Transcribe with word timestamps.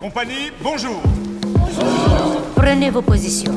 Compagnie, 0.00 0.52
bonjour 0.62 1.02
Prenez 2.54 2.88
vos 2.88 3.02
positions. 3.02 3.56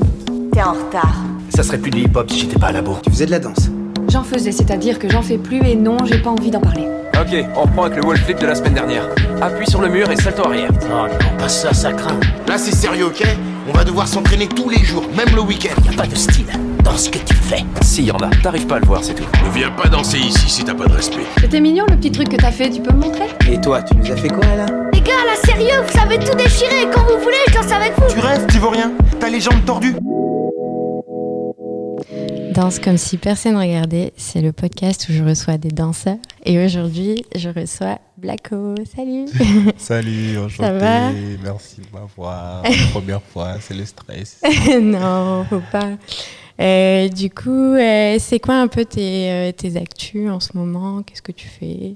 T'es 0.52 0.64
en 0.64 0.72
retard. 0.72 1.18
Ça 1.50 1.62
serait 1.62 1.78
plus 1.78 1.92
du 1.92 2.00
hip-hop 2.00 2.32
si 2.32 2.40
j'étais 2.40 2.58
pas 2.58 2.70
à 2.70 2.72
la 2.72 2.82
bourre. 2.82 3.00
Tu 3.04 3.12
faisais 3.12 3.28
de 3.28 3.32
la 3.32 3.38
danse 3.38 3.70
J'en 4.10 4.24
faisais, 4.24 4.52
c'est-à-dire 4.52 4.98
que 4.98 5.08
j'en 5.08 5.22
fais 5.22 5.38
plus 5.38 5.60
et 5.64 5.76
non, 5.76 5.98
j'ai 6.04 6.18
pas 6.18 6.32
envie 6.32 6.50
d'en 6.50 6.60
parler. 6.60 6.88
Ok, 7.14 7.46
on 7.56 7.62
reprend 7.62 7.84
avec 7.84 7.98
le 8.00 8.06
wall 8.06 8.18
flip 8.18 8.40
de 8.40 8.48
la 8.48 8.56
semaine 8.56 8.74
dernière. 8.74 9.08
Appuie 9.40 9.70
sur 9.70 9.82
le 9.82 9.90
mur 9.90 10.10
et 10.10 10.16
salto 10.16 10.44
arrière. 10.44 10.72
Oh 10.86 11.08
non, 11.12 11.38
pas 11.38 11.48
ça, 11.48 11.76
ça 11.76 11.94
craint. 11.94 12.20
Là, 12.48 12.58
c'est 12.58 12.74
sérieux, 12.74 13.06
ok? 13.06 13.24
On 13.70 13.74
va 13.74 13.84
devoir 13.84 14.08
s'entraîner 14.08 14.48
tous 14.48 14.70
les 14.70 14.84
jours, 14.84 15.04
même 15.16 15.36
le 15.36 15.42
week-end. 15.42 15.80
Y 15.86 15.94
a 15.94 15.96
pas 15.96 16.08
de 16.08 16.16
style 16.16 16.48
dans 16.92 16.98
ce 16.98 17.10
que 17.10 17.20
tu 17.20 17.34
fais. 17.34 17.64
Si, 17.82 18.04
y 18.04 18.12
en 18.12 18.18
a. 18.18 18.30
T'arrives 18.44 18.68
pas 18.68 18.76
à 18.76 18.80
le 18.80 18.86
voir, 18.86 19.02
c'est 19.02 19.14
tout. 19.14 19.24
Ne 19.46 19.50
viens 19.52 19.72
pas 19.72 19.88
danser 19.88 20.18
ici 20.18 20.50
si 20.50 20.64
t'as 20.66 20.74
pas 20.74 20.88
de 20.88 20.94
respect. 20.94 21.26
C'était 21.40 21.62
mignon 21.62 21.86
le 21.90 21.96
petit 21.96 22.12
truc 22.12 22.28
que 22.28 22.36
t'as 22.36 22.52
fait, 22.52 22.70
tu 22.70 22.82
peux 22.82 22.94
me 22.94 23.00
montrer? 23.00 23.28
Et 23.50 23.62
toi, 23.62 23.82
tu 23.82 23.96
nous 23.96 24.12
as 24.12 24.18
fait 24.18 24.28
quoi 24.28 24.44
là? 24.58 24.66
Les 24.92 25.00
gars, 25.00 25.14
là, 25.26 25.36
sérieux, 25.46 25.82
vous 25.88 25.98
savez 25.98 26.20
tout 26.20 26.36
déchirer. 26.36 26.90
Quand 26.94 27.04
vous 27.04 27.24
voulez, 27.24 27.38
je 27.48 27.54
danse 27.54 27.72
avec 27.72 27.94
vous. 27.98 28.14
Tu 28.14 28.20
rêves, 28.20 28.46
tu 28.48 28.58
veux 28.58 28.68
rien 28.68 28.92
T'as 29.22 29.30
les 29.30 29.40
jambes 29.40 29.64
tordues 29.66 29.96
Danse 32.54 32.80
comme 32.80 32.98
si 32.98 33.18
personne 33.18 33.56
regardait, 33.56 34.12
c'est 34.18 34.42
le 34.42 34.52
podcast 34.52 35.08
où 35.08 35.14
je 35.14 35.24
reçois 35.24 35.58
des 35.58 35.70
danseurs. 35.70 36.18
Et 36.44 36.62
aujourd'hui, 36.64 37.24
je 37.38 37.48
reçois 37.48 38.00
Blacko. 38.18 38.76
Salut 38.94 39.28
Salut, 39.78 40.38
enchanté. 40.38 40.68
Ça 40.68 40.74
va? 40.74 41.12
Merci 41.42 41.78
de 41.78 41.98
m'avoir. 41.98 42.64
Première 42.92 43.22
fois, 43.22 43.54
c'est 43.62 43.76
le 43.76 43.86
stress. 43.86 44.42
Non, 44.82 45.46
faut 45.50 45.62
pas. 45.72 45.92
Euh, 46.62 47.08
du 47.10 47.30
coup, 47.32 47.50
euh, 47.74 48.18
c'est 48.20 48.40
quoi 48.40 48.56
un 48.62 48.68
peu 48.68 48.86
tes, 48.86 49.32
euh, 49.32 49.52
tes 49.52 49.78
actus 49.78 50.30
en 50.30 50.40
ce 50.40 50.56
moment? 50.56 51.02
Qu'est-ce 51.02 51.22
que 51.24 51.32
tu 51.32 51.48
fais? 51.48 51.96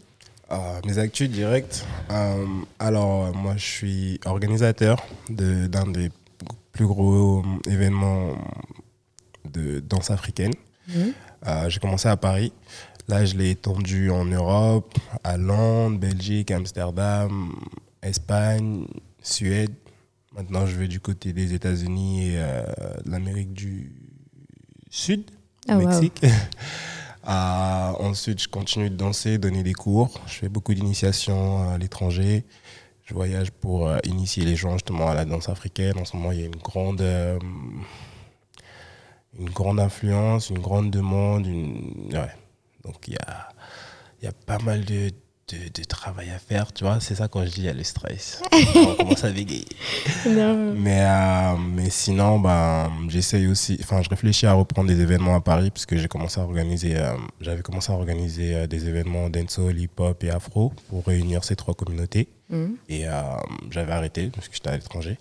Euh, 0.51 0.55
mes 0.85 0.97
actus 0.97 1.29
directs. 1.29 1.83
euh, 2.11 2.45
alors, 2.79 3.33
moi, 3.35 3.53
je 3.57 3.65
suis 3.65 4.19
organisateur 4.25 5.05
de- 5.29 5.67
d'un 5.67 5.85
des 5.87 6.09
plus 6.71 6.85
gros 6.87 7.43
événements 7.69 8.35
de 9.51 9.79
danse 9.79 10.09
africaine. 10.11 10.53
Mhm. 10.87 11.13
J'ai 11.67 11.79
commencé 11.79 12.07
à 12.07 12.17
Paris. 12.17 12.51
Là, 13.07 13.23
je 13.23 13.35
l'ai 13.37 13.51
étendu 13.51 14.09
en 14.09 14.25
Europe, 14.25 14.95
à 15.23 15.37
Londres, 15.37 15.99
Belgique, 15.99 16.49
Amsterdam, 16.51 17.51
Espagne, 18.01 18.87
Suède. 19.21 19.71
Maintenant, 20.35 20.65
je 20.65 20.75
vais 20.75 20.87
du 20.87 20.99
côté 20.99 21.31
des 21.33 21.53
États-Unis 21.53 22.29
et 22.29 22.33
euh, 22.37 22.63
de 23.05 23.11
l'Amérique 23.11 23.53
du 23.53 23.91
Sud, 24.95 25.29
wow. 25.67 25.77
Mexique. 25.77 26.21
Euh, 27.27 27.91
ensuite, 28.01 28.39
je 28.39 28.47
continue 28.47 28.91
de 28.91 28.95
danser, 28.95 29.39
donner 29.39 29.63
des 29.63 29.73
cours. 29.73 30.11
Je 30.27 30.33
fais 30.33 30.47
beaucoup 30.47 30.75
d'initiations 30.75 31.67
à 31.71 31.79
l'étranger. 31.79 32.45
Je 33.03 33.15
voyage 33.15 33.49
pour 33.49 33.87
euh, 33.87 33.97
initier 34.03 34.45
les 34.45 34.55
gens 34.55 34.73
justement 34.73 35.07
à 35.09 35.15
la 35.15 35.25
danse 35.25 35.49
africaine. 35.49 35.97
En 35.97 36.05
ce 36.05 36.15
moment, 36.15 36.31
il 36.31 36.41
y 36.41 36.43
a 36.43 36.45
une 36.45 36.55
grande, 36.57 37.01
euh, 37.01 37.39
une 39.39 39.49
grande 39.49 39.79
influence, 39.79 40.51
une 40.51 40.59
grande 40.59 40.91
demande. 40.91 41.47
Une... 41.47 42.11
Ouais. 42.13 42.29
Donc, 42.83 43.07
il 43.07 43.13
y 43.13 43.17
a, 43.17 43.49
il 44.21 44.25
y 44.25 44.27
a 44.27 44.33
pas 44.45 44.59
mal 44.59 44.85
de, 44.85 45.09
de, 45.49 45.57
de 45.79 45.83
travail 45.83 46.29
à 46.31 46.39
faire, 46.39 46.73
tu 46.73 46.83
vois. 46.83 46.99
C'est 46.99 47.15
ça 47.15 47.27
quand 47.27 47.45
je 47.45 47.51
dis 47.51 47.61
il 47.61 47.65
y 47.65 47.69
a 47.69 47.73
le 47.73 47.83
stress. 47.83 48.41
On 48.75 48.95
commence 48.95 49.23
à 49.23 49.31
bégayer. 49.31 49.67
Mais, 50.25 51.01
euh, 51.01 51.55
mais 51.57 51.89
sinon, 51.89 52.39
ben, 52.39 52.91
j'essaye 53.09 53.47
aussi, 53.47 53.77
enfin, 53.81 54.01
je 54.01 54.09
réfléchis 54.09 54.47
à 54.47 54.53
reprendre 54.53 54.87
des 54.87 54.99
événements 54.99 55.35
à 55.35 55.41
Paris, 55.41 55.69
puisque 55.69 55.95
j'ai 55.97 56.07
commencé 56.07 56.39
à 56.39 56.43
organiser, 56.43 56.97
euh, 56.97 57.15
j'avais 57.41 57.61
commencé 57.61 57.91
à 57.91 57.95
organiser 57.95 58.55
euh, 58.55 58.67
des 58.67 58.87
événements 58.87 59.29
dancehall, 59.29 59.77
hip-hop 59.79 60.23
et 60.23 60.31
afro 60.31 60.73
pour 60.89 61.05
réunir 61.05 61.43
ces 61.43 61.55
trois 61.55 61.75
communautés. 61.75 62.27
Mhm. 62.49 62.77
Et 62.89 63.05
j'avais 63.71 63.91
arrêté, 63.91 64.29
parce 64.33 64.47
que 64.47 64.55
j'étais 64.55 64.69
à 64.69 64.77
l'étranger. 64.77 65.17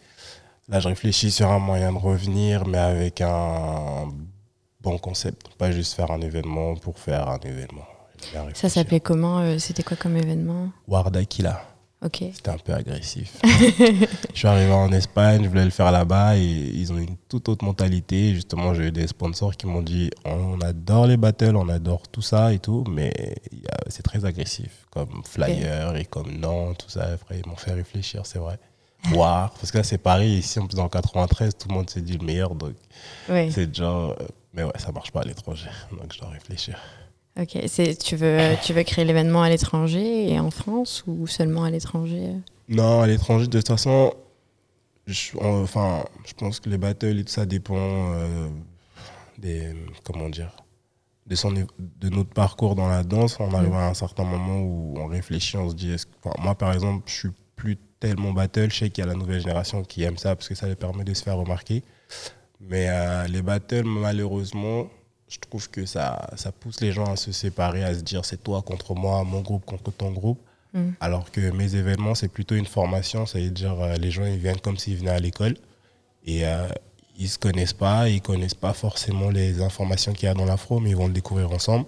Là, 0.68 0.80
je 0.80 0.88
réfléchis 0.88 1.30
sur 1.30 1.50
un 1.50 1.58
moyen 1.58 1.92
de 1.92 1.98
revenir, 1.98 2.66
mais 2.66 2.78
avec 2.78 3.20
un 3.20 4.08
bon 4.80 4.98
concept. 4.98 5.48
Pas 5.56 5.72
juste 5.72 5.94
faire 5.94 6.10
un 6.10 6.20
événement 6.20 6.74
pour 6.76 6.98
faire 6.98 7.28
un 7.28 7.38
événement. 7.38 7.86
Ça 8.54 8.68
s'appelait 8.68 9.00
comment 9.00 9.40
euh, 9.40 9.58
C'était 9.58 9.82
quoi 9.82 9.96
comme 9.96 10.16
événement 10.16 10.70
Wardakila. 10.88 11.60
Ok. 12.04 12.22
C'était 12.34 12.50
un 12.50 12.58
peu 12.58 12.74
agressif. 12.74 13.38
je 13.42 14.06
suis 14.38 14.46
arrivé 14.46 14.70
en 14.70 14.92
Espagne, 14.92 15.42
je 15.44 15.48
voulais 15.48 15.64
le 15.64 15.70
faire 15.70 15.90
là-bas 15.90 16.36
et 16.36 16.42
ils 16.42 16.92
ont 16.92 16.98
une 16.98 17.16
toute 17.30 17.48
autre 17.48 17.64
mentalité. 17.64 18.34
Justement, 18.34 18.74
j'ai 18.74 18.88
eu 18.88 18.92
des 18.92 19.06
sponsors 19.06 19.56
qui 19.56 19.66
m'ont 19.66 19.80
dit 19.80 20.10
on 20.26 20.60
adore 20.60 21.06
les 21.06 21.16
battles, 21.16 21.56
on 21.56 21.68
adore 21.70 22.06
tout 22.08 22.20
ça 22.20 22.52
et 22.52 22.58
tout, 22.58 22.84
mais 22.90 23.36
c'est 23.88 24.02
très 24.02 24.24
agressif, 24.26 24.84
comme 24.90 25.22
Flyer 25.24 25.96
et 25.96 26.04
comme 26.04 26.30
non, 26.38 26.74
tout 26.74 26.90
ça. 26.90 27.04
Après, 27.14 27.38
ils 27.42 27.48
m'ont 27.48 27.56
fait 27.56 27.72
réfléchir, 27.72 28.26
c'est 28.26 28.38
vrai. 28.38 28.58
Voir, 29.08 29.50
parce 29.52 29.70
que 29.70 29.78
là, 29.78 29.84
c'est 29.84 29.98
Paris, 29.98 30.28
ici, 30.28 30.58
en 30.58 30.66
plus, 30.66 30.78
en 30.78 30.88
93, 30.88 31.56
tout 31.56 31.68
le 31.68 31.74
monde 31.74 31.88
s'est 31.90 32.00
dit 32.02 32.16
le 32.18 32.24
meilleur, 32.24 32.54
donc 32.54 32.72
c'est 33.50 33.74
genre. 33.74 34.10
euh, 34.20 34.26
Mais 34.52 34.62
ouais, 34.62 34.72
ça 34.78 34.92
marche 34.92 35.10
pas 35.10 35.20
à 35.20 35.24
l'étranger, 35.24 35.68
donc 35.90 36.12
je 36.12 36.18
dois 36.18 36.28
réfléchir. 36.28 36.78
Ok. 37.40 37.58
Tu 38.04 38.16
veux 38.16 38.54
tu 38.64 38.72
veux 38.72 38.82
créer 38.84 39.04
l'événement 39.04 39.42
à 39.42 39.48
l'étranger 39.48 40.30
et 40.32 40.38
en 40.38 40.50
France 40.50 41.02
ou 41.06 41.26
seulement 41.26 41.64
à 41.64 41.70
l'étranger? 41.70 42.30
Non, 42.68 43.00
à 43.02 43.06
l'étranger, 43.06 43.46
de 43.48 43.58
toute 43.58 43.66
façon, 43.68 44.14
je, 45.06 45.30
on- 45.38 45.62
enfin, 45.62 46.04
je 46.26 46.32
pense 46.34 46.60
que 46.60 46.68
les 46.70 46.78
battles 46.78 47.18
et 47.18 47.24
tout 47.24 47.32
ça 47.32 47.44
dépend 47.44 47.76
euh, 48.14 48.48
des, 49.38 49.74
comment 50.04 50.28
dire, 50.30 50.54
de, 51.26 51.34
son, 51.34 51.50
de 51.52 52.08
notre 52.08 52.30
parcours 52.30 52.74
dans 52.74 52.88
la 52.88 53.02
danse. 53.02 53.38
On 53.40 53.52
arrive 53.52 53.74
à 53.74 53.88
un 53.88 53.94
certain 53.94 54.24
moment 54.24 54.60
où 54.60 54.94
on 54.98 55.06
réfléchit, 55.06 55.56
on 55.56 55.68
se 55.70 55.74
dit, 55.74 55.94
moi 56.38 56.54
par 56.54 56.72
exemple, 56.72 57.02
je 57.06 57.12
suis 57.14 57.30
plus 57.56 57.76
tellement 58.00 58.32
battle. 58.32 58.70
Je 58.70 58.78
sais 58.78 58.90
qu'il 58.90 59.02
y 59.04 59.06
a 59.06 59.10
la 59.10 59.16
nouvelle 59.18 59.40
génération 59.40 59.82
qui 59.82 60.04
aime 60.04 60.16
ça 60.18 60.36
parce 60.36 60.48
que 60.48 60.54
ça 60.54 60.68
les 60.68 60.76
permet 60.76 61.04
de 61.04 61.14
se 61.14 61.22
faire 61.22 61.36
remarquer. 61.36 61.82
Mais 62.60 62.86
euh, 62.88 63.26
les 63.26 63.42
battles, 63.42 63.84
malheureusement, 63.84 64.86
je 65.28 65.38
trouve 65.38 65.68
que 65.70 65.86
ça, 65.86 66.30
ça 66.36 66.52
pousse 66.52 66.80
les 66.80 66.92
gens 66.92 67.04
à 67.06 67.16
se 67.16 67.32
séparer, 67.32 67.82
à 67.82 67.94
se 67.94 68.00
dire 68.00 68.24
c'est 68.24 68.42
toi 68.42 68.62
contre 68.62 68.94
moi, 68.94 69.24
mon 69.24 69.40
groupe 69.40 69.64
contre 69.64 69.90
ton 69.92 70.10
groupe. 70.10 70.40
Mm. 70.74 70.90
Alors 71.00 71.30
que 71.30 71.50
mes 71.50 71.74
événements, 71.76 72.14
c'est 72.14 72.28
plutôt 72.28 72.54
une 72.54 72.66
formation, 72.66 73.26
ça 73.26 73.38
veut 73.38 73.50
dire 73.50 73.80
euh, 73.80 73.94
les 73.96 74.10
gens 74.10 74.24
ils 74.24 74.38
viennent 74.38 74.60
comme 74.60 74.76
s'ils 74.76 74.96
venaient 74.96 75.10
à 75.10 75.20
l'école 75.20 75.56
et 76.26 76.46
euh, 76.46 76.68
ils 77.18 77.28
se 77.28 77.38
connaissent 77.38 77.72
pas, 77.72 78.08
ils 78.08 78.20
connaissent 78.20 78.54
pas 78.54 78.72
forcément 78.72 79.30
les 79.30 79.60
informations 79.62 80.12
qu'il 80.12 80.26
y 80.26 80.28
a 80.28 80.34
dans 80.34 80.44
l'afro, 80.44 80.80
mais 80.80 80.90
ils 80.90 80.96
vont 80.96 81.06
le 81.06 81.12
découvrir 81.12 81.50
ensemble. 81.52 81.86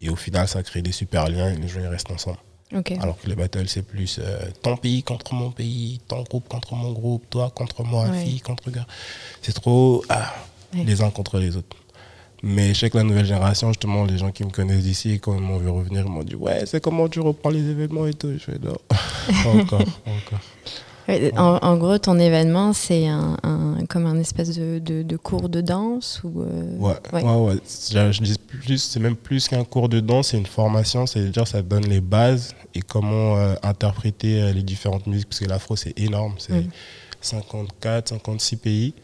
Et 0.00 0.08
au 0.08 0.16
final, 0.16 0.48
ça 0.48 0.62
crée 0.62 0.80
des 0.80 0.92
super 0.92 1.28
liens 1.28 1.52
et 1.52 1.56
les 1.56 1.68
gens 1.68 1.80
ils 1.80 1.86
restent 1.86 2.10
ensemble. 2.10 2.38
Ok. 2.74 2.92
Alors 3.00 3.18
que 3.20 3.28
les 3.28 3.34
battles, 3.34 3.68
c'est 3.68 3.82
plus 3.82 4.20
euh, 4.22 4.48
ton 4.62 4.76
pays 4.76 5.02
contre 5.02 5.34
mon 5.34 5.50
pays, 5.50 6.00
ton 6.06 6.22
groupe 6.22 6.48
contre 6.48 6.74
mon 6.76 6.92
groupe, 6.92 7.28
toi 7.28 7.50
contre 7.50 7.82
moi, 7.82 8.06
Ouais. 8.08 8.24
fille 8.24 8.40
contre 8.40 8.70
gars. 8.70 8.86
C'est 9.42 9.52
trop 9.52 10.04
ah, 10.08 10.32
Ouais. 10.72 10.84
les 10.84 11.02
uns 11.02 11.10
contre 11.10 11.38
les 11.40 11.56
autres. 11.56 11.76
Mais 12.42 12.72
je 12.72 12.80
sais 12.80 12.90
que 12.90 12.96
la 12.96 13.04
nouvelle 13.04 13.26
génération, 13.26 13.68
justement, 13.68 14.04
les 14.04 14.16
gens 14.18 14.30
qui 14.30 14.44
me 14.44 14.50
connaissent 14.50 14.82
d'ici, 14.84 15.20
quand 15.20 15.34
ils 15.34 15.42
m'ont 15.42 15.58
vu 15.58 15.68
revenir, 15.68 16.04
ils 16.06 16.10
m'ont 16.10 16.22
dit 16.22 16.34
Ouais, 16.36 16.64
c'est 16.66 16.80
comment 16.82 17.08
tu 17.08 17.20
reprends 17.20 17.50
les 17.50 17.68
événements 17.68 18.06
et 18.06 18.14
tout. 18.14 18.32
Je 18.32 18.38
fais 18.38 18.58
Non, 18.58 18.76
encore, 19.60 19.80
encore. 19.80 20.40
En, 21.36 21.58
en 21.66 21.76
gros, 21.76 21.98
ton 21.98 22.20
événement, 22.20 22.72
c'est 22.72 23.08
un, 23.08 23.36
un- 23.42 23.84
comme 23.88 24.06
un 24.06 24.16
espèce 24.20 24.56
de, 24.56 24.78
de, 24.78 25.02
de 25.02 25.16
cours 25.16 25.48
de 25.48 25.60
danse 25.60 26.20
ou 26.22 26.40
euh, 26.42 26.76
Ouais, 26.78 26.94
ouais. 27.12 27.22
ouais, 27.24 27.34
ouais. 27.34 27.54
Je, 27.90 28.12
je 28.12 28.22
dis 28.22 28.36
plus, 28.38 28.78
c'est 28.78 29.00
même 29.00 29.16
plus 29.16 29.48
qu'un 29.48 29.64
cours 29.64 29.88
de 29.88 29.98
danse, 29.98 30.28
c'est 30.28 30.38
une 30.38 30.46
formation, 30.46 31.06
c'est-à-dire 31.06 31.48
ça 31.48 31.62
donne 31.62 31.86
les 31.88 32.00
bases 32.00 32.54
et 32.76 32.80
comment 32.80 33.36
euh, 33.38 33.54
interpréter 33.64 34.40
euh, 34.40 34.52
les 34.52 34.62
différentes 34.62 35.08
musiques, 35.08 35.28
parce 35.28 35.40
que 35.40 35.46
l'afro 35.46 35.74
c'est 35.74 35.98
énorme, 35.98 36.34
c'est 36.38 36.52
Mhm. 36.52 36.70
54, 37.20 38.08
56 38.10 38.56
pays 38.56 38.94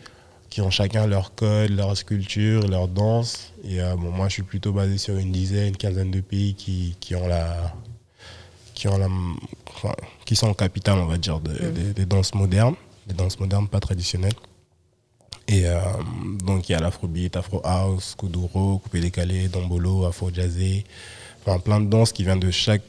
qui 0.56 0.62
ont 0.62 0.70
chacun 0.70 1.06
leur 1.06 1.34
code, 1.34 1.68
leur 1.68 1.94
sculpture, 1.94 2.66
leur 2.66 2.88
danse. 2.88 3.52
Et 3.62 3.78
euh, 3.82 3.94
bon, 3.94 4.10
moi 4.10 4.26
je 4.28 4.32
suis 4.36 4.42
plutôt 4.42 4.72
basé 4.72 4.96
sur 4.96 5.18
une 5.18 5.30
dizaine, 5.30 5.68
une 5.68 5.76
quinzaine 5.76 6.10
de 6.10 6.22
pays 6.22 6.54
qui, 6.54 6.96
qui 6.98 7.14
ont 7.14 7.28
la 7.28 7.74
qui 8.72 8.88
ont 8.88 8.96
la 8.96 9.08
enfin, 9.74 9.92
qui 10.24 10.34
sont 10.34 10.46
en 10.46 10.54
capitale 10.54 10.98
on 10.98 11.04
va 11.04 11.18
dire 11.18 11.40
de- 11.40 11.50
Mhm. 11.62 11.72
des- 11.74 11.92
des 11.92 12.06
danses 12.06 12.32
modernes 12.34 12.74
des 13.06 13.12
danses 13.12 13.38
modernes 13.38 13.68
pas 13.68 13.80
traditionnelles 13.80 14.32
et 15.46 15.66
euh, 15.66 15.78
donc 16.42 16.70
il 16.70 16.72
y 16.72 16.74
a 16.74 16.80
l'afrobeat, 16.80 17.36
afro 17.36 17.60
house, 17.62 18.14
kuduro, 18.18 18.78
coupé 18.78 19.00
décalé, 19.00 19.48
dombolo, 19.48 20.06
afro 20.06 20.30
jazzé, 20.32 20.84
enfin 21.44 21.58
plein 21.58 21.80
de 21.80 21.86
danses 21.90 22.12
qui 22.12 22.24
viennent 22.24 22.40
de 22.40 22.50
chaque 22.50 22.82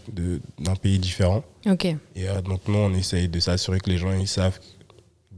d'un 0.57 0.75
pays 0.75 0.99
différent. 0.99 1.43
Ok. 1.65 1.83
Et 1.83 1.97
euh, 2.29 2.41
donc 2.41 2.61
nous 2.69 2.77
on 2.77 2.93
essaye 2.93 3.27
de 3.27 3.41
s'assurer 3.41 3.81
que 3.81 3.89
les 3.89 3.97
gens 3.97 4.13
ils 4.13 4.25
savent 4.25 4.57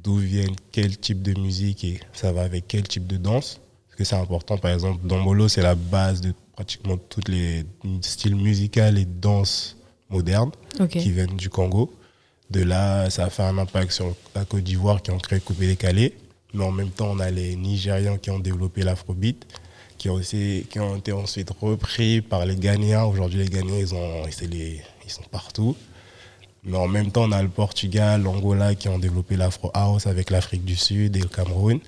d'où 0.09 0.17
viennent 0.17 0.55
quel 0.71 0.97
type 0.97 1.21
de 1.21 1.39
musique 1.39 1.83
et 1.83 1.99
ça 2.13 2.31
va 2.31 2.41
avec 2.41 2.65
quel 2.67 2.81
type 2.87 3.05
de 3.05 3.17
danse. 3.17 3.59
Parce 3.85 3.97
que 3.97 4.03
c'est 4.03 4.15
important, 4.15 4.57
par 4.57 4.71
exemple, 4.71 5.05
dombolo 5.05 5.47
c'est 5.47 5.61
la 5.61 5.75
base 5.75 6.19
de 6.21 6.33
pratiquement 6.55 6.97
tous 6.97 7.21
les 7.27 7.63
styles 8.01 8.35
musicaux 8.35 8.81
et 8.97 9.05
danses 9.05 9.77
modernes 10.09 10.51
Ok. 10.79 10.89
qui 10.97 11.11
viennent 11.11 11.37
du 11.37 11.49
Congo. 11.49 11.93
De 12.49 12.63
là, 12.63 13.11
ça 13.11 13.25
a 13.25 13.29
fait 13.29 13.43
un 13.43 13.59
impact 13.59 13.91
sur 13.91 14.15
la 14.33 14.45
Côte 14.45 14.63
d'Ivoire 14.63 15.03
qui 15.03 15.11
ont 15.11 15.19
créé 15.19 15.39
Coupé 15.39 15.67
Décalé. 15.67 16.17
Mais 16.55 16.63
en 16.63 16.71
même 16.71 16.89
temps, 16.89 17.11
on 17.11 17.19
a 17.19 17.29
les 17.29 17.55
Nigérians 17.55 18.17
qui 18.17 18.31
ont 18.31 18.39
développé 18.39 18.81
l'afrobeat, 18.81 19.45
qui 19.99 20.09
ont, 20.09 20.15
aussi, 20.15 20.65
qui 20.71 20.79
ont 20.79 20.95
été 20.95 21.11
ensuite 21.11 21.51
repris 21.61 22.21
par 22.21 22.47
les 22.47 22.55
Ghanéens. 22.55 23.03
Aujourd'hui, 23.03 23.37
les 23.43 23.49
Ghanéens, 23.49 23.77
ils, 23.77 23.93
ont, 23.93 24.23
ils 24.27 25.11
sont 25.11 25.21
partout. 25.29 25.75
Mais 26.63 26.77
en 26.77 26.87
même 26.87 27.11
temps, 27.11 27.23
on 27.23 27.31
a 27.31 27.41
le 27.41 27.47
Portugal, 27.49 28.21
l'Angola 28.21 28.75
qui 28.75 28.89
ont 28.89 28.99
développé 28.99 29.35
l'Afro 29.37 29.71
House 29.73 30.07
avec 30.07 30.29
l'Afrique 30.29 30.65
du 30.65 30.75
Sud 30.75 31.15
et 31.15 31.19
le 31.21 31.27
Cameroun. 31.27 31.79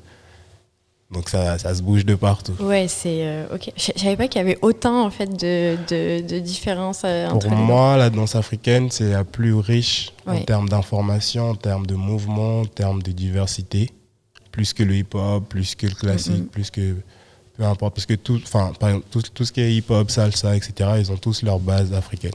Donc 1.11 1.27
ça, 1.27 1.57
ça 1.57 1.75
se 1.75 1.81
bouge 1.83 2.05
de 2.05 2.15
partout. 2.15 2.53
Ouais, 2.61 2.87
c'est 2.87 3.25
euh, 3.27 3.45
ok. 3.53 3.69
Je 3.75 3.91
savais 3.99 4.15
pas 4.15 4.29
qu'il 4.29 4.39
y 4.39 4.41
avait 4.43 4.57
autant 4.61 5.05
en 5.05 5.09
fait 5.09 5.25
de, 5.27 5.75
de, 5.89 6.25
de 6.25 6.39
différences 6.39 7.01
euh, 7.03 7.27
entre 7.27 7.49
Pour 7.49 7.57
les- 7.57 7.63
moi, 7.63 7.97
la 7.97 8.09
danse 8.09 8.35
africaine, 8.35 8.89
c'est 8.89 9.11
la 9.11 9.25
plus 9.25 9.53
riche 9.53 10.13
en 10.25 10.39
termes 10.43 10.69
d'information, 10.69 11.49
en 11.49 11.55
termes 11.55 11.85
de 11.85 11.95
mouvement, 11.95 12.61
en 12.61 12.65
termes 12.65 13.03
de 13.03 13.11
diversité. 13.11 13.89
Plus 14.53 14.71
que 14.73 14.83
le 14.83 14.95
hip-hop, 14.95 15.43
plus 15.49 15.75
que 15.75 15.87
le 15.87 15.93
classique, 15.95 16.49
plus 16.51 16.71
que. 16.71 16.95
Peu 17.57 17.65
importe. 17.65 17.93
Parce 17.95 18.05
que 18.05 18.13
tout, 18.13 18.39
enfin, 18.43 18.71
par 18.79 18.89
exemple, 18.89 19.07
tout, 19.11 19.21
tout 19.33 19.43
ce 19.43 19.51
qui 19.51 19.59
est 19.59 19.73
hip-hop, 19.75 20.09
salsa, 20.09 20.55
etc., 20.55 20.91
ils 20.97 21.11
ont 21.11 21.17
tous 21.17 21.43
leur 21.43 21.59
base 21.59 21.91
africaine. 21.93 22.31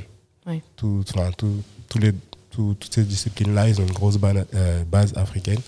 Ouais. 0.46 0.62
Tout, 0.76 1.02
enfin, 1.14 1.30
tout- 1.36 1.62
tous 1.88 1.98
les, 1.98 2.12
tout- 2.56 2.76
toutes 2.80 2.94
ces 2.94 3.02
disciplines-là, 3.04 3.68
ils 3.68 3.80
ont 3.80 3.86
une 3.86 3.92
grosse 3.92 4.18
euh, 4.24 4.82
base 4.84 5.12
africaine. 5.16 5.60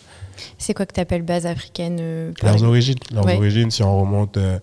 C'est 0.57 0.73
quoi 0.75 0.87
que 0.87 0.93
tu 0.95 1.01
appelles 1.01 1.23
base 1.23 1.47
africaine 1.47 1.99
euh, 2.01 2.33
Leurs 2.43 2.63
origines, 2.63 2.99
leurs 3.13 3.25
Ouais. 3.27 3.37
origines, 3.37 3.71
si 3.71 3.83
on 3.83 4.01
remonte 4.01 4.37
euh, 4.37 4.59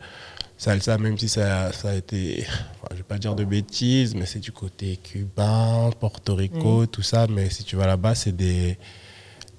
salsa, 0.57 0.97
même 0.97 1.17
si 1.17 1.27
ça, 1.29 1.71
ça 1.73 1.89
a 1.89 1.95
été, 1.95 2.45
enfin, 2.77 2.87
je 2.91 2.97
vais 2.97 3.03
pas 3.03 3.17
dire 3.17 3.35
de 3.35 3.43
bêtises, 3.43 4.15
mais 4.15 4.25
c'est 4.25 4.39
du 4.39 4.51
côté 4.51 4.97
cubain, 5.03 5.89
Porto 5.99 6.33
Rico, 6.35 6.85
tout 6.85 7.01
ça. 7.03 7.27
Mais 7.27 7.49
si 7.49 7.63
tu 7.63 7.75
vas 7.75 7.87
là-bas, 7.87 8.15
c'est 8.15 8.35
des, 8.35 8.77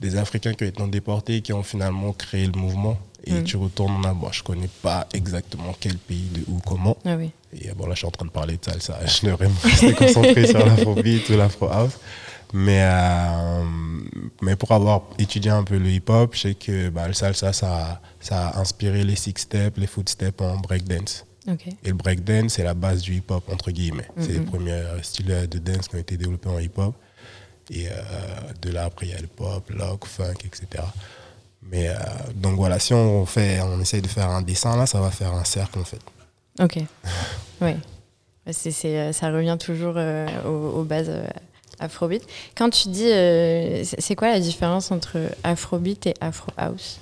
des 0.01 0.17
Africains 0.17 0.55
qui 0.55 0.65
ont 0.65 0.69
été 0.69 0.87
déportés 0.89 1.43
qui 1.43 1.53
ont 1.53 1.63
finalement 1.63 2.13
créé 2.13 2.47
le 2.47 2.59
mouvement. 2.59 2.97
Et 3.29 3.33
Mm. 3.41 3.45
tu 3.45 3.57
retournes 3.57 4.03
là-bas, 4.03 4.29
je 4.31 4.43
connais 4.43 4.71
pas 4.83 5.07
exactement 5.13 5.75
quel 5.81 5.99
pays, 5.99 6.29
de 6.33 6.43
où, 6.49 6.61
comment. 6.65 6.97
Ah 7.05 7.17
oui. 7.17 7.31
Et 7.61 7.73
bon, 7.73 7.87
là, 7.87 7.93
je 7.95 7.99
suis 7.99 8.07
en 8.07 8.11
train 8.13 8.25
de 8.27 8.31
parler 8.31 8.57
de 8.57 8.65
salsa. 8.65 8.99
Je 9.07 9.27
devrais 9.27 9.49
me 9.49 9.55
rester 9.63 9.93
concentré 9.95 10.47
sur 10.47 10.65
l'afrobeat 10.65 11.29
ou 11.31 11.37
l'afro 11.37 11.69
house. 11.69 11.95
Mais, 12.53 12.81
euh, 12.83 13.65
mais 14.43 14.57
pour 14.57 14.73
avoir 14.73 15.03
étudié 15.19 15.51
un 15.51 15.65
peu 15.65 15.77
le 15.79 15.89
hip-hop, 15.91 16.35
je 16.35 16.41
sais 16.41 16.55
que 16.55 16.89
bah, 16.91 17.07
le 17.09 17.13
salsa, 17.13 17.53
ça, 17.53 18.01
ça 18.21 18.49
a 18.49 18.61
inspiré 18.61 19.05
les 19.05 19.17
six 19.17 19.35
steps, 19.37 19.77
les 19.79 19.87
footsteps 19.87 20.41
en 20.41 20.57
breakdance. 20.59 21.25
Ok. 21.51 21.67
Et 21.69 21.89
le 21.89 21.95
breakdance, 21.95 22.55
c'est 22.55 22.63
la 22.65 22.75
base 22.75 23.03
du 23.03 23.15
hip-hop, 23.17 23.45
entre 23.53 23.71
guillemets. 23.71 24.09
C'est 24.19 24.33
les 24.33 24.39
Mhm. 24.41 24.47
premiers 24.47 24.83
styles 25.03 25.49
de 25.49 25.59
dance 25.59 25.89
qui 25.89 25.97
ont 25.97 25.99
été 25.99 26.17
développés 26.17 26.49
en 26.49 26.59
hip-hop. 26.59 26.95
Et 27.71 27.89
euh, 27.89 27.93
de 28.63 28.71
là, 28.71 28.85
après, 28.85 29.07
il 29.07 29.13
y 29.13 29.15
a 29.15 29.21
le 29.21 29.27
pop, 29.27 29.69
lock, 29.71 30.07
funk, 30.07 30.35
etc. 30.45 30.85
Mais 31.63 31.89
euh, 31.89 31.95
donc 32.35 32.55
voilà, 32.57 32.79
si 32.79 32.95
on, 32.95 33.27
fait, 33.27 33.61
on 33.61 33.81
essaye 33.81 34.03
de 34.03 34.07
faire 34.07 34.31
un 34.31 34.43
dessin, 34.43 34.77
là, 34.77 34.87
ça 34.87 35.01
va 35.01 35.11
faire 35.11 35.33
un 35.35 35.45
cercle, 35.45 35.81
en 35.81 35.85
fait. 35.85 36.01
Ok. 36.61 36.79
oui. 37.61 37.73
Ça 39.13 39.31
revient 39.33 39.57
toujours 39.59 39.95
euh, 39.97 40.29
aux, 40.45 40.79
aux 40.81 40.85
bases 40.85 41.11
afrobeat. 41.79 42.23
Quand 42.57 42.71
tu 42.71 42.89
dis, 42.89 43.11
euh, 43.11 43.83
c'est 43.85 44.15
quoi 44.15 44.29
la 44.29 44.41
différence 44.41 44.91
entre 44.91 45.19
afrobeat 45.45 46.07
et 46.07 46.15
afro 46.21 46.51
house 46.57 46.99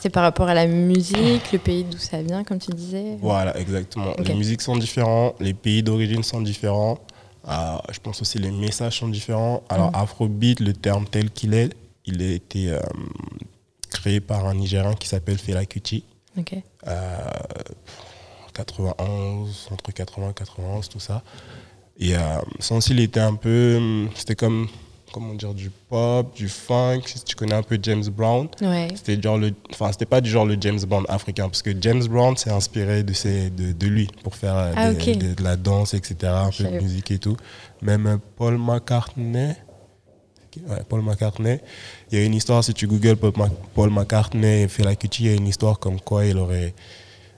C'est 0.00 0.10
par 0.10 0.22
rapport 0.22 0.48
à 0.48 0.54
la 0.54 0.66
musique, 0.66 1.52
le 1.52 1.58
pays 1.58 1.84
d'où 1.84 1.98
ça 1.98 2.22
vient, 2.22 2.44
comme 2.44 2.58
tu 2.58 2.70
disais? 2.72 3.16
Voilà, 3.20 3.56
exactement. 3.58 4.12
Ok. 4.18 4.28
Les 4.28 4.34
musiques 4.34 4.62
sont 4.62 4.76
différentes, 4.76 5.36
les 5.40 5.54
pays 5.54 5.82
d'origine 5.82 6.22
sont 6.22 6.40
différents. 6.40 6.98
Euh, 7.48 7.76
je 7.90 7.98
pense 8.00 8.20
aussi 8.20 8.38
les 8.38 8.50
messages 8.50 8.98
sont 8.98 9.08
différents. 9.08 9.62
Alors, 9.70 9.90
Mm. 9.92 9.96
Afrobeat, 10.02 10.60
le 10.60 10.72
terme 10.74 11.06
tel 11.06 11.30
qu'il 11.30 11.54
est, 11.54 11.70
il 12.04 12.20
a 12.22 12.32
été 12.32 12.70
euh, 12.70 12.78
créé 13.90 14.20
par 14.20 14.46
un 14.46 14.54
Nigérien 14.54 14.94
qui 14.94 15.08
s'appelle 15.08 15.38
Fela 15.38 15.64
Kuti. 15.64 16.04
Ok. 16.38 16.54
Euh, 16.86 17.16
91, 18.54 19.68
entre 19.70 19.92
80 19.92 20.30
et 20.30 20.34
91, 20.34 20.88
tout 20.88 21.00
ça. 21.00 21.22
Et 22.00 22.16
euh, 22.16 22.18
son 22.58 22.80
style 22.80 22.98
était 23.00 23.20
un 23.20 23.34
peu. 23.34 23.76
hum, 23.76 24.08
C'était 24.14 24.34
comme. 24.34 24.66
Comment 25.12 25.34
dire 25.34 25.52
Du 25.54 25.70
pop, 25.88 26.32
du 26.36 26.48
funk. 26.48 27.00
Si 27.06 27.24
tu 27.24 27.34
connais 27.34 27.54
un 27.54 27.64
peu 27.64 27.76
James 27.82 28.04
Brown. 28.08 28.46
Ouais. 28.62 28.86
C'était 28.94 29.20
genre 29.20 29.38
le, 29.38 29.52
enfin 29.72 29.90
c'était 29.90 30.06
pas 30.06 30.20
du 30.20 30.30
genre 30.30 30.46
le 30.46 30.56
James 30.60 30.78
Bond 30.86 31.02
africain 31.08 31.48
parce 31.48 31.62
que 31.62 31.70
James 31.80 32.04
Brown 32.06 32.36
s'est 32.36 32.52
inspiré 32.52 33.02
de 33.02 33.12
ses, 33.12 33.50
de, 33.50 33.72
de 33.72 33.86
lui 33.88 34.08
pour 34.22 34.36
faire 34.36 34.54
euh, 34.56 34.72
Ah, 34.76 34.92
des- 34.92 35.10
ok. 35.12 35.18
des- 35.18 35.34
de 35.34 35.42
la 35.42 35.56
danse 35.56 35.94
etc 35.94 36.32
un 36.32 36.50
peu 36.56 36.62
de 36.62 36.78
musique 36.80 37.10
et 37.10 37.18
tout. 37.18 37.36
Même 37.82 38.06
euh, 38.06 38.16
Paul 38.36 38.56
McCartney, 38.56 39.54
ouais, 40.68 40.82
Paul 40.88 41.02
McCartney, 41.02 41.58
il 42.12 42.18
y 42.18 42.22
a 42.22 42.24
une 42.24 42.34
histoire 42.34 42.62
si 42.62 42.72
tu 42.72 42.86
googles 42.86 43.16
Paul 43.16 43.90
McCartney 43.90 44.62
et 44.62 44.68
Fela 44.68 44.94
Kuti, 44.94 45.24
il 45.24 45.30
y 45.30 45.32
a 45.32 45.36
une 45.36 45.48
histoire 45.48 45.80
comme 45.80 46.00
quoi 46.00 46.24
il 46.24 46.38
aurait 46.38 46.72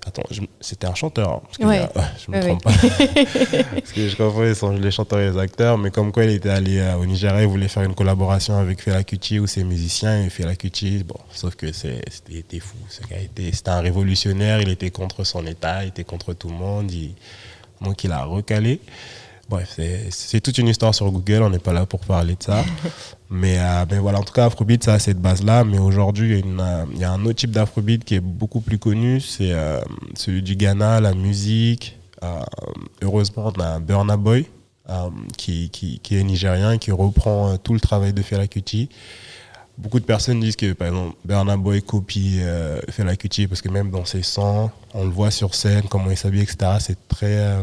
Attends, 0.04 0.24
je- 0.32 0.40
c'était 0.60 0.86
un 0.88 0.94
chanteur, 0.96 1.30
hein, 1.30 1.40
parce 1.44 1.58
que 1.58 1.64
Ouais. 1.64 1.78
a- 1.78 1.90
je 2.26 2.30
me 2.32 2.36
Ouais, 2.36 2.42
trompe 2.48 2.64
pas. 2.64 2.72
parce 3.74 3.92
que 3.92 4.08
je 4.08 4.16
confonds 4.16 4.44
ils 4.44 4.56
sont 4.56 4.72
les 4.72 4.90
chanteurs 4.90 5.20
et 5.20 5.30
les 5.30 5.38
acteurs, 5.38 5.78
mais 5.78 5.90
comme 5.92 6.10
quoi 6.10 6.24
il 6.24 6.30
était 6.30 6.48
allé 6.50 6.78
euh, 6.78 6.96
au 6.96 7.06
Nigeria, 7.06 7.40
il 7.42 7.46
voulait 7.48 7.68
faire 7.68 7.84
une 7.84 7.94
collaboration 7.94 8.56
avec 8.58 8.82
Fela 8.82 9.04
Kuti 9.04 9.38
ou 9.38 9.46
ses 9.46 9.62
musiciens, 9.62 10.24
et 10.24 10.28
Fela 10.30 10.56
Kuti, 10.56 11.04
bon, 11.04 11.14
sauf 11.32 11.54
que 11.54 11.70
c'était 11.72 12.58
fou. 12.58 12.76
C'était 12.88 13.68
un 13.70 13.80
révolutionnaire, 13.80 14.60
il 14.60 14.70
était 14.70 14.90
contre 14.90 15.22
son 15.24 15.46
État, 15.46 15.84
il 15.84 15.88
était 15.88 16.04
contre 16.04 16.32
tout 16.34 16.48
le 16.48 16.54
monde, 16.56 16.90
il- 16.90 17.14
donc 17.80 18.02
il 18.02 18.10
a 18.12 18.24
recalé. 18.24 18.80
Bref, 19.48 19.78
c'est- 20.10 20.40
toute 20.40 20.56
une 20.58 20.68
histoire 20.68 20.94
sur 20.94 21.10
Google, 21.10 21.42
on 21.42 21.50
n'est 21.50 21.58
pas 21.58 21.72
là 21.74 21.84
pour 21.84 22.00
parler 22.00 22.36
de 22.36 22.42
ça. 22.42 22.64
mais, 23.30 23.58
euh, 23.58 23.84
mais 23.90 23.98
voilà, 23.98 24.18
en 24.20 24.22
tout 24.22 24.32
cas, 24.32 24.46
Afrobeat, 24.46 24.82
ça 24.82 24.94
a 24.94 24.98
cette 24.98 25.20
base-là. 25.20 25.64
Mais 25.64 25.78
aujourd'hui, 25.78 26.28
il 26.28 26.32
y, 26.32 26.36
a 26.36 26.38
une, 26.46 26.60
euh, 26.60 26.84
il 26.94 26.98
y 27.00 27.04
a 27.04 27.10
un 27.12 27.22
autre 27.26 27.34
type 27.40 27.50
d'Afrobeat 27.50 28.02
qui 28.04 28.14
est 28.14 28.20
beaucoup 28.20 28.60
plus 28.60 28.78
connu, 28.78 29.20
c'est 29.20 29.52
euh, 29.52 29.80
celui 30.14 30.42
du 30.42 30.56
Ghana, 30.56 31.00
la 31.00 31.12
musique. 31.12 31.98
Euh, 32.22 32.40
heureusement, 33.02 33.52
on 33.54 33.60
a 33.60 33.78
Burna 33.78 34.16
Boy, 34.16 34.46
qui, 35.36 35.68
qui, 35.70 35.98
qui 36.00 36.16
est 36.16 36.22
nigérien, 36.24 36.78
qui 36.78 36.90
reprend 36.90 37.56
tout 37.58 37.74
le 37.74 37.80
travail 37.80 38.12
de 38.12 38.22
Fela 38.22 38.46
Kuti. 38.46 38.88
Beaucoup 39.78 40.00
de 40.00 40.04
personnes 40.04 40.38
disent 40.40 40.56
que, 40.56 40.72
par 40.72 40.88
exemple, 40.88 41.16
Burna 41.24 41.56
Boy 41.56 41.82
copie 41.82 42.40
Fela 42.90 43.16
Kuti 43.16 43.46
parce 43.48 43.60
que 43.62 43.68
même 43.70 43.90
dans 43.90 44.04
ses 44.04 44.22
sons, 44.22 44.70
on 44.94 45.04
le 45.04 45.10
voit 45.10 45.30
sur 45.30 45.54
scène, 45.54 45.82
comment 45.88 46.10
il 46.10 46.16
s'habille, 46.16 46.42
etc. 46.42 46.72
C'est 46.78 47.08
très 47.08 47.56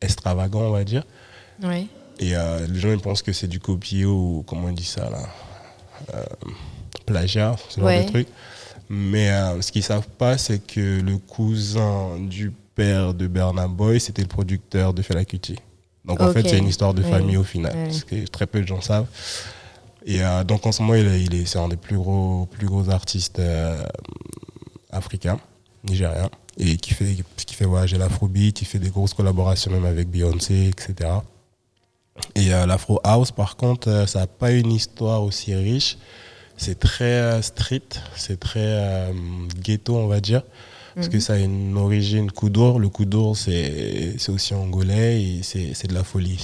extravagant, 0.00 0.60
on 0.62 0.70
va 0.70 0.84
dire. 0.84 1.04
Ouais. 1.62 1.86
Et 2.18 2.36
euh, 2.36 2.66
les 2.66 2.78
gens 2.80 2.90
ils 2.90 2.98
pensent 3.00 3.22
que 3.22 3.32
c'est 3.32 3.46
du 3.48 3.60
copier 3.60 4.04
ou 4.04 4.44
comment 4.46 4.68
on 4.68 4.72
dit 4.72 4.84
ça 4.84 5.08
là 5.10 5.22
Euh, 6.14 6.24
Plagiat, 7.06 7.56
ce 7.68 7.80
genre 7.80 7.86
Ouais. 7.88 8.04
de 8.04 8.08
truc. 8.08 8.28
Mais 8.88 9.30
euh, 9.30 9.60
ce 9.62 9.70
qu'ils 9.72 9.82
savent 9.84 10.08
pas, 10.18 10.36
c'est 10.38 10.58
que 10.58 11.00
le 11.00 11.16
cousin 11.18 12.18
du 12.18 12.52
père 12.74 13.14
de 13.14 13.26
Bernard 13.26 13.68
Boy, 13.68 14.00
c'était 14.00 14.22
le 14.22 14.28
producteur 14.28 14.92
de 14.94 15.02
Fela 15.02 15.24
Kuti. 15.24 15.56
Donc 16.04 16.20
en 16.20 16.32
fait, 16.32 16.48
c'est 16.48 16.58
une 16.58 16.68
histoire 16.68 16.94
de 16.94 17.02
famille 17.02 17.36
au 17.36 17.44
final, 17.44 17.92
ce 17.92 18.04
que 18.04 18.26
très 18.26 18.46
peu 18.46 18.60
de 18.62 18.66
gens 18.66 18.80
savent. 18.80 19.06
Et 20.06 20.20
donc 20.46 20.64
en 20.66 20.72
ce 20.72 20.80
moment, 20.82 20.94
il 20.94 21.06
est, 21.06 21.22
il 21.22 21.34
est- 21.34 21.44
c'est 21.46 21.58
un 21.58 21.68
des 21.68 21.76
plus 21.76 21.96
gros, 21.96 22.46
plus 22.46 22.66
gros 22.66 22.88
artistes 22.88 23.40
africains, 24.90 25.38
nigériens, 25.84 26.30
et 26.58 26.76
qui 26.76 26.94
fait, 26.94 27.16
qui 27.36 27.54
fait 27.54 27.64
voyager 27.64 27.98
l'afrobeat, 27.98 28.60
il 28.60 28.64
fait 28.64 28.78
des 28.78 28.90
grosses 28.90 29.14
collaborations 29.14 29.70
même 29.70 29.84
avec 29.84 30.08
Beyoncé, 30.08 30.68
etc. 30.68 31.10
Et 32.34 32.52
euh, 32.52 32.66
l'afro 32.66 33.00
house, 33.04 33.30
par 33.30 33.56
contre, 33.56 33.88
euh, 33.88 34.06
ça 34.06 34.20
n'a 34.20 34.26
pas 34.26 34.52
une 34.52 34.72
histoire 34.72 35.22
aussi 35.22 35.54
riche. 35.54 35.96
C'est 36.56 36.78
très 36.78 37.04
euh, 37.04 37.42
street, 37.42 37.88
c'est 38.16 38.38
très 38.38 38.60
euh, 38.60 39.12
ghetto, 39.62 39.96
on 39.96 40.08
va 40.08 40.20
dire. 40.20 40.42
Parce 40.94 41.08
que 41.08 41.20
ça 41.20 41.34
a 41.34 41.38
une 41.38 41.76
origine 41.76 42.30
Koudour. 42.30 42.78
Le 42.80 42.88
Koudour, 42.88 43.36
c'est 43.36 44.14
c'est 44.18 44.32
aussi 44.32 44.54
angolais 44.54 45.22
et 45.22 45.40
c'est 45.42 45.86
de 45.86 45.94
la 45.94 46.04
folie. 46.04 46.38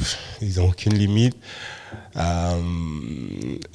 Ils 0.42 0.56
n'ont 0.58 0.68
aucune 0.68 0.94
limite. 0.94 1.36
Euh, 2.16 2.52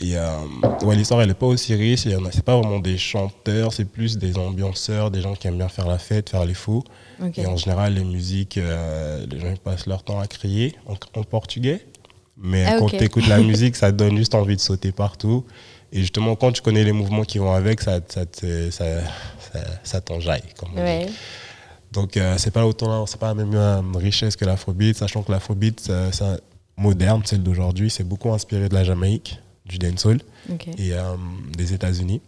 euh, 0.03 0.38
ouais, 0.84 0.96
L'histoire, 0.96 1.22
elle 1.22 1.27
n'est 1.30 1.34
pas 1.34 1.46
aussi 1.48 1.74
riche. 1.75 2.01
Ce 2.01 2.10
n'est 2.10 2.42
pas 2.46 2.58
vraiment 2.60 2.80
des 2.80 2.98
chanteurs, 2.98 3.74
c'est 3.74 3.86
plus 3.86 4.18
des 4.18 4.38
ambianceurs, 4.38 5.12
des 5.12 5.22
gens 5.22 5.34
qui 5.34 5.48
aiment 5.48 5.58
bien 5.58 5.70
faire 5.70 5.88
la 5.88 5.98
fête, 5.98 6.30
faire 6.30 6.46
les 6.46 6.53
fous. 6.53 6.84
Et 7.38 7.46
en 7.46 7.56
général, 7.58 7.94
les 7.94 8.03
musiques, 8.03 8.58
euh, 8.58 9.25
les 9.30 9.39
gens 9.39 9.50
ils 9.51 9.58
passent 9.60 9.86
leur 9.88 10.03
temps 10.03 10.20
à 10.20 10.27
crier 10.27 10.75
en, 10.88 10.96
en 11.20 11.24
portugais. 11.24 11.86
Mais 12.38 12.65
Ah, 12.65 12.77
quand 12.80 12.86
ok. 12.86 12.98
tu 12.98 13.03
écoutes 13.03 13.27
la 13.27 13.39
musique, 13.51 13.75
ça 13.75 13.92
te 13.92 13.98
donne 13.98 14.18
juste 14.18 14.36
envie 14.36 14.56
de 14.56 14.62
sauter 14.62 14.92
partout. 14.92 15.46
Et 15.95 16.00
justement, 16.01 16.35
quand 16.35 16.51
tu 16.51 16.62
connais 16.62 16.83
les 16.83 16.91
mouvements 16.91 17.23
qui 17.23 17.38
vont 17.38 17.53
avec, 17.53 17.79
ça, 17.81 18.00
ça, 18.09 18.23
ça, 18.71 18.85
ça, 19.83 20.01
t'enjaille, 20.01 20.41
comme 20.57 20.69
on 20.71 20.75
dit. 20.75 20.81
Ouais. 20.81 21.05
Donc, 21.91 22.17
euh, 22.17 22.35
c'est 22.39 22.50
pas 22.51 22.65
autant, 22.65 23.05
c'est 23.05 23.19
pas 23.19 23.27
la 23.27 23.35
même 23.35 23.53
euh, 23.53 23.81
richesse 23.95 24.35
que 24.35 24.43
l'afrobeat, 24.45 24.97
sachant 24.97 25.21
que 25.21 25.31
l'afrobeat, 25.31 25.85
euh, 25.89 26.09
c'est 26.12 26.23
un- 26.23 26.38
moderne, 26.75 27.21
celle 27.23 27.43
d'aujourd'hui, 27.43 27.91
c'est 27.91 28.03
beaucoup 28.03 28.31
inspiré 28.33 28.67
de 28.67 28.73
la 28.73 28.83
Jamaïque, 28.83 29.39
du 29.67 29.77
dancehall 29.77 30.19
et 30.79 30.93
euh, 30.93 31.13
des 31.55 31.71
États-Unis. 31.73 32.19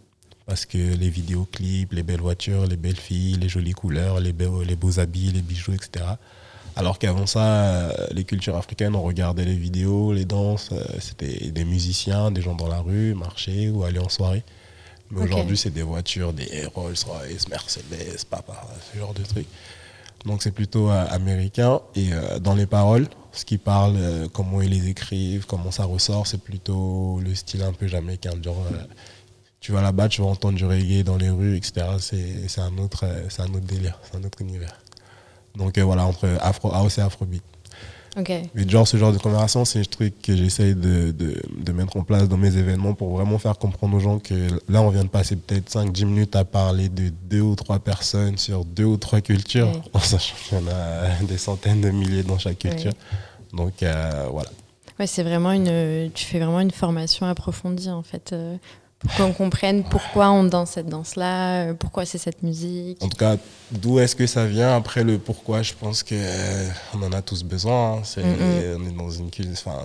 Parce 0.46 0.64
que 0.64 0.78
les 0.78 1.10
vidéoclips, 1.10 1.92
les 1.92 2.04
belles 2.04 2.20
voitures, 2.20 2.64
les 2.66 2.76
belles 2.76 2.96
filles, 3.00 3.34
les 3.40 3.48
jolies 3.48 3.72
couleurs, 3.72 4.20
les, 4.20 4.32
beaux- 4.32 4.62
les 4.62 4.76
beaux 4.76 5.00
habits, 5.00 5.32
les 5.32 5.42
bijoux, 5.42 5.72
etc. 5.72 6.04
Alors 6.76 6.98
qu'avant 6.98 7.24
ça, 7.24 7.40
euh, 7.42 8.06
les 8.12 8.24
cultures 8.24 8.54
africaines, 8.54 8.94
on 8.94 9.02
regardait 9.02 9.46
les 9.46 9.56
vidéos, 9.56 10.12
les 10.12 10.26
danses, 10.26 10.68
euh, 10.72 10.84
c'était 11.00 11.50
des 11.50 11.64
musiciens, 11.64 12.30
des 12.30 12.42
gens 12.42 12.54
dans 12.54 12.68
la 12.68 12.80
rue, 12.80 13.14
marcher 13.14 13.70
ou 13.70 13.84
aller 13.84 13.98
en 13.98 14.10
soirée. 14.10 14.44
Mais 15.10 15.22
aujourd'hui, 15.22 15.56
c'est 15.56 15.70
des 15.70 15.82
voitures, 15.82 16.34
des 16.34 16.66
Rolls-Royce, 16.74 17.48
Mercedes, 17.48 18.24
papa, 18.28 18.66
ce 18.92 18.98
genre 18.98 19.14
de 19.14 19.22
trucs. 19.22 19.46
Donc 20.26 20.42
c'est 20.42 20.50
plutôt 20.50 20.90
euh, 20.90 21.06
américain. 21.08 21.80
Et 21.94 22.10
dans 22.40 22.54
les 22.54 22.66
paroles, 22.66 23.06
ce 23.32 23.44
qu'ils 23.46 23.60
parlent, 23.60 24.28
comment 24.32 24.60
ils 24.60 24.70
les 24.70 24.88
écrivent, 24.88 25.46
comment 25.46 25.70
ça 25.70 25.84
ressort, 25.84 26.26
c'est 26.26 26.42
plutôt 26.42 27.20
le 27.24 27.34
style 27.34 27.62
un 27.62 27.72
peu 27.72 27.86
jamaïcain. 27.86 28.32
Genre, 28.42 28.66
tu 29.60 29.72
vas 29.72 29.80
là-bas, 29.80 30.08
tu 30.08 30.20
vas 30.20 30.26
entendre 30.26 30.58
du 30.58 30.66
reggae 30.66 31.04
dans 31.04 31.16
les 31.16 31.30
rues, 31.30 31.56
etc. 31.56 31.86
C'est 32.00 32.60
un, 32.60 32.76
autre, 32.78 33.06
c'est 33.30 33.42
un 33.42 33.54
autre 33.54 33.66
délire, 33.66 33.98
c'est 34.02 34.18
un 34.18 34.24
autre 34.24 34.42
univers. 34.42 34.76
Donc 35.56 35.78
euh, 35.78 35.84
voilà, 35.84 36.04
entre 36.06 36.28
Afro 36.40 36.72
House 36.72 36.98
et 36.98 37.00
Afrobeat. 37.00 37.42
Mais 38.54 38.66
genre, 38.66 38.88
ce 38.88 38.96
genre 38.96 39.12
de 39.12 39.18
conversation, 39.18 39.66
c'est 39.66 39.80
un 39.80 39.82
truc 39.82 40.14
que 40.22 40.34
j'essaye 40.34 40.74
de, 40.74 41.10
de, 41.10 41.42
de 41.54 41.72
mettre 41.72 41.98
en 41.98 42.02
place 42.02 42.26
dans 42.28 42.38
mes 42.38 42.56
événements 42.56 42.94
pour 42.94 43.14
vraiment 43.14 43.38
faire 43.38 43.58
comprendre 43.58 43.94
aux 43.94 44.00
gens 44.00 44.18
que 44.18 44.48
là, 44.70 44.80
on 44.80 44.88
vient 44.88 45.04
de 45.04 45.10
passer 45.10 45.36
peut-être 45.36 45.70
5-10 45.70 46.06
minutes 46.06 46.34
à 46.36 46.44
parler 46.46 46.88
de 46.88 47.10
deux 47.28 47.42
ou 47.42 47.54
trois 47.54 47.78
personnes 47.78 48.38
sur 48.38 48.64
deux 48.64 48.84
ou 48.86 48.96
trois 48.96 49.20
cultures, 49.20 49.68
Oui. 49.70 49.80
en 49.92 49.98
sachant 49.98 50.34
qu'il 50.48 50.56
y 50.58 50.60
en 50.62 50.68
a 50.68 51.22
des 51.24 51.36
centaines 51.36 51.82
de 51.82 51.90
milliers 51.90 52.22
dans 52.22 52.38
chaque 52.38 52.58
culture. 52.60 52.92
Donc 53.52 53.82
euh, 53.82 54.28
voilà. 54.32 54.48
Ouais, 54.98 55.06
c'est 55.06 55.22
vraiment 55.22 55.52
une. 55.52 56.10
Tu 56.14 56.24
fais 56.24 56.38
vraiment 56.38 56.60
une 56.60 56.70
formation 56.70 57.26
approfondie 57.26 57.90
en 57.90 58.02
fait, 58.02 58.30
euh, 58.32 58.56
pour 58.98 59.14
qu'on 59.14 59.32
comprenne 59.32 59.84
pourquoi 59.84 60.30
on 60.30 60.44
danse 60.44 60.70
cette 60.72 60.88
danse-là, 60.88 61.66
euh, 61.68 61.74
pourquoi 61.74 62.06
c'est 62.06 62.18
cette 62.18 62.42
musique. 62.42 63.02
En 63.02 63.08
tout 63.08 63.16
cas, 63.16 63.36
d'où 63.70 63.98
est-ce 63.98 64.16
que 64.16 64.26
ça 64.26 64.46
vient? 64.46 64.74
Après, 64.74 65.04
le 65.04 65.18
pourquoi, 65.18 65.62
je 65.62 65.74
pense 65.74 66.02
qu'on 66.02 66.16
on 66.94 67.02
en 67.02 67.12
a 67.12 67.22
tous 67.22 67.42
besoin. 67.44 67.96
hein. 67.98 68.00
C'est, 68.04 68.22
Mm-hmm. 68.22 68.76
On 68.78 68.88
est 68.88 68.96
dans 68.96 69.10
une, 69.10 69.30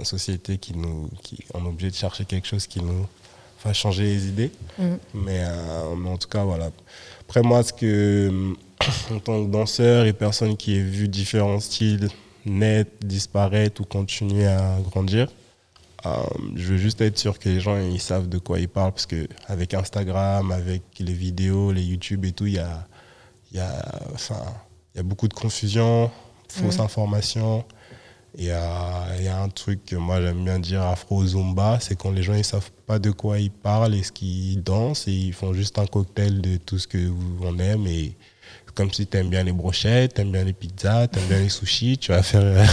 société 0.05 0.57
qui 0.57 0.75
nous, 0.77 1.09
qui, 1.23 1.43
on 1.53 1.65
est 1.65 1.67
obligé 1.67 1.91
de 1.91 1.95
chercher 1.95 2.25
quelque 2.25 2.47
chose 2.47 2.67
qui 2.67 2.81
nous 2.81 3.05
fasse 3.61 3.77
changer 3.77 4.03
les 4.03 4.27
idées. 4.27 4.51
Mhm. 4.77 4.97
Mais, 5.13 5.39
euh, 5.41 5.95
mais 5.95 6.09
en 6.09 6.17
tout 6.17 6.27
cas, 6.27 6.43
voilà. 6.43 6.71
Après, 7.21 7.41
moi, 7.41 7.63
ce 7.63 7.73
que, 7.73 8.53
en 9.13 9.19
tant 9.19 9.45
que 9.45 9.51
danseur 9.51 10.05
et 10.05 10.13
personne 10.13 10.57
qui 10.57 10.77
a 10.77 10.81
vu 10.81 11.07
différents 11.07 11.59
styles 11.59 12.09
naître, 12.45 12.91
disparaître 13.01 13.81
ou 13.81 13.85
continuer 13.85 14.47
à 14.47 14.77
grandir, 14.89 15.27
euh, 15.27 15.40
je 16.55 16.73
veux 16.73 16.77
juste 16.77 17.01
être 17.01 17.17
sûr 17.17 17.37
que 17.37 17.49
les 17.49 17.59
gens 17.59 17.77
ils 17.77 18.01
savent 18.01 18.27
de 18.27 18.37
quoi 18.37 18.59
ils 18.59 18.67
parlent 18.67 18.91
parce 18.91 19.05
que 19.05 19.27
avec 19.47 19.73
Instagram, 19.73 20.51
avec 20.51 20.83
les 20.99 21.13
vidéos, 21.13 21.71
les 21.71 21.83
YouTube 21.83 22.25
et 22.25 22.31
tout, 22.31 22.47
il 22.47 22.53
y 22.53 22.59
a, 22.59 22.87
y, 23.53 23.59
a, 23.59 24.01
enfin, 24.13 24.41
y 24.95 24.99
a 24.99 25.03
beaucoup 25.03 25.27
de 25.27 25.33
confusion, 25.33 26.09
fausses 26.49 26.79
informations. 26.79 27.63
Il 28.37 28.45
y 28.45 28.51
a, 28.51 29.21
y 29.21 29.27
a 29.27 29.41
un 29.41 29.49
truc 29.49 29.83
que 29.85 29.97
moi 29.97 30.21
j'aime 30.21 30.45
bien 30.45 30.57
dire 30.57 30.81
afro 30.83 31.25
zumba, 31.25 31.79
c'est 31.81 31.97
quand 31.97 32.11
les 32.11 32.23
gens 32.23 32.33
ils 32.33 32.45
savent 32.45 32.71
pas 32.87 32.97
de 32.97 33.11
quoi 33.11 33.39
ils 33.39 33.51
parlent 33.51 33.93
et 33.93 34.03
ce 34.03 34.11
qu'ils 34.13 34.63
dansent 34.63 35.05
et 35.09 35.11
ils 35.11 35.33
font 35.33 35.53
juste 35.53 35.77
un 35.79 35.85
cocktail 35.85 36.39
de 36.39 36.55
tout 36.55 36.79
ce 36.79 36.87
que 36.87 37.11
on 37.41 37.59
aime 37.59 37.87
et 37.87 38.15
comme 38.75 38.91
si 38.91 39.07
tu 39.07 39.17
aimes 39.17 39.29
bien 39.29 39.43
les 39.43 39.51
brochettes, 39.51 40.13
tu 40.15 40.21
aimes 40.21 40.31
bien 40.31 40.43
les 40.43 40.53
pizzas, 40.53 41.07
tu 41.07 41.19
aimes 41.19 41.25
bien 41.27 41.39
les 41.39 41.49
sushis, 41.49 41.97
tu 41.97 42.11
vas 42.11 42.23
faire 42.23 42.41
euh, 42.43 42.65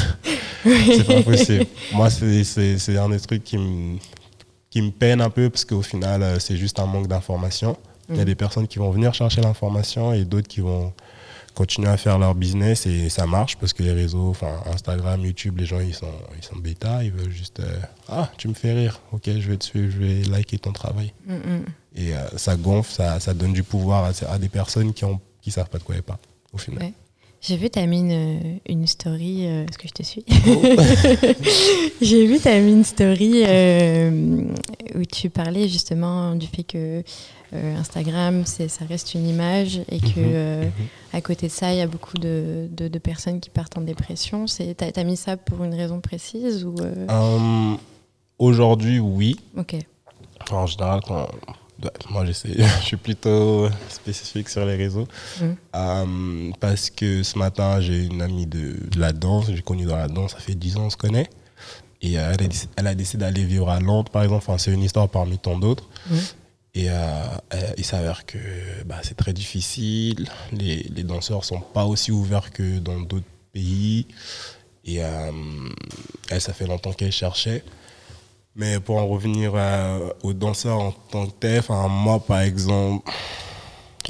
c'est 0.65 1.07
pas 1.07 1.23
possible. 1.23 1.67
Moi, 1.93 2.11
c'est- 2.11 2.97
un 2.97 3.09
des 3.09 3.21
trucs 3.21 3.45
qui 3.45 3.59
me, 3.59 3.99
qui 4.71 4.83
me 4.83 4.91
peine 4.91 5.21
un 5.21 5.31
peu 5.31 5.51
parce 5.51 5.65
qu'au 5.65 5.83
final, 5.83 6.23
euh, 6.23 6.39
c'est 6.39 6.57
juste 6.57 6.79
un 6.79 6.87
manque 6.87 7.07
d'information. 7.09 7.77
Il 8.11 8.17
y 8.17 8.21
a 8.21 8.25
des 8.25 8.35
personnes 8.35 8.67
qui 8.67 8.79
vont 8.79 8.91
venir 8.91 9.13
chercher 9.13 9.43
l'information 9.43 10.15
et 10.15 10.25
d'autres 10.25 10.49
qui 10.49 10.61
vont 10.61 10.93
continuer 11.55 11.89
à 11.89 11.97
faire 11.97 12.19
leur 12.19 12.35
business 12.35 12.87
et 12.87 13.09
ça 13.11 13.27
marche 13.27 13.57
parce 13.57 13.73
que 13.75 13.83
les 13.83 13.93
réseaux, 13.93 14.29
enfin 14.31 14.61
Instagram, 14.73 15.21
YouTube, 15.25 15.59
les 15.59 15.67
gens 15.67 15.81
ils 15.81 15.93
sont, 15.95 16.07
ils 16.39 16.43
sont 16.45 16.57
bêta, 16.57 17.03
ils 17.05 17.11
veulent 17.13 17.31
juste 17.33 17.61
euh, 17.61 17.79
Ah, 18.09 18.31
tu 18.39 18.49
me 18.49 18.55
fais 18.55 18.73
rire, 18.73 19.01
ok, 19.13 19.25
je 19.27 19.51
vais 19.51 19.57
te 19.59 19.65
suivre, 19.65 19.91
je 19.93 19.99
vais 19.99 20.23
liker 20.23 20.59
ton 20.59 20.73
travail. 20.73 21.13
Mm, 21.27 21.35
mm. 21.35 21.65
Et 21.97 22.15
euh, 22.15 22.21
ça 22.37 22.57
gonfle, 22.57 22.93
ça, 22.93 23.19
ça 23.21 23.35
donne 23.35 23.53
du 23.53 23.63
pouvoir 23.65 24.05
à, 24.05 24.33
à 24.33 24.39
des 24.39 24.49
personnes 24.49 24.95
qui 24.95 25.05
ont 25.05 25.21
qui 25.43 25.51
savent 25.51 25.69
pas 25.71 25.79
de 25.79 25.83
quoi 25.85 25.95
elles 25.95 26.03
parlent 26.03 26.19
au 26.53 26.59
final. 26.59 26.83
Ouais. 26.83 26.93
J'ai 27.41 27.57
vu, 27.57 27.71
tu 27.71 27.79
as 27.79 27.87
mis 27.87 28.01
une, 28.01 28.59
une 28.67 28.87
story. 28.89 29.47
euh, 29.47 29.65
Est-ce 29.65 29.79
que 29.79 29.87
je 29.87 29.93
te 29.93 30.03
suis 30.03 30.25
J'ai 32.01 32.27
vu, 32.27 32.39
tu 32.41 32.49
as 32.49 32.61
mis 32.61 32.73
une 32.73 32.85
story 32.85 33.43
euh, 33.47 34.43
où 34.95 35.05
tu 35.05 35.31
parlais 35.31 35.69
justement 35.69 36.35
du 36.35 36.47
fait 36.47 36.65
que 36.65 37.03
euh, 37.55 37.77
Instagram, 37.77 38.43
c'est- 38.45 38.69
ça 38.69 38.85
reste 38.85 39.15
une 39.15 39.27
image 39.29 39.81
et 39.91 40.01
que 40.01 40.19
Mhm, 40.21 40.33
euh, 40.35 40.69
à 41.13 41.21
côté 41.21 41.47
de 41.47 41.53
ça, 41.53 41.73
il 41.73 41.79
y 41.79 41.81
a 41.81 41.87
beaucoup 41.87 42.19
de, 42.19 42.67
de- 42.71 42.89
de 42.89 42.99
personnes 42.99 43.41
qui 43.41 43.51
partent 43.51 43.79
en 43.79 43.83
dépression. 43.83 44.45
Tu 44.47 44.63
as, 44.97 45.05
mis 45.05 45.17
ça 45.17 45.37
pour 45.37 45.63
une 45.65 45.75
raison 45.75 46.01
précise 46.01 46.65
ou 46.65 46.75
euh, 46.81 47.07
Euh, 47.09 47.75
Aujourd'hui, 48.39 48.99
oui. 49.01 49.37
Ok. 49.57 49.77
En 50.51 50.67
général, 50.67 51.01
quand. 51.07 51.29
Ouais, 51.83 51.91
Moi, 52.11 52.25
j'essaie. 52.27 52.55
je 52.81 52.85
suis 52.85 52.97
plutôt 52.97 53.69
spécifique 53.89 54.49
sur 54.49 54.65
les 54.65 54.77
réseaux. 54.77 55.07
Mhm. 55.41 55.57
Euh, 55.75 56.51
parce 56.61 56.91
que 56.91 57.23
ce 57.23 57.39
matin, 57.39 57.81
j'ai 57.81 58.05
une 58.05 58.23
amie 58.23 58.47
de, 58.47 58.77
de 58.91 59.01
la 59.01 59.13
danse. 59.13 59.47
J'ai 59.53 59.63
connu 59.63 59.85
dans 59.85 59.97
la 59.97 60.09
danse, 60.09 60.33
ça 60.33 60.39
fait 60.39 60.55
10 60.55 60.77
ans, 60.77 60.87
on 60.87 60.91
se 60.91 60.97
connaît. 60.97 61.29
Et 62.01 62.13
elle, 62.15 62.87
a, 62.87 62.95
décidé 62.95 63.25
d'aller 63.25 63.45
vivre 63.45 63.69
à 63.69 63.81
Londres, 63.81 64.11
par 64.11 64.23
exemple. 64.23 64.45
Enfin, 64.47 64.59
c'est 64.59 64.73
une 64.73 64.85
histoire 64.85 65.09
parmi 65.09 65.39
tant 65.39 65.59
d'autres. 65.59 65.89
Mhm. 66.11 66.19
Et 66.75 66.91
euh, 66.91 66.95
euh, 67.55 67.73
il 67.77 67.85
s'avère 67.85 68.25
que 68.25 68.39
bah, 68.87 69.01
c'est 69.03 69.17
très 69.17 69.33
difficile. 69.33 70.29
Les, 70.53 70.85
les 70.95 71.03
danseurs 71.03 71.45
sont 71.45 71.61
pas 71.61 71.85
aussi 71.87 72.13
ouverts 72.13 72.53
que 72.53 72.79
dans 72.79 73.01
d'autres 73.01 73.27
pays. 73.53 74.07
Et 74.85 75.03
euh, 75.03 75.33
elle, 76.31 76.41
ça 76.41 76.53
fait 76.53 76.67
longtemps 76.67 76.93
qu'elle 76.93 77.13
cherchait. 77.13 77.65
Mais 78.59 78.81
pour 78.81 78.97
en 78.97 79.07
revenir 79.07 79.53
euh, 79.55 80.11
aux 80.25 80.33
danseurs 80.33 80.81
en 80.81 80.91
tant 80.91 81.27
que 81.29 81.33
tel, 81.39 81.61
enfin, 81.61 81.87
moi 81.87 82.19
par 82.19 82.41
exemple, 82.41 83.09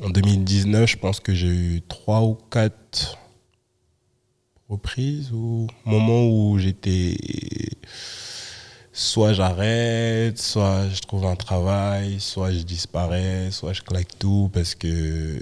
en 0.02 0.08
2019, 0.08 0.88
je 0.88 0.96
pense 0.96 1.20
que 1.20 1.34
j'ai 1.34 1.48
eu 1.48 1.82
trois 1.86 2.22
ou 2.22 2.38
quatre 2.50 3.18
reprises 4.70 5.32
ou 5.32 5.66
moments 5.84 6.26
où 6.26 6.58
j'étais 6.58 7.14
soit 8.90 9.34
j'arrête, 9.34 10.38
soit 10.38 10.88
je 10.88 11.00
trouve 11.02 11.26
un 11.26 11.36
travail, 11.36 12.18
soit 12.18 12.50
je 12.50 12.60
disparais, 12.60 13.50
soit 13.50 13.74
je 13.74 13.82
claque 13.82 14.18
tout 14.18 14.50
parce 14.54 14.74
que 14.74 15.40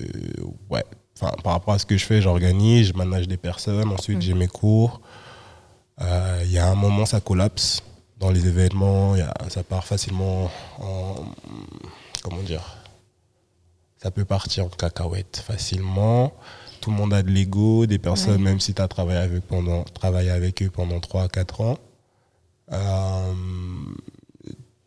ouais, 0.69 0.85
enfin 1.17 1.33
par 1.45 1.53
rapport 1.53 1.75
à 1.75 1.79
ce 1.79 1.87
que 1.87 1.97
je 1.97 2.05
fais, 2.05 2.21
j'organise, 2.21 2.89
je 2.89 2.95
manage 2.95 3.29
des 3.29 3.37
personnes, 3.37 3.89
ensuite 3.93 4.21
j'ai 4.21 4.35
mes 4.35 4.49
cours. 4.49 5.01
Euh, 6.01 6.43
Il 6.45 6.51
y 6.51 6.59
a 6.59 6.69
un 6.69 6.75
moment, 6.75 7.07
ça 7.07 7.21
collapse 7.21 7.85
dans 8.19 8.31
les 8.31 8.47
événements, 8.47 9.15
il 9.15 9.19
y 9.19 9.23
a- 9.23 9.35
ça 9.49 9.63
part 9.63 9.85
facilement 9.85 10.51
en. 10.79 11.15
Comment 12.23 12.43
dire 12.43 12.63
Ça 14.03 14.11
peut 14.11 14.25
partir 14.25 14.65
en 14.67 14.69
cacahuète 14.69 15.43
facilement. 15.47 16.33
Tout 16.81 16.91
le 16.91 16.97
monde 16.97 17.15
a 17.15 17.23
de 17.23 17.31
l'ego, 17.31 17.87
des 17.87 17.99
personnes, 17.99 18.43
même 18.43 18.61
si 18.61 18.75
tu 18.75 18.83
as 18.83 18.89
travaillé 18.89 19.19
avec, 19.19 19.43
pendant, 19.47 19.83
travaillé 19.85 20.31
avec 20.31 20.63
eux 20.63 20.71
pendant 20.71 20.99
3-4 21.01 21.61
ans. 21.63 21.79
Euh, 22.73 23.33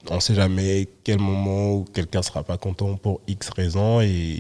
on 0.09 0.15
ne 0.15 0.19
sait 0.19 0.36
jamais 0.36 0.88
quel 1.03 1.19
moment 1.19 1.74
où 1.74 1.86
quelqu'un 1.86 2.21
sera 2.21 2.43
pas 2.43 2.57
content 2.57 2.95
pour 2.95 3.19
X 3.27 3.50
raisons 3.50 4.00
et 4.01 4.39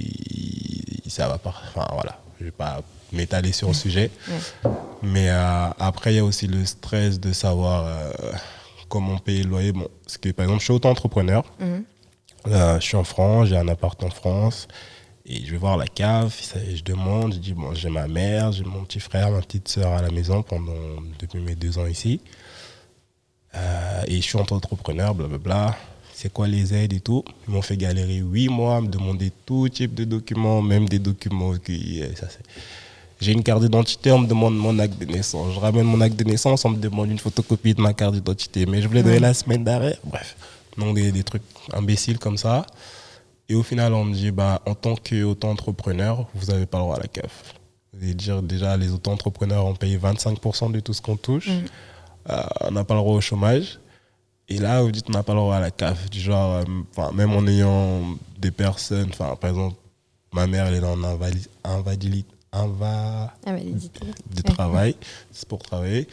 ça 1.07 1.27
va 1.27 1.37
pas. 1.37 1.53
Enfin 1.69 1.87
voilà, 1.93 2.19
je 2.39 2.45
vais 2.45 2.51
pas 2.51 2.81
m'étaler 3.11 3.51
sur 3.51 3.67
le 3.69 3.73
sujet. 3.73 4.11
Mais 5.01 5.29
euh, 5.29 5.69
après, 5.79 6.13
il 6.13 6.17
y 6.17 6.19
a 6.19 6.23
aussi 6.23 6.47
le 6.47 6.65
stress 6.65 7.19
de 7.19 7.33
savoir 7.33 7.85
euh, 7.87 8.11
comment 8.89 9.17
payer 9.19 9.43
le 9.43 9.49
loyer. 9.49 9.71
Bon, 9.71 9.87
parce 10.03 10.17
que 10.17 10.29
par 10.31 10.45
exemple, 10.45 10.59
je 10.61 10.65
suis 10.65 10.73
auto-entrepreneur. 10.73 11.43
Mhm. 11.59 11.83
Euh, 12.47 12.79
je 12.79 12.85
suis 12.85 12.95
en 12.97 13.03
France, 13.03 13.49
j'ai 13.49 13.57
un 13.57 13.67
appart 13.67 14.01
en 14.03 14.09
France. 14.09 14.67
Et 15.25 15.45
je 15.45 15.51
vais 15.51 15.57
voir 15.57 15.77
la 15.77 15.85
cave, 15.85 16.33
ça, 16.41 16.57
je 16.73 16.81
demande, 16.83 17.33
je 17.35 17.39
dis, 17.39 17.53
bon, 17.53 17.73
j'ai 17.75 17.89
ma 17.89 18.07
mère, 18.07 18.51
j'ai 18.51 18.63
mon 18.63 18.83
petit 18.85 18.99
frère, 18.99 19.29
ma 19.29 19.41
petite 19.41 19.67
soeur 19.67 19.93
à 19.93 20.01
la 20.01 20.09
maison 20.09 20.41
pendant, 20.41 20.73
depuis 21.19 21.39
mes 21.39 21.53
deux 21.55 21.77
ans 21.77 21.85
ici. 21.85 22.19
Euh, 23.55 24.01
et 24.07 24.15
je 24.17 24.21
suis 24.21 24.37
auto-entrepreneur, 24.37 25.13
blablabla. 25.13 25.75
C'est 26.13 26.31
quoi 26.33 26.47
les 26.47 26.73
aides 26.73 26.93
et 26.93 26.99
tout? 26.99 27.23
Ils 27.47 27.53
m'ont 27.53 27.61
fait 27.61 27.77
galérer 27.77 28.17
huit 28.17 28.49
mois, 28.49 28.81
me 28.81 28.87
demander 28.87 29.31
tout 29.45 29.69
type 29.69 29.93
de 29.93 30.03
documents, 30.03 30.61
même 30.61 30.87
des 30.89 30.99
documents 30.99 31.55
qui. 31.57 32.01
euh, 32.03 32.13
ça, 32.15 32.27
c'est- 32.29 32.43
J'ai 33.19 33.33
une 33.33 33.43
carte 33.43 33.61
d'identité, 33.61 34.11
on 34.11 34.19
me 34.19 34.27
demande 34.27 34.55
mon 34.55 34.79
acte 34.79 34.97
de 34.97 35.05
naissance. 35.05 35.53
Je 35.53 35.59
ramène 35.59 35.83
mon 35.85 35.99
acte 35.99 36.15
de 36.15 36.23
naissance, 36.23 36.63
on 36.63 36.69
me 36.69 36.77
demande 36.77 37.09
une 37.11 37.19
photocopie 37.19 37.73
de 37.73 37.81
ma 37.81 37.93
carte 37.93 38.13
d'identité. 38.13 38.65
Mais 38.65 38.81
je 38.81 38.87
voulais 38.87 39.03
donner 39.03 39.19
la 39.19 39.33
semaine 39.33 39.63
d'arrêt. 39.63 39.97
Bref, 40.05 40.37
donc 40.77 40.95
des, 40.95 41.11
des 41.11 41.23
trucs 41.23 41.43
imbéciles 41.73 42.17
comme 42.17 42.37
ça. 42.37 42.65
Et 43.49 43.55
au 43.55 43.63
final, 43.63 43.93
on 43.93 44.05
me 44.05 44.13
dit, 44.13 44.31
bah, 44.31 44.61
en 44.65 44.73
tant 44.75 44.95
qu'auto-entrepreneur, 44.95 46.27
vous 46.33 46.51
n'avez 46.51 46.65
pas 46.65 46.77
le 46.77 46.83
droit 46.83 46.95
à 46.95 46.99
la 46.99 47.07
CAF. 47.07 47.55
Vous 47.93 48.03
allez 48.03 48.13
dire, 48.13 48.41
déjà, 48.41 48.77
les 48.77 48.91
auto-entrepreneurs 48.91 49.65
ont 49.65 49.75
payé 49.75 49.97
25% 49.97 50.71
de 50.71 50.79
tout 50.79 50.93
ce 50.93 51.01
qu'on 51.01 51.17
touche. 51.17 51.49
Euh, 52.29 52.41
on 52.61 52.71
n'a 52.71 52.83
pas 52.83 52.93
le 52.93 52.99
droit 53.01 53.15
au 53.15 53.21
chômage. 53.21 53.79
Et 54.47 54.59
là, 54.59 54.81
vous 54.81 54.91
dites, 54.91 55.05
on 55.09 55.13
n'a 55.13 55.23
pas 55.23 55.33
le 55.33 55.39
droit 55.39 55.55
à 55.55 55.59
la 55.59 55.71
CAF. 55.71 56.09
Du 56.09 56.19
genre, 56.21 56.63
euh, 56.97 57.11
même 57.11 57.33
en 57.33 57.45
ayant 57.47 58.01
des 58.37 58.51
personnes, 58.51 59.09
par 59.17 59.37
exemple, 59.43 59.75
ma 60.31 60.47
mère, 60.47 60.67
elle 60.67 60.75
est 60.75 60.85
en 60.85 60.97
invali- 61.03 61.47
invadili- 62.51 62.63
inva- 62.79 63.29
Invalidité. 63.45 63.99
de 64.35 64.41
travail, 64.41 64.95
c'est 65.31 65.47
pour 65.47 65.59
travailler. 65.59 66.07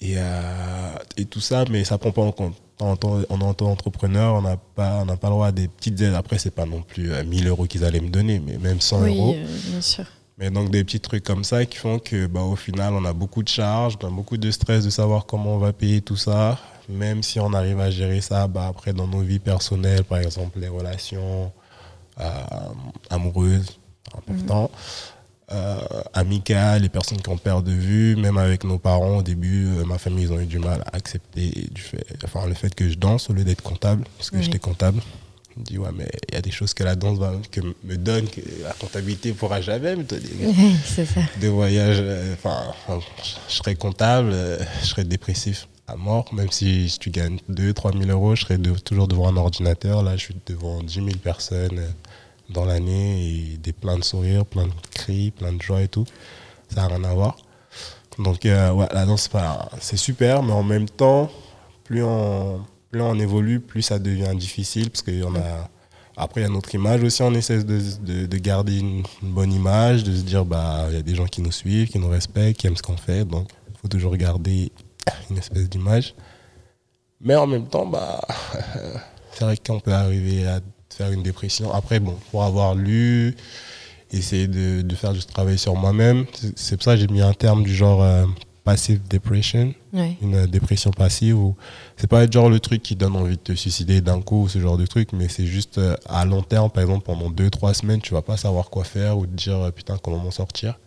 Et, 0.00 0.14
euh, 0.16 0.94
et 1.16 1.26
tout 1.26 1.40
ça, 1.40 1.64
mais 1.70 1.84
ça 1.84 1.98
prend 1.98 2.12
pas 2.12 2.22
en 2.22 2.32
compte. 2.32 2.54
En 2.80 2.96
tant, 2.96 3.18
en 3.28 3.38
tant 3.38 3.66
qu'entrepreneur, 3.66 4.34
on 4.36 4.40
n'a 4.42 4.56
pas, 4.56 5.00
on 5.02 5.04
n'a 5.04 5.18
pas 5.18 5.26
le 5.28 5.34
droit 5.34 5.48
à 5.48 5.52
des 5.52 5.68
petites 5.68 6.00
aides. 6.00 6.14
Après, 6.14 6.38
c'est 6.38 6.50
pas 6.50 6.64
non 6.64 6.80
plus 6.80 7.12
euh, 7.12 7.22
1000 7.24 7.46
euros 7.48 7.66
qu'ils 7.66 7.84
allaient 7.84 8.00
me 8.00 8.08
donner, 8.08 8.40
mais 8.40 8.56
même 8.56 8.80
100 8.80 9.02
Oui, 9.02 9.18
euros. 9.18 9.34
euh, 9.36 9.58
bien 9.68 9.80
sûr. 9.82 10.06
Mais 10.38 10.48
donc 10.50 10.70
des 10.70 10.82
petits 10.84 11.00
trucs 11.00 11.22
comme 11.22 11.44
ça 11.44 11.66
qui 11.66 11.76
font 11.76 11.98
que 11.98 12.26
bah, 12.26 12.40
au 12.40 12.56
final 12.56 12.94
on 12.94 13.04
a 13.04 13.12
beaucoup 13.12 13.42
de 13.42 13.48
charges, 13.50 13.98
on 14.02 14.06
a 14.06 14.10
beaucoup 14.10 14.38
de 14.38 14.50
stress 14.50 14.82
de 14.86 14.88
savoir 14.88 15.26
comment 15.26 15.56
on 15.56 15.58
va 15.58 15.74
payer 15.74 16.00
tout 16.00 16.16
ça. 16.16 16.58
Même 16.88 17.22
si 17.22 17.38
on 17.38 17.52
arrive 17.52 17.78
à 17.80 17.90
gérer 17.90 18.22
ça, 18.22 18.46
bah, 18.48 18.66
après 18.68 18.94
dans 18.94 19.06
nos 19.06 19.20
vies 19.20 19.38
personnelles, 19.38 20.04
par 20.04 20.16
exemple 20.20 20.58
les 20.58 20.68
relations 20.68 21.52
euh, 22.18 22.30
amoureuses, 23.10 23.66
important, 24.16 24.70
euh, 24.72 24.76
amicales, 26.14 26.82
les 26.82 26.88
personnes 26.88 27.20
qu'on 27.22 27.36
perd 27.38 27.64
de 27.64 27.72
vue, 27.72 28.16
même 28.16 28.36
avec 28.38 28.64
nos 28.64 28.78
parents 28.78 29.18
au 29.18 29.22
début, 29.22 29.66
euh, 29.66 29.84
ma 29.84 29.98
famille 29.98 30.24
ils 30.24 30.32
ont 30.32 30.40
eu 30.40 30.46
du 30.46 30.58
mal 30.58 30.82
à 30.92 30.96
accepter 30.96 31.68
du 31.72 31.80
fait, 31.82 32.04
enfin, 32.24 32.46
le 32.46 32.54
fait 32.54 32.74
que 32.74 32.88
je 32.88 32.96
danse 32.96 33.30
au 33.30 33.32
lieu 33.32 33.44
d'être 33.44 33.62
comptable, 33.62 34.04
parce 34.16 34.30
que 34.30 34.36
Oui. 34.36 34.42
j'étais 34.44 34.58
comptable. 34.58 35.00
Je 35.54 35.60
me 35.60 35.64
dis 35.64 35.78
ouais 35.78 35.90
mais 35.96 36.08
il 36.28 36.34
y 36.34 36.38
a 36.38 36.42
des 36.42 36.52
choses 36.52 36.74
que 36.74 36.84
la 36.84 36.94
danse 36.94 37.18
va, 37.18 37.32
que 37.50 37.60
me 37.60 37.96
donne 37.96 38.28
que 38.28 38.40
la 38.62 38.72
comptabilité 38.74 39.32
pourra 39.32 39.60
jamais 39.60 39.96
me 39.96 40.04
donner 40.04 40.22
c'est 40.84 41.04
ça. 41.04 41.22
de 41.40 41.48
voyage, 41.48 41.96
euh, 42.00 42.34
enfin, 42.34 42.72
je 43.48 43.52
serais 43.54 43.74
comptable, 43.74 44.30
euh, 44.32 44.58
je 44.82 44.86
serais 44.86 45.04
dépressif 45.04 45.66
à 45.88 45.96
mort, 45.96 46.32
même 46.32 46.52
si 46.52 46.96
tu 47.00 47.10
gagnes 47.10 47.38
2 47.48 47.72
3 47.74 47.90
000 47.92 48.04
euros, 48.10 48.36
je 48.36 48.42
serais 48.44 48.58
de- 48.58 48.78
toujours 48.78 49.08
devant 49.08 49.26
un 49.28 49.36
ordinateur. 49.36 50.04
Là, 50.04 50.16
je 50.16 50.22
suis 50.22 50.36
devant 50.46 50.80
10 50.84 50.94
000 50.94 51.06
personnes 51.22 51.80
euh, 51.80 51.88
dans 52.50 52.64
l'année 52.64 53.56
des 53.62 53.72
plein 53.72 53.98
de 53.98 54.04
sourires, 54.04 54.44
plein 54.44 54.66
de 54.66 54.72
cris, 54.90 55.30
plein 55.30 55.52
de 55.52 55.62
joie 55.62 55.82
et 55.82 55.88
tout. 55.88 56.04
Ça 56.68 56.82
n'a 56.82 56.88
rien 56.88 57.04
à 57.04 57.14
voir. 57.14 57.36
Donc, 58.18 58.44
euh, 58.44 58.86
la 58.92 59.06
danse, 59.06 59.30
c'est 59.80 59.96
super, 59.96 60.42
mais 60.42 60.52
en 60.52 60.62
même 60.62 60.88
temps, 60.88 61.30
plus 61.84 62.02
on, 62.04 62.60
évolue, 63.18 63.60
plus 63.60 63.82
ça 63.82 63.98
devient 63.98 64.34
difficile 64.36 64.90
parce 64.90 65.02
en 65.24 65.34
a. 65.36 65.68
Après, 66.16 66.42
il 66.42 66.44
y 66.44 66.46
a 66.46 66.50
notre 66.50 66.74
image 66.74 67.02
aussi. 67.02 67.22
On 67.22 67.32
essaie 67.32 67.64
de, 67.64 67.80
de- 68.02 68.26
de 68.26 68.36
garder 68.36 68.78
une, 68.78 69.04
bonne 69.22 69.52
image, 69.52 70.04
de 70.04 70.14
se 70.14 70.22
dire, 70.22 70.44
bah, 70.44 70.86
y 70.92 70.96
a 70.96 71.02
des 71.02 71.14
gens 71.14 71.24
qui 71.26 71.40
nous 71.40 71.52
suivent, 71.52 71.88
qui 71.88 71.98
nous 71.98 72.08
respectent, 72.10 72.60
qui 72.60 72.66
aiment 72.66 72.76
ce 72.76 72.82
qu'on 72.82 72.96
fait. 72.98 73.24
Donc, 73.24 73.48
il 73.70 73.78
faut 73.78 73.88
toujours 73.88 74.14
garder 74.16 74.70
une 75.30 75.38
espèce 75.38 75.68
d'image. 75.70 76.14
Mais 77.22 77.36
en 77.36 77.46
même 77.46 77.66
temps, 77.68 77.86
bah, 77.86 78.20
c'est 79.32 79.44
vrai 79.44 79.56
qu'on 79.56 79.80
peut 79.80 79.94
arriver 79.94 80.46
à 80.46 80.60
faire 80.94 81.12
une 81.12 81.22
dépression. 81.22 81.72
Après, 81.72 82.00
bon, 82.00 82.16
pour 82.30 82.44
avoir 82.44 82.74
lu, 82.74 83.36
essayer 84.12 84.48
de, 84.48 84.82
de 84.82 84.94
faire 84.94 85.12
du 85.12 85.24
travail 85.24 85.58
sur 85.58 85.74
moi-même, 85.76 86.26
c'est- 86.56 86.76
pour 86.76 86.84
ça 86.84 86.94
que 86.94 87.00
j'ai 87.00 87.06
mis 87.08 87.20
un 87.22 87.32
terme 87.32 87.62
du 87.62 87.74
genre 87.74 88.02
euh, 88.02 88.26
passive 88.64 89.00
depression. 89.08 89.72
Ouais. 89.92 90.16
une 90.22 90.34
euh, 90.34 90.46
dépression 90.46 90.90
passive 90.90 91.36
où 91.38 91.56
c'est 91.96 92.06
pas 92.08 92.28
genre 92.30 92.48
le 92.50 92.60
truc 92.60 92.82
qui 92.82 92.94
donne 92.96 93.16
envie 93.16 93.36
de 93.36 93.40
te 93.40 93.52
suicider 93.54 94.00
d'un 94.00 94.20
coup 94.20 94.42
ou 94.42 94.48
ce 94.48 94.60
genre 94.60 94.76
de 94.78 94.86
truc 94.86 95.12
mais 95.12 95.28
c'est 95.28 95.46
juste 95.46 95.78
euh, 95.78 95.96
à 96.06 96.24
long 96.24 96.42
terme 96.42 96.70
par 96.70 96.82
exemple 96.84 97.04
pendant 97.06 97.28
deux 97.30 97.50
trois 97.50 97.74
semaines 97.74 98.00
tu 98.00 98.14
vas 98.14 98.22
pas 98.22 98.36
savoir 98.36 98.70
quoi 98.70 98.84
faire 98.84 99.18
ou 99.18 99.26
te 99.26 99.32
dire 99.34 99.72
putain 99.74 99.96
comment 100.02 100.18
m'en 100.18 100.30
sortir. 100.30 100.78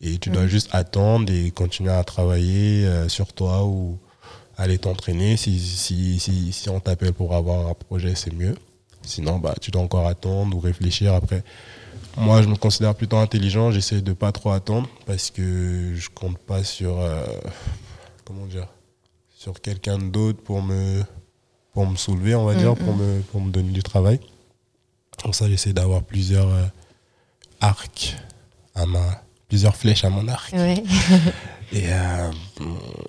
Et 0.00 0.16
tu 0.18 0.30
dois 0.30 0.46
juste 0.46 0.68
attendre 0.72 1.30
et 1.30 1.50
continuer 1.50 1.90
à 1.92 2.02
travailler 2.04 2.88
sur 3.08 3.32
toi 3.34 3.66
ou 3.66 3.98
aller 4.56 4.78
t'entraîner. 4.78 5.36
Si, 5.36 5.58
si, 5.58 6.18
si, 6.18 6.52
si 6.52 6.68
on 6.70 6.80
t'appelle 6.80 7.12
pour 7.12 7.34
avoir 7.34 7.66
un 7.68 7.74
projet 7.74 8.14
c'est 8.14 8.32
mieux 8.32 8.54
sinon 9.02 9.38
bah 9.38 9.54
tu 9.60 9.70
dois 9.70 9.82
encore 9.82 10.06
attendre 10.06 10.56
ou 10.56 10.60
réfléchir 10.60 11.14
après 11.14 11.42
moi, 12.16 12.42
je 12.42 12.48
me 12.48 12.56
considère 12.56 12.94
plutôt 12.94 13.16
intelligent. 13.16 13.70
J'essaie 13.70 14.00
de 14.00 14.12
pas 14.12 14.32
trop 14.32 14.50
attendre 14.50 14.88
parce 15.06 15.30
que 15.30 15.94
je 15.94 16.08
compte 16.10 16.38
pas 16.38 16.64
sur 16.64 16.98
euh, 16.98 17.24
comment 18.24 18.46
dire 18.46 18.66
sur 19.36 19.60
quelqu'un 19.60 19.98
d'autre 19.98 20.42
pour 20.42 20.62
me 20.62 21.02
pour 21.72 21.86
me 21.86 21.96
soulever, 21.96 22.34
on 22.34 22.44
va 22.44 22.54
dire, 22.54 22.74
pour 22.74 22.94
me 22.94 23.20
pour 23.32 23.40
me 23.40 23.50
donner 23.50 23.70
du 23.70 23.82
travail. 23.82 24.20
Comme 25.22 25.32
ça, 25.32 25.48
j'essaie 25.48 25.72
d'avoir 25.72 26.02
plusieurs 26.02 26.48
euh, 26.48 26.64
arcs 27.60 28.16
à 28.74 28.86
ma 28.86 29.22
plusieurs 29.48 29.76
flèches 29.76 30.04
à 30.04 30.10
mon 30.10 30.28
arc 30.28 30.52
Ouais. 30.52 30.82
et 31.72 31.84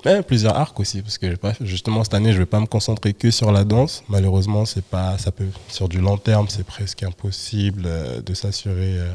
euh, 0.05 0.21
plusieurs 0.21 0.55
arcs 0.55 0.79
aussi 0.79 1.01
parce 1.01 1.17
que 1.17 1.35
pas 1.35 1.53
justement 1.61 2.03
cette 2.03 2.13
année 2.13 2.31
je 2.33 2.37
vais 2.37 2.45
pas 2.45 2.59
me 2.59 2.67
concentrer 2.67 3.13
que 3.13 3.31
sur 3.31 3.51
la 3.51 3.63
danse 3.63 4.03
malheureusement 4.07 4.65
c'est 4.65 4.83
pas 4.85 5.17
ça 5.17 5.31
peut 5.31 5.47
sur 5.67 5.89
du 5.89 5.99
long 5.99 6.17
terme 6.17 6.47
c'est 6.49 6.63
presque 6.65 7.01
impossible 7.03 7.83
euh, 7.85 8.21
de 8.21 8.33
s'assurer 8.35 8.97
euh, 8.99 9.11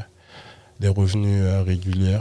des 0.80 0.88
revenus 0.88 1.42
euh, 1.44 1.62
réguliers 1.62 2.18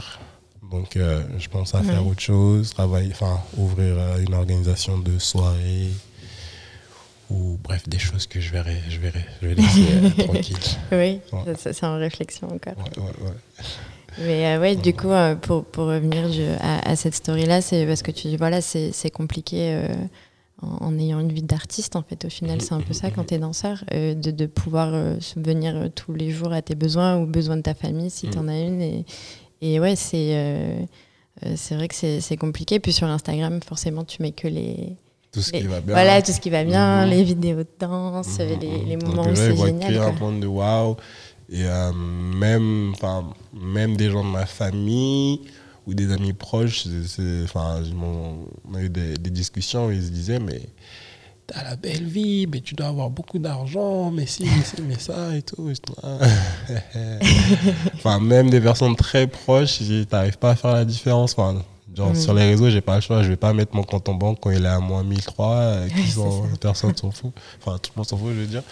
donc 0.70 0.96
euh, 0.96 1.22
je 1.38 1.48
pense 1.48 1.74
à 1.74 1.82
faire 1.82 2.06
autre 2.06 2.20
chose 2.20 2.70
travailler 2.70 3.10
enfin 3.12 3.40
ouvrir 3.56 3.94
euh, 3.98 4.18
une 4.24 4.34
organisation 4.34 4.98
de 4.98 5.18
soirée 5.18 5.90
ou 7.28 7.58
bref 7.62 7.88
des 7.88 7.98
choses 7.98 8.26
que 8.28 8.40
je 8.40 8.52
verrai 8.52 8.80
je 8.88 8.98
verrai 9.00 9.24
je 9.42 9.48
vais 9.48 9.54
laisser 9.56 9.86
euh, 9.92 10.10
tranquille 10.24 10.56
Oui, 10.92 11.20
Ouais. 11.32 11.54
c'est 11.58 11.82
en 11.84 11.98
réflexion 11.98 12.46
encore. 12.52 12.74
ouais, 12.78 13.02
ouais. 13.24 13.64
Mais 14.18 14.46
euh, 14.46 14.60
ouais, 14.60 14.76
du 14.76 14.94
coup, 14.94 15.10
euh, 15.10 15.34
pour, 15.34 15.64
pour 15.64 15.86
revenir 15.86 16.24
à, 16.60 16.90
à 16.90 16.96
cette 16.96 17.14
story-là, 17.14 17.60
c'est 17.60 17.86
parce 17.86 18.02
que 18.02 18.10
tu 18.10 18.28
dis, 18.28 18.36
voilà, 18.36 18.60
c'est 18.60 19.10
compliqué 19.10 19.72
euh, 19.74 19.88
en, 20.62 20.86
en 20.86 20.98
ayant 20.98 21.20
une 21.20 21.32
vie 21.32 21.42
d'artiste, 21.42 21.96
en 21.96 22.02
fait. 22.02 22.24
Au 22.24 22.30
final, 22.30 22.60
c'est 22.62 22.72
un 22.72 22.80
peu 22.80 22.94
ça 22.94 23.10
quand 23.10 23.24
tu 23.24 23.34
es 23.34 23.38
danseur, 23.38 23.84
euh, 23.92 24.14
de, 24.14 24.30
de 24.30 24.46
pouvoir 24.46 24.92
subvenir 25.20 25.90
tous 25.94 26.12
les 26.14 26.30
jours 26.30 26.52
à 26.52 26.62
tes 26.62 26.74
besoins 26.74 27.18
ou 27.18 27.26
besoins 27.26 27.56
de 27.56 27.62
ta 27.62 27.74
famille, 27.74 28.10
si 28.10 28.28
tu 28.28 28.38
en 28.38 28.48
as 28.48 28.58
une. 28.58 28.80
Et, 28.80 29.04
et 29.60 29.80
ouais, 29.80 29.96
c'est 29.96 30.86
c'est 31.54 31.74
vrai 31.74 31.86
que 31.88 31.94
c'est 31.94 32.36
compliqué. 32.38 32.80
Puis 32.80 32.92
sur 32.94 33.06
Instagram, 33.08 33.60
forcément, 33.62 34.04
tu 34.04 34.22
mets 34.22 34.32
que 34.32 34.48
les. 34.48 34.96
tout 35.32 35.42
ce 35.42 35.52
les- 35.52 35.60
qui 35.60 35.66
va 35.66 35.80
bien 35.82 35.92
Voilà, 35.92 36.22
tout 36.22 36.32
ce 36.32 36.40
qui 36.40 36.48
va 36.48 36.64
bien, 36.64 37.04
Mhm. 37.04 37.10
les 37.10 37.22
vidéos 37.22 37.58
de 37.58 37.66
danse, 37.78 38.38
Mhm, 38.38 38.46
les, 38.60 38.66
mhm. 38.66 38.88
les 38.88 38.96
Donc, 38.96 39.08
moments 39.08 39.22
où 39.24 39.28
les 39.34 39.34
gens, 39.54 39.56
c'est 39.56 39.66
génial. 39.66 39.98
un 39.98 40.12
point 40.12 40.32
de 40.32 40.46
waouh. 40.46 40.96
Et 41.48 41.64
euh, 41.64 41.92
même, 41.92 42.94
même 43.52 43.96
des 43.96 44.10
gens 44.10 44.24
de 44.24 44.30
ma 44.30 44.46
famille 44.46 45.42
ou 45.86 45.94
des 45.94 46.12
amis 46.12 46.32
proches, 46.32 46.86
on 46.86 48.74
a 48.74 48.82
eu 48.82 48.88
des, 48.88 49.14
des 49.14 49.30
discussions 49.30 49.86
où 49.86 49.90
ils 49.92 50.02
se 50.02 50.10
disaient, 50.10 50.40
mais 50.40 50.60
t'as 51.46 51.62
la 51.62 51.76
belle 51.76 52.04
vie, 52.04 52.46
mais 52.46 52.60
tu 52.60 52.74
dois 52.74 52.88
avoir 52.88 53.10
beaucoup 53.10 53.38
d'argent, 53.38 54.10
mais 54.10 54.26
si, 54.26 54.44
mais 54.44 54.64
si, 54.64 54.82
mais 54.82 54.98
ça 54.98 55.34
et 55.36 55.42
tout. 55.42 55.72
Là, 56.02 56.18
enfin, 57.94 58.18
même 58.18 58.50
des 58.50 58.60
personnes 58.60 58.96
très 58.96 59.26
proches, 59.26 59.80
t'arrives 60.08 60.38
pas 60.38 60.50
à 60.50 60.56
faire 60.56 60.72
la 60.72 60.84
différence. 60.84 61.32
Enfin, 61.32 61.62
genre, 61.94 62.16
sur 62.16 62.34
les 62.34 62.44
réseaux, 62.44 62.70
j'ai 62.70 62.80
pas 62.80 62.96
le 62.96 63.00
choix. 63.00 63.22
Je 63.22 63.28
vais 63.28 63.36
pas 63.36 63.52
mettre 63.52 63.74
mon 63.74 63.84
compte 63.84 64.08
en 64.08 64.14
banque 64.14 64.38
quand 64.40 64.50
il 64.50 64.64
est 64.64 64.68
à 64.68 64.80
moins 64.80 65.04
1003, 65.04 65.54
euh, 65.54 65.88
qui 65.88 66.10
sont, 66.10 66.44
personne 66.60 66.96
s'en 66.96 67.10
fout. 67.10 67.32
Enfin, 67.60 67.78
tout 67.78 67.92
le 67.94 68.00
monde 68.00 68.08
s'en 68.08 68.16
fout, 68.16 68.28
je 68.34 68.40
veux 68.40 68.46
dire. 68.46 68.62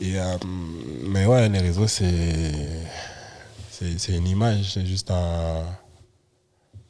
Et, 0.00 0.18
euh, 0.18 0.36
mais 1.06 1.24
ouais, 1.26 1.48
les 1.48 1.60
réseaux, 1.60 1.86
c'est, 1.86 2.52
c'est, 3.70 3.98
c'est 3.98 4.16
une 4.16 4.26
image, 4.26 4.72
c'est 4.74 4.84
juste 4.86 5.10
un, 5.10 5.62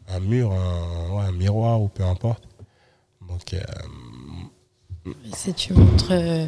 un 0.08 0.20
mur, 0.20 0.52
un, 0.52 1.10
ouais, 1.16 1.24
un 1.24 1.32
miroir 1.32 1.80
ou 1.82 1.88
peu 1.88 2.02
importe. 2.04 2.44
Donc, 3.28 3.52
euh, 3.54 3.60
C'est 5.34 5.54
tu 5.54 5.72
montres, 5.74 6.08
euh, 6.12 6.46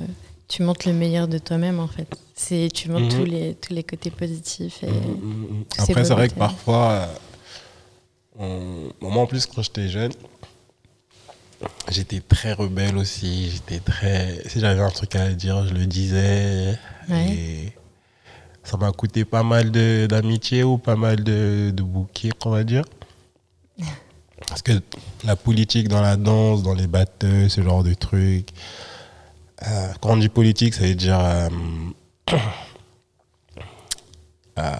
tu 0.48 0.62
montres 0.62 0.88
le 0.88 0.94
meilleur 0.94 1.28
de 1.28 1.38
toi-même 1.38 1.78
en 1.80 1.88
fait. 1.88 2.08
C'est 2.34 2.68
tu 2.72 2.88
montres 2.90 3.14
Mhm. 3.16 3.24
tous 3.24 3.30
les 3.30 3.54
tous 3.54 3.72
les 3.74 3.82
côtés 3.84 4.10
positifs. 4.10 4.82
Et... 4.82 4.90
Mm. 4.90 5.64
c'est 5.74 5.90
Après, 5.90 6.04
c'est 6.04 6.14
vrai 6.14 6.28
que 6.28 6.34
parfois, 6.34 7.08
euh, 8.38 8.90
on- 9.00 9.06
moi 9.10 9.22
en 9.22 9.26
plus, 9.26 9.44
quand 9.46 9.62
j'étais 9.62 9.88
jeune, 9.88 10.12
j'étais 11.90 12.20
très 12.20 12.52
rebelle 12.52 12.96
aussi. 12.96 13.50
J'étais 13.50 13.80
très. 13.80 14.42
Si 14.48 14.60
j'avais 14.60 14.80
un 14.80 14.90
truc 14.90 15.14
à 15.16 15.30
dire, 15.30 15.66
je 15.66 15.74
le 15.74 15.86
disais. 15.86 16.78
Ouais. 17.08 17.28
Et 17.30 17.72
ça 18.64 18.76
m'a 18.76 18.90
coûté 18.92 19.24
pas 19.24 19.42
mal 19.42 19.70
d'amitié 19.70 20.64
ou 20.64 20.78
pas 20.78 20.96
mal 20.96 21.22
de, 21.22 21.70
de 21.74 21.82
bouquets, 21.82 22.30
on 22.44 22.50
va 22.50 22.64
dire. 22.64 22.84
Parce 24.48 24.62
que 24.62 24.72
la 25.24 25.34
politique 25.36 25.88
dans 25.88 26.02
la 26.02 26.16
danse, 26.16 26.62
dans 26.62 26.74
les 26.74 26.86
batteurs, 26.86 27.50
ce 27.50 27.62
genre 27.62 27.82
de 27.82 27.94
trucs. 27.94 28.50
euh, 29.66 29.88
quand 30.00 30.10
on 30.12 30.16
dit 30.18 30.28
politique, 30.28 30.74
ça 30.74 30.84
veut 30.84 30.94
dire. 30.94 31.18
euh, 31.18 31.48
euh, 34.58 34.72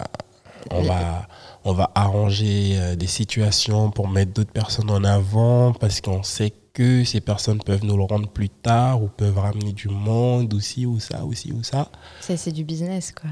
on 0.71 0.83
va, 0.83 1.27
on 1.63 1.73
va 1.73 1.91
arranger 1.95 2.95
des 2.97 3.07
situations 3.07 3.89
pour 3.89 4.07
mettre 4.09 4.33
d'autres 4.33 4.51
personnes 4.51 4.89
en 4.91 5.03
avant 5.03 5.73
parce 5.73 6.01
qu'on 6.01 6.23
sait 6.23 6.53
que 6.77 7.03
ces 7.03 7.21
personnes 7.21 7.57
peuvent 7.63 7.83
nous 7.83 7.97
le 7.97 8.03
rendre 8.03 8.29
plus 8.29 8.49
tard 8.49 9.01
ou 9.01 9.07
peuvent 9.07 9.39
ramener 9.39 9.73
du 9.73 9.87
monde 9.89 10.59
ci 10.61 10.85
ou 10.85 10.99
ça 10.99 11.21
ci 11.33 11.51
ou 11.51 11.63
ça. 11.63 11.89
C'est 12.21 12.37
c'est 12.37 12.51
du 12.51 12.63
business 12.63 13.11
quoi. 13.19 13.31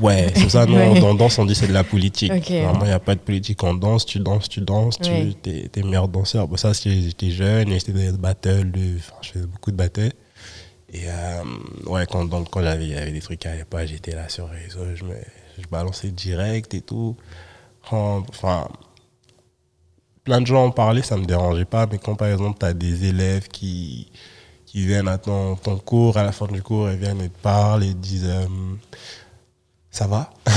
Ouais, 0.00 0.32
c'est 0.36 0.48
ça, 0.48 0.64
non, 0.66 0.76
Ouais. 0.92 1.02
en 1.02 1.14
danse, 1.14 1.38
on 1.38 1.44
dit 1.44 1.54
c'est 1.54 1.66
de 1.66 1.72
la 1.74 1.84
politique. 1.84 2.32
Ok. 2.32 2.48
Vraiment, 2.50 2.80
il 2.84 2.86
n'y 2.88 2.92
a 2.92 3.00
pas 3.00 3.14
de 3.16 3.20
politique 3.20 3.62
en 3.64 3.74
danse, 3.74 4.06
tu 4.06 4.18
danses, 4.20 4.48
tu 4.48 4.60
danses, 4.60 4.98
tu 4.98 5.10
es, 5.10 5.68
t'es 5.68 5.82
meilleur 5.82 6.08
danseur. 6.08 6.46
Bon, 6.48 6.56
ça, 6.56 6.72
j'étais 6.72 7.30
jeune 7.30 7.70
et 7.72 7.80
c'était 7.80 7.92
des 8.12 8.12
battles, 8.16 8.70
de- 8.70 8.98
je 9.20 9.28
faisais 9.32 9.46
beaucoup 9.46 9.72
de 9.72 9.76
battles. 9.76 10.12
Et 10.92 11.02
euh, 11.08 11.42
ouais, 11.86 12.06
quand, 12.10 12.24
donc, 12.24 12.48
quand 12.50 12.62
j'avais 12.62 12.84
il 12.84 12.90
y 12.90 12.94
avait 12.96 13.12
des 13.12 13.20
trucs 13.20 13.44
à 13.46 13.54
l'époque, 13.56 13.86
j'étais 13.86 14.14
là 14.14 14.28
sur 14.28 14.48
les 14.52 14.60
réseaux, 14.64 14.86
je, 14.94 15.04
me, 15.04 15.14
je 15.58 15.66
balançais 15.70 16.10
direct 16.12 16.72
et 16.72 16.80
tout. 16.82 17.16
Enfin, 17.90 18.68
plein 20.24 20.40
de 20.40 20.46
gens 20.46 20.66
en 20.66 20.70
parlaient, 20.70 21.02
ça 21.02 21.16
me 21.16 21.24
dérangeait 21.24 21.64
pas, 21.64 21.86
mais 21.90 21.98
quand 21.98 22.14
par 22.14 22.28
exemple, 22.28 22.58
tu 22.58 22.66
as 22.66 22.74
des 22.74 23.06
élèves 23.06 23.48
qui, 23.48 24.08
qui 24.66 24.86
viennent 24.86 25.08
à 25.08 25.18
ton, 25.18 25.56
ton 25.56 25.76
cours, 25.76 26.16
à 26.16 26.22
la 26.22 26.32
fin 26.32 26.46
du 26.46 26.62
cours, 26.62 26.90
ils 26.90 26.96
viennent 26.96 27.20
et 27.20 27.28
te 27.28 27.42
parlent 27.42 27.84
et 27.84 27.92
te 27.92 27.98
disent 27.98 28.28
euh, 28.28 28.46
Ça 29.90 30.06
va? 30.06 30.30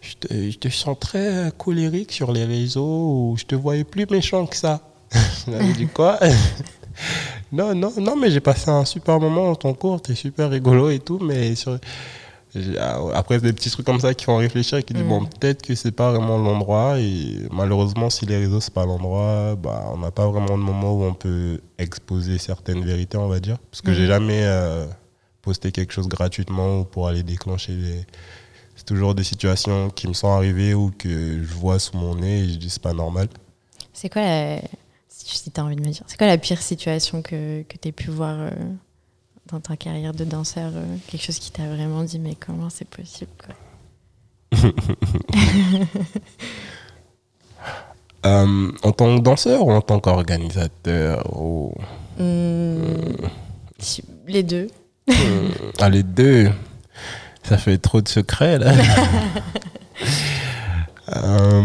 Je, 0.00 0.14
te, 0.16 0.50
je 0.50 0.58
te 0.58 0.68
sens 0.68 0.98
très 0.98 1.50
colérique 1.56 2.12
sur 2.12 2.30
les 2.32 2.44
réseaux 2.44 3.30
ou 3.30 3.36
je 3.38 3.44
te 3.44 3.54
voyais 3.54 3.84
plus 3.84 4.06
méchant 4.10 4.46
que 4.46 4.56
ça. 4.56 4.80
Il 5.46 5.54
avait 5.54 5.72
dit 5.72 5.86
quoi? 5.86 6.18
Non, 7.52 7.74
non, 7.74 7.92
non, 7.98 8.16
mais 8.16 8.30
j'ai 8.30 8.40
passé 8.40 8.70
un 8.70 8.84
super 8.84 9.20
moment 9.20 9.46
dans 9.46 9.54
ton 9.54 9.74
cours, 9.74 10.02
t'es 10.02 10.14
super 10.14 10.50
rigolo 10.50 10.90
et 10.90 10.98
tout, 10.98 11.18
mais 11.20 11.54
sur... 11.54 11.78
ah, 12.80 13.00
après 13.14 13.40
des 13.40 13.52
petits 13.52 13.70
trucs 13.70 13.86
comme 13.86 14.00
ça 14.00 14.14
qui 14.14 14.24
font 14.24 14.36
réfléchir 14.36 14.78
et 14.78 14.82
qui 14.82 14.94
disent 14.94 15.02
Mm. 15.04 15.08
bon 15.08 15.24
peut-être 15.26 15.62
que 15.62 15.74
c'est 15.74 15.92
pas 15.92 16.10
vraiment 16.12 16.38
l'endroit 16.38 16.98
et 17.00 17.38
malheureusement 17.52 18.10
si 18.10 18.26
les 18.26 18.36
réseaux 18.38 18.60
c'est 18.60 18.72
pas 18.74 18.84
l'endroit 18.86 19.56
bah 19.56 19.84
on 19.92 19.98
n'a 19.98 20.10
pas 20.10 20.26
vraiment 20.28 20.56
de 20.58 20.62
moment 20.62 20.92
où 20.94 21.02
on 21.04 21.14
peut 21.14 21.60
exposer 21.78 22.38
certaines 22.38 22.84
vérités 22.84 23.16
on 23.18 23.28
va 23.28 23.40
dire 23.40 23.58
parce 23.70 23.80
que 23.82 23.90
Mm. 23.90 23.94
j'ai 23.94 24.06
jamais 24.06 24.42
euh, 24.44 24.86
posté 25.42 25.72
quelque 25.72 25.92
chose 25.92 26.08
gratuitement 26.08 26.80
ou 26.80 26.84
pour 26.84 27.08
aller 27.08 27.22
déclencher 27.22 27.74
des 27.74 28.06
c'est 28.76 28.86
toujours 28.86 29.14
des 29.14 29.24
situations 29.24 29.88
qui 29.90 30.08
me 30.08 30.14
sont 30.14 30.28
arrivées 30.32 30.74
ou 30.74 30.90
que 30.96 31.08
je 31.44 31.54
vois 31.54 31.78
sous 31.78 31.96
mon 31.96 32.14
nez 32.16 32.40
et 32.40 32.48
je 32.48 32.56
dis 32.56 32.70
c'est 32.70 32.82
pas 32.82 32.92
normal 32.92 33.28
C'est 33.92 34.08
quoi 34.08 34.22
la. 34.22 34.60
Si 35.08 35.50
tu 35.50 35.60
as 35.60 35.64
envie 35.64 35.76
de 35.76 35.80
me 35.80 35.86
dire, 35.90 36.02
c'est 36.08 36.18
quoi 36.18 36.26
la 36.26 36.36
pire 36.38 36.60
situation 36.60 37.22
que, 37.22 37.62
que 37.62 37.76
tu 37.80 37.88
aies 37.88 37.92
pu 37.92 38.10
voir 38.10 38.34
euh, 38.40 38.50
dans 39.50 39.60
ta 39.60 39.76
carrière 39.76 40.12
de 40.14 40.24
danseur 40.24 40.70
euh, 40.74 40.96
Quelque 41.06 41.22
chose 41.22 41.38
qui 41.38 41.50
t'a 41.50 41.66
vraiment 41.66 42.02
dit, 42.02 42.18
mais 42.18 42.34
comment 42.34 42.70
c'est 42.70 42.88
possible 42.88 43.30
quoi? 43.44 43.54
Euh, 48.26 48.72
en 48.82 48.92
tant 48.92 49.18
que 49.18 49.20
danseur 49.22 49.66
ou 49.66 49.70
en 49.70 49.82
tant 49.82 50.00
qu'organisateur 50.00 51.38
ou... 51.38 51.74
Hmm, 52.18 53.02
Les 54.26 54.42
deux. 54.42 54.68
Euh, 55.10 55.48
ah, 55.78 55.90
les 55.90 56.02
deux, 56.02 56.50
ça 57.42 57.58
fait 57.58 57.76
trop 57.76 58.00
de 58.00 58.08
secrets 58.08 58.58
là. 58.58 58.72
Euh, 61.14 61.62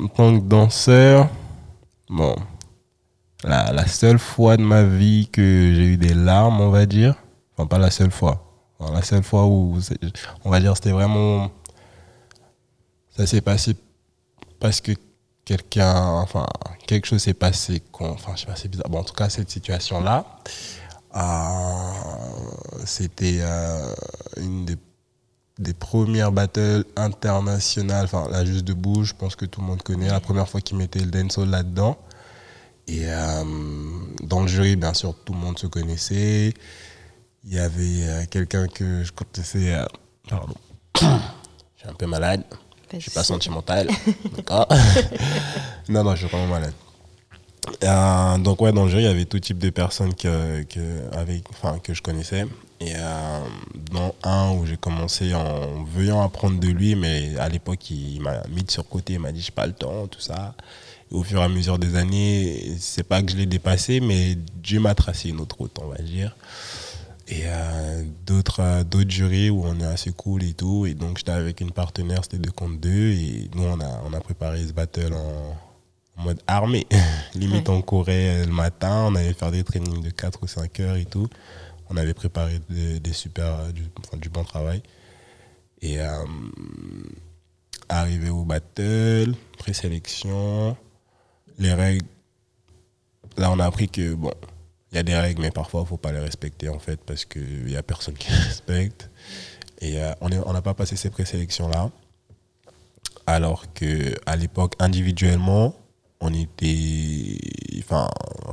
en 0.00 0.06
tant 0.14 0.38
que 0.38 0.44
danseur, 0.44 1.28
bon, 2.08 2.36
la, 3.44 3.86
seule 3.86 4.18
fois 4.18 4.56
de 4.56 4.62
ma 4.62 4.82
vie 4.82 5.28
que 5.30 5.42
j'ai 5.42 5.84
eu 5.84 5.96
des 5.96 6.14
larmes, 6.14 6.60
on 6.60 6.70
va 6.70 6.86
dire, 6.86 7.14
enfin 7.56 7.66
pas 7.66 7.78
la 7.78 7.90
seule 7.90 8.10
fois, 8.10 8.44
la 8.80 9.02
seule 9.02 9.22
fois 9.22 9.46
où, 9.46 9.78
on 10.44 10.50
va 10.50 10.60
dire, 10.60 10.74
c'était 10.76 10.90
vraiment, 10.90 11.50
ça 13.16 13.26
s'est 13.26 13.40
passé 13.40 13.76
parce 14.60 14.80
que 14.80 14.92
quelqu'un, 15.44 15.94
enfin, 15.94 16.46
quelque 16.86 17.06
chose 17.06 17.22
s'est 17.22 17.34
passé, 17.34 17.82
enfin, 17.92 18.32
je 18.34 18.40
sais 18.40 18.46
pas, 18.46 18.56
c'est 18.56 18.68
bizarre. 18.68 18.88
Bon, 18.88 19.00
en 19.00 19.04
tout 19.04 19.14
cas, 19.14 19.28
cette 19.28 19.50
situation-là, 19.50 20.24
euh, 21.16 21.20
c'était 22.84 23.38
euh, 23.40 23.94
une 24.38 24.64
des, 24.64 25.74
premières 25.74 26.32
battles 26.32 26.84
internationales, 26.96 28.06
enfin, 28.06 28.26
la 28.30 28.44
Juste 28.44 28.64
Debout, 28.64 29.04
je 29.04 29.14
pense 29.14 29.36
que 29.36 29.44
tout 29.44 29.60
le 29.60 29.66
monde 29.66 29.82
connaît, 29.82 30.08
la 30.08 30.20
première 30.20 30.48
fois 30.48 30.60
qu'ils 30.60 30.76
mettaient 30.76 31.00
le 31.00 31.10
dancehall 31.10 31.50
là-dedans. 31.50 31.96
Et 32.86 33.02
euh, 33.06 33.44
dans 34.22 34.42
le 34.42 34.48
jury, 34.48 34.76
bien 34.76 34.94
sûr, 34.94 35.14
tout 35.24 35.32
le 35.32 35.38
monde 35.38 35.58
se 35.58 35.66
connaissait. 35.66 36.52
Il 37.44 37.54
y 37.54 37.58
avait 37.58 38.02
euh, 38.02 38.24
quelqu'un 38.30 38.66
que 38.68 39.02
je 39.04 39.12
connaissais. 39.12 39.74
euh, 39.74 39.84
pardon. 40.28 40.54
je 41.00 41.80
suis 41.80 41.88
un 41.88 41.94
peu 41.94 42.06
malade. 42.06 42.42
Je 42.92 42.98
suis 42.98 43.10
pas 43.10 43.24
sentimental. 43.24 43.88
D'accord? 44.36 44.68
Non, 45.88 46.02
non, 46.02 46.14
je 46.14 46.26
suis 46.26 46.28
vraiment 46.28 46.46
malade. 46.46 46.72
Euh, 47.82 48.38
donc, 48.38 48.60
ouais, 48.62 48.72
dans 48.72 48.84
le 48.84 48.90
jury, 48.90 49.02
il 49.02 49.06
y 49.06 49.10
avait 49.10 49.24
tout 49.24 49.38
type 49.38 49.58
de 49.58 49.70
personnes 49.70 50.14
que, 50.14 50.62
que, 50.62 51.14
avec, 51.14 51.44
enfin, 51.50 51.78
que 51.78 51.92
je 51.94 52.02
connaissais. 52.02 52.44
Et 52.80 52.92
euh, 52.96 53.40
dans 53.90 54.14
un 54.22 54.52
où 54.52 54.66
j'ai 54.66 54.76
commencé 54.76 55.34
en 55.34 55.84
veuillant 55.84 56.22
apprendre 56.22 56.58
de 56.58 56.68
lui, 56.68 56.94
mais 56.94 57.36
à 57.38 57.48
l'époque, 57.48 57.90
il 57.90 58.20
m'a 58.20 58.42
mis 58.48 58.62
de 58.62 58.70
sur 58.70 58.88
côté, 58.88 59.14
il 59.14 59.20
m'a 59.20 59.32
dit, 59.32 59.40
j'ai 59.40 59.50
pas 59.52 59.66
le 59.66 59.72
temps, 59.72 60.06
tout 60.06 60.20
ça. 60.20 60.54
Au 61.14 61.22
fur 61.22 61.40
et 61.40 61.44
à 61.44 61.48
mesure 61.48 61.78
des 61.78 61.94
années, 61.94 62.76
c'est 62.78 63.04
pas 63.04 63.22
que 63.22 63.30
je 63.30 63.36
l'ai 63.36 63.46
dépassé, 63.46 64.00
mais 64.00 64.36
Dieu 64.56 64.80
m'a 64.80 64.94
tracé 64.96 65.28
une 65.28 65.40
autre 65.40 65.56
route, 65.58 65.78
on 65.80 65.86
va 65.86 65.98
dire. 65.98 66.36
Et 67.28 67.42
euh, 67.46 68.04
d'autres 68.26 68.60
euh, 68.60 68.84
d'autres 68.84 69.10
jurys 69.10 69.48
où 69.48 69.64
on 69.64 69.78
est 69.78 69.86
assez 69.86 70.12
cool 70.12 70.42
et 70.42 70.52
tout. 70.54 70.86
Et 70.86 70.94
donc, 70.94 71.18
j'étais 71.18 71.30
avec 71.30 71.60
une 71.60 71.70
partenaire, 71.70 72.24
c'était 72.24 72.38
deux 72.38 72.50
contre 72.50 72.78
deux. 72.78 73.12
Et 73.12 73.48
nous, 73.54 73.62
on 73.62 73.80
a, 73.80 74.02
on 74.04 74.12
a 74.12 74.20
préparé 74.20 74.66
ce 74.66 74.72
battle 74.72 75.14
en, 75.14 75.56
en 76.16 76.22
mode 76.24 76.40
armé. 76.48 76.86
Limite, 77.34 77.68
on 77.68 77.80
courait 77.80 78.44
le 78.44 78.52
matin, 78.52 79.06
on 79.08 79.14
allait 79.14 79.34
faire 79.34 79.52
des 79.52 79.64
trainings 79.64 80.02
de 80.02 80.10
4 80.10 80.42
ou 80.42 80.46
5 80.48 80.80
heures 80.80 80.96
et 80.96 81.06
tout. 81.06 81.28
On 81.90 81.96
avait 81.96 82.14
préparé 82.14 82.60
des, 82.68 82.98
des 82.98 83.12
super, 83.12 83.60
euh, 83.60 83.72
du, 83.72 83.84
enfin, 84.00 84.16
du 84.16 84.28
bon 84.28 84.44
travail. 84.44 84.82
Et 85.80 86.00
euh, 86.00 86.24
arrivé 87.88 88.30
au 88.30 88.44
battle, 88.44 89.34
présélection, 89.58 90.76
les 91.58 91.72
règles. 91.72 92.06
Là, 93.36 93.50
on 93.50 93.58
a 93.58 93.66
appris 93.66 93.88
que, 93.88 94.14
bon, 94.14 94.30
il 94.92 94.96
y 94.96 94.98
a 94.98 95.02
des 95.02 95.16
règles, 95.16 95.42
mais 95.42 95.50
parfois, 95.50 95.80
il 95.80 95.84
ne 95.84 95.88
faut 95.88 95.96
pas 95.96 96.12
les 96.12 96.20
respecter, 96.20 96.68
en 96.68 96.78
fait, 96.78 97.00
parce 97.04 97.24
qu'il 97.24 97.64
n'y 97.66 97.76
a 97.76 97.82
personne 97.82 98.14
qui 98.14 98.28
les 98.30 98.36
respecte. 98.36 99.10
Et 99.80 100.00
euh, 100.00 100.12
on 100.20 100.52
n'a 100.52 100.62
pas 100.62 100.74
passé 100.74 100.96
ces 100.96 101.10
présélections-là. 101.10 101.90
Alors 103.26 103.72
que 103.72 104.14
à 104.26 104.36
l'époque, 104.36 104.74
individuellement, 104.78 105.74
on 106.20 106.32
était. 106.32 107.38
Enfin, 107.78 108.08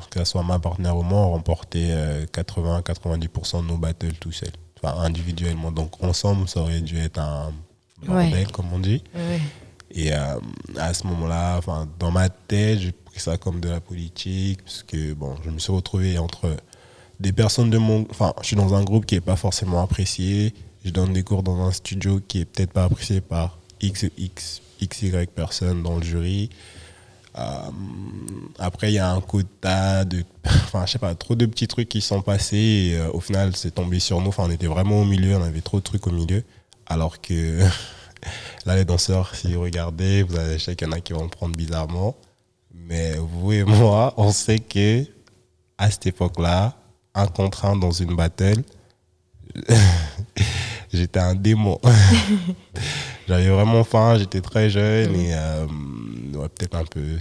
que 0.09 0.19
ce 0.19 0.25
soit 0.25 0.43
ma 0.43 0.59
partenaire 0.59 0.95
ou 0.97 1.03
moi, 1.03 1.19
on 1.19 1.31
remportait 1.31 2.25
80-90% 2.33 3.63
de 3.63 3.67
nos 3.67 3.77
battles 3.77 4.13
tout 4.13 4.31
seul. 4.31 4.51
Enfin, 4.81 4.99
individuellement. 5.01 5.71
Donc, 5.71 6.01
ensemble, 6.03 6.47
ça 6.47 6.61
aurait 6.61 6.81
dû 6.81 6.97
être 6.97 7.19
un 7.19 7.53
bordel, 8.05 8.33
Ouais. 8.33 8.45
comme 8.51 8.71
on 8.73 8.79
dit. 8.79 9.03
Ouais. 9.13 9.39
Et 9.93 10.13
euh, 10.13 10.39
à 10.77 10.93
ce 10.93 11.06
moment-là, 11.08 11.60
dans 11.99 12.12
ma 12.12 12.30
tête, 12.30 12.80
j'ai 12.80 12.91
pris 12.91 13.19
ça 13.19 13.38
comme 13.38 13.60
de 13.60 13.69
la 13.69 13.80
politique, 13.82 14.63
parce 14.63 14.84
que 14.84 15.13
bon, 15.13 15.36
je 15.43 15.49
me 15.49 15.60
suis 15.60 15.71
retrouvé 15.71 16.17
entre 16.17 16.56
des 17.19 17.34
personnes 17.34 17.69
de 17.69 17.77
mon. 17.77 18.06
Enfin, 18.10 18.34
je 18.41 18.47
suis 18.47 18.56
dans 18.56 18.73
un 18.73 18.84
groupe 18.84 19.06
qui 19.06 19.15
n'est 19.15 19.21
pas 19.21 19.36
forcément 19.36 19.82
apprécié. 19.82 20.54
Je 20.84 20.89
donne 20.89 21.13
des 21.13 21.23
cours 21.23 21.43
dans 21.43 21.62
un 21.62 21.71
studio 21.71 22.19
qui 22.27 22.41
est 22.41 22.45
peut-être 22.45 22.71
pas 22.71 22.86
apprécié 22.86 23.21
par 23.21 23.60
X, 23.82 24.06
X, 24.17 24.62
XY 24.82 25.27
personnes 25.27 25.84
dans 25.84 25.97
le 25.97 26.04
jury. 26.04 26.49
Euh, 27.38 27.71
après, 28.60 28.91
il 28.91 28.95
y 28.95 28.99
a 28.99 29.12
un 29.12 29.21
quota 29.21 30.04
de. 30.06 30.23
Enfin, 30.45 30.86
je 30.86 30.93
sais 30.93 30.99
pas, 30.99 31.13
trop 31.15 31.36
de 31.36 31.45
petits 31.45 31.67
trucs 31.67 31.89
qui 31.89 32.01
sont 32.01 32.21
passés. 32.21 32.91
Et, 32.91 32.97
euh, 32.97 33.12
au 33.12 33.19
final, 33.19 33.56
c'est 33.56 33.71
tombé 33.71 33.99
sur 33.99 34.19
nous. 34.21 34.30
Enfin, 34.30 34.43
on 34.47 34.51
était 34.51 34.67
vraiment 34.67 35.01
au 35.01 35.06
milieu, 35.06 35.36
on 35.36 35.43
avait 35.43 35.62
trop 35.62 35.80
de 35.80 35.84
trucs 35.84 36.08
au 36.08 36.12
milieu. 36.12 36.43
Alors 36.88 37.21
que 37.21 37.60
là, 38.65 38.75
les 38.75 38.86
danseurs, 38.86 39.36
si 39.36 39.53
vous 39.53 39.62
regardez, 39.62 40.23
vous 40.23 40.38
allez, 40.38 40.57
je 40.57 40.65
sais 40.65 40.75
qu'il 40.75 40.88
y 40.88 40.89
en 40.89 40.93
a 40.93 40.99
qui 40.99 41.13
vont 41.13 41.23
le 41.23 41.29
prendre 41.29 41.55
bizarrement. 41.55 42.15
Mais 42.73 43.15
vous 43.17 43.51
et 43.51 43.63
moi, 43.63 44.13
on 44.17 44.31
sait 44.31 44.60
que 44.60 45.05
à 45.77 45.89
cette 45.89 46.07
époque-là, 46.07 46.75
un 47.13 47.27
contre 47.27 47.65
un 47.65 47.75
dans 47.75 47.91
une 47.91 48.15
battle, 48.15 48.63
j'étais 50.93 51.19
un 51.19 51.36
démon. 51.36 51.79
J'avais 53.27 53.49
vraiment 53.49 53.84
faim, 53.84 54.17
j'étais 54.17 54.41
très 54.41 54.69
jeune 54.69 55.15
et 55.15 55.34
euh, 55.34 55.65
ouais, 56.34 56.49
peut-être 56.49 56.75
un 56.75 56.86
peu 56.86 57.17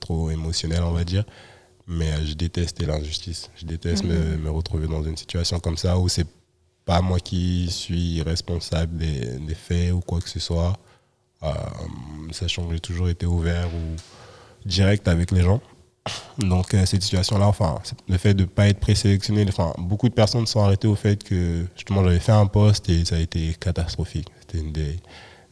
trop 0.00 0.30
émotionnel, 0.30 0.82
on 0.82 0.92
va 0.92 1.04
dire. 1.04 1.24
Mais 1.86 2.10
euh, 2.12 2.26
je 2.26 2.34
détestais 2.34 2.86
l'injustice. 2.86 3.50
Je 3.56 3.66
déteste 3.66 4.04
me, 4.04 4.36
me 4.36 4.50
retrouver 4.50 4.86
dans 4.86 5.02
une 5.02 5.16
situation 5.16 5.60
comme 5.60 5.76
ça 5.76 5.98
où 5.98 6.08
c'est 6.08 6.26
pas 6.84 7.00
moi 7.00 7.20
qui 7.20 7.70
suis 7.70 8.22
responsable 8.22 8.96
des, 8.98 9.38
des 9.38 9.54
faits 9.54 9.92
ou 9.92 10.00
quoi 10.00 10.20
que 10.20 10.28
ce 10.28 10.40
soit. 10.40 10.74
Euh, 11.42 11.52
sachant 12.32 12.66
que 12.66 12.74
j'ai 12.74 12.80
toujours 12.80 13.08
été 13.08 13.26
ouvert 13.26 13.66
ou 13.66 13.96
direct 14.66 15.08
avec 15.08 15.30
les 15.30 15.42
gens. 15.42 15.60
Donc 16.38 16.74
euh, 16.74 16.84
cette 16.86 17.02
situation-là, 17.02 17.46
enfin, 17.46 17.80
le 18.08 18.18
fait 18.18 18.34
de 18.34 18.42
ne 18.42 18.48
pas 18.48 18.68
être 18.68 18.80
présélectionné, 18.80 19.44
enfin, 19.48 19.72
beaucoup 19.78 20.08
de 20.08 20.14
personnes 20.14 20.46
sont 20.46 20.60
arrêtées 20.60 20.88
au 20.88 20.94
fait 20.94 21.22
que 21.22 21.66
justement 21.74 22.02
j'avais 22.04 22.18
fait 22.18 22.32
un 22.32 22.46
poste 22.46 22.88
et 22.88 23.04
ça 23.04 23.16
a 23.16 23.18
été 23.18 23.54
catastrophique. 23.58 24.28
C'était 24.40 24.58
une 24.58 24.72
des, 24.72 24.96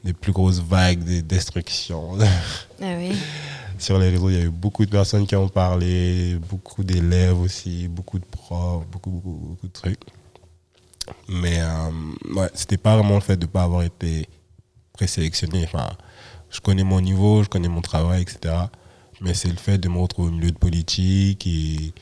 des 0.05 0.13
plus 0.13 0.33
grosses 0.33 0.61
vagues 0.61 1.05
de 1.05 1.21
destruction. 1.21 2.19
Ah 2.21 2.95
oui. 2.97 3.17
Sur 3.79 3.99
les 3.99 4.11
réseaux, 4.11 4.31
il 4.31 4.37
y 4.37 4.41
a 4.41 4.45
eu 4.45 4.51
beaucoup 4.51 4.85
de 4.85 4.91
personnes 4.91 5.27
qui 5.27 5.35
ont 5.35 5.49
parlé, 5.49 6.39
beaucoup 6.49 6.85
d'élèves 6.85 7.41
aussi, 7.41 7.89
beaucoup 7.89 8.19
de 8.19 8.25
profs, 8.25 8.87
beaucoup, 8.87 9.11
beaucoup, 9.11 9.47
beaucoup 9.49 9.67
de 9.67 9.73
trucs. 9.73 10.01
Mais 11.29 11.61
euh, 11.61 12.35
ouais, 12.35 12.51
c'était 12.55 12.77
pas 12.77 12.97
vraiment 12.97 13.15
le 13.15 13.21
fait 13.21 13.37
de 13.37 13.47
ne 13.47 13.51
pas 13.51 13.63
avoir 13.63 13.83
été 13.83 14.29
présélectionné. 14.93 15.65
Enfin, 15.65 15.91
je 16.51 16.61
connais 16.61 16.85
mon 16.85 17.01
niveau, 17.01 17.43
je 17.43 17.49
connais 17.49 17.69
mon 17.69 17.81
travail, 17.81 18.23
etc. 18.23 18.55
Mais 19.21 19.35
c'est 19.35 19.49
le 19.49 19.57
fait 19.57 19.79
de 19.79 19.89
me 19.89 19.99
retrouver 19.99 20.29
au 20.29 20.33
milieu 20.33 20.51
de 20.51 20.59
politique 20.59 21.47
et, 21.47 21.93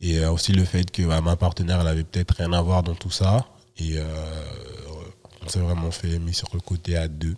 et 0.00 0.18
euh, 0.18 0.30
aussi 0.30 0.52
le 0.52 0.64
fait 0.64 0.90
que 0.90 1.02
bah, 1.02 1.20
ma 1.20 1.36
partenaire, 1.36 1.80
elle 1.80 1.88
avait 1.88 2.04
peut-être 2.04 2.34
rien 2.36 2.52
à 2.52 2.62
voir 2.62 2.82
dans 2.82 2.94
tout 2.94 3.10
ça. 3.10 3.46
Et 3.76 3.98
euh, 3.98 4.04
on 5.44 5.48
s'est 5.48 5.60
vraiment 5.60 5.90
fait 5.90 6.18
mis 6.18 6.34
sur 6.34 6.48
le 6.54 6.60
côté 6.60 6.96
à 6.96 7.08
deux. 7.08 7.36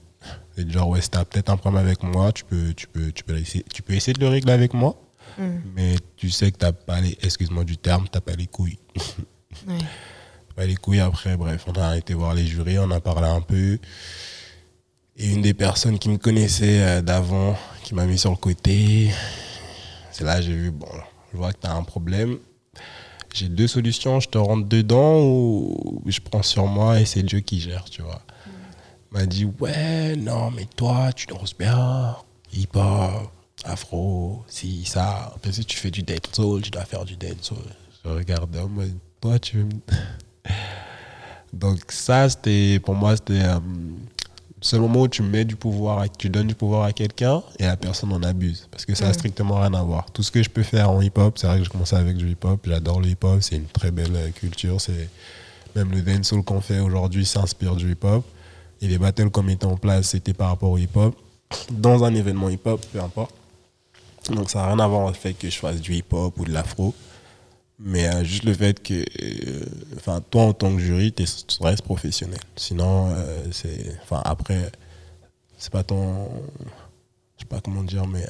Et 0.58 0.68
genre, 0.68 0.88
ouais, 0.88 1.00
si 1.00 1.10
t'as 1.10 1.24
peut-être 1.24 1.50
un 1.50 1.56
problème 1.56 1.84
avec 1.84 2.02
moi, 2.02 2.32
tu 2.32 2.44
peux, 2.44 2.74
tu, 2.74 2.86
peux, 2.86 3.12
tu, 3.12 3.24
peux 3.24 3.36
essayer, 3.36 3.64
tu 3.72 3.82
peux 3.82 3.94
essayer 3.94 4.12
de 4.12 4.20
le 4.20 4.28
régler 4.28 4.52
avec 4.52 4.74
moi. 4.74 5.00
Mais 5.74 5.96
tu 6.16 6.30
sais 6.30 6.50
que 6.50 6.56
t'as 6.56 6.72
pas 6.72 7.00
les, 7.00 7.18
excuse-moi 7.22 7.64
du 7.64 7.76
terme, 7.76 8.06
t'as 8.10 8.22
pas 8.22 8.32
les 8.32 8.46
couilles. 8.46 8.78
Ouais. 9.66 9.76
Pas 10.56 10.64
les 10.64 10.74
couilles 10.76 11.00
après, 11.00 11.36
bref, 11.36 11.66
on 11.66 11.72
a 11.72 11.98
été 11.98 12.14
voir 12.14 12.32
les 12.32 12.46
jurés, 12.46 12.78
on 12.78 12.90
a 12.90 12.98
parlé 12.98 13.28
un 13.28 13.42
peu. 13.42 13.78
Et 15.18 15.30
une 15.30 15.42
des 15.42 15.52
personnes 15.52 15.98
qui 15.98 16.08
me 16.08 16.16
connaissait 16.16 16.80
euh, 16.82 17.02
d'avant, 17.02 17.56
qui 17.82 17.94
m'a 17.94 18.06
mis 18.06 18.18
sur 18.18 18.30
le 18.30 18.36
côté, 18.36 19.10
c'est 20.10 20.24
là 20.24 20.40
j'ai 20.40 20.54
vu, 20.54 20.70
bon, 20.70 20.88
je 21.30 21.36
vois 21.36 21.52
que 21.52 21.60
tu 21.60 21.66
as 21.66 21.74
un 21.74 21.82
problème. 21.82 22.38
J'ai 23.34 23.50
deux 23.50 23.66
solutions, 23.66 24.18
je 24.18 24.30
te 24.30 24.38
rentre 24.38 24.66
dedans 24.66 25.20
ou 25.20 26.02
je 26.06 26.20
prends 26.20 26.42
sur 26.42 26.66
moi 26.66 27.00
et 27.00 27.04
c'est 27.04 27.22
Dieu 27.22 27.40
qui 27.40 27.60
gère, 27.60 27.84
tu 27.84 28.00
vois. 28.00 28.22
Il 29.12 29.18
m'a 29.18 29.26
dit, 29.26 29.44
ouais, 29.60 30.16
non, 30.16 30.50
mais 30.50 30.64
toi, 30.74 31.12
tu 31.12 31.26
danses 31.26 31.54
bien, 31.54 32.16
hip-hop, 32.54 33.30
afro, 33.64 34.42
si, 34.48 34.86
ça. 34.86 35.32
Après, 35.36 35.52
si 35.52 35.66
tu 35.66 35.76
fais 35.76 35.90
du 35.90 36.02
dead 36.02 36.26
soul, 36.34 36.62
tu 36.62 36.70
dois 36.70 36.86
faire 36.86 37.04
du 37.04 37.16
dead 37.16 37.36
soul. 37.42 37.58
Je 38.04 38.10
mode, 38.68 38.94
toi, 39.20 39.38
tu 39.38 39.58
veux 39.58 39.64
me- 39.64 39.70
Donc 41.56 41.80
ça, 41.88 42.28
c'était, 42.28 42.80
pour 42.80 42.94
moi, 42.94 43.16
c'était 43.16 43.42
euh, 43.42 43.54
le 43.54 44.64
seul 44.64 44.80
moment 44.80 45.02
où 45.02 45.08
tu 45.08 45.22
mets 45.22 45.44
du 45.44 45.56
pouvoir, 45.56 46.04
tu 46.18 46.28
donnes 46.28 46.46
du 46.46 46.54
pouvoir 46.54 46.84
à 46.84 46.92
quelqu'un 46.92 47.42
et 47.58 47.64
la 47.64 47.76
personne 47.76 48.12
en 48.12 48.22
abuse. 48.22 48.68
Parce 48.70 48.84
que 48.84 48.94
ça 48.94 49.06
n'a 49.06 49.12
strictement 49.12 49.60
rien 49.60 49.72
à 49.74 49.82
voir. 49.82 50.10
Tout 50.12 50.22
ce 50.22 50.30
que 50.30 50.42
je 50.42 50.50
peux 50.50 50.62
faire 50.62 50.90
en 50.90 51.00
hip-hop, 51.00 51.38
c'est 51.38 51.46
vrai 51.46 51.58
que 51.58 51.64
j'ai 51.64 51.70
commencé 51.70 51.96
avec 51.96 52.16
du 52.16 52.30
hip-hop, 52.30 52.60
j'adore 52.66 53.00
le 53.00 53.08
hip-hop, 53.08 53.38
c'est 53.40 53.56
une 53.56 53.66
très 53.66 53.90
belle 53.90 54.14
euh, 54.14 54.30
culture. 54.30 54.80
C'est 54.80 55.08
Même 55.74 55.90
le 55.90 56.02
dancehall 56.02 56.42
qu'on 56.42 56.60
fait 56.60 56.80
aujourd'hui 56.80 57.24
s'inspire 57.24 57.74
du 57.76 57.92
hip-hop. 57.92 58.24
Et 58.82 58.88
les 58.88 58.98
battles 58.98 59.30
qu'on 59.30 59.42
mettait 59.42 59.64
en 59.64 59.76
place, 59.76 60.08
c'était 60.10 60.34
par 60.34 60.48
rapport 60.48 60.70
au 60.70 60.78
hip-hop. 60.78 61.16
Dans 61.70 62.04
un 62.04 62.14
événement 62.14 62.50
hip-hop, 62.50 62.84
peu 62.92 63.00
importe. 63.00 63.34
Donc 64.30 64.50
ça 64.50 64.58
n'a 64.60 64.66
rien 64.66 64.78
à 64.80 64.86
voir 64.86 65.02
avec 65.02 65.16
le 65.16 65.20
fait 65.20 65.32
que 65.32 65.48
je 65.48 65.58
fasse 65.58 65.80
du 65.80 65.94
hip-hop 65.94 66.38
ou 66.38 66.44
de 66.44 66.52
l'afro. 66.52 66.94
Mais 67.78 68.08
euh, 68.08 68.24
juste 68.24 68.44
le 68.44 68.54
fait 68.54 68.82
que, 68.82 68.94
euh, 68.94 69.64
enfin, 69.96 70.22
toi 70.30 70.44
en 70.44 70.52
tant 70.54 70.72
que 70.74 70.78
jury, 70.80 71.12
tu 71.12 71.24
restes 71.60 71.82
professionnel. 71.82 72.40
Sinon, 72.56 73.10
euh, 73.10 73.44
c'est, 73.52 73.98
enfin, 74.02 74.22
après, 74.24 74.70
c'est 75.58 75.70
pas 75.70 75.82
ton, 75.82 76.26
je 77.36 77.42
sais 77.42 77.46
pas 77.48 77.60
comment 77.60 77.82
dire, 77.82 78.06
mais 78.06 78.24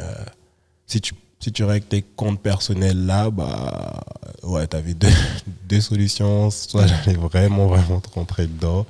si 0.86 1.00
tu 1.00 1.14
si 1.38 1.52
tu 1.52 1.62
règles 1.64 1.86
tes 1.86 2.02
comptes 2.02 2.40
personnels 2.40 3.04
là, 3.06 3.30
bah 3.30 4.02
ouais, 4.42 4.66
t'avais 4.66 4.94
deux, 4.94 5.12
deux 5.68 5.80
solutions. 5.80 6.50
Soit 6.50 6.86
j'allais 6.86 7.16
vraiment 7.16 7.66
vraiment 7.66 8.00
te 8.00 8.08
rentrer 8.10 8.46
dedans. 8.46 8.86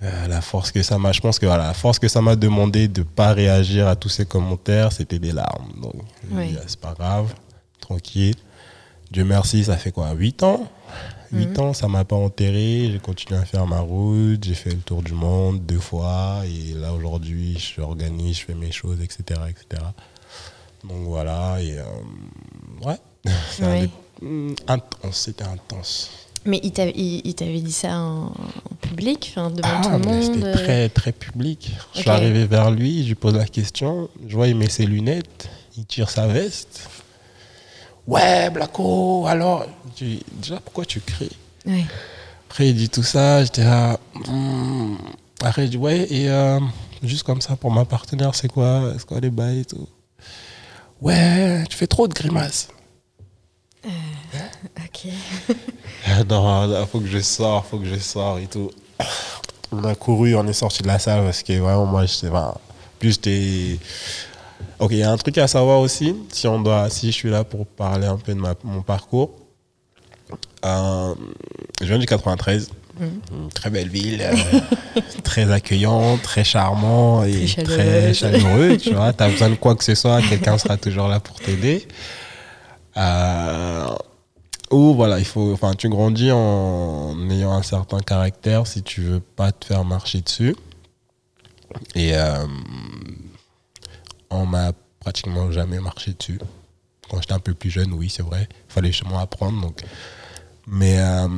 La 0.00 0.40
force 0.42 0.70
que 0.70 0.82
ça 0.82 0.98
m'a, 0.98 1.12
je 1.12 1.20
pense 1.20 1.38
que 1.38 1.46
voilà, 1.46 1.66
la 1.68 1.74
force 1.74 1.98
que 1.98 2.08
ça 2.08 2.20
m'a 2.20 2.36
demandé 2.36 2.88
de 2.88 3.02
pas 3.02 3.32
réagir 3.32 3.88
à 3.88 3.96
tous 3.96 4.08
ces 4.08 4.26
commentaires, 4.26 4.92
c'était 4.92 5.18
des 5.18 5.32
larmes. 5.32 5.72
Donc, 5.80 5.94
Oui. 6.30 6.56
ah, 6.58 6.62
c'est 6.66 6.78
pas 6.78 6.94
grave, 6.94 7.34
tranquille. 7.80 8.36
Dieu 9.10 9.24
merci, 9.24 9.64
ça 9.64 9.76
fait 9.76 9.92
quoi 9.92 10.12
8 10.12 10.42
ans? 10.42 10.68
8 11.32 11.58
ans, 11.58 11.72
ça 11.74 11.88
m'a 11.88 12.04
pas 12.04 12.16
enterré. 12.16 12.88
J'ai 12.92 12.98
continué 12.98 13.38
à 13.38 13.44
faire 13.44 13.66
ma 13.66 13.80
route. 13.80 14.42
J'ai 14.44 14.54
fait 14.54 14.70
le 14.70 14.78
tour 14.80 15.02
du 15.02 15.12
monde 15.12 15.60
deux 15.66 15.78
fois. 15.78 16.40
Et 16.46 16.72
là, 16.74 16.92
aujourd'hui, 16.92 17.58
je 17.58 17.80
organise, 17.82 18.38
je 18.38 18.44
fais 18.46 18.54
mes 18.54 18.72
choses, 18.72 19.00
etc. 19.02 19.40
etc. 19.48 19.82
Donc 20.84 21.04
voilà. 21.06 21.58
Et 21.60 21.78
euh, 21.78 21.84
ouais, 22.86 22.96
c'est 23.50 23.64
un 23.64 23.72
Oui. 23.72 23.80
des- 23.82 23.90
Mm, 24.20 24.54
intense, 24.66 25.16
c'était 25.16 25.44
intense. 25.44 26.10
Mais 26.44 26.60
il 26.64 26.72
t'avait 26.72 27.60
dit 27.60 27.70
ça 27.70 28.00
en, 28.00 28.32
public, 28.80 29.32
devant 29.36 29.52
Ah, 29.62 29.80
tout 29.80 29.90
le 29.90 29.98
monde 29.98 30.22
C'était 30.34 30.44
euh, 30.44 30.54
très, 30.54 30.88
très 30.88 31.12
public. 31.12 31.70
Je 31.94 32.00
suis 32.00 32.10
arrivé 32.10 32.44
vers 32.46 32.72
lui, 32.72 33.04
je 33.04 33.08
lui 33.08 33.14
pose 33.14 33.34
la 33.34 33.46
question. 33.46 34.08
Je 34.26 34.34
vois, 34.34 34.48
il 34.48 34.56
met 34.56 34.68
ses 34.68 34.86
lunettes, 34.86 35.48
il 35.76 35.84
tire 35.86 36.10
sa 36.10 36.26
veste. 36.26 36.88
Ouais, 38.08 38.48
Blacko, 38.48 39.26
alors 39.26 39.66
Déjà, 40.00 40.60
pourquoi 40.64 40.86
tu 40.86 41.00
cries? 41.00 41.36
Après, 42.48 42.68
il 42.68 42.74
dit 42.74 42.88
tout 42.88 43.02
ça, 43.02 43.44
j'étais 43.44 43.64
là. 43.64 43.98
hmm. 44.14 44.96
Après, 45.42 45.64
il 45.64 45.70
dit, 45.70 45.76
ouais, 45.76 46.06
et 46.10 46.30
euh, 46.30 46.58
juste 47.02 47.24
comme 47.24 47.42
ça, 47.42 47.56
pour 47.56 47.70
ma 47.70 47.84
partenaire, 47.84 48.34
c'est 48.34 48.48
quoi? 48.48 48.94
C'est 48.96 49.04
quoi 49.04 49.20
les 49.20 49.28
bails 49.28 49.60
et 49.60 49.64
tout? 49.66 49.86
Ouais, 51.02 51.64
tu 51.68 51.76
fais 51.76 51.86
trop 51.86 52.08
de 52.08 52.14
grimaces. 52.14 52.68
Ok. 53.84 55.12
Ah 56.06 56.24
Non, 56.28 56.80
il 56.80 56.86
faut 56.86 57.00
que 57.00 57.06
je 57.06 57.18
sors, 57.20 57.66
faut 57.66 57.78
que 57.78 57.86
je 57.86 57.98
sors 57.98 58.38
et 58.38 58.46
tout. 58.46 58.70
On 59.70 59.84
a 59.84 59.94
couru, 59.94 60.34
on 60.34 60.46
est 60.46 60.54
sorti 60.54 60.82
de 60.82 60.88
la 60.88 60.98
salle 60.98 61.24
parce 61.24 61.42
que 61.42 61.52
vraiment, 61.52 61.84
moi, 61.84 62.06
j'étais. 62.06 62.28
Enfin, 62.28 62.54
plus 62.98 63.12
j'étais. 63.12 63.78
Ok, 64.80 64.92
il 64.92 64.98
y 64.98 65.02
a 65.02 65.10
un 65.10 65.16
truc 65.16 65.36
à 65.38 65.48
savoir 65.48 65.80
aussi, 65.80 66.14
si, 66.32 66.46
on 66.46 66.60
doit, 66.60 66.88
si 66.90 67.08
je 67.08 67.12
suis 67.12 67.30
là 67.30 67.44
pour 67.44 67.66
parler 67.66 68.06
un 68.06 68.16
peu 68.16 68.32
de 68.34 68.38
ma- 68.40 68.54
mon 68.64 68.82
parcours. 68.82 69.30
Euh, 70.64 71.14
je 71.80 71.86
viens 71.86 71.98
du 71.98 72.06
93, 72.06 72.70
une 73.00 73.48
très 73.54 73.70
belle 73.70 73.88
ville, 73.88 74.20
euh, 74.20 75.00
très 75.24 75.50
accueillant, 75.50 76.16
très 76.18 76.44
charmant 76.44 77.24
et 77.24 77.46
Très 77.46 77.62
très 77.62 78.14
chaleureux. 78.14 78.76
tu 78.76 78.92
vois, 78.94 79.12
as 79.18 79.28
besoin 79.28 79.50
de 79.50 79.54
quoi 79.56 79.74
que 79.74 79.84
ce 79.84 79.94
soit, 79.94 80.20
quelqu'un 80.22 80.58
sera 80.58 80.76
toujours 80.76 81.08
là 81.08 81.18
pour 81.20 81.36
t'aider. 81.40 81.86
Euh, 82.96 83.86
ou 84.70 84.94
voilà, 84.94 85.18
il 85.18 85.24
faut, 85.24 85.52
enfin, 85.52 85.74
tu 85.74 85.88
grandis 85.88 86.30
en 86.32 87.16
ayant 87.30 87.52
un 87.52 87.62
certain 87.62 88.00
caractère 88.00 88.66
si 88.66 88.82
tu 88.82 89.00
veux 89.00 89.20
pas 89.20 89.50
te 89.52 89.64
faire 89.66 89.84
marcher 89.84 90.20
dessus. 90.20 90.54
Et 91.94 92.16
euh, 92.16 92.44
on 94.30 94.46
m'a 94.46 94.72
pratiquement 95.00 95.50
jamais 95.52 95.80
marché 95.80 96.12
dessus. 96.12 96.38
Quand 97.08 97.20
j'étais 97.20 97.32
un 97.32 97.38
peu 97.38 97.54
plus 97.54 97.70
jeune, 97.70 97.92
oui, 97.92 98.10
c'est 98.10 98.22
vrai. 98.22 98.48
Il 98.68 98.72
fallait 98.72 98.92
justement 98.92 99.18
apprendre. 99.18 99.60
Donc. 99.60 99.82
Mais 100.70 100.96
euh, 100.98 101.28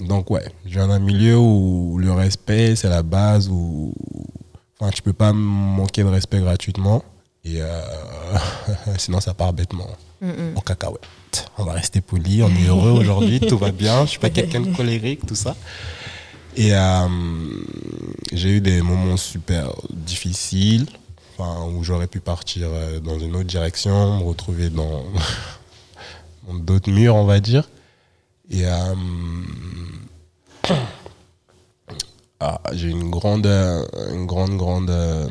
donc 0.00 0.30
ouais, 0.30 0.44
je 0.66 0.70
viens 0.70 0.88
d'un 0.88 0.98
milieu 0.98 1.38
où 1.38 1.98
le 1.98 2.12
respect, 2.12 2.74
c'est 2.74 2.88
la 2.88 3.04
base, 3.04 3.48
où 3.48 3.94
enfin, 4.80 4.90
tu 4.90 5.02
peux 5.02 5.12
pas 5.12 5.32
manquer 5.32 6.02
de 6.02 6.08
respect 6.08 6.40
gratuitement. 6.40 7.04
Et 7.44 7.62
euh, 7.62 7.80
sinon, 8.98 9.20
ça 9.20 9.34
part 9.34 9.52
bêtement 9.52 9.86
en 10.20 10.60
cacahuète. 10.60 11.06
On 11.58 11.64
va 11.64 11.74
rester 11.74 12.00
poli, 12.00 12.42
on 12.42 12.48
est 12.48 12.66
heureux 12.66 12.90
aujourd'hui, 13.00 13.38
tout 13.38 13.58
va 13.58 13.70
bien. 13.70 14.04
Je 14.04 14.10
suis 14.10 14.18
pas 14.18 14.30
quelqu'un 14.30 14.62
de 14.62 14.74
colérique, 14.74 15.24
tout 15.24 15.36
ça. 15.36 15.56
Et 16.56 16.74
euh, 16.74 17.06
j'ai 18.32 18.56
eu 18.56 18.60
des 18.60 18.82
moments 18.82 19.16
super 19.16 19.70
difficiles, 19.90 20.86
où 21.38 21.84
j'aurais 21.84 22.06
pu 22.06 22.20
partir 22.20 22.68
euh, 22.70 23.00
dans 23.00 23.18
une 23.18 23.36
autre 23.36 23.44
direction, 23.48 24.18
me 24.18 24.24
retrouver 24.24 24.70
dans, 24.70 25.04
d'autres 26.52 26.90
murs, 26.90 27.14
on 27.14 27.24
va 27.24 27.40
dire. 27.40 27.68
Et 28.50 28.66
euh, 28.66 28.94
ah, 32.40 32.60
j'ai 32.72 32.88
une 32.88 33.10
grande, 33.10 33.46
euh, 33.46 33.84
une 34.12 34.26
grande, 34.26 34.56
grande, 34.56 34.90
euh, 34.90 35.28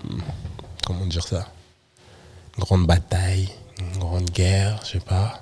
comment 0.85 1.05
dire 1.05 1.27
ça, 1.27 1.47
grande 2.59 2.85
bataille, 2.85 3.49
une 3.79 3.99
grande 3.99 4.29
guerre, 4.29 4.79
je 4.83 4.93
sais 4.93 4.99
pas, 4.99 5.41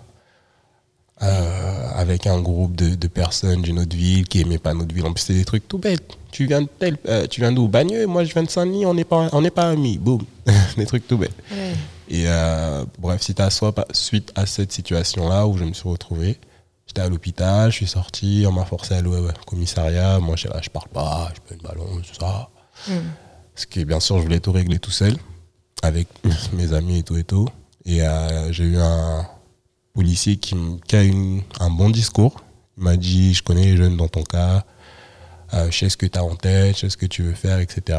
euh, 1.21 1.91
avec 1.95 2.28
un 2.28 2.41
groupe 2.41 2.75
de, 2.75 2.93
de 2.93 3.08
personnes 3.08 3.62
d'une 3.62 3.80
autre 3.80 3.95
ville 3.95 4.28
qui 4.28 4.41
aimaient 4.41 4.58
pas 4.58 4.73
notre 4.73 4.93
ville. 4.93 5.06
En 5.06 5.13
plus, 5.13 5.21
c'est 5.21 5.34
des 5.34 5.45
trucs 5.45 5.65
tout 5.65 5.78
bêtes. 5.78 6.17
Tu 6.32 6.45
viens 6.45 6.63
de 6.63 6.67
tel, 6.78 6.97
euh, 7.08 7.25
tu 7.25 7.39
viens 7.39 7.54
d'où? 7.54 7.69
Bagneux, 7.69 8.06
moi 8.06 8.25
je 8.25 8.34
viens 8.34 8.43
de 8.43 8.49
Saint-Denis, 8.49 8.86
on 8.86 8.93
n'est 8.93 9.06
pas, 9.06 9.30
on 9.32 9.41
pas 9.43 9.69
amis. 9.69 9.97
Boum, 9.97 10.25
des 10.78 10.86
trucs 10.86 11.08
tout 11.08 11.17
bêtes. 11.17 11.32
Ouais. 11.49 11.73
Et 12.10 12.25
euh, 12.28 12.84
bref, 12.99 13.21
c'était 13.21 13.49
soi, 13.49 13.73
suite 13.93 14.34
à 14.36 14.45
cette 14.45 14.73
situation-là 14.73 15.47
où 15.47 15.58
je 15.58 15.63
me 15.63 15.71
suis 15.71 15.88
retrouvé. 15.88 16.38
J'étais 16.86 16.99
à 16.99 17.08
l'hôpital, 17.08 17.71
je 17.71 17.78
suis 17.78 17.88
sorti, 17.88 18.43
on 18.45 18.51
m'a 18.51 18.65
forcé 18.65 18.95
à 18.95 18.97
aller 18.97 19.08
au 19.08 19.30
commissariat. 19.45 20.19
Moi, 20.19 20.36
je 20.36 20.49
là, 20.49 20.60
je 20.62 20.69
parle 20.69 20.89
pas, 20.89 21.32
je 21.34 21.39
peux 21.39 21.56
une 21.56 21.62
ballon, 21.62 21.88
tout 22.06 22.19
ça. 22.19 22.49
Parce 23.54 23.65
que 23.65 23.80
bien 23.86 24.01
sûr, 24.01 24.17
je 24.17 24.23
voulais 24.23 24.41
tout 24.41 24.51
régler 24.51 24.80
tout 24.80 24.91
seul, 24.91 25.15
avec 25.82 26.10
mes 26.51 26.73
amis 26.73 26.99
et 26.99 27.04
tout 27.04 27.15
et 27.15 27.23
tout. 27.23 27.47
Et 27.86 28.01
j'ai 28.51 28.65
eu 28.65 28.78
un 28.78 29.25
policier 29.96 30.36
qui, 30.38 30.56
a 30.92 31.04
eu 31.04 31.42
un 31.60 31.70
bon 31.72 31.90
discours. 31.90 32.44
Il 32.78 32.84
m'a 32.84 32.98
dit 32.98 33.34
Je 33.34 33.42
connais 33.42 33.64
les 33.64 33.78
jeunes 33.78 33.98
dans 33.98 34.10
ton 34.10 34.24
cas, 34.24 34.66
euh, 35.54 35.72
je 35.72 35.78
sais 35.80 35.90
ce 35.90 35.98
que 35.98 36.06
tu 36.06 36.20
as 36.20 36.24
en 36.24 36.36
tête, 36.36 36.76
je 36.76 36.82
sais 36.82 36.90
ce 36.90 36.98
que 36.98 37.06
tu 37.06 37.24
veux 37.24 37.34
faire, 37.34 37.60
etc. 37.60 37.98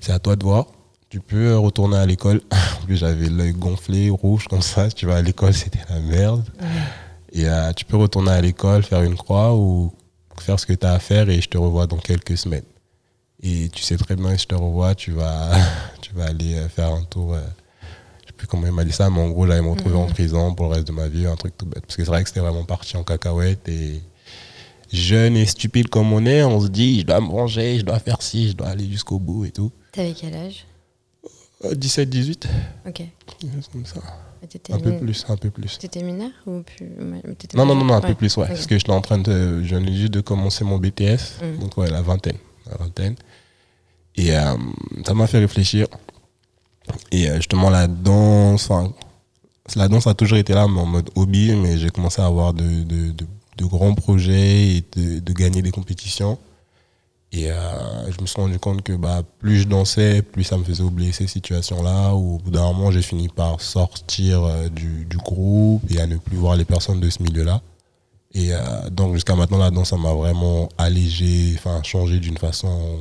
C'est 0.00 0.12
à 0.12 0.18
toi 0.18 0.36
de 0.36 0.44
voir. 0.44 0.66
Tu 1.10 1.20
peux 1.20 1.56
retourner 1.58 1.96
à 1.98 2.06
l'école. 2.06 2.40
En 2.82 2.86
plus, 2.86 2.96
j'avais 2.98 3.28
l'œil 3.30 3.52
gonflé, 3.52 4.10
rouge 4.10 4.46
comme 4.46 4.62
ça. 4.62 4.88
Si 4.90 4.94
tu 4.94 5.06
vas 5.06 5.16
à 5.16 5.22
l'école, 5.22 5.54
c'était 5.62 5.80
la 5.88 6.00
merde. 6.00 6.44
Et 7.32 7.48
euh, 7.48 7.72
tu 7.72 7.84
peux 7.84 7.96
retourner 7.96 8.30
à 8.30 8.40
l'école, 8.40 8.82
faire 8.82 9.02
une 9.02 9.16
croix 9.16 9.54
ou 9.56 9.92
faire 10.40 10.60
ce 10.60 10.66
que 10.66 10.72
tu 10.72 10.86
as 10.86 10.92
à 10.92 10.98
faire 10.98 11.28
et 11.28 11.40
je 11.40 11.48
te 11.48 11.58
revois 11.58 11.86
dans 11.86 11.96
quelques 11.96 12.36
semaines. 12.36 12.64
Et 13.42 13.68
tu 13.70 13.82
sais 13.82 13.96
très 13.96 14.16
bien 14.16 14.34
que 14.34 14.40
je 14.40 14.46
te 14.46 14.54
revois, 14.54 14.94
tu 14.94 15.10
vas, 15.12 15.50
tu 16.00 16.12
vas 16.14 16.26
aller 16.26 16.54
euh, 16.54 16.68
faire 16.68 16.92
un 16.92 17.02
tour. 17.04 17.34
euh, 17.34 17.40
plus 18.36 18.46
comment 18.46 18.66
il 18.66 18.72
m'a 18.72 18.84
dit 18.84 18.92
ça, 18.92 19.10
mais 19.10 19.20
en 19.20 19.28
gros, 19.30 19.46
j'allais 19.46 19.62
me 19.62 19.70
retrouver 19.70 19.96
en 19.96 20.06
prison 20.06 20.54
pour 20.54 20.66
le 20.66 20.74
reste 20.74 20.86
de 20.86 20.92
ma 20.92 21.08
vie, 21.08 21.26
un 21.26 21.36
truc 21.36 21.56
tout 21.56 21.66
bête. 21.66 21.82
Parce 21.82 21.96
que 21.96 22.04
c'est 22.04 22.10
vrai 22.10 22.22
que 22.22 22.28
c'était 22.28 22.40
vraiment 22.40 22.64
parti 22.64 22.96
en 22.96 23.04
cacahuète 23.04 23.68
et 23.68 24.00
jeune 24.92 25.36
et 25.36 25.46
stupide 25.46 25.88
comme 25.88 26.12
on 26.12 26.24
est, 26.26 26.42
on 26.44 26.60
se 26.60 26.68
dit, 26.68 27.00
je 27.00 27.06
dois 27.06 27.20
me 27.20 27.28
venger, 27.28 27.78
je 27.78 27.84
dois 27.84 27.98
faire 27.98 28.22
ci, 28.22 28.50
je 28.50 28.52
dois 28.56 28.68
aller 28.68 28.88
jusqu'au 28.88 29.18
bout 29.18 29.44
et 29.44 29.50
tout. 29.50 29.72
T'avais 29.92 30.12
quel 30.12 30.34
âge? 30.34 30.66
Euh, 31.64 31.74
17, 31.74 32.10
18, 32.10 32.48
Ok. 32.86 33.02
comme 33.72 33.86
ça. 33.86 34.00
Un 34.70 34.78
peu 34.78 34.98
plus, 34.98 35.24
un 35.28 35.36
peu 35.36 35.50
plus. 35.50 35.78
T'étais 35.78 36.02
mineur 36.02 36.30
ou 36.46 36.62
plus 36.62 36.86
Non, 37.54 37.64
non, 37.64 37.74
non, 37.74 37.84
non, 37.86 37.94
un 37.94 38.00
peu 38.02 38.14
plus, 38.14 38.36
ouais. 38.36 38.46
Parce 38.46 38.66
que 38.66 38.76
j'étais 38.76 38.90
en 38.90 39.00
train 39.00 39.18
de. 39.18 39.62
Je 39.62 39.74
venais 39.74 39.94
juste 39.94 40.12
de 40.12 40.20
commencer 40.20 40.64
mon 40.64 40.78
BTS. 40.78 41.40
Mm. 41.42 41.60
Donc, 41.60 41.78
ouais, 41.78 41.90
la 41.90 42.02
vingtaine. 42.02 42.36
La 42.70 42.76
vingtaine. 42.76 43.16
Et 44.16 44.36
euh, 44.36 44.54
ça 45.06 45.14
m'a 45.14 45.26
fait 45.26 45.38
réfléchir. 45.38 45.86
Et 47.10 47.28
euh, 47.28 47.36
justement, 47.36 47.70
la 47.70 47.86
danse, 47.86 48.70
la 49.76 49.88
danse 49.88 50.06
a 50.06 50.14
toujours 50.14 50.38
été 50.38 50.52
là, 50.52 50.66
en 50.66 50.86
mode 50.86 51.10
hobby, 51.14 51.52
mais 51.54 51.78
j'ai 51.78 51.90
commencé 51.90 52.20
à 52.20 52.26
avoir 52.26 52.52
de, 52.52 52.82
de, 52.84 53.14
grands 53.64 53.94
projets 53.94 54.76
et 54.76 54.84
de, 55.20 55.32
gagner 55.32 55.62
des 55.62 55.70
compétitions. 55.70 56.38
Et 57.32 57.50
euh, 57.50 58.12
je 58.12 58.20
me 58.20 58.26
suis 58.26 58.40
rendu 58.40 58.58
compte 58.60 58.82
que 58.82 58.92
bah, 58.92 59.22
plus 59.40 59.60
je 59.60 59.68
dansais, 59.68 60.22
plus 60.22 60.44
ça 60.44 60.56
me 60.56 60.62
faisait 60.62 60.84
oublier 60.84 61.10
ces 61.10 61.26
situations-là. 61.26 62.14
Où 62.14 62.36
au 62.36 62.38
bout 62.38 62.50
d'un 62.50 62.62
moment, 62.62 62.90
j'ai 62.92 63.02
fini 63.02 63.28
par 63.28 63.60
sortir 63.60 64.44
euh, 64.44 64.68
du, 64.68 65.04
du 65.04 65.16
groupe 65.16 65.82
et 65.90 66.00
à 66.00 66.06
ne 66.06 66.16
plus 66.16 66.36
voir 66.36 66.56
les 66.56 66.64
personnes 66.64 67.00
de 67.00 67.10
ce 67.10 67.22
milieu-là. 67.22 67.60
Et 68.36 68.50
donc 68.90 69.14
jusqu'à 69.14 69.36
maintenant, 69.36 69.58
la 69.58 69.70
danse, 69.70 69.90
ça 69.90 69.96
m'a 69.96 70.12
vraiment 70.12 70.68
allégé, 70.76 71.54
enfin 71.56 71.80
changé 71.84 72.18
d'une 72.18 72.36
façon... 72.36 72.98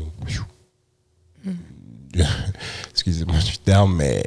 Excusez-moi 2.91 3.37
du 3.39 3.57
terme, 3.57 3.95
mais... 3.95 4.23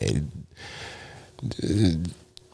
euh, 1.64 1.92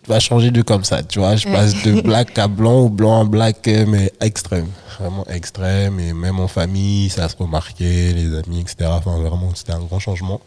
va 0.08 0.18
changer 0.18 0.50
de 0.50 0.62
comme 0.62 0.82
ça, 0.84 1.02
tu 1.02 1.20
vois. 1.20 1.36
Je 1.36 1.46
passe 1.48 1.82
de 1.84 2.00
black 2.02 2.36
à 2.38 2.48
blanc 2.48 2.82
ou 2.82 2.88
blanc 2.88 3.20
à 3.20 3.24
black, 3.24 3.66
euh, 3.68 3.86
mais 3.86 4.12
extrême. 4.20 4.66
Vraiment 4.98 5.24
extrême. 5.28 6.00
Et 6.00 6.12
même 6.12 6.40
en 6.40 6.48
famille, 6.48 7.08
ça 7.08 7.28
se 7.28 7.36
remarquait, 7.36 8.12
les 8.12 8.34
amis, 8.36 8.60
etc. 8.60 8.90
Enfin, 8.92 9.16
vraiment, 9.18 9.50
c'était 9.54 9.72
un 9.72 9.80
grand 9.80 9.98
changement. 10.00 10.40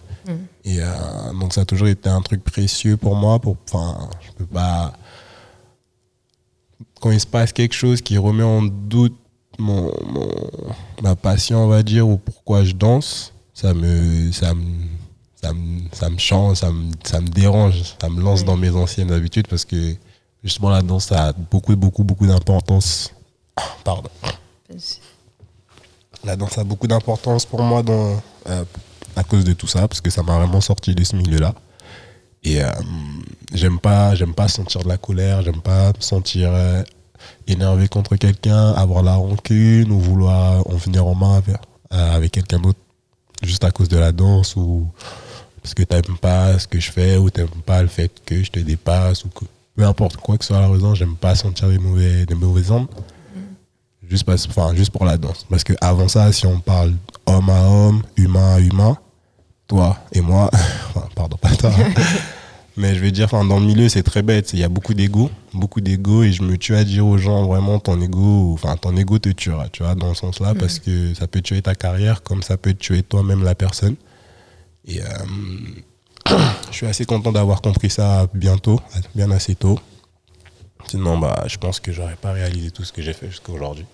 Et 0.63 0.81
euh, 0.81 0.87
donc, 1.39 1.53
ça 1.53 1.61
a 1.61 1.65
toujours 1.65 1.87
été 1.87 2.09
un 2.09 2.21
truc 2.21 2.43
précieux 2.43 2.97
pour 2.97 3.15
moi. 3.15 3.39
Pour, 3.39 3.55
enfin, 3.71 4.09
je 4.25 4.31
peux 4.31 4.45
pas. 4.45 4.93
Quand 6.99 7.11
il 7.11 7.19
se 7.19 7.27
passe 7.27 7.53
quelque 7.53 7.75
chose 7.75 8.01
qui 8.01 8.17
remet 8.17 8.43
en 8.43 8.63
doute 8.63 9.15
mon, 9.59 9.91
mon- 10.11 10.49
ma 11.03 11.15
passion, 11.15 11.63
on 11.63 11.67
va 11.67 11.83
dire, 11.83 12.07
ou 12.07 12.17
pourquoi 12.17 12.63
je 12.63 12.73
danse, 12.73 13.33
ça 13.55 13.73
me, 13.73 14.31
ça 14.33 14.53
me, 14.53 14.63
ça 15.41 15.53
me, 15.53 15.81
ça 15.93 16.09
me 16.09 16.17
change, 16.17 16.57
ça 16.57 16.71
me, 16.71 16.91
ça 17.03 17.21
me 17.21 17.29
dérange, 17.29 17.95
ça 17.99 18.09
me 18.09 18.21
lance 18.21 18.43
dans 18.43 18.57
mes 18.57 18.69
anciennes 18.69 19.11
habitudes 19.11 19.47
parce 19.47 19.63
que 19.63 19.95
justement 20.43 20.69
la 20.69 20.81
danse 20.81 21.11
a 21.13 21.31
beaucoup, 21.31 21.75
beaucoup, 21.75 22.03
beaucoup 22.03 22.27
d'importance. 22.27 23.11
Pardon. 23.83 24.09
La 26.25 26.35
danse 26.35 26.57
a 26.57 26.63
beaucoup 26.65 26.87
d'importance 26.87 27.45
pour 27.45 27.61
moi 27.63 27.81
dans, 27.81 28.21
euh, 28.49 28.65
à 29.15 29.23
cause 29.23 29.45
de 29.45 29.53
tout 29.53 29.67
ça 29.67 29.87
parce 29.87 30.01
que 30.01 30.09
ça 30.09 30.21
m'a 30.21 30.37
vraiment 30.37 30.59
sorti 30.61 30.93
de 30.93 31.03
ce 31.05 31.15
milieu-là. 31.15 31.55
Et 32.43 32.61
euh, 32.61 32.69
j'aime 33.53 33.79
pas, 33.79 34.15
j'aime 34.15 34.33
pas 34.33 34.49
sentir 34.49 34.83
de 34.83 34.89
la 34.89 34.97
colère, 34.97 35.41
j'aime 35.41 35.61
pas 35.61 35.93
me 35.93 36.01
sentir 36.01 36.49
euh, 36.51 36.83
énervé 37.47 37.87
contre 37.87 38.17
quelqu'un, 38.17 38.73
avoir 38.73 39.01
la 39.01 39.15
rancune 39.15 39.91
ou 39.91 39.99
vouloir 39.99 40.67
en 40.67 40.75
venir 40.75 41.07
en 41.07 41.15
main 41.15 41.37
avec, 41.37 41.55
euh, 41.93 42.15
avec 42.15 42.31
quelqu'un 42.33 42.59
d'autre 42.59 42.79
juste 43.43 43.63
à 43.63 43.71
cause 43.71 43.89
de 43.89 43.97
la 43.97 44.11
danse 44.11 44.55
ou 44.55 44.87
parce 45.61 45.73
que 45.73 45.83
t'aimes 45.83 46.17
pas 46.21 46.59
ce 46.59 46.67
que 46.67 46.79
je 46.79 46.91
fais 46.91 47.17
ou 47.17 47.29
t'aimes 47.29 47.47
pas 47.65 47.81
le 47.81 47.87
fait 47.87 48.11
que 48.25 48.43
je 48.43 48.51
te 48.51 48.59
dépasse 48.59 49.25
ou 49.25 49.29
que 49.29 49.45
peu 49.75 49.83
importe 49.83 50.17
quoi 50.17 50.37
que 50.37 50.45
soit 50.45 50.59
la 50.59 50.69
raison, 50.69 50.95
j'aime 50.95 51.15
pas 51.15 51.35
sentir 51.35 51.67
des 51.69 51.79
mauvais, 51.79 52.25
des 52.25 52.35
mauvaises 52.35 52.71
ondes. 52.71 52.87
Juste, 54.07 54.23
parce, 54.23 54.47
enfin, 54.47 54.73
juste 54.75 54.91
pour 54.91 55.05
la 55.05 55.17
danse. 55.17 55.45
Parce 55.49 55.63
que 55.63 55.73
avant 55.81 56.07
ça, 56.07 56.31
si 56.31 56.45
on 56.45 56.59
parle 56.59 56.93
homme 57.25 57.49
à 57.49 57.63
homme, 57.63 58.03
humain 58.15 58.55
à 58.55 58.59
humain, 58.59 58.97
toi 59.67 59.97
et 60.11 60.21
moi, 60.21 60.49
enfin, 60.89 61.07
pardon, 61.15 61.37
pas 61.37 61.55
toi, 61.55 61.71
mais 62.77 62.93
je 62.93 62.99
veux 62.99 63.11
dire, 63.11 63.25
enfin, 63.25 63.45
dans 63.45 63.59
le 63.59 63.65
milieu, 63.65 63.87
c'est 63.87 64.03
très 64.03 64.21
bête. 64.21 64.51
Il 64.53 64.59
y 64.59 64.63
a 64.63 64.69
beaucoup 64.69 64.93
d'ego, 64.93 65.29
beaucoup 65.53 65.81
d'ego, 65.81 66.23
et 66.23 66.31
je 66.31 66.43
me 66.43 66.57
tue 66.57 66.75
à 66.75 66.83
dire 66.83 67.05
aux 67.07 67.17
gens 67.17 67.45
vraiment 67.45 67.79
ton 67.79 67.99
ego, 68.01 68.51
enfin, 68.53 68.75
ton 68.75 68.95
ego 68.97 69.17
te 69.17 69.29
tuera, 69.29 69.69
tu 69.69 69.83
vois, 69.83 69.95
dans 69.95 70.13
ce 70.13 70.21
sens-là, 70.21 70.53
parce 70.55 70.79
que 70.79 71.13
ça 71.13 71.27
peut 71.27 71.41
tuer 71.41 71.61
ta 71.61 71.75
carrière, 71.75 72.21
comme 72.21 72.43
ça 72.43 72.57
peut 72.57 72.73
tuer 72.73 73.03
toi-même 73.03 73.43
la 73.43 73.55
personne. 73.55 73.95
Et 74.87 75.01
euh, 75.01 75.05
je 76.71 76.75
suis 76.75 76.85
assez 76.85 77.05
content 77.05 77.31
d'avoir 77.31 77.61
compris 77.61 77.89
ça 77.89 78.27
bientôt, 78.33 78.81
bien 79.15 79.31
assez 79.31 79.55
tôt. 79.55 79.79
Sinon, 80.87 81.17
bah, 81.17 81.45
je 81.47 81.57
pense 81.57 81.79
que 81.79 81.91
j'aurais 81.91 82.15
pas 82.15 82.31
réalisé 82.31 82.71
tout 82.71 82.83
ce 82.83 82.91
que 82.91 83.01
j'ai 83.01 83.13
fait 83.13 83.27
jusqu'à 83.27 83.51
aujourd'hui. 83.51 83.85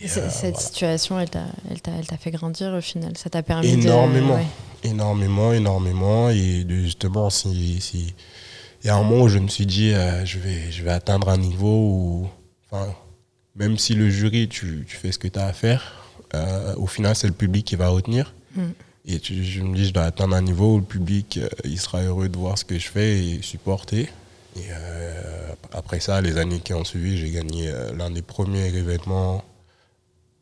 Et, 0.00 0.04
euh, 0.04 0.08
Cette 0.08 0.40
voilà. 0.54 0.58
situation, 0.60 1.18
elle 1.18 1.28
t'a 1.30 2.16
fait 2.18 2.30
grandir 2.30 2.72
au 2.72 2.80
final. 2.80 3.16
Ça 3.16 3.30
t'a 3.30 3.42
permis 3.42 3.68
Énormément. 3.68 4.34
de. 4.34 4.40
ouais. 4.40 4.46
Énormément, 4.84 5.52
énormément. 5.52 6.30
Et 6.30 6.64
justement, 6.68 7.30
si, 7.30 7.80
si, 7.80 8.14
il 8.82 8.86
y 8.86 8.90
a 8.90 8.96
un 8.96 9.02
moment 9.02 9.24
où 9.24 9.28
je 9.28 9.38
me 9.38 9.48
suis 9.48 9.66
dit, 9.66 9.92
euh, 9.92 10.24
je, 10.24 10.38
vais, 10.38 10.70
je 10.70 10.84
vais 10.84 10.90
atteindre 10.92 11.28
un 11.30 11.36
niveau 11.38 11.66
où, 11.90 12.28
enfin, 12.70 12.86
même 13.56 13.76
si 13.76 13.94
le 13.94 14.08
jury, 14.08 14.48
tu, 14.48 14.84
tu 14.88 14.96
fais 14.96 15.10
ce 15.10 15.18
que 15.18 15.26
tu 15.28 15.38
as 15.38 15.46
à 15.46 15.52
faire, 15.52 16.04
euh, 16.34 16.74
au 16.76 16.86
final, 16.86 17.16
c'est 17.16 17.26
le 17.26 17.32
public 17.32 17.64
qui 17.66 17.74
va 17.76 17.88
retenir. 17.88 18.34
Et 19.06 19.18
tu- 19.20 19.42
je 19.44 19.62
me 19.62 19.74
dis, 19.74 19.86
je 19.86 19.92
dois 19.92 20.04
atteindre 20.04 20.36
un 20.36 20.42
niveau 20.42 20.74
où 20.74 20.78
le 20.78 20.84
public, 20.84 21.38
euh, 21.42 21.48
il 21.64 21.78
sera 21.80 22.02
heureux 22.02 22.28
de 22.28 22.36
voir 22.36 22.58
ce 22.58 22.64
que 22.64 22.78
je 22.78 22.88
fais 22.88 23.18
et 23.24 23.42
supporter. 23.42 24.08
Et 24.56 24.62
après 25.72 26.00
ça, 26.00 26.20
les 26.20 26.36
années 26.36 26.58
qui 26.58 26.74
ont 26.74 26.82
suivi, 26.84 27.16
j'ai 27.16 27.30
gagné 27.30 27.72
l'un 27.96 28.10
des 28.10 28.22
premiers 28.22 28.66
événements 28.74 29.44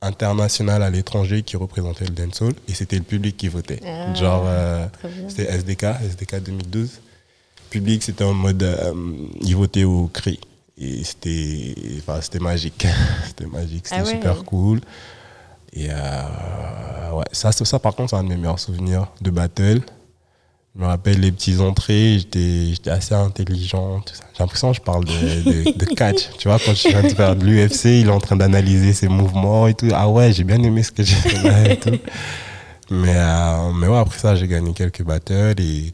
internationaux 0.02 0.72
à 0.72 0.90
l'étranger 0.90 1.42
qui 1.42 1.56
représentait 1.56 2.04
le 2.04 2.10
dancehall. 2.10 2.54
Et 2.68 2.74
c'était 2.74 2.96
le 2.96 3.02
public 3.02 3.36
qui 3.36 3.48
votait. 3.48 3.80
Ah, 3.84 4.14
Genre, 4.14 4.44
euh, 4.46 4.86
c'était 5.28 5.44
SDK, 5.50 5.84
SDK 6.04 6.42
2012. 6.42 7.00
Le 7.64 7.70
public, 7.70 8.02
c'était 8.02 8.24
en 8.24 8.34
mode, 8.34 8.62
euh, 8.62 8.92
il 9.42 9.56
votait 9.56 9.84
au 9.84 10.08
cri. 10.08 10.38
Et 10.78 11.02
c'était, 11.04 11.74
enfin, 11.98 12.20
c'était 12.20 12.38
magique. 12.38 12.86
c'était 13.26 13.46
magique, 13.46 13.86
c'était 13.88 14.00
Ah 14.00 14.04
ouais. 14.04 14.10
super 14.12 14.44
cool. 14.44 14.80
Et 15.72 15.88
euh, 15.90 17.12
ouais, 17.12 17.24
ça, 17.32 17.52
ça, 17.52 17.78
par 17.78 17.94
contre, 17.94 18.10
c'est 18.10 18.16
un 18.16 18.24
de 18.24 18.28
mes 18.28 18.36
meilleurs 18.36 18.58
souvenirs 18.60 19.08
de 19.20 19.30
battle. 19.30 19.80
Je 20.76 20.82
me 20.82 20.88
rappelle 20.88 21.20
les 21.20 21.32
petites 21.32 21.60
entrées, 21.60 22.18
j'étais 22.18 22.66
j'étais 22.72 22.90
assez 22.90 23.14
intelligent. 23.14 24.00
tout 24.04 24.14
ça. 24.14 24.24
J'ai 24.34 24.42
l'impression 24.42 24.72
que 24.72 24.76
je 24.76 24.82
parle 24.82 25.06
de, 25.06 25.12
de, 25.12 25.78
de 25.78 25.84
catch. 25.94 26.28
Tu 26.38 26.48
vois, 26.48 26.58
quand 26.58 26.74
je 26.74 26.88
viens 26.88 27.02
de 27.02 27.08
faire 27.08 27.34
de 27.34 27.44
l'UFC, 27.46 27.84
il 27.86 28.08
est 28.08 28.10
en 28.10 28.20
train 28.20 28.36
d'analyser 28.36 28.92
ses 28.92 29.08
mouvements 29.08 29.66
et 29.68 29.74
tout. 29.74 29.88
Ah 29.94 30.08
ouais, 30.08 30.32
j'ai 30.34 30.44
bien 30.44 30.62
aimé 30.62 30.82
ce 30.82 30.92
que 30.92 31.02
j'ai 31.02 31.14
fait 31.16 31.42
là 31.42 31.70
et 31.70 31.78
tout. 31.78 31.98
Mais, 32.90 33.14
euh, 33.16 33.72
mais 33.72 33.88
ouais, 33.88 33.98
après 33.98 34.18
ça, 34.18 34.36
j'ai 34.36 34.46
gagné 34.46 34.72
quelques 34.72 35.02
battles 35.02 35.60
et, 35.60 35.92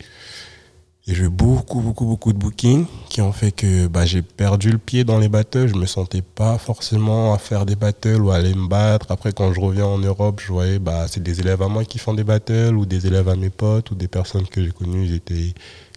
et 1.09 1.15
j'ai 1.15 1.25
eu 1.25 1.29
beaucoup, 1.29 1.81
beaucoup, 1.81 2.05
beaucoup 2.05 2.33
de 2.33 2.39
bookings 2.39 2.87
qui 3.09 3.21
ont 3.21 3.33
fait 3.33 3.51
que 3.51 3.89
bah, 3.89 4.07
j'ai 4.07 4.23
perdu 4.23 4.71
le 4.71 4.79
pied 4.79 5.03
dans 5.03 5.19
les 5.19 5.29
battles. 5.29 5.67
Je 5.67 5.75
me 5.75 5.87
sentais 5.87 6.23
pas 6.23 6.59
forcément 6.59 7.35
à 7.35 7.39
faire 7.39 7.67
des 7.67 7.75
battles 7.75 8.23
ou 8.23 8.31
à 8.31 8.37
aller 8.37 8.55
me 8.55 8.69
battre. 8.69 9.07
Après, 9.11 9.33
quand 9.33 9.53
je 9.53 9.61
reviens 9.61 9.87
en 9.87 9.99
Europe, 9.99 10.41
je 10.41 10.53
voyais 10.53 10.79
bah, 10.79 11.07
c'est 11.09 11.23
des 11.23 11.41
élèves 11.41 11.61
à 11.61 11.67
moi 11.67 11.85
qui 11.85 11.99
font 11.99 12.15
des 12.15 12.23
battles 12.23 12.77
ou 12.77 12.87
des 12.87 13.07
élèves 13.09 13.29
à 13.29 13.35
mes 13.35 13.51
potes 13.51 13.91
ou 13.91 13.97
des 13.97 14.07
personnes 14.07 14.47
que 14.47 14.63
j'ai 14.63 14.71
connues. 14.71 15.07
Ils 15.07 15.15
étaient, 15.15 15.35
ils 15.35 15.55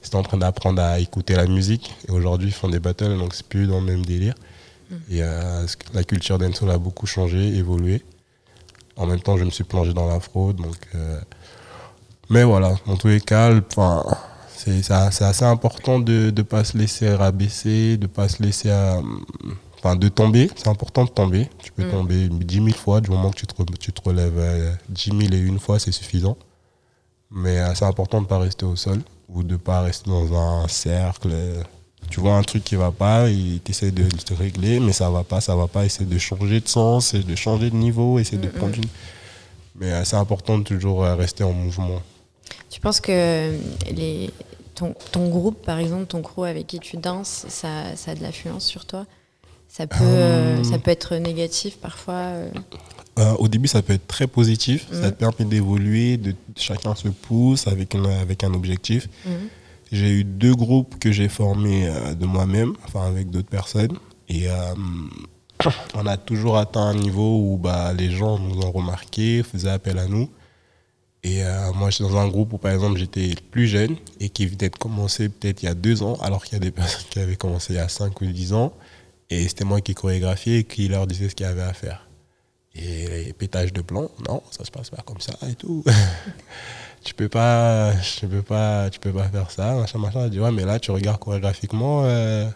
étaient 0.08 0.16
en 0.16 0.24
train 0.24 0.38
d'apprendre 0.38 0.82
à 0.82 1.00
écouter 1.00 1.36
la 1.36 1.46
musique 1.46 1.94
et 2.08 2.12
aujourd'hui, 2.12 2.48
ils 2.48 2.54
font 2.54 2.70
des 2.70 2.80
battles, 2.80 3.16
donc 3.18 3.36
c'est 3.36 3.46
plus 3.48 3.68
dans 3.68 3.80
le 3.82 3.86
même 3.86 4.06
délire. 4.06 4.34
Et 5.12 5.22
euh, 5.22 5.66
la 5.94 6.04
culture 6.04 6.40
dancehall 6.40 6.72
a 6.72 6.78
beaucoup 6.80 7.06
changé, 7.06 7.56
évolué. 7.56 8.04
En 8.98 9.06
même 9.06 9.20
temps, 9.20 9.38
je 9.38 9.44
me 9.44 9.52
suis 9.52 9.64
plongé 9.64 9.94
dans 9.94 10.08
la 10.08 10.20
fraude, 10.20 10.56
donc. 10.56 10.78
euh, 10.96 11.20
mais 12.30 12.44
voilà, 12.44 12.76
dans 12.88 12.96
tous 12.98 13.10
les 13.10 13.22
cas, 13.22 13.54
enfin, 13.56 14.04
c'est 14.58 15.24
assez 15.24 15.46
important 15.46 16.00
de 16.00 16.32
ne 16.36 16.42
pas 16.42 16.64
se 16.64 16.78
laisser 16.78 17.14
rabaisser, 17.14 17.98
de 17.98 18.04
ne 18.04 18.08
pas 18.08 18.28
se 18.30 18.42
laisser. 18.44 18.70
euh, 18.70 19.02
Enfin, 19.78 19.96
de 19.96 20.08
tomber, 20.08 20.50
c'est 20.56 20.68
important 20.68 21.04
de 21.06 21.10
tomber. 21.12 21.48
Tu 21.62 21.72
peux 21.72 21.84
tomber 21.92 22.28
10 22.28 22.56
000 22.56 22.70
fois, 22.70 23.02
du 23.02 23.12
moment 23.12 23.30
que 23.30 23.36
tu 23.36 23.46
te, 23.46 23.62
tu 23.78 23.92
te 23.94 24.02
relèves 24.04 24.34
euh, 24.38 24.74
10 24.90 25.12
000 25.12 25.34
et 25.34 25.38
une 25.38 25.60
fois, 25.60 25.78
c'est 25.78 25.92
suffisant. 25.92 26.38
Mais 27.30 27.60
euh, 27.60 27.76
c'est 27.76 27.86
important 27.86 28.18
de 28.18 28.24
ne 28.24 28.28
pas 28.28 28.40
rester 28.40 28.66
au 28.66 28.76
sol 28.76 29.02
ou 29.30 29.44
de 29.44 29.54
ne 29.54 29.58
pas 29.58 29.82
rester 29.82 30.10
dans 30.10 30.34
un 30.34 30.68
cercle. 30.68 31.30
euh, 31.32 31.62
Tu 32.10 32.20
vois 32.20 32.36
un 32.36 32.42
truc 32.42 32.64
qui 32.64 32.76
va 32.76 32.92
pas 32.92 33.30
et 33.30 33.62
tu 33.64 33.72
essaies 33.72 33.92
de 33.92 34.08
te 34.08 34.34
régler, 34.34 34.80
mais 34.80 34.92
ça 34.94 35.10
va 35.12 35.24
pas, 35.24 35.40
ça 35.42 35.56
va 35.56 35.68
pas. 35.68 35.86
Essaie 35.86 36.06
de 36.06 36.18
changer 36.18 36.62
de 36.62 36.68
sens, 36.68 37.14
essaie 37.14 37.24
de 37.24 37.36
changer 37.36 37.70
de 37.70 37.76
niveau, 37.76 38.18
essaie 38.18 38.38
de 38.38 38.48
prendre 38.48 38.76
une. 38.76 38.86
Mais 39.76 39.92
euh, 39.92 40.04
c'est 40.04 40.16
important 40.18 40.58
de 40.58 40.64
toujours 40.64 41.04
euh, 41.04 41.14
rester 41.16 41.44
en 41.44 41.52
mouvement. 41.54 42.02
Tu 42.70 42.80
penses 42.80 43.00
que 43.00 43.54
les, 43.92 44.30
ton, 44.76 44.94
ton 45.12 45.30
groupe, 45.30 45.64
par 45.66 45.80
exemple, 45.80 46.06
ton 46.06 46.22
crew 46.22 46.44
avec 46.46 46.68
qui 46.68 46.80
tu 46.80 46.98
danses, 46.98 47.46
ça, 47.48 47.96
ça 47.96 48.12
a 48.12 48.16
de 48.16 48.22
l'influence 48.22 48.66
sur 48.66 48.86
toi? 48.86 49.06
Ça 49.68 49.88
peut, 49.88 49.98
euh, 50.04 50.64
ça 50.64 50.78
peut 50.80 50.92
être 50.92 51.16
négatif 51.16 51.78
parfois. 51.78 52.14
euh? 52.14 52.50
Euh, 53.20 53.34
au 53.40 53.48
début, 53.48 53.68
ça 53.68 53.82
peut 53.82 53.94
être 53.94 54.08
très 54.08 54.28
positif. 54.28 54.88
Ça 54.92 55.12
te 55.12 55.18
permet 55.18 55.46
d'évoluer, 55.50 56.18
de 56.18 56.34
chacun 56.56 56.96
se 56.96 57.08
pousse 57.10 57.68
avec, 57.68 57.94
une- 57.94 58.06
avec 58.08 58.44
un 58.44 58.54
objectif. 58.54 59.08
Mhm. 59.26 59.32
J'ai 59.92 60.10
eu 60.12 60.24
deux 60.24 60.56
groupes 60.56 60.98
que 61.00 61.12
j'ai 61.12 61.30
formés 61.30 61.88
euh, 61.88 62.14
de 62.14 62.26
moi-même, 62.26 62.74
enfin 62.86 63.06
avec 63.06 63.30
d'autres 63.30 63.50
personnes. 63.50 63.98
Et 64.30 64.50
euh, 64.50 64.74
on 65.94 66.06
a 66.06 66.18
toujours 66.18 66.58
atteint 66.58 66.82
un 66.88 66.96
niveau 66.96 67.38
où 67.40 67.58
bah, 67.58 67.94
les 67.94 68.12
gens 68.12 68.38
nous 68.40 68.60
ont 68.62 68.72
remarqué, 68.72 69.44
faisaient 69.44 69.70
appel 69.70 69.98
à 70.00 70.08
nous. 70.08 70.30
Et 71.26 71.44
euh, 71.44 71.74
moi, 71.74 71.90
j'étais 71.90 72.04
dans 72.04 72.18
un 72.18 72.28
groupe 72.28 72.54
où, 72.54 72.60
par 72.60 72.72
exemple, 72.72 73.00
j'étais 73.00 73.34
plus 73.50 73.68
jeune 73.68 73.96
et 74.20 74.30
qui 74.30 74.46
venait 74.46 74.70
de 74.70 74.76
commencer 74.78 75.28
peut-être 75.28 75.64
il 75.64 75.66
y 75.66 75.70
a 75.70 75.74
deux 75.74 76.04
ans, 76.04 76.20
alors 76.22 76.46
qu'il 76.46 76.54
y 76.54 76.58
a 76.58 76.60
des 76.60 76.70
personnes 76.80 77.08
qui 77.10 77.18
avaient 77.18 77.36
commencé 77.36 77.74
il 77.74 77.78
y 77.78 77.80
a 77.80 77.90
cinq 77.90 78.22
ou 78.22 78.28
dix 78.28 78.54
ans. 78.54 78.72
Et 79.32 79.48
c'était 79.48 79.66
moi 79.66 79.82
qui 79.82 79.96
chorégraphiais 79.96 80.60
et 80.60 80.64
qui 80.66 80.88
leur 80.88 81.08
disais 81.08 81.28
ce 81.28 81.34
qu'il 81.34 81.48
y 81.48 81.50
avait 81.50 81.64
à 81.64 81.74
faire. 81.74 82.08
Et, 82.76 83.34
pétage 83.40 83.74
de 83.74 83.82
plomb. 83.82 84.12
Non, 84.30 84.44
ça 84.52 84.66
se 84.66 84.70
passe 84.70 84.92
pas 84.92 85.02
comme 85.04 85.20
ça 85.20 85.34
et 85.50 85.56
tout. 85.56 85.84
tu 87.04 87.16
peux 87.16 87.30
pas, 87.30 87.92
tu 88.20 88.28
peux 88.28 88.44
pas, 88.44 88.92
tu 88.92 89.00
peux 89.00 89.12
pas 89.12 89.28
faire 89.28 89.50
ça, 89.50 89.74
machin, 89.74 89.98
machin. 89.98 90.26
Elle 90.26 90.30
dit, 90.30 90.40
ouais, 90.40 90.52
mais 90.52 90.64
là, 90.64 90.78
tu 90.78 90.92
regardes 90.92 91.20
chorégraphiquement. 91.20 92.04
euh, 92.06 92.48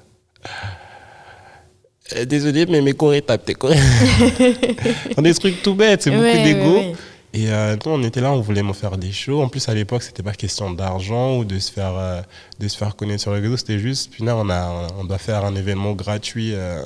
euh, 2.15 2.25
Désolé, 2.25 2.67
mais 2.67 2.81
mes 2.81 2.93
chorés 2.93 3.23
tapent 3.23 3.45
tes 3.45 3.55
chorés. 3.55 3.79
sont 5.15 5.23
des 5.23 5.33
trucs 5.33 5.63
tout 5.63 5.73
bêtes, 5.73 6.03
c'est 6.03 6.11
beaucoup 6.11 6.21
d'ego. 6.21 6.77
ouais, 6.77 6.89
ouais. 6.91 6.95
Et 7.31 7.51
euh, 7.51 7.75
nous, 7.85 7.91
on 7.91 8.01
était 8.01 8.21
là, 8.21 8.31
on 8.31 8.41
voulait 8.41 8.63
me 8.63 8.73
faire 8.73 8.97
des 8.97 9.11
shows. 9.11 9.43
En 9.43 9.49
plus, 9.49 9.69
à 9.69 9.75
l'époque, 9.75 10.01
c'était 10.01 10.23
pas 10.23 10.33
question 10.33 10.71
d'argent 10.71 11.37
ou 11.37 11.45
de 11.45 11.59
se 11.59 11.71
faire, 11.71 11.93
euh, 11.95 12.21
de 12.59 12.67
se 12.67 12.75
faire 12.75 12.95
connaître 12.95 13.21
sur 13.21 13.31
le 13.31 13.39
réseau. 13.39 13.55
C'était 13.55 13.77
juste, 13.77 14.09
puis 14.11 14.23
là, 14.23 14.35
on, 14.35 14.49
a, 14.49 14.87
on 14.97 15.03
doit 15.03 15.19
faire 15.19 15.45
un 15.45 15.53
événement 15.53 15.93
gratuit 15.93 16.53
euh, 16.55 16.81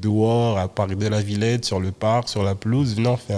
dehors, 0.00 0.58
à 0.58 0.68
Parc 0.68 0.94
de 0.94 1.06
la 1.06 1.20
Villette, 1.20 1.66
sur 1.66 1.80
le 1.80 1.92
parc, 1.92 2.30
sur 2.30 2.42
la 2.42 2.54
pelouse. 2.54 2.96
Venez, 2.96 3.08
on 3.08 3.18
fait 3.18 3.36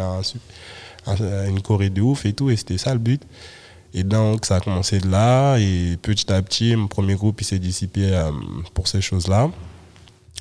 une 1.49 1.61
choré 1.63 1.91
de 1.91 2.01
ouf 2.01 2.27
et 2.27 2.33
tout. 2.33 2.49
Et 2.49 2.57
c'était 2.57 2.79
ça 2.79 2.93
le 2.93 3.01
but. 3.01 3.23
Et 3.93 4.05
donc, 4.05 4.47
ça 4.47 4.57
a 4.57 4.61
commencé 4.61 5.01
de 5.01 5.09
là. 5.09 5.57
Et 5.59 5.97
petit 6.01 6.33
à 6.33 6.41
petit, 6.43 6.77
mon 6.77 6.87
premier 6.87 7.15
groupe, 7.17 7.41
il 7.41 7.45
s'est 7.45 7.59
dissipé 7.59 8.11
pour 8.73 8.87
ces 8.87 9.01
choses-là. 9.01 9.51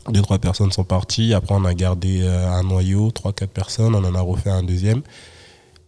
Deux, 0.10 0.22
trois 0.22 0.38
personnes 0.38 0.72
sont 0.72 0.84
parties. 0.84 1.34
Après, 1.34 1.56
on 1.56 1.66
a 1.66 1.74
gardé 1.74 2.26
un 2.28 2.64
noyau, 2.64 3.10
trois, 3.12 3.34
quatre 3.34 3.52
personnes. 3.52 3.96
On 3.96 4.04
en 4.04 4.16
a 4.16 4.22
refait 4.22 4.50
un 4.50 4.64
deuxième. 4.64 5.02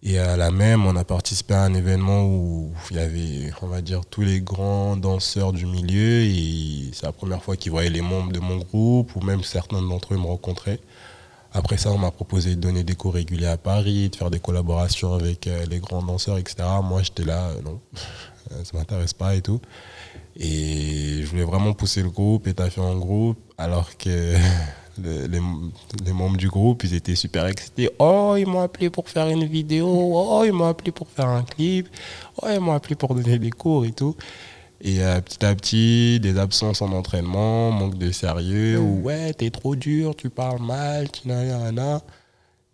Et 0.07 0.19
à 0.19 0.37
la 0.37 0.51
même, 0.51 0.85
on 0.85 0.95
a 0.97 1.03
participé 1.03 1.55
à 1.55 1.63
un 1.63 1.73
événement 1.73 2.27
où 2.27 2.71
il 2.91 2.97
y 2.97 2.99
avait, 2.99 3.51
on 3.63 3.67
va 3.67 3.81
dire, 3.81 4.05
tous 4.05 4.21
les 4.21 4.39
grands 4.39 4.95
danseurs 4.95 5.51
du 5.51 5.65
milieu. 5.65 6.21
Et 6.21 6.91
c'est 6.93 7.07
la 7.07 7.11
première 7.11 7.41
fois 7.41 7.57
qu'ils 7.57 7.71
voyaient 7.71 7.89
les 7.89 8.01
membres 8.03 8.31
de 8.31 8.39
mon 8.39 8.57
groupe, 8.57 9.15
ou 9.15 9.21
même 9.21 9.43
certains 9.43 9.81
d'entre 9.81 10.13
eux 10.13 10.17
me 10.17 10.27
rencontraient. 10.27 10.79
Après 11.53 11.77
ça, 11.77 11.89
on 11.89 11.97
m'a 11.97 12.11
proposé 12.11 12.51
de 12.51 12.61
donner 12.61 12.83
des 12.83 12.93
cours 12.93 13.15
réguliers 13.15 13.47
à 13.47 13.57
Paris, 13.57 14.09
de 14.09 14.15
faire 14.15 14.29
des 14.29 14.39
collaborations 14.39 15.15
avec 15.15 15.47
euh, 15.47 15.65
les 15.71 15.79
grands 15.79 16.03
danseurs, 16.03 16.37
etc. 16.37 16.57
Moi, 16.83 17.01
j'étais 17.01 17.23
là, 17.23 17.47
euh, 17.47 17.61
non, 17.63 17.79
euh, 18.51 18.63
ça 18.63 18.77
m'intéresse 18.77 19.13
pas 19.13 19.33
et 19.33 19.41
tout. 19.41 19.59
Et 20.37 21.21
je 21.23 21.25
voulais 21.25 21.45
vraiment 21.45 21.73
pousser 21.73 22.03
le 22.03 22.11
groupe 22.11 22.45
et 22.45 22.53
taffer 22.53 22.81
en 22.81 22.95
groupe, 22.95 23.39
alors 23.57 23.97
que 23.97 24.35
le- 25.01 25.27
les, 25.27 25.39
les 26.05 26.13
membres 26.13 26.37
du 26.37 26.47
groupe, 26.49 26.83
ils 26.83 26.93
étaient 26.93 27.15
super 27.15 27.45
excités. 27.47 27.89
Oh, 27.99 28.35
ils 28.37 28.45
m'ont 28.47 28.61
appelé 28.61 28.89
pour 28.89 29.09
faire 29.09 29.27
une 29.29 29.45
vidéo. 29.45 29.87
Oh, 29.87 30.43
ils 30.45 30.51
m'ont 30.53 30.67
appelé 30.67 30.91
pour 30.91 31.07
faire 31.09 31.27
un 31.27 31.43
clip. 31.43 31.87
Oh, 32.41 32.47
ils 32.51 32.59
m'ont 32.59 32.73
appelé 32.73 32.95
pour 32.95 33.13
donner 33.15 33.37
des 33.39 33.51
cours 33.51 33.85
et 33.85 33.91
tout. 33.91 34.15
Et 34.81 35.01
euh, 35.01 35.21
petit 35.21 35.45
à 35.45 35.55
petit, 35.55 36.19
des 36.19 36.37
absences 36.37 36.81
en 36.81 36.91
entraînement, 36.91 37.71
manque 37.71 37.97
de 37.97 38.11
sérieux, 38.11 38.77
ou 38.79 39.03
ouais, 39.03 39.33
t'es 39.33 39.49
trop 39.49 39.75
dur, 39.75 40.15
tu 40.15 40.29
parles 40.29 40.61
mal, 40.61 41.09
tu 41.09 41.27
n'as 41.27 41.39
rien, 41.39 41.57
rien. 41.71 42.01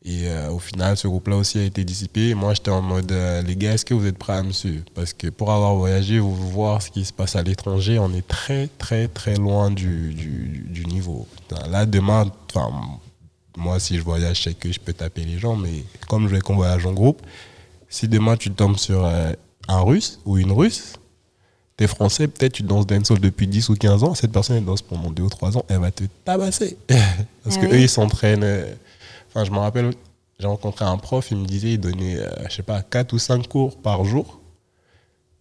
Et 0.03 0.27
euh, 0.27 0.49
au 0.49 0.57
final, 0.57 0.97
ce 0.97 1.07
groupe-là 1.07 1.35
aussi 1.37 1.59
a 1.59 1.63
été 1.63 1.83
dissipé. 1.83 2.33
Moi, 2.33 2.55
j'étais 2.55 2.71
en 2.71 2.81
mode, 2.81 3.11
euh, 3.11 3.43
les 3.43 3.55
gars, 3.55 3.73
est-ce 3.73 3.85
que 3.85 3.93
vous 3.93 4.07
êtes 4.07 4.17
prêts 4.17 4.33
à 4.33 4.41
me 4.41 4.51
suivre? 4.51 4.83
Parce 4.95 5.13
que 5.13 5.27
pour 5.27 5.51
avoir 5.51 5.75
voyagé, 5.75 6.17
vous 6.17 6.33
voir 6.35 6.81
ce 6.81 6.89
qui 6.89 7.05
se 7.05 7.13
passe 7.13 7.35
à 7.35 7.43
l'étranger, 7.43 7.99
on 7.99 8.11
est 8.13 8.27
très, 8.27 8.67
très, 8.79 9.07
très 9.07 9.35
loin 9.35 9.69
du, 9.69 10.13
du, 10.15 10.65
du 10.67 10.85
niveau. 10.87 11.27
Putain, 11.47 11.67
Là, 11.67 11.85
demain, 11.85 12.31
moi, 13.55 13.79
si 13.79 13.95
je 13.97 14.01
voyage, 14.01 14.37
je 14.37 14.43
sais 14.43 14.53
que 14.55 14.71
je 14.71 14.79
peux 14.79 14.93
taper 14.93 15.23
les 15.23 15.37
gens, 15.37 15.55
mais 15.55 15.83
comme 16.07 16.27
je 16.27 16.33
vais 16.33 16.41
qu'on 16.41 16.55
voyage 16.55 16.83
en 16.87 16.93
groupe, 16.93 17.21
si 17.87 18.07
demain 18.07 18.37
tu 18.37 18.49
tombes 18.49 18.77
sur 18.77 19.05
euh, 19.05 19.33
un 19.67 19.81
russe 19.81 20.19
ou 20.25 20.39
une 20.39 20.51
russe, 20.51 20.93
t'es 21.77 21.85
français, 21.85 22.27
peut-être 22.27 22.53
tu 22.53 22.63
danses 22.63 22.87
dancehall 22.87 23.19
depuis 23.19 23.45
10 23.45 23.69
ou 23.69 23.75
15 23.75 24.03
ans, 24.03 24.15
cette 24.15 24.31
personne 24.31 24.57
elle 24.57 24.65
danse 24.65 24.81
pendant 24.81 25.11
2 25.11 25.21
ou 25.21 25.29
3 25.29 25.57
ans, 25.57 25.65
elle 25.67 25.77
va 25.79 25.91
te 25.91 26.05
tabasser. 26.25 26.75
Parce 26.87 27.57
Ah 27.57 27.59
que 27.59 27.65
oui. 27.67 27.73
eux 27.73 27.79
ils 27.81 27.89
s'entraînent. 27.89 28.65
Enfin, 29.34 29.45
je 29.45 29.51
me 29.51 29.57
rappelle, 29.57 29.93
j'ai 30.39 30.47
rencontré 30.47 30.86
un 30.86 30.97
prof, 30.97 31.32
il 31.32 31.38
me 31.38 31.45
disait, 31.45 31.73
il 31.73 31.79
donnait, 31.79 32.17
euh, 32.17 32.29
je 32.49 32.55
sais 32.55 32.63
pas, 32.63 32.82
4 32.82 33.13
ou 33.13 33.19
5 33.19 33.47
cours 33.47 33.82
par 33.82 34.03
jour. 34.03 34.41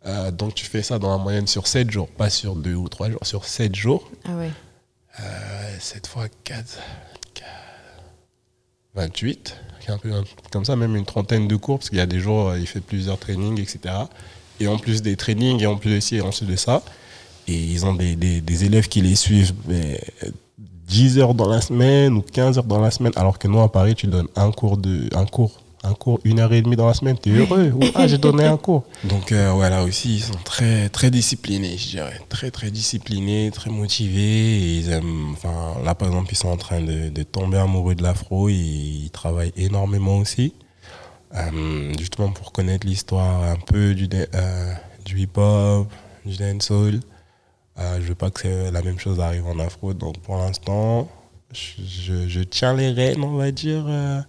Euh, 0.06 0.30
donc 0.30 0.54
tu 0.54 0.64
fais 0.64 0.82
ça 0.82 0.98
dans 0.98 1.10
la 1.10 1.22
moyenne 1.22 1.46
sur 1.46 1.66
7 1.66 1.90
jours, 1.90 2.08
pas 2.08 2.30
sur 2.30 2.56
2 2.56 2.74
ou 2.74 2.88
3 2.88 3.10
jours, 3.10 3.20
sur 3.26 3.44
7 3.44 3.74
jours. 3.74 4.10
Ah 4.24 4.36
ouais. 4.36 4.50
Euh, 5.20 5.76
7 5.78 6.06
fois 6.06 6.28
4, 6.44 6.78
28. 8.94 9.56
Un 9.88 9.98
peu 9.98 10.12
comme 10.52 10.64
ça, 10.64 10.76
même 10.76 10.94
une 10.94 11.04
trentaine 11.04 11.48
de 11.48 11.56
cours, 11.56 11.78
parce 11.78 11.88
qu'il 11.88 11.98
y 11.98 12.02
a 12.02 12.06
des 12.06 12.20
jours, 12.20 12.50
euh, 12.50 12.58
il 12.58 12.66
fait 12.66 12.80
plusieurs 12.80 13.18
trainings, 13.18 13.60
etc. 13.60 13.94
Et 14.60 14.68
en 14.68 14.78
plus 14.78 15.02
des 15.02 15.16
trainings, 15.16 15.60
et 15.60 15.66
en 15.66 15.76
plus 15.76 15.90
de 15.92 16.00
ci, 16.00 16.16
et 16.16 16.20
ensuite 16.20 16.48
de 16.48 16.54
ça, 16.56 16.82
et 17.48 17.54
ils 17.54 17.84
ont 17.84 17.94
des, 17.94 18.14
des, 18.14 18.40
des 18.40 18.64
élèves 18.64 18.88
qui 18.88 19.00
les 19.00 19.16
suivent 19.16 19.52
mais, 19.66 20.00
euh, 20.22 20.30
10 20.90 21.18
heures 21.20 21.34
dans 21.34 21.48
la 21.48 21.60
semaine 21.60 22.14
ou 22.14 22.22
15 22.22 22.58
heures 22.58 22.64
dans 22.64 22.80
la 22.80 22.90
semaine, 22.90 23.12
alors 23.16 23.38
que 23.38 23.46
nous, 23.46 23.60
à 23.60 23.70
Paris, 23.70 23.94
tu 23.94 24.08
donnes 24.08 24.28
un 24.34 24.50
cours, 24.50 24.76
de, 24.76 25.08
un 25.14 25.24
cours, 25.24 25.52
un 25.84 25.94
cours, 25.94 26.18
une 26.24 26.40
heure 26.40 26.52
et 26.52 26.60
demie 26.60 26.74
dans 26.74 26.88
la 26.88 26.94
semaine, 26.94 27.16
tu 27.16 27.32
es 27.32 27.38
heureux. 27.38 27.72
Ou, 27.74 27.80
ah, 27.94 28.08
j'ai 28.08 28.18
donné 28.18 28.44
un 28.44 28.56
cours. 28.56 28.82
Donc, 29.04 29.30
euh, 29.30 29.54
ouais, 29.54 29.70
là 29.70 29.84
aussi, 29.84 30.16
ils 30.16 30.22
sont 30.22 30.38
très, 30.44 30.88
très 30.88 31.12
disciplinés, 31.12 31.76
je 31.78 31.90
dirais. 31.90 32.20
Très, 32.28 32.50
très 32.50 32.72
disciplinés, 32.72 33.52
très 33.54 33.70
motivés. 33.70 34.20
Et 34.20 34.76
ils 34.78 34.90
aiment, 34.90 35.30
enfin, 35.32 35.80
là, 35.84 35.94
par 35.94 36.08
exemple, 36.08 36.32
ils 36.32 36.36
sont 36.36 36.48
en 36.48 36.56
train 36.56 36.80
de, 36.80 37.08
de 37.08 37.22
tomber 37.22 37.58
amoureux 37.58 37.94
de 37.94 38.02
l'afro 38.02 38.48
ils 38.48 39.10
travaillent 39.12 39.52
énormément 39.56 40.18
aussi. 40.18 40.52
Euh, 41.36 41.92
justement 41.96 42.32
pour 42.32 42.50
connaître 42.50 42.84
l'histoire 42.84 43.44
un 43.44 43.54
peu 43.54 43.94
du, 43.94 44.08
euh, 44.12 44.74
du 45.04 45.20
hip-hop, 45.20 45.86
du 46.26 46.36
dancehall. 46.36 47.00
Euh, 47.80 47.98
je 48.00 48.08
veux 48.08 48.14
pas 48.14 48.30
que 48.30 48.70
la 48.70 48.82
même 48.82 48.98
chose 48.98 49.20
arrive 49.20 49.46
en 49.46 49.58
afro, 49.58 49.94
donc 49.94 50.18
pour 50.20 50.36
l'instant, 50.36 51.08
je, 51.52 52.42
tiens 52.42 52.74
les 52.74 52.90
rênes, 52.92 53.22
on 53.24 53.36
va 53.36 53.50
dire, 53.52 53.84
euh, 53.88 54.20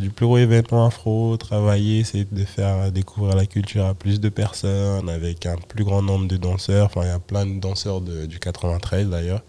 du 0.00 0.10
plus 0.10 0.26
gros 0.26 0.38
événement 0.38 0.86
afro. 0.86 1.36
Travailler, 1.36 2.04
c'est 2.04 2.32
de 2.32 2.44
faire 2.44 2.92
découvrir 2.92 3.36
la 3.36 3.46
culture 3.46 3.86
à 3.86 3.94
plus 3.94 4.20
de 4.20 4.28
personnes, 4.28 5.08
avec 5.08 5.46
un 5.46 5.56
plus 5.56 5.84
grand 5.84 6.02
nombre 6.02 6.28
de 6.28 6.36
danseurs. 6.36 6.86
Enfin, 6.86 7.02
il 7.04 7.08
y 7.08 7.10
a 7.10 7.18
plein 7.18 7.46
de 7.46 7.58
danseurs 7.60 8.00
du 8.00 8.38
93 8.38 9.08
d'ailleurs. 9.10 9.42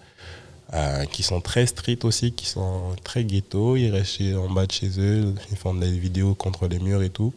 euh, 0.73 1.05
qui 1.05 1.23
sont 1.23 1.41
très 1.41 1.65
street 1.65 1.99
aussi, 2.03 2.33
qui 2.33 2.45
sont 2.45 2.95
très 3.03 3.23
ghetto. 3.23 3.75
Ils 3.77 3.89
restent 3.91 4.21
en 4.37 4.49
bas 4.51 4.65
de 4.65 4.71
chez 4.71 4.99
eux, 4.99 5.33
ils 5.51 5.57
font 5.57 5.73
des 5.73 5.91
vidéos 5.97 6.35
contre 6.35 6.67
les 6.67 6.79
murs 6.79 7.03
et 7.03 7.09
tout. 7.09 7.33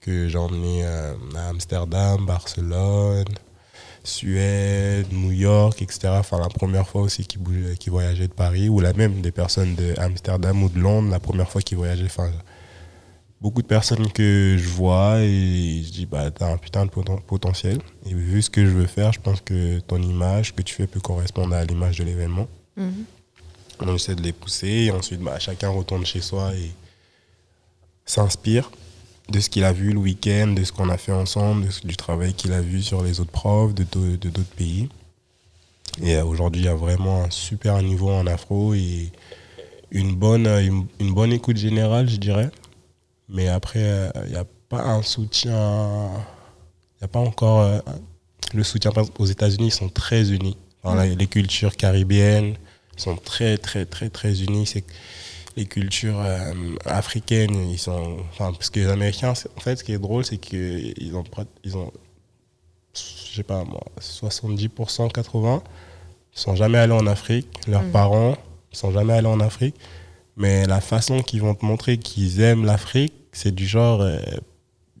Que 0.00 0.28
j'ai 0.28 0.38
emmené 0.38 0.84
euh, 0.84 1.14
à 1.36 1.48
Amsterdam, 1.48 2.24
Barcelone, 2.26 3.26
Suède, 4.04 5.06
New 5.12 5.32
York, 5.32 5.82
etc. 5.82 6.08
Enfin, 6.18 6.38
la 6.38 6.48
première 6.48 6.86
fois 6.88 7.02
aussi 7.02 7.24
qu'ils 7.26 7.40
bougeaient- 7.40 7.76
qu'ils 7.76 7.92
voyageaient 7.92 8.28
de 8.28 8.32
Paris, 8.32 8.68
ou 8.68 8.80
la 8.80 8.92
même 8.92 9.20
des 9.20 9.32
personnes 9.32 9.74
de 9.74 9.94
Amsterdam 9.98 10.62
ou 10.62 10.68
de 10.68 10.78
Londres, 10.78 11.10
la 11.10 11.20
première 11.20 11.50
fois 11.50 11.60
qu'ils 11.60 11.76
voyageaient. 11.76 12.04
Enfin, 12.06 12.30
beaucoup 13.40 13.62
de 13.62 13.66
personnes 13.66 14.10
que 14.10 14.56
je 14.58 14.68
vois 14.68 15.20
et 15.20 15.82
je 15.84 15.90
dis, 15.92 16.06
bah, 16.06 16.30
t'as 16.30 16.52
un 16.52 16.56
putain 16.56 16.86
de 16.86 16.90
poten- 16.90 17.20
potentiel. 17.22 17.78
Et 18.06 18.14
vu 18.14 18.40
ce 18.42 18.50
que 18.50 18.64
je 18.64 18.70
veux 18.70 18.86
faire, 18.86 19.12
je 19.12 19.20
pense 19.20 19.40
que 19.40 19.78
ton 19.80 20.00
image 20.02 20.54
que 20.54 20.62
tu 20.62 20.74
fais 20.74 20.86
peut 20.86 21.00
correspondre 21.00 21.54
à 21.54 21.64
l'image 21.64 21.98
de 21.98 22.04
l'événement. 22.04 22.48
Mhm. 22.76 23.04
On 23.80 23.94
essaie 23.94 24.14
de 24.16 24.22
les 24.22 24.32
pousser 24.32 24.66
et 24.86 24.90
ensuite 24.90 25.20
bah, 25.20 25.38
chacun 25.38 25.68
retourne 25.68 26.04
chez 26.04 26.20
soi 26.20 26.52
et 26.54 26.70
s'inspire 28.04 28.70
de 29.30 29.40
ce 29.40 29.50
qu'il 29.50 29.64
a 29.64 29.72
vu 29.72 29.92
le 29.92 29.98
week-end, 29.98 30.48
de 30.48 30.64
ce 30.64 30.72
qu'on 30.72 30.88
a 30.88 30.96
fait 30.96 31.12
ensemble, 31.12 31.66
de 31.66 31.86
du 31.88 31.96
travail 31.96 32.32
qu'il 32.34 32.52
a 32.52 32.60
vu 32.60 32.82
sur 32.82 33.02
les 33.02 33.20
autres 33.20 33.30
profs 33.30 33.74
de 33.74 33.84
d'au- 33.84 34.16
de 34.16 34.28
d'autres 34.30 34.54
pays. 34.56 34.88
Et 36.02 36.16
euh, 36.16 36.24
aujourd'hui, 36.24 36.62
il 36.62 36.64
y 36.64 36.68
a 36.68 36.74
vraiment 36.74 37.24
un 37.24 37.30
super 37.30 37.82
niveau 37.82 38.10
en 38.10 38.26
afro 38.26 38.74
et 38.74 39.10
une 39.90 40.14
bonne, 40.14 40.46
euh, 40.46 40.60
une, 41.00 41.12
bonne 41.14 41.32
écoute 41.32 41.56
générale, 41.56 42.08
je 42.08 42.16
dirais. 42.16 42.50
Mais 43.28 43.48
après, 43.48 43.82
euh, 43.82 44.10
il 44.26 44.30
n'y 44.32 44.36
a 44.36 44.46
pas 44.68 44.82
un 44.82 45.02
soutien, 45.02 46.08
il 46.12 47.02
n'y 47.02 47.04
a 47.04 47.08
pas 47.08 47.18
encore 47.20 47.82
le 48.54 48.62
soutien. 48.64 48.92
Aux 49.18 49.26
États-Unis, 49.26 49.68
ils 49.68 49.72
sont 49.72 49.88
très 49.88 50.30
unis. 50.30 50.56
Les 51.16 51.26
cultures 51.26 51.76
caribéennes 51.76 52.54
sont 52.96 53.16
très, 53.16 53.58
très, 53.58 53.84
très, 53.84 54.08
très 54.08 54.42
unies. 54.42 54.66
Les 55.58 55.66
cultures 55.66 56.20
euh, 56.20 56.52
africaines, 56.84 57.68
ils 57.70 57.78
sont. 57.78 58.18
Enfin, 58.30 58.52
parce 58.52 58.70
que 58.70 58.80
les 58.80 58.86
Américains, 58.88 59.34
c'est- 59.34 59.50
en 59.56 59.60
fait, 59.60 59.76
ce 59.76 59.84
qui 59.84 59.92
est 59.92 59.98
drôle, 59.98 60.24
c'est 60.24 60.38
qu'ils 60.38 61.12
ont, 61.14 61.24
ils 61.64 61.76
ont, 61.76 61.90
je 62.94 63.36
sais 63.36 63.42
pas 63.42 63.64
moi, 63.64 63.82
70%, 64.00 65.08
80%, 65.08 65.62
ils 66.34 66.40
sont 66.40 66.54
jamais 66.56 66.78
allés 66.78 66.92
en 66.92 67.06
Afrique. 67.06 67.48
Leurs 67.66 67.82
Mhm. 67.82 67.90
parents 67.92 68.36
sont 68.72 68.92
jamais 68.92 69.14
allés 69.14 69.26
en 69.28 69.40
Afrique. 69.40 69.74
Mais 70.36 70.66
la 70.66 70.80
façon 70.80 71.22
qu'ils 71.22 71.40
vont 71.40 71.54
te 71.54 71.64
montrer 71.64 71.98
qu'ils 71.98 72.40
aiment 72.40 72.64
l'Afrique, 72.64 73.12
c'est 73.32 73.54
du 73.54 73.66
genre. 73.66 74.00
euh, 74.02 74.18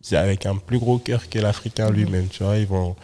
c'est 0.02 0.16
avec 0.16 0.46
un 0.46 0.56
plus 0.56 0.78
gros 0.78 0.98
cœur 0.98 1.28
que 1.28 1.38
l'Africain 1.38 1.90
lui-même. 1.90 2.28
Tu 2.28 2.42
vois, 2.42 2.56
ils 2.56 2.66
vont, 2.66 2.96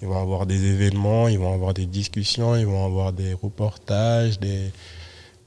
ils 0.00 0.08
vont 0.08 0.20
avoir 0.20 0.46
des 0.46 0.64
événements, 0.64 1.28
ils 1.28 1.38
vont 1.38 1.52
avoir 1.52 1.74
des 1.74 1.86
discussions, 1.86 2.56
ils 2.56 2.66
vont 2.66 2.84
avoir 2.86 3.12
des 3.12 3.34
reportages, 3.34 4.38
des, 4.40 4.70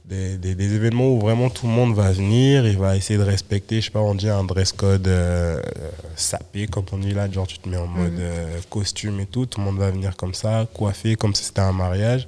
des, 0.09 0.37
des- 0.37 0.55
des 0.55 0.73
événements 0.73 1.07
où 1.09 1.19
vraiment 1.19 1.49
tout 1.49 1.67
le 1.67 1.71
monde 1.71 1.93
va 1.93 2.11
venir 2.11 2.65
et 2.65 2.75
va 2.75 2.95
essayer 2.97 3.19
de 3.19 3.23
respecter, 3.23 3.79
je 3.79 3.85
sais 3.85 3.91
pas, 3.91 3.99
on 4.01 4.15
dit 4.15 4.27
un 4.29 4.43
dress 4.43 4.71
code 4.71 5.07
euh, 5.07 5.59
euh, 5.59 5.89
sapé, 6.15 6.65
comme 6.67 6.85
on 6.91 6.97
dit 6.97 7.13
là, 7.13 7.29
genre 7.31 7.45
tu 7.47 7.59
te 7.59 7.69
mets 7.69 7.77
en 7.77 7.87
mode 7.87 8.19
euh, 8.19 8.57
costume 8.69 9.19
et 9.19 9.25
tout, 9.27 9.45
tout 9.45 9.59
le 9.59 9.65
monde 9.65 9.77
va 9.77 9.91
venir 9.91 10.15
comme 10.17 10.33
ça, 10.33 10.67
coiffé 10.73 11.15
comme 11.15 11.35
si 11.35 11.43
c'était 11.43 11.61
un 11.61 11.73
mariage. 11.73 12.27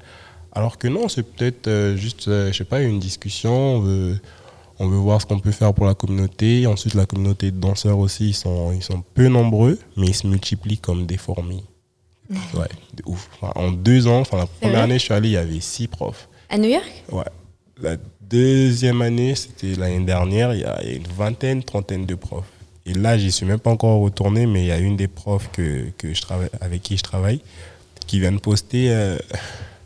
Alors 0.53 0.77
que 0.77 0.88
non, 0.88 1.07
c'est 1.09 1.23
peut-être 1.23 1.67
euh, 1.67 1.95
juste, 1.95 2.25
je 2.27 2.51
sais 2.53 2.63
pas, 2.65 2.82
une 2.82 2.99
discussion, 2.99 3.51
on 3.77 3.79
veut, 3.79 4.19
On 4.79 4.88
veut 4.88 4.97
voir 4.97 5.21
ce 5.21 5.25
qu'on 5.27 5.39
peut 5.39 5.51
faire 5.51 5.73
pour 5.73 5.86
la 5.86 5.93
communauté. 5.93 6.65
Ensuite, 6.67 6.95
la 6.95 7.05
communauté 7.05 7.51
de 7.51 7.59
danseurs 7.59 7.99
aussi, 7.99 8.29
ils 8.29 8.34
sont, 8.36 8.71
ils 8.73 8.82
sont 8.84 9.03
peu 9.13 9.27
nombreux, 9.27 9.77
mais 9.95 10.07
ils 10.07 10.15
se 10.15 10.25
multiplient 10.27 10.79
comme 10.79 11.05
des 11.05 11.17
fourmis. 11.17 11.63
Ouais, 12.53 12.69
de 12.95 13.03
ouf. 13.05 13.29
Enfin, 13.41 13.53
en 13.55 13.71
deux 13.71 14.07
ans, 14.07 14.21
enfin, 14.21 14.38
la 14.38 14.45
première 14.47 14.82
année, 14.84 14.97
je 14.99 15.03
suis 15.05 15.13
allé, 15.13 15.29
il 15.29 15.34
y 15.34 15.38
avait 15.38 15.59
six 15.61 15.88
profs. 15.88 16.27
À 16.49 16.57
New 16.57 16.69
York? 16.69 16.89
Ouais. 17.11 17.23
La 17.82 17.97
deuxième 18.21 19.01
année, 19.01 19.36
c'était 19.36 19.75
l'année 19.75 20.05
dernière, 20.05 20.53
il 20.53 20.61
y 20.61 20.65
a 20.65 20.84
une 20.84 21.07
vingtaine, 21.07 21.63
trentaine 21.63 22.05
de 22.05 22.15
profs. 22.15 22.51
Et 22.86 22.93
là, 22.93 23.17
j'y 23.17 23.32
suis 23.32 23.45
même 23.45 23.59
pas 23.59 23.71
encore 23.71 24.01
retourné, 24.01 24.45
mais 24.45 24.61
il 24.61 24.67
y 24.67 24.71
a 24.71 24.77
une 24.79 24.97
des 24.97 25.07
profs 25.07 25.49
que, 25.51 25.89
que 25.97 26.13
je 26.13 26.21
travaille, 26.21 26.49
avec 26.61 26.82
qui 26.82 26.97
je 26.97 27.03
travaille 27.03 27.41
qui 28.11 28.19
vient 28.19 28.34
de 28.34 28.39
poster. 28.39 28.91
euh, 28.91 29.17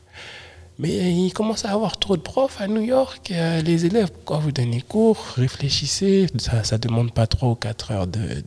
mais 0.80 1.14
il 1.14 1.32
commence 1.32 1.64
à 1.64 1.72
avoir 1.72 1.98
trop 1.98 2.18
de 2.18 2.22
profs 2.22 2.60
à 2.60 2.68
New 2.68 2.82
York. 2.82 3.32
euh, 3.32 3.62
les 3.62 3.86
élèves, 3.86 4.12
pourquoi 4.12 4.40
vous 4.40 4.52
donnez 4.52 4.82
cours? 4.82 5.18
Réfléchissez. 5.36 6.26
Ça 6.40 6.64
ne 6.72 6.78
demande 6.82 7.12
pas 7.14 7.28
3 7.28 7.50
ou 7.50 7.56
4 7.56 7.92
heures 7.92 8.08
de, 8.08 8.44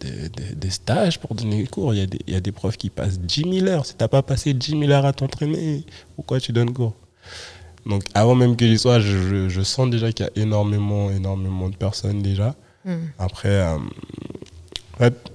de, 0.57 0.69
stage 0.69 1.21
pour 1.21 1.35
donner 1.37 1.65
cours. 1.67 1.95
Il 1.95 2.01
y, 2.01 2.03
a 2.03 2.07
des, 2.07 2.19
il 2.27 2.35
y 2.35 2.37
a 2.37 2.41
des 2.41 2.53
profs 2.53 2.77
qui 2.77 2.91
passent 2.91 3.21
10 3.21 3.61
000 3.61 3.67
heures. 3.69 3.87
Si 3.87 3.93
tu 3.95 4.03
n'as 4.03 4.09
pas 4.09 4.23
passé 4.23 4.53
10 4.53 4.79
000 4.79 4.91
heures 4.91 5.07
à 5.07 5.13
t'entraîner, 5.13 5.85
pourquoi 6.17 6.41
tu 6.41 6.53
donnes 6.53 6.73
cours? 6.73 6.95
Donc 7.87 8.03
avant 8.15 8.35
même 8.35 8.57
que 8.57 8.67
j'y 8.67 8.79
sois, 8.79 9.01
je, 9.01 9.17
je- 9.29 9.49
je 9.49 9.63
sens 9.63 9.89
déjà 9.91 10.13
qu'il 10.13 10.27
y 10.27 10.29
a 10.29 10.33
énormément, 10.43 11.11
énormément 11.11 11.69
de 11.69 11.77
personnes 11.77 12.23
déjà. 12.23 12.55
Après, 13.19 13.49
euh, 13.51 13.77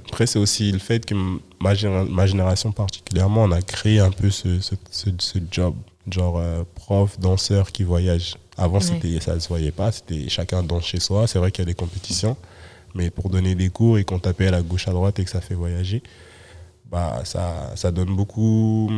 après 0.10 0.26
c'est 0.26 0.39
aussi 0.39 0.72
le 0.72 0.80
fait 0.80 1.06
que 1.06 1.14
ma, 1.62 1.74
géné- 1.74 2.10
ma 2.10 2.26
génération 2.26 2.72
particulièrement, 2.72 3.44
on 3.44 3.52
a 3.52 3.62
créé 3.62 4.00
un 4.00 4.12
peu 4.12 4.30
ce, 4.30 4.60
ce, 4.60 4.76
ce, 4.91 5.10
ce 5.20 5.39
job, 5.52 5.76
genre 6.10 6.38
euh, 6.39 6.64
prof, 6.76 7.20
danseur 7.20 7.72
qui 7.72 7.84
voyage. 7.84 8.36
Avant, 8.58 8.76
Ouais. 8.78 8.82
c'était 8.84 9.20
ça 9.20 9.36
ne 9.36 9.39
se 9.39 9.48
voyait 9.48 9.72
pas, 9.72 9.91
c'était 9.91 10.30
chacun 10.30 10.62
danse 10.64 10.86
chez 10.86 11.00
soi. 11.00 11.26
C'est 11.28 11.39
vrai 11.39 11.52
qu'il 11.52 11.64
y 11.64 11.68
a 11.68 11.72
des 11.72 11.74
compétitions, 11.74 12.38
mais 12.94 13.10
pour 13.10 13.30
donner 13.30 13.56
des 13.56 13.70
cours 13.70 13.98
et 13.98 14.04
qu'on 14.04 14.20
t'appelle 14.20 14.54
à 14.54 14.62
gauche 14.62 14.88
à 14.88 14.91
droite 14.91 15.18
et 15.20 15.24
que 15.24 15.30
ça 15.32 15.41
fait 15.41 15.56
voyager, 15.56 16.04
bah 16.91 17.22
ça, 17.24 17.72
ça 17.76 17.91
donne 17.91 18.16
beaucoup, 18.16 18.91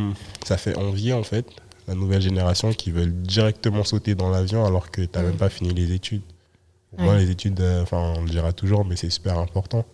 ça 0.46 0.58
fait 0.58 0.76
envie 0.76 1.12
en 1.14 1.22
fait 1.22 1.46
la 1.88 1.94
nouvelle 1.94 2.22
génération 2.22 2.72
qui 2.72 2.90
veulent 2.90 3.12
directement 3.12 3.84
sauter 3.84 4.14
dans 4.14 4.28
l'avion 4.30 4.64
alors 4.64 4.90
que 4.90 5.02
tu 5.02 5.08
n'as 5.14 5.22
même 5.24 5.36
pas 5.36 5.48
fini 5.48 5.72
les 5.72 5.92
études. 5.92 6.22
Pour 6.90 7.00
moi, 7.04 7.16
les 7.18 7.30
études, 7.30 7.60
euh, 7.60 7.84
on 7.92 8.22
le 8.22 8.28
dira 8.30 8.52
toujours, 8.52 8.84
mais 8.84 8.96
c'est 8.96 9.10
super 9.10 9.38
important. 9.38 9.84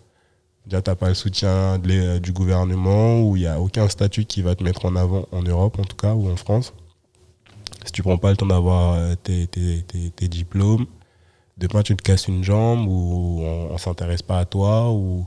Déjà, 0.67 0.81
tu 0.81 0.91
n'as 0.91 0.95
pas 0.97 1.09
le 1.09 1.15
soutien 1.15 1.79
de 1.79 1.89
l'é- 1.89 2.21
du 2.21 2.33
gouvernement 2.33 3.21
ou 3.23 3.37
il 3.37 3.41
n'y 3.41 3.47
a 3.47 3.61
aucun 3.61 3.89
statut 3.89 4.25
qui 4.25 4.43
va 4.43 4.55
te 4.55 4.63
mettre 4.63 4.85
en 4.87 4.95
avant 4.97 5.27
en 5.33 5.43
Europe, 5.43 5.79
en 5.81 5.85
tout 5.85 5.97
cas, 5.97 6.15
ou 6.15 6.31
en 6.31 6.37
France. 6.37 6.73
Si 7.85 7.91
tu 7.93 8.03
prends 8.03 8.17
pas 8.19 8.31
le 8.31 8.37
temps 8.37 8.47
d'avoir 8.47 8.95
euh, 8.95 9.15
tes, 9.21 9.47
tes- 9.49 9.83
tes- 9.83 10.11
tes 10.11 10.29
diplômes, 10.29 10.87
demain, 11.59 11.83
tu 11.83 11.97
te 11.97 12.03
casses 12.03 12.29
une 12.29 12.45
jambe 12.45 12.87
ou 12.87 13.41
on 13.43 13.73
ne 13.73 13.79
s'intéresse 13.79 14.23
pas 14.23 14.39
à 14.39 14.45
toi 14.45 14.93
ou 14.93 15.27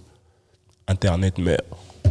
Internet 0.87 1.37
meurt. 1.37 1.65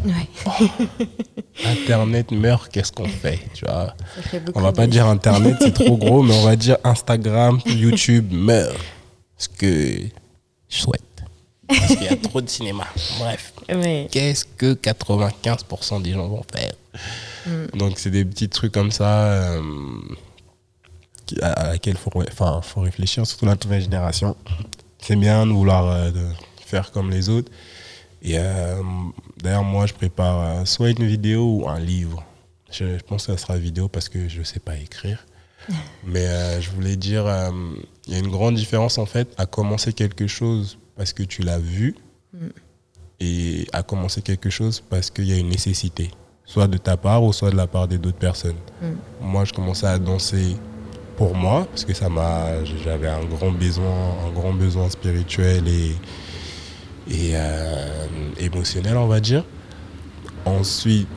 Ouais. 0.05 0.28
Internet 1.64 2.30
meurt, 2.32 2.70
qu'est-ce 2.70 2.92
qu'on 2.92 3.09
fait 3.22 3.40
tu 3.55 3.64
vois 3.64 3.94
On 4.55 4.61
va 4.61 4.72
pas 4.72 4.86
dire 4.86 5.07
Internet, 5.07 5.57
c'est 5.61 5.74
trop 5.74 5.96
gros, 5.96 6.22
mais 6.22 6.34
on 6.34 6.44
va 6.44 6.57
dire 6.57 6.78
Instagram, 6.84 7.61
YouTube 7.66 8.32
meurt. 8.32 8.76
Ce 9.36 9.48
que 9.48 10.00
je 10.68 10.76
souhaite. 10.76 11.00
Parce 11.66 11.86
qu'il 11.86 12.02
y 12.05 12.09
a 12.09 12.16
trop 12.16 12.40
de 12.40 12.48
cinéma. 12.48 12.86
Bref. 13.18 13.52
Qu'est-ce 14.11 14.44
que 14.44 14.74
95% 14.74 16.02
des 16.02 16.12
gens 16.12 16.28
vont 16.28 16.42
faire 16.52 16.72
Donc, 17.74 17.98
c'est 17.98 18.11
des 18.11 18.24
petits 18.24 18.48
trucs 18.48 18.72
comme 18.72 18.90
ça 18.90 19.26
euh, 19.32 19.62
à, 21.40 21.52
à 21.52 21.68
laquelle 21.72 21.94
il 21.94 21.98
faut, 21.98 22.11
enfin, 22.30 22.61
faut 22.62 22.80
réfléchir, 22.80 23.26
surtout 23.26 23.46
la 23.46 23.57
nouvelle 23.62 23.82
génération. 23.82 24.36
C'est 25.00 25.16
bien 25.16 25.46
de 25.46 25.52
vouloir 25.52 25.88
euh, 25.90 26.11
de 26.11 26.26
faire 26.64 26.90
comme 26.92 27.11
les 27.11 27.28
autres. 27.28 27.50
Et 28.25 28.39
euh, 28.39 28.83
d'ailleurs, 29.43 29.62
moi, 29.62 29.87
je 29.87 29.93
prépare 29.93 30.41
euh, 30.41 30.64
soit 30.64 30.91
une 30.91 31.07
vidéo 31.07 31.61
ou 31.61 31.68
un 31.68 31.79
livre. 31.79 32.25
Je, 32.70 32.99
je 32.99 33.05
pense 33.05 33.27
que 33.27 33.33
ça 33.33 33.39
sera 33.39 33.59
vidéo 33.59 33.89
parce 33.89 34.09
que 34.09 34.29
je 34.29 34.39
ne 34.39 34.45
sais 34.45 34.61
pas 34.61 34.77
écrire. 34.77 35.27
Mais 36.07 36.27
euh, 36.27 36.61
je 36.61 36.70
voulais 36.70 36.97
dire, 36.97 37.27
il 38.07 38.12
y 38.12 38.16
a 38.16 38.18
une 38.18 38.31
grande 38.31 38.55
différence 38.55 38.99
en 38.99 39.07
fait 39.07 39.33
à 39.37 39.47
commencer 39.47 39.93
quelque 39.93 40.27
chose 40.27 40.79
parce 40.97 41.12
que 41.12 41.22
tu 41.22 41.43
l'as 41.43 41.59
vu 41.59 41.95
et 43.20 43.66
à 43.72 43.83
commencer 43.83 44.22
quelque 44.22 44.51
chose 44.51 44.83
parce 44.89 45.11
qu'il 45.11 45.25
y 45.25 45.33
a 45.33 45.37
une 45.37 45.49
nécessité, 45.49 46.11
soit 46.45 46.66
de 46.66 46.77
ta 46.77 46.97
part 46.97 47.22
ou 47.22 47.33
soit 47.33 47.51
de 47.51 47.57
la 47.57 47.66
part 47.66 47.89
des 47.89 47.99
d'autres 47.99 48.18
personnes. 48.18 48.57
Moi, 49.20 49.45
je 49.45 49.53
commençais 49.53 49.87
à 49.87 49.99
danser 49.99 50.57
pour 51.16 51.35
moi 51.35 51.66
parce 51.70 51.85
que 51.85 51.95
ça 51.95 52.09
m'a, 52.09 52.64
j'avais 52.85 53.09
un 53.09 53.25
grand 53.25 53.51
besoin, 53.51 54.27
un 54.27 54.33
grand 54.33 54.53
besoin 54.53 54.91
spirituel 54.91 55.66
et 55.68 55.95
et 57.11 57.32
euh, 57.34 57.86
émotionnel, 58.38 58.96
on 58.96 59.07
va 59.07 59.20
dire. 59.20 59.44
Ensuite, 60.44 61.09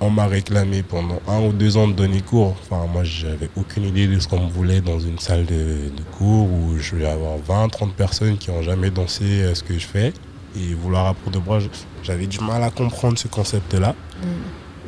on 0.00 0.10
m'a 0.10 0.26
réclamé 0.26 0.82
pendant 0.82 1.20
un 1.28 1.40
ou 1.42 1.52
deux 1.52 1.76
ans 1.76 1.88
de 1.88 1.92
donner 1.92 2.20
cours. 2.20 2.56
Enfin, 2.62 2.86
moi, 2.92 3.04
j'avais 3.04 3.48
aucune 3.56 3.84
idée 3.84 4.06
de 4.06 4.18
ce 4.18 4.28
qu'on 4.28 4.40
me 4.40 4.50
voulait 4.50 4.80
dans 4.80 4.98
une 4.98 5.18
salle 5.18 5.46
de, 5.46 5.54
de 5.96 6.02
cours 6.18 6.48
où 6.52 6.76
je 6.78 6.96
vais 6.96 7.06
avoir 7.06 7.36
20, 7.38 7.68
30 7.68 7.94
personnes 7.94 8.36
qui 8.38 8.50
n'ont 8.50 8.62
jamais 8.62 8.90
dansé 8.90 9.24
euh, 9.24 9.54
ce 9.54 9.62
que 9.62 9.74
je 9.78 9.86
fais. 9.86 10.12
Et 10.56 10.74
vouloir 10.74 11.06
apprendre 11.06 11.38
de 11.40 11.44
moi, 11.44 11.58
je- 11.60 11.68
j'avais 12.02 12.26
du 12.26 12.38
mal 12.40 12.62
à 12.62 12.70
comprendre 12.70 13.18
ce 13.18 13.28
concept-là. 13.28 13.94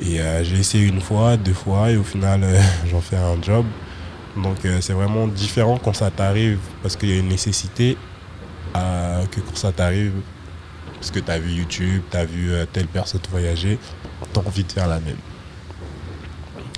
Et 0.02 0.20
euh, 0.20 0.44
j'ai 0.44 0.56
essayé 0.58 0.86
une 0.86 1.00
fois, 1.00 1.36
deux 1.36 1.54
fois, 1.54 1.90
et 1.90 1.96
au 1.96 2.02
final, 2.04 2.40
euh, 2.44 2.60
j'en 2.90 3.00
fais 3.00 3.16
un 3.16 3.40
job. 3.42 3.64
Donc, 4.36 4.64
euh, 4.64 4.78
c'est 4.82 4.92
vraiment 4.92 5.26
différent 5.28 5.78
quand 5.82 5.94
ça 5.94 6.10
t'arrive 6.10 6.58
parce 6.82 6.94
qu'il 6.96 7.08
y 7.08 7.12
a 7.12 7.18
une 7.18 7.28
nécessité 7.28 7.96
que 8.74 9.40
quand 9.40 9.56
ça 9.56 9.72
t'arrive 9.72 10.12
parce 10.96 11.10
que 11.10 11.20
tu 11.20 11.30
as 11.30 11.38
vu 11.38 11.52
YouTube, 11.52 12.02
tu 12.10 12.16
as 12.16 12.24
vu 12.24 12.52
euh, 12.52 12.64
telle 12.72 12.86
personne 12.86 13.20
voyager, 13.30 13.78
tu 14.32 14.40
as 14.40 14.42
envie 14.42 14.64
de 14.64 14.72
faire 14.72 14.88
la 14.88 14.98
même. 15.00 15.16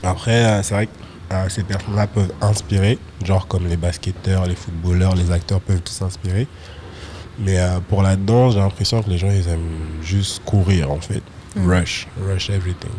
Après, 0.02 0.44
euh, 0.44 0.62
c'est 0.62 0.74
vrai 0.74 0.86
que 0.86 0.92
euh, 1.32 1.48
ces 1.48 1.62
personnes-là 1.62 2.06
peuvent 2.06 2.32
inspirer, 2.40 2.98
genre 3.24 3.46
comme 3.46 3.66
les 3.66 3.76
basketteurs, 3.76 4.46
les 4.46 4.54
footballeurs, 4.54 5.14
les 5.14 5.30
acteurs 5.30 5.60
peuvent 5.60 5.82
tous 5.82 6.02
inspirer. 6.02 6.46
Mais 7.38 7.58
euh, 7.58 7.78
pour 7.88 8.02
la 8.02 8.16
danse, 8.16 8.54
j'ai 8.54 8.60
l'impression 8.60 9.02
que 9.02 9.10
les 9.10 9.18
gens, 9.18 9.30
ils 9.30 9.48
aiment 9.48 10.02
juste 10.02 10.42
courir, 10.44 10.90
en 10.90 11.00
fait. 11.00 11.22
Rush, 11.56 12.08
rush 12.20 12.50
everything. 12.50 12.90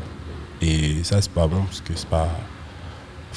Et 0.61 1.03
ça, 1.03 1.21
c'est 1.21 1.31
pas 1.31 1.47
bon, 1.47 1.63
parce 1.63 1.81
que 1.81 1.93
c'est 1.95 2.07
pas... 2.07 2.29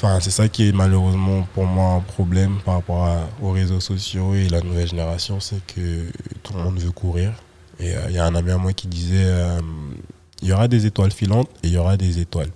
Enfin, 0.03 0.19
c'est 0.19 0.31
ça 0.31 0.49
qui 0.49 0.67
est 0.67 0.73
malheureusement 0.73 1.47
pour 1.53 1.63
moi 1.65 1.91
un 1.93 2.01
problème 2.01 2.57
par 2.65 2.73
rapport 2.73 3.05
à- 3.05 3.25
aux 3.41 3.51
réseaux 3.51 3.79
sociaux 3.79 4.33
et 4.33 4.49
la 4.49 4.59
nouvelle 4.59 4.87
génération, 4.89 5.39
c'est 5.39 5.65
que 5.65 6.11
tout 6.43 6.51
le 6.53 6.61
monde 6.61 6.77
veut 6.77 6.91
courir. 6.91 7.31
Et 7.79 7.95
euh, 7.95 8.01
il 8.09 8.15
y 8.15 8.19
a 8.19 8.25
un 8.25 8.35
ami 8.35 8.51
à 8.51 8.57
moi 8.57 8.73
qui 8.73 8.87
disait 8.87 9.23
euh, 9.23 9.61
il 10.41 10.49
y 10.49 10.51
aura 10.51 10.67
des 10.67 10.85
étoiles 10.85 11.11
filantes 11.13 11.47
et 11.63 11.67
il 11.67 11.73
y 11.73 11.77
aura 11.77 11.95
des 11.95 12.19
étoiles. 12.19 12.49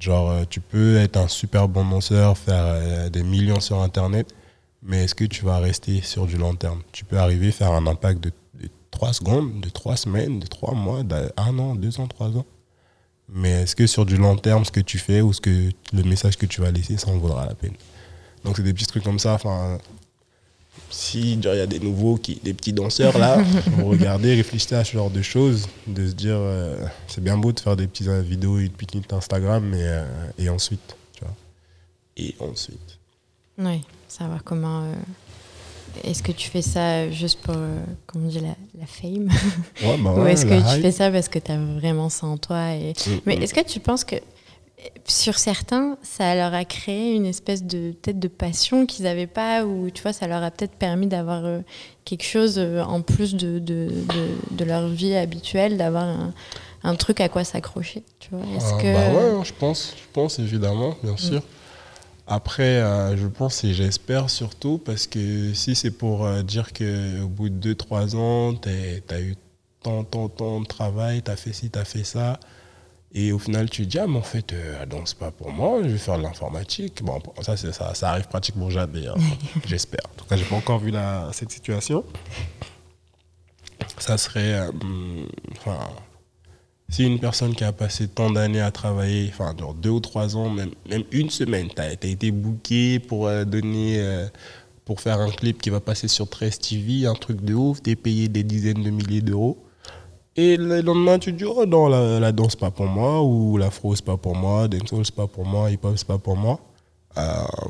Genre, 0.00 0.30
euh, 0.30 0.44
tu 0.48 0.60
peux 0.60 0.96
être 0.96 1.18
un 1.18 1.28
super 1.28 1.68
bon 1.68 1.84
danseur, 1.84 2.38
faire 2.38 3.10
des 3.10 3.22
millions 3.22 3.60
sur 3.60 3.82
Internet, 3.82 4.34
mais 4.82 5.04
est-ce 5.04 5.14
que 5.14 5.24
tu 5.26 5.44
vas 5.44 5.58
rester 5.58 6.00
sur 6.00 6.26
du 6.26 6.38
long 6.38 6.54
terme? 6.54 6.80
Tu 6.92 7.04
peux 7.04 7.18
arriver 7.18 7.48
à 7.48 7.52
faire 7.52 7.72
un 7.72 7.86
impact 7.86 8.24
de, 8.24 8.32
de 8.60 8.68
3 8.90 9.12
secondes, 9.12 9.60
de 9.60 9.68
3 9.68 9.96
semaines, 9.96 10.40
de 10.40 10.46
3 10.46 10.72
mois, 10.74 11.02
d'un 11.02 11.58
an, 11.58 11.74
2 11.76 12.00
ans, 12.00 12.06
3 12.08 12.28
ans. 12.34 12.46
Mais 13.34 13.62
est-ce 13.62 13.74
que 13.74 13.86
sur 13.86 14.04
du 14.04 14.16
long 14.16 14.36
terme, 14.36 14.64
ce 14.64 14.70
que 14.70 14.80
tu 14.80 14.98
fais 14.98 15.20
ou 15.20 15.32
ce 15.32 15.40
que, 15.40 15.70
le 15.92 16.02
message 16.02 16.36
que 16.36 16.46
tu 16.46 16.60
vas 16.60 16.70
laisser, 16.70 16.96
ça 16.98 17.08
en 17.08 17.16
vaudra 17.18 17.46
la 17.46 17.54
peine? 17.54 17.74
Donc, 18.44 18.56
c'est 18.56 18.62
des 18.62 18.74
petits 18.74 18.86
trucs 18.86 19.04
comme 19.04 19.18
ça. 19.18 19.34
Enfin, 19.34 19.78
si 20.90 21.34
il 21.34 21.44
y 21.44 21.48
a 21.48 21.66
des 21.66 21.80
nouveaux, 21.80 22.16
qui, 22.16 22.40
des 22.42 22.54
petits 22.54 22.72
danseurs 22.72 23.18
là, 23.18 23.38
regardez, 23.84 24.34
réfléchissez 24.34 24.74
à 24.74 24.84
ce 24.84 24.92
genre 24.92 25.10
de 25.10 25.22
choses, 25.22 25.68
de 25.86 26.08
se 26.08 26.12
dire, 26.12 26.36
euh, 26.36 26.76
c'est 27.08 27.22
bien 27.22 27.36
beau 27.38 27.52
de 27.52 27.60
faire 27.60 27.76
des 27.76 27.86
petites 27.86 28.08
euh, 28.08 28.20
vidéos 28.20 28.58
et 28.58 28.64
des 28.64 28.68
petites 28.70 29.12
Instagram, 29.12 29.64
mais 29.64 29.82
euh, 29.82 30.04
et 30.38 30.48
ensuite, 30.48 30.96
tu 31.14 31.24
vois. 31.24 31.34
Et 32.16 32.34
ensuite. 32.40 32.98
Oui, 33.58 33.82
savoir 34.08 34.42
comment. 34.44 34.82
euh, 34.84 34.94
Est-ce 36.04 36.22
que 36.22 36.32
tu 36.32 36.48
fais 36.48 36.62
ça 36.62 37.10
juste 37.10 37.40
pour, 37.40 37.54
euh, 37.56 37.82
comment 38.06 38.26
on 38.26 38.28
dit, 38.28 38.40
la, 38.40 38.54
la 38.78 38.86
fame? 38.86 39.28
Ouais, 39.82 39.96
bah 39.98 40.14
Ou 40.18 40.26
est-ce 40.26 40.44
que 40.46 40.54
tu 40.60 40.76
hype. 40.76 40.82
fais 40.82 40.92
ça 40.92 41.10
parce 41.10 41.28
que 41.28 41.38
tu 41.38 41.52
as 41.52 41.58
vraiment 41.58 42.08
ça 42.08 42.26
en 42.26 42.36
toi 42.38 42.72
et... 42.74 42.92
Mm, 43.06 43.10
Mais 43.26 43.36
mm. 43.36 43.42
est-ce 43.42 43.54
que 43.54 43.60
tu 43.64 43.80
penses 43.80 44.04
que 44.04 44.16
sur 45.06 45.38
certains, 45.38 45.96
ça 46.02 46.34
leur 46.34 46.52
a 46.54 46.64
créé 46.64 47.14
une 47.14 47.26
espèce 47.26 47.62
de 47.62 47.92
peut-être 48.02 48.18
de 48.18 48.26
passion 48.28 48.84
qu'ils 48.84 49.04
n'avaient 49.04 49.28
pas 49.28 49.64
ou 49.64 49.90
tu 49.90 50.02
vois, 50.02 50.12
ça 50.12 50.26
leur 50.26 50.42
a 50.42 50.50
peut-être 50.50 50.72
permis 50.74 51.06
d'avoir 51.06 51.44
euh, 51.44 51.60
quelque 52.04 52.24
chose 52.24 52.54
euh, 52.58 52.82
en 52.82 53.00
plus 53.00 53.34
de, 53.34 53.58
de, 53.60 53.88
de, 53.90 54.56
de 54.56 54.64
leur 54.64 54.88
vie 54.88 55.14
habituelle, 55.14 55.76
d'avoir 55.76 56.04
un, 56.04 56.34
un 56.82 56.94
truc 56.96 57.20
à 57.20 57.28
quoi 57.28 57.44
s'accrocher, 57.44 58.02
tu 58.18 58.30
vois? 58.32 58.40
Est-ce 58.56 58.72
Ah, 58.74 58.82
que 58.82 58.92
bah 58.92 59.12
ouais, 59.20 59.30
hein, 59.38 59.42
je 59.44 59.52
pense, 59.52 59.94
je 59.96 60.02
pense 60.12 60.40
évidemment, 60.40 60.96
bien 61.04 61.16
sûr. 61.16 61.42
Après, 62.26 62.76
euh, 62.78 63.16
je 63.16 63.26
pense 63.26 63.64
et 63.64 63.74
j'espère 63.74 64.30
surtout 64.30 64.78
parce 64.78 65.06
que 65.06 65.52
si 65.54 65.74
c'est 65.74 65.90
pour 65.90 66.24
euh, 66.24 66.42
dire 66.42 66.72
qu'au 66.72 67.26
bout 67.28 67.48
de 67.48 67.74
2-3 67.74 68.14
ans, 68.16 68.54
tu 68.54 68.68
as 68.68 69.20
eu 69.20 69.36
tant, 69.82 70.04
tant, 70.04 70.28
tant 70.28 70.60
de 70.60 70.66
travail, 70.66 71.22
tu 71.22 71.30
as 71.30 71.36
fait 71.36 71.52
ci, 71.52 71.68
tu 71.70 71.78
as 71.78 71.84
fait 71.84 72.04
ça, 72.04 72.38
Et 73.14 73.32
au 73.32 73.38
final, 73.38 73.68
tu 73.68 73.82
te 73.84 73.88
dis, 73.90 73.98
ah, 73.98 74.06
mais 74.06 74.16
en 74.18 74.22
fait, 74.22 74.52
euh, 74.54 74.78
elle 74.80 74.88
danse 74.88 75.12
pas 75.14 75.30
pour 75.30 75.50
moi, 75.52 75.80
je 75.82 75.88
vais 75.88 75.98
faire 75.98 76.16
de 76.16 76.22
l'informatique. 76.22 77.02
Bon, 77.02 77.20
ça, 77.42 77.56
c'est- 77.58 77.72
ça, 77.72 77.94
ça 77.94 78.10
arrive 78.10 78.26
pratiquement 78.28 78.70
jamais, 78.70 79.06
hein. 79.06 79.14
j'espère. 79.66 80.00
En 80.14 80.16
tout 80.16 80.24
cas, 80.24 80.36
j'ai 80.36 80.44
pas 80.46 80.56
encore 80.56 80.78
vu 80.78 80.90
la, 80.92 81.28
cette 81.32 81.50
situation. 81.52 82.04
Ça 83.98 84.16
serait, 84.16 84.54
euh, 84.54 84.70
enfin, 85.52 85.78
si 86.92 87.04
une 87.04 87.18
personne 87.18 87.54
qui 87.54 87.64
a 87.64 87.72
passé 87.72 88.06
tant 88.06 88.30
d'années 88.30 88.60
à 88.60 88.70
travailler, 88.70 89.30
enfin, 89.32 89.54
genre 89.58 89.72
deux 89.72 89.88
ou 89.88 90.00
trois 90.00 90.36
ans, 90.36 90.50
même, 90.50 90.72
même 90.88 91.04
une 91.10 91.30
semaine, 91.30 91.68
tu 91.74 91.80
as, 91.80 91.92
été 91.92 92.30
booké 92.30 92.98
pour 92.98 93.26
euh, 93.26 93.44
donner, 93.44 93.98
euh, 93.98 94.26
pour 94.84 95.00
faire 95.00 95.18
un 95.18 95.30
clip 95.30 95.62
qui 95.62 95.70
va 95.70 95.80
passer 95.80 96.06
sur 96.06 96.28
13 96.28 96.58
TV, 96.58 97.06
un 97.06 97.14
truc 97.14 97.42
de 97.42 97.54
ouf, 97.54 97.82
tu 97.82 97.90
es 97.90 97.96
payé 97.96 98.28
des 98.28 98.42
dizaines 98.42 98.82
de 98.82 98.90
milliers 98.90 99.22
d'euros. 99.22 99.56
Et 100.36 100.58
le 100.58 100.82
lendemain, 100.82 101.18
tu 101.18 101.32
te 101.32 101.38
dis, 101.38 101.44
oh 101.44 101.64
non, 101.64 101.88
la, 101.88 102.20
la 102.20 102.30
danse, 102.30 102.56
pas 102.56 102.70
pour 102.70 102.86
moi, 102.86 103.22
ou 103.22 103.56
l'afro, 103.56 103.96
c'est 103.96 104.04
pas 104.04 104.18
pour 104.18 104.36
moi, 104.36 104.68
dancehall, 104.68 105.06
c'est 105.06 105.14
pas 105.14 105.26
pour 105.26 105.46
moi, 105.46 105.70
hip-hop, 105.70 105.94
c'est 105.96 106.06
pas 106.06 106.18
pour 106.18 106.36
moi. 106.36 106.60
Euh, 107.16 107.22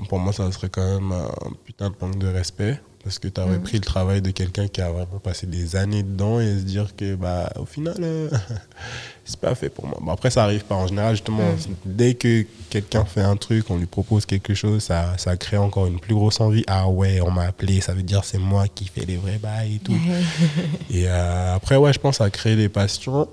pour 0.08 0.18
moi, 0.18 0.32
ça 0.32 0.50
serait 0.50 0.68
quand 0.68 1.00
même 1.00 1.12
un 1.12 1.52
putain 1.64 1.90
de 1.90 1.94
manque 2.00 2.18
de 2.18 2.26
respect. 2.26 2.80
Parce 3.05 3.18
que 3.18 3.26
tu 3.26 3.40
aurais 3.40 3.59
pris 3.59 3.78
le 3.78 3.84
travail 3.84 4.22
de 4.22 4.30
quelqu'un 4.30 4.68
qui 4.68 4.80
a 4.80 4.90
vraiment 4.90 5.18
passé 5.18 5.48
des 5.48 5.74
années 5.74 6.05
dedans 6.05 6.38
et 6.38 6.59
se 6.59 6.62
dire 6.62 6.94
que, 6.94 7.16
bah, 7.16 7.53
au 7.59 7.64
final, 7.64 7.96
euh, 7.98 8.30
c'est 9.24 9.40
pas 9.40 9.57
fait 9.57 9.70
pour 9.70 9.86
moi. 9.88 9.98
Bon, 10.00 10.12
après, 10.12 10.30
ça 10.30 10.44
arrive 10.44 10.64
pas. 10.64 10.76
En 10.76 10.86
général, 10.86 11.16
justement, 11.16 11.42
dès 11.84 12.14
que 12.14 12.46
quelqu'un 12.70 13.05
fait 13.05 13.22
un 13.22 13.36
truc, 13.36 13.70
on 13.70 13.76
lui 13.76 13.86
propose 13.86 14.24
quelque 14.24 14.55
chose, 14.55 14.84
ça, 14.84 15.14
ça 15.18 15.36
crée 15.36 15.57
encore 15.57 15.86
une 15.86 15.98
plus 15.98 16.14
grosse 16.14 16.40
envie. 16.40 16.62
Ah 16.68 16.88
ouais, 16.88 17.20
on 17.20 17.32
m'a 17.32 17.42
appelé, 17.42 17.80
ça 17.80 17.92
veut 17.92 18.05
dire 18.05 18.24
c'est 18.24 18.38
moi 18.38 18.68
qui 18.68 18.86
fais 18.86 19.05
les 19.05 19.16
vrais 19.16 19.38
bails 19.38 19.76
et 19.76 19.78
tout. 19.80 19.98
et 20.90 21.09
euh, 21.09 21.57
après, 21.57 21.76
ouais, 21.76 21.92
je 21.92 21.98
pense 21.98 22.20
à 22.20 22.30
créer 22.30 22.55
des 22.55 22.68
passions. 22.68 23.28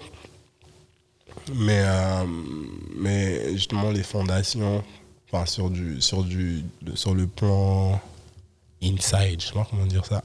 Mais, 1.54 1.82
euh, 1.84 2.26
mais 2.98 3.54
justement, 3.54 3.92
les 3.92 4.04
fondations, 4.04 4.84
enfin, 5.32 5.46
sur, 5.46 5.70
du, 5.70 6.02
sur, 6.02 6.24
du, 6.24 6.64
sur 6.96 7.14
le 7.14 7.28
plan 7.28 8.00
inside, 8.84 9.42
je 9.42 9.48
sais 9.48 9.54
pas 9.54 9.68
comment 9.70 9.86
dire 9.86 10.06
ça, 10.06 10.22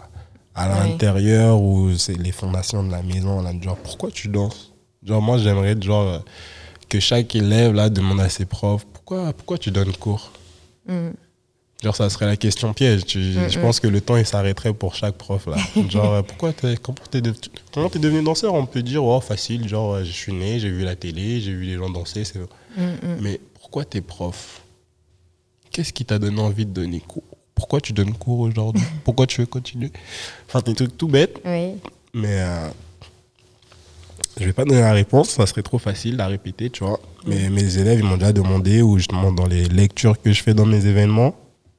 à 0.55 0.69
Ouais. 0.69 0.89
l'intérieur 0.91 1.61
ou 1.61 1.97
c'est 1.97 2.17
les 2.17 2.33
fondations 2.33 2.83
de 2.85 2.91
la 2.91 3.03
maison, 3.03 3.43
là, 3.43 3.53
genre, 3.61 3.77
pourquoi 3.79 4.11
tu 4.11 4.29
danses? 4.29 4.73
Genre, 5.03 5.21
moi, 5.21 5.39
j'aimerais 5.39 5.77
genre, 5.81 6.23
que 6.89 7.01
chaque 7.01 7.35
élève 7.35 7.73
là, 7.75 7.89
demande 7.91 8.21
à 8.21 8.29
ses 8.29 8.45
profs 8.47 8.85
pourquoi, 8.87 9.33
pourquoi 9.33 9.59
tu 9.59 9.71
donnes 9.71 9.93
cours? 9.97 10.33
Mm. 10.87 11.11
Genre, 11.83 11.95
ça 11.97 12.09
serait 12.09 12.25
la 12.27 12.37
question 12.37 12.73
piège. 12.73 13.05
Tu- 13.05 13.21
Je 13.51 13.59
pense 13.59 13.79
que 13.81 13.87
le 13.89 14.01
temps, 14.01 14.17
il 14.17 14.25
s'arrêterait 14.25 14.73
pour 14.73 14.95
chaque 14.95 15.17
prof. 15.17 15.47
Là. 15.47 15.57
Genre, 15.91 16.25
pourquoi 16.25 16.53
t'es, 16.55 16.77
comment 16.79 16.97
t'es, 17.11 17.21
de- 17.21 17.35
devenu 17.99 18.23
danseur? 18.23 18.55
On 18.55 18.65
peut 18.65 18.83
dire, 18.83 19.05
oh, 19.05 19.21
facile, 19.21 19.69
genre, 19.69 19.95
euh, 19.97 20.05
je 20.05 20.11
suis 20.13 20.33
né, 20.33 20.59
j'ai 20.61 20.71
vu 20.71 20.83
la 20.85 20.97
télé, 20.97 21.41
j'ai 21.43 21.53
vu 21.53 21.65
les 21.65 21.75
gens 21.75 21.91
danser. 21.91 22.23
Mais 23.21 23.39
pourquoi 23.61 23.85
t'es 23.85 24.01
prof 24.01 24.63
Qu'est-ce 25.71 25.93
qui 25.93 26.05
t'a 26.07 26.19
donné 26.19 26.41
envie 26.41 26.65
de 26.65 26.71
donner 26.73 27.01
cours? 27.01 27.23
Pourquoi 27.55 27.81
tu 27.81 27.93
donnes 27.93 28.13
cours 28.15 28.41
aujourd'hui? 28.41 28.83
Pourquoi 29.05 29.27
tu 29.27 29.41
veux 29.41 29.47
continuer? 29.47 29.93
Enfin, 30.49 30.61
des 30.61 30.75
trucs 30.75 30.97
tout 30.97 31.09
bêtes, 31.09 31.37
Oui. 31.45 31.75
mais 32.13 32.41
euh, 32.41 32.69
je 34.39 34.45
vais 34.47 34.53
pas 34.53 34.65
donner 34.65 34.81
la 34.81 34.93
réponse, 34.93 35.31
ça 35.31 35.47
serait 35.47 35.63
trop 35.63 35.79
facile 35.79 36.21
à 36.21 36.27
répéter, 36.27 36.71
tu 36.71 36.83
vois. 36.85 36.99
Mais 37.27 37.49
mes 37.51 37.79
élèves, 37.79 38.01
ils 38.01 38.05
m'ont 38.05 38.17
déjà 38.17 38.33
demandé, 38.33 38.83
ou 38.83 38.99
justement 38.99 39.31
dans 39.33 39.47
les 39.47 39.65
lectures 39.69 40.21
que 40.21 40.33
je 40.33 40.43
fais 40.43 40.53
dans 40.55 40.67
mes 40.67 40.85
événements, 40.87 41.35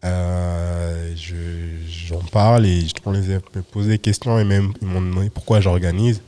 euh, 0.05 1.13
je- 1.15 1.85
j'en 2.07 2.19
parle 2.19 2.65
et 2.65 2.81
justement 2.81 3.11
les 3.11 3.25
élèves 3.25 3.41
me 3.55 3.61
posent 3.61 3.87
des 3.87 3.99
questions 3.99 4.39
et 4.39 4.43
même 4.45 4.71
ils 4.81 4.87
m'ont 4.87 5.01
demandé 5.01 5.29
pourquoi 5.29 5.59
j'organise. 5.59 6.21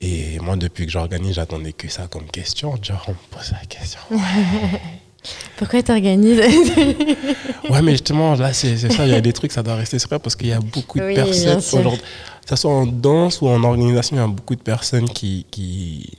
Et 0.00 0.38
moi, 0.40 0.56
depuis 0.56 0.86
que 0.86 0.92
j'organise, 0.92 1.34
j'attendais 1.36 1.72
que 1.72 1.88
ça 1.88 2.06
comme 2.08 2.26
question. 2.26 2.74
Genre, 2.82 3.04
on 3.08 3.12
me 3.12 3.16
pose 3.30 3.52
la 3.52 3.64
question. 3.66 4.00
Pourquoi 5.56 5.82
tu 5.82 5.90
organises 5.92 6.40
Ouais, 7.70 7.82
mais 7.82 7.92
justement, 7.92 8.34
là, 8.34 8.52
c'est 8.52 8.76
ça, 8.76 9.06
il 9.06 9.12
y 9.12 9.14
a 9.14 9.20
des 9.20 9.32
trucs, 9.32 9.52
ça 9.52 9.62
doit 9.62 9.76
rester 9.76 9.98
secret 9.98 10.18
parce 10.18 10.36
qu'il 10.36 10.48
y 10.48 10.52
a 10.52 10.60
beaucoup 10.60 10.98
de 10.98 11.04
Oui, 11.04 11.14
personnes 11.14 11.60
aujourd'hui, 11.80 12.00
que 12.42 12.50
ce 12.50 12.56
soit 12.56 12.70
en 12.72 12.86
danse 12.86 13.40
ou 13.40 13.48
en 13.48 13.62
organisation, 13.64 14.16
il 14.16 14.20
y 14.20 14.22
a 14.22 14.26
beaucoup 14.26 14.54
de 14.54 14.62
personnes 14.62 15.08
qui, 15.08 15.46
qui, 15.50 16.10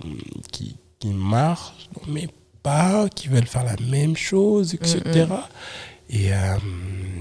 qui, 0.51 0.75
qui 0.99 1.07
marchent, 1.09 1.89
mais 2.07 2.27
pas, 2.63 3.07
qui 3.13 3.27
veulent 3.27 3.45
faire 3.45 3.63
la 3.65 3.75
même 3.89 4.15
chose, 4.17 4.73
etc. 4.73 5.25
Et 6.09 6.33
euh, 6.33 6.55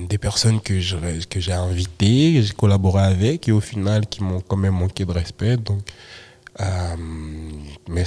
des 0.08 0.18
personnes 0.18 0.60
que 0.60 0.78
je- 0.80 0.96
que 1.28 1.40
j'ai 1.40 1.52
invitées, 1.52 2.34
que 2.36 2.42
j'ai 2.42 2.52
collaboré 2.54 3.02
avec, 3.02 3.48
et 3.48 3.52
au 3.52 3.60
final, 3.60 4.06
qui 4.06 4.22
m'ont 4.22 4.40
quand 4.40 4.56
même 4.58 4.74
manqué 4.74 5.04
de 5.04 5.12
respect. 5.12 5.56
Donc, 5.58 5.80
euh, 6.60 6.64
mais 7.88 8.04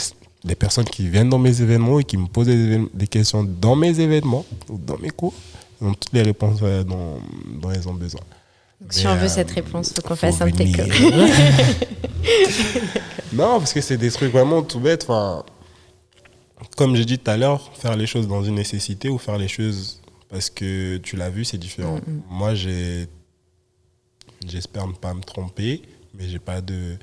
des 0.48 0.56
personnes 0.56 0.86
qui 0.86 1.08
viennent 1.10 1.30
dans 1.30 1.40
mes 1.40 1.62
événements 1.62 2.00
et 2.00 2.04
qui 2.04 2.18
me 2.18 2.28
posent 2.28 2.48
des, 2.48 3.08
questions 3.08 3.44
dans 3.44 3.76
mes 3.76 4.00
événements 4.00 4.46
ou 4.70 4.78
dans 4.78 4.98
mes 4.98 5.10
cours, 5.10 5.34
ont 5.82 5.94
toutes 5.94 6.14
les 6.14 6.24
réponses 6.24 6.60
euh, 6.64 6.84
dont, 6.84 7.20
dont 7.62 7.72
elles 7.72 7.88
ont 7.88 7.94
besoin. 7.94 8.22
Donc, 8.82 8.94
si 8.94 9.08
on 9.08 9.16
veut 9.16 9.26
euh, 9.26 9.28
cette 9.28 9.52
réponse, 9.52 9.94
faut 9.94 10.02
qu'on 10.02 10.16
fasse 10.16 10.42
un 10.42 10.50
take-up. 10.52 10.88
non, 13.34 13.60
parce 13.60 13.74
que 13.74 13.82
c'est 13.82 13.98
des 13.98 14.12
trucs 14.12 14.32
vraiment 14.32 14.62
tout 14.64 14.80
bêtes. 14.80 15.06
Enfin, 15.08 15.44
comme 16.76 16.96
j'ai 16.96 17.06
dit 17.06 17.20
tout 17.20 17.30
à 17.30 17.38
l'heure, 17.38 17.72
faire 17.76 17.96
les 17.96 18.08
choses 18.08 18.28
dans 18.28 18.44
une 18.44 18.56
nécessité 18.56 19.10
ou 19.10 19.18
faire 19.18 19.38
les 19.38 19.48
choses 19.48 20.02
parce 20.30 20.50
que 20.50 20.98
tu 20.98 21.16
l'as 21.16 21.30
vu, 21.30 21.46
c'est 21.46 21.58
différent. 21.58 22.00
Moi, 22.30 22.54
j'ai, 22.54 23.08
j'espère 24.46 24.88
ne 24.88 24.94
pas 24.94 25.14
me 25.14 25.22
tromper, 25.22 25.82
mais 26.14 26.28
j'ai 26.28 26.40
pas 26.40 26.62
de, 26.62 26.98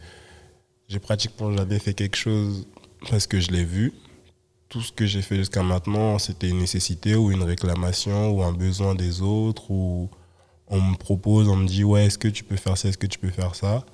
j'ai 0.88 0.99
pratiquement 0.99 1.57
jamais 1.57 1.78
fait 1.78 1.95
quelque 1.95 2.16
chose 2.16 2.66
parce 3.11 3.26
que 3.26 3.40
je 3.40 3.50
l'ai 3.50 3.64
vu. 3.64 3.92
Tout 4.68 4.80
ce 4.80 4.92
que 4.92 5.07
j'ai 5.07 5.22
fait 5.22 5.36
jusqu'à 5.36 5.62
maintenant, 5.62 6.18
c'était 6.18 6.48
une 6.48 6.59
nécessité 6.59 7.14
ou 7.14 7.30
une 7.30 7.42
réclamation 7.42 8.30
ou 8.30 8.42
un 8.42 8.52
besoin 8.52 8.94
des 8.94 9.22
autres 9.22 9.70
ou 9.70 10.11
on 10.66 10.80
me 10.80 10.96
propose, 10.96 11.48
on 11.48 11.57
me 11.57 11.66
dit 11.66 11.84
ouais, 11.84 12.07
est-ce 12.07 12.18
que 12.18 12.28
tu 12.28 12.42
peux 12.42 12.57
faire 12.57 12.76
ça, 12.76 12.88
est-ce 12.88 12.98
que 12.98 13.07
tu 13.07 13.18
peux 13.18 13.30
faire 13.30 13.55
ça? 13.55 13.84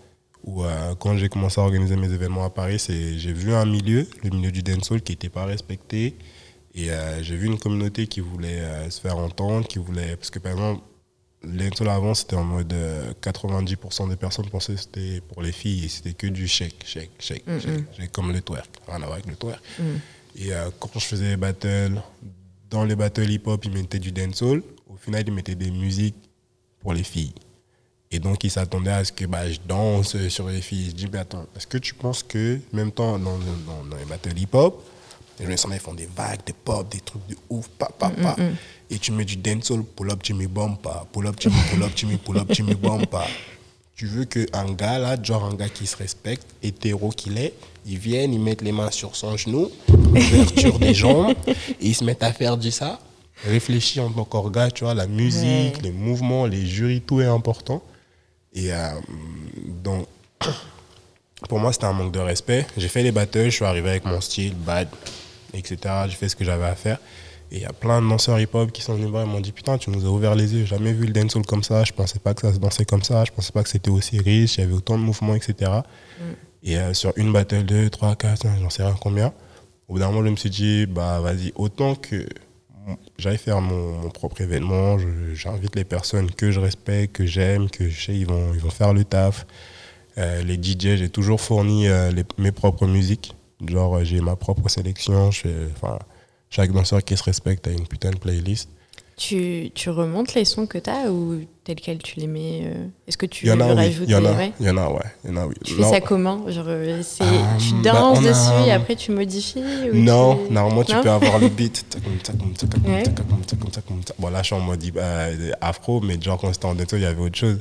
Ou 0.45 0.65
euh, 0.65 0.95
quand 0.95 1.17
j'ai 1.17 1.29
commencé 1.29 1.61
à 1.61 1.65
organiser 1.65 1.97
mes 1.97 2.11
événements 2.13 2.45
à 2.45 2.51
Paris, 2.51 2.83
j'ai 2.89 3.33
vu 3.33 3.53
un 3.53 3.67
milieu, 3.67 4.07
le 4.25 4.31
milieu 4.31 4.51
du 4.51 4.63
dancehall 4.63 5.03
qui 5.03 5.13
n'était 5.13 5.29
pas 5.29 5.45
respecté. 5.45 6.17
Et 6.75 6.91
euh, 6.91 7.23
j'ai 7.23 7.37
vu 7.37 7.47
une 7.47 7.59
communauté 7.59 8.07
qui 8.07 8.21
voulait 8.21 8.61
euh, 8.61 8.91
se 8.91 9.01
faire 9.01 9.19
entendre, 9.19 9.67
qui 9.67 9.79
voulait. 9.79 10.17
Parce 10.17 10.31
que 10.31 10.39
par 10.39 10.53
exemple, 10.53 10.83
dancehall 11.43 11.89
avant, 11.89 12.15
c'était 12.15 12.37
en 12.37 12.45
mode 12.45 12.73
euh, 12.73 13.13
90% 13.23 14.09
des 14.09 14.17
personnes 14.17 14.49
pensaient 14.51 14.75
que 14.75 14.81
c'était 14.81 15.21
pour 15.21 15.43
les 15.43 15.53
filles 15.53 15.87
et 15.87 15.89
c'était 15.89 16.13
que 16.13 16.27
du 16.27 16.47
shake, 16.47 16.85
shake, 16.85 17.11
shake, 17.19 17.45
shake, 17.49 17.85
shake, 17.97 18.13
comme 18.13 18.33
le 18.33 18.41
twerk. 18.43 18.69
Rien 18.87 18.97
à 18.97 19.07
voir 19.07 19.13
avec 19.13 19.27
le 19.27 19.37
twerk. 19.37 19.61
Et 20.37 20.53
euh, 20.53 20.71
quand 20.79 20.91
je 20.95 21.05
faisais 21.05 21.31
des 21.31 21.37
battles, 21.37 22.01
dans 22.69 22.85
les 22.85 22.95
battles 22.95 23.31
hip-hop, 23.31 23.65
ils 23.65 23.73
mettaient 23.73 23.99
du 23.99 24.13
dancehall. 24.13 24.63
Au 24.89 24.97
final, 24.97 25.25
ils 25.27 25.33
mettaient 25.33 25.55
des 25.55 25.71
musiques 25.71 26.17
pour 26.81 26.93
les 26.93 27.03
filles. 27.03 27.33
Et 28.13 28.19
donc, 28.19 28.43
ils 28.45 28.51
s'attendaient 28.51 28.91
à 28.91 29.05
ce 29.05 29.13
que 29.13 29.25
bah, 29.25 29.51
je 29.51 29.59
danse 29.67 30.17
sur 30.29 30.49
les 30.49 30.61
filles. 30.61 30.91
Je 30.91 30.95
dis, 30.95 31.09
mais 31.13 31.19
attends, 31.19 31.47
est-ce 31.57 31.67
que 31.67 31.79
tu 31.79 31.95
penses 31.95 32.23
que, 32.23 32.59
même 32.73 32.91
temps, 32.93 33.19
dans, 33.19 33.39
dans, 33.39 33.85
dans 33.85 33.97
les 33.97 34.05
battles 34.05 34.37
hip-hop, 34.37 34.83
les 35.49 35.57
gens 35.57 35.69
ils 35.73 35.79
font 35.79 35.95
des 35.95 36.09
vagues, 36.15 36.41
des 36.47 36.53
pop, 36.53 36.91
des 36.91 37.01
trucs 37.01 37.27
de 37.29 37.37
ouf, 37.49 37.69
pa, 37.69 37.89
pa, 37.99 38.11
pa. 38.11 38.37
Et 38.91 38.99
tu 38.99 39.13
mets 39.13 39.25
du 39.25 39.37
dancehall, 39.37 39.83
pull 39.85 40.11
up, 40.11 40.21
Jimmy 40.23 40.47
Bumpa, 40.47 41.07
pull 41.13 41.27
up, 41.27 41.37
Jimmy, 41.39 41.57
pull 41.71 41.83
up, 41.83 41.93
Jimmy, 41.95 42.17
pull 42.17 42.39
up, 42.39 42.49
Jimmy 42.53 42.75
Bumpa. 42.75 43.27
Tu 43.95 44.07
veux 44.07 44.25
qu'un 44.25 44.73
gars, 44.73 44.99
là, 44.99 45.17
genre 45.23 45.45
un 45.45 45.55
gars 45.55 45.69
qui 45.69 45.87
se 45.87 45.97
respecte, 45.97 46.47
hétéro 46.63 47.11
qu'il 47.11 47.37
est, 47.39 47.53
il 47.87 47.99
vienne, 47.99 48.33
il 48.33 48.41
mette 48.41 48.63
les 48.63 48.73
mains 48.73 48.91
sur 48.91 49.15
son 49.15 49.37
genou, 49.37 49.71
ouverture 49.89 50.79
des 50.79 50.95
jambes, 50.95 51.35
et 51.47 51.55
il 51.81 51.95
se 51.95 52.03
met 52.05 52.23
à 52.25 52.33
faire 52.33 52.57
du 52.57 52.71
ça. 52.71 52.99
Réfléchis 53.45 54.01
en 54.01 54.11
tant 54.11 54.25
qu'orga, 54.25 54.71
tu 54.71 54.85
vois, 54.85 54.95
la 54.95 55.07
musique, 55.07 55.77
Ouais. 55.77 55.83
les 55.85 55.93
mouvements, 55.93 56.47
les 56.47 56.67
jurys, 56.67 57.01
tout 57.03 57.21
est 57.21 57.27
important. 57.27 57.83
Et 58.55 58.73
euh, 58.73 58.89
donc, 59.83 60.07
pour 61.49 61.59
moi, 61.59 61.73
c'était 61.73 61.87
un 61.87 61.93
manque 61.93 62.13
de 62.13 62.19
respect. 62.19 62.67
J'ai 62.77 62.89
fait 62.89 63.03
les 63.03 63.13
battles, 63.13 63.45
je 63.47 63.51
suis 63.57 63.65
arrivé 63.65 63.91
avec 63.91 64.05
mon 64.05 64.21
style, 64.21 64.55
bad, 64.55 64.89
etc. 65.55 65.77
J'ai 66.09 66.17
fait 66.17 66.29
ce 66.29 66.37
que 66.37 66.45
j'avais 66.45 66.65
à 66.67 66.75
faire. 66.75 66.99
Et 67.53 67.57
il 67.57 67.63
y 67.63 67.65
a 67.67 67.73
plein 67.73 68.01
de 68.01 68.09
danseurs 68.09 68.39
hip-hop 68.39 68.71
qui 68.71 68.81
sont 68.81 68.93
venus 68.95 69.07
me 69.07 69.11
voir 69.11 69.25
et 69.25 69.27
m'ont 69.27 69.41
dit 69.41 69.51
Putain, 69.53 69.77
tu 69.77 69.91
nous 69.91 70.05
as 70.07 70.09
ouvert 70.09 70.35
les 70.37 70.53
yeux, 70.55 70.61
j'ai 70.61 70.67
jamais 70.67 70.93
vu 70.93 71.07
le 71.07 71.13
dancehall 71.13 71.45
comme 71.45 71.65
ça, 71.65 71.83
je 71.85 71.93
pensais 71.93 72.21
pas 72.21 72.33
que 72.33 72.43
ça 72.43 72.53
se 72.53 72.59
dansait 72.59 72.85
comme 72.85 73.03
ça, 73.03 73.25
je 73.25 73.33
pensais 73.33 73.51
pas 73.51 73.63
que 73.65 73.69
c'était 73.69 73.91
aussi 73.91 74.19
riche, 74.21 74.57
il 74.57 74.61
y 74.61 74.65
avait 74.65 74.73
autant 74.73 74.97
de 74.97 75.03
mouvements, 75.03 75.35
etc. 75.35 75.71
Et 76.63 76.79
euh, 76.79 76.95
sur 76.95 77.13
une 77.17 77.33
battle, 77.33 77.65
deux, 77.65 77.91
trois, 77.91 78.15
quatre, 78.15 78.43
cinq, 78.43 78.59
j'en 78.61 78.71
sais 78.71 78.85
rien 78.85 78.95
combien. 79.01 79.33
Au 79.89 79.95
bout 79.95 79.99
d'un 79.99 80.11
moment, 80.13 80.25
je 80.25 80.31
me 80.31 80.37
suis 80.37 80.51
dit 80.51 80.87
Bah 80.87 81.19
vas-y, 81.21 81.53
autant 81.57 81.97
que 81.97 82.25
j'aille 83.19 83.39
faire 83.39 83.61
mon, 83.61 83.99
mon 83.99 84.11
propre 84.11 84.41
événement, 84.43 84.97
j'invite 85.35 85.75
les 85.75 85.85
personnes 85.85 86.31
que 86.31 86.51
je 86.53 86.61
respecte, 86.61 87.17
que 87.17 87.27
j'aime, 87.27 87.69
que 87.69 87.89
je 87.89 88.05
sais 88.07 88.15
ils 88.17 88.27
vont, 88.27 88.53
ils 88.55 88.61
vont 88.61 88.71
faire 88.71 88.95
le 88.95 89.03
taf. 89.05 89.45
Euh, 90.19 90.43
les 90.43 90.55
DJ, 90.55 90.97
j'ai 90.97 91.09
toujours 91.09 91.41
fourni 91.41 91.89
euh, 91.89 92.11
les- 92.13 92.25
mes 92.39 92.53
propres 92.53 92.87
musiques. 92.87 93.35
Genre, 93.67 93.97
euh, 93.97 94.05
j'ai 94.05 94.21
ma 94.21 94.37
propre 94.37 94.69
sélection. 94.69 95.31
je 95.31 95.41
fais- 95.41 95.69
chaque 96.49 96.73
danseur 96.73 97.05
qui 97.05 97.17
se 97.17 97.23
respecte 97.23 97.67
a 97.69 97.71
une 97.71 97.87
putain 97.87 98.11
de 98.11 98.17
playlist. 98.19 98.69
tu, 99.17 99.71
tu 99.75 99.91
remontes 99.91 100.35
les 100.35 100.47
sons 100.47 100.67
que 100.67 100.79
tu 100.79 100.89
as 100.89 101.13
ou 101.13 101.43
tels 101.63 101.77
quels 101.77 101.99
tu 101.99 102.19
les 102.19 102.27
mets 102.27 102.63
euh, 102.65 102.87
Est-ce 103.07 103.19
que 103.19 103.27
tu 103.27 103.47
y 103.47 103.53
en 103.53 103.61
a, 103.61 103.75
rajoutes 103.75 104.07
Il 104.09 104.13
y 104.13 104.15
en 104.15 104.25
a, 104.25 104.33
ouais 104.33 104.53
il 104.59 104.67
y 104.67 104.71
en 104.71 104.79
a, 104.79 104.89
ouais. 104.89 104.99
Il 105.25 105.31
y 105.31 105.33
en 105.35 105.37
a, 105.37 105.47
oui. 105.47 105.55
Tu 105.63 105.75
fais 105.75 105.83
Non. 105.83 105.91
ça 105.91 106.01
comment 106.01 106.51
Genre, 106.51 106.65
euh, 106.67 107.03
tu 107.59 107.75
bah, 107.85 107.93
danses 107.93 108.19
a- 108.19 108.23
dessus 108.23 108.69
et 108.69 108.73
après 108.73 108.97
tu 108.97 109.13
modifies 109.13 109.63
ou 109.93 109.97
Non, 109.97 110.37
tu- 110.47 110.53
normalement 110.55 110.85
tu 110.85 110.95
Non 110.95 111.03
peux 111.03 111.11
avoir 111.11 111.39
le 111.39 111.49
beat. 111.51 111.85
Bon, 114.19 114.31
là 114.31 114.41
je 114.41 114.47
suis 114.47 114.55
en 114.55 114.61
mode 114.61 114.83
euh, 114.97 115.53
afro, 115.61 116.01
mais 116.01 116.21
genre 116.21 116.39
quand 116.41 116.53
c'était 116.53 116.67
en 116.67 116.75
détail, 116.75 117.01
il 117.01 117.03
y 117.03 117.07
avait 117.07 117.21
autre 117.21 117.37
chose. 117.39 117.59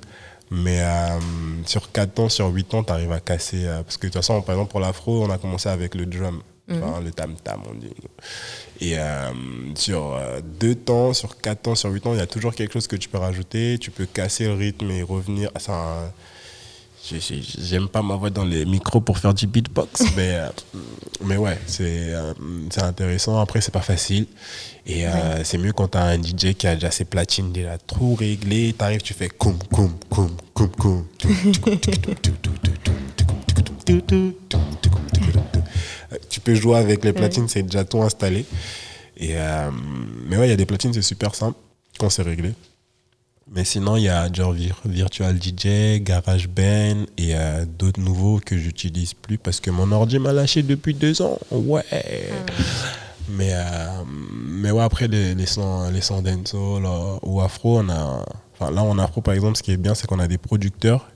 Mais 0.52 0.82
euh, 0.82 1.20
sur 1.66 1.92
4 1.92 2.20
ans, 2.20 2.30
sur 2.30 2.48
8 2.48 2.74
ans, 2.74 2.84
tu 2.84 2.92
arrives 2.92 3.12
à 3.12 3.20
casser. 3.20 3.66
euh, 3.66 3.84
parce 3.84 3.98
que 3.98 4.08
de 4.08 4.12
toute 4.14 4.22
façon, 4.22 4.42
par 4.42 4.56
exemple, 4.56 4.72
pour 4.72 4.80
l'afro, 4.80 5.24
on 5.24 5.30
a 5.30 5.38
commencé 5.38 5.70
avec 5.70 5.94
le 5.96 6.06
drum, 6.06 6.42
Mhm. 6.68 7.04
le 7.04 7.12
tam-tam, 7.12 7.62
on 7.70 7.74
dit. 7.76 7.92
Et 8.82 8.98
euh, 8.98 9.32
sur 9.76 10.20
2 10.60 10.76
temps, 10.76 11.14
sur 11.14 11.40
4 11.40 11.68
ans, 11.68 11.76
sur 11.76 11.90
8 11.92 12.06
ans, 12.08 12.14
il 12.14 12.18
y 12.20 12.22
a 12.22 12.28
toujours 12.28 12.54
quelque 12.56 12.74
chose 12.74 12.88
que 12.88 12.96
tu 12.96 13.10
peux 13.10 13.18
rajouter. 13.18 13.78
Tu 13.80 13.92
peux 13.92 14.06
casser 14.06 14.46
le 14.46 14.54
rythme 14.54 14.90
et 14.92 15.04
revenir. 15.04 15.52
Ça, 15.60 15.74
euh, 15.74 16.08
j'ai- 16.08 16.08
j'ai- 16.08 16.29
J'aime 17.60 17.88
pas 17.88 18.02
ma 18.02 18.16
voix 18.16 18.30
dans 18.30 18.44
les 18.46 18.66
micros 18.66 19.02
pour 19.02 19.18
faire 19.18 19.34
du 19.34 19.48
beatbox, 19.48 20.02
mais, 20.16 20.36
euh, 20.36 20.50
mais 21.26 21.38
ouais, 21.38 21.58
c'est 21.66 22.14
euh, 22.14 22.34
c'est 22.70 22.84
intéressant. 22.84 23.40
Après, 23.40 23.62
c'est 23.62 23.72
pas 23.74 23.82
facile. 23.82 24.28
Et 24.86 25.08
euh, 25.08 25.44
c'est 25.44 25.58
mieux 25.58 25.72
quand 25.74 25.90
t'as 25.90 26.04
un 26.04 26.22
DJ 26.22 26.54
qui 26.58 26.68
a 26.68 26.76
déjà 26.76 26.92
ses 26.92 27.06
platines 27.06 27.52
déjà 27.52 27.78
trop 27.78 28.16
réglées. 28.16 28.74
T'arrives, 28.78 29.02
tu 29.02 29.14
fais 29.14 29.30
koum, 29.30 29.58
koum, 29.72 29.94
koum, 30.10 30.30
koum, 30.54 30.70
koum. 30.70 31.06
Euh, 36.12 36.18
Tu 36.30 36.40
peux 36.40 36.56
jouer 36.56 36.78
avec 36.78 37.04
les 37.04 37.14
platines, 37.14 37.48
c'est 37.48 37.64
déjà 37.64 37.84
tout 37.86 38.02
installé. 38.02 38.46
Et, 39.18 39.32
euh, 39.36 39.70
mais 40.28 40.38
ouais, 40.38 40.48
il 40.48 40.50
y 40.50 40.54
a 40.54 40.58
des 40.58 40.66
platines, 40.66 40.94
c'est 40.94 41.02
super 41.02 41.36
simple 41.36 41.58
quand 41.98 42.10
c'est 42.10 42.22
réglé. 42.24 42.54
Mais 43.52 43.66
sinon, 43.66 43.96
il 43.98 44.04
y 44.04 44.10
a 44.10 44.32
genre 44.32 44.54
Vir- 44.54 44.76
Virtual 44.86 45.36
DJ, 45.42 46.02
GarageBand 46.02 47.06
et 47.18 47.34
euh, 47.36 47.66
d'autres 47.66 48.00
nouveaux 48.00 48.40
que 48.46 48.58
j'utilise 48.58 49.14
plus 49.16 49.38
parce 49.40 49.60
que 49.60 49.72
mon 49.72 49.92
ordi 49.92 50.20
m'a 50.20 50.34
lâché 50.34 50.62
depuis 50.62 50.94
deux 50.94 51.22
ans. 51.22 51.40
Ouais. 51.52 51.84
Mais, 53.28 53.50
euh, 53.54 54.04
mais 54.08 54.72
ouais, 54.72 54.84
après 54.84 55.08
les, 55.08 55.36
les 55.36 55.46
sons, 55.46 55.90
les 55.92 56.02
sons 56.02 56.24
euh, 56.26 57.18
ou 57.24 57.42
afro, 57.42 57.80
on 57.80 57.90
a. 57.90 58.24
Enfin, 58.60 58.72
là, 58.72 58.84
en 58.84 58.98
afro, 59.00 59.22
par 59.22 59.34
exemple, 59.34 59.58
ce 59.58 59.64
qui 59.64 59.72
est 59.72 59.78
bien, 59.78 59.96
c'est 59.96 60.06
qu'on 60.08 60.20
a 60.20 60.28
des 60.28 60.38
producteurs. 60.38 61.08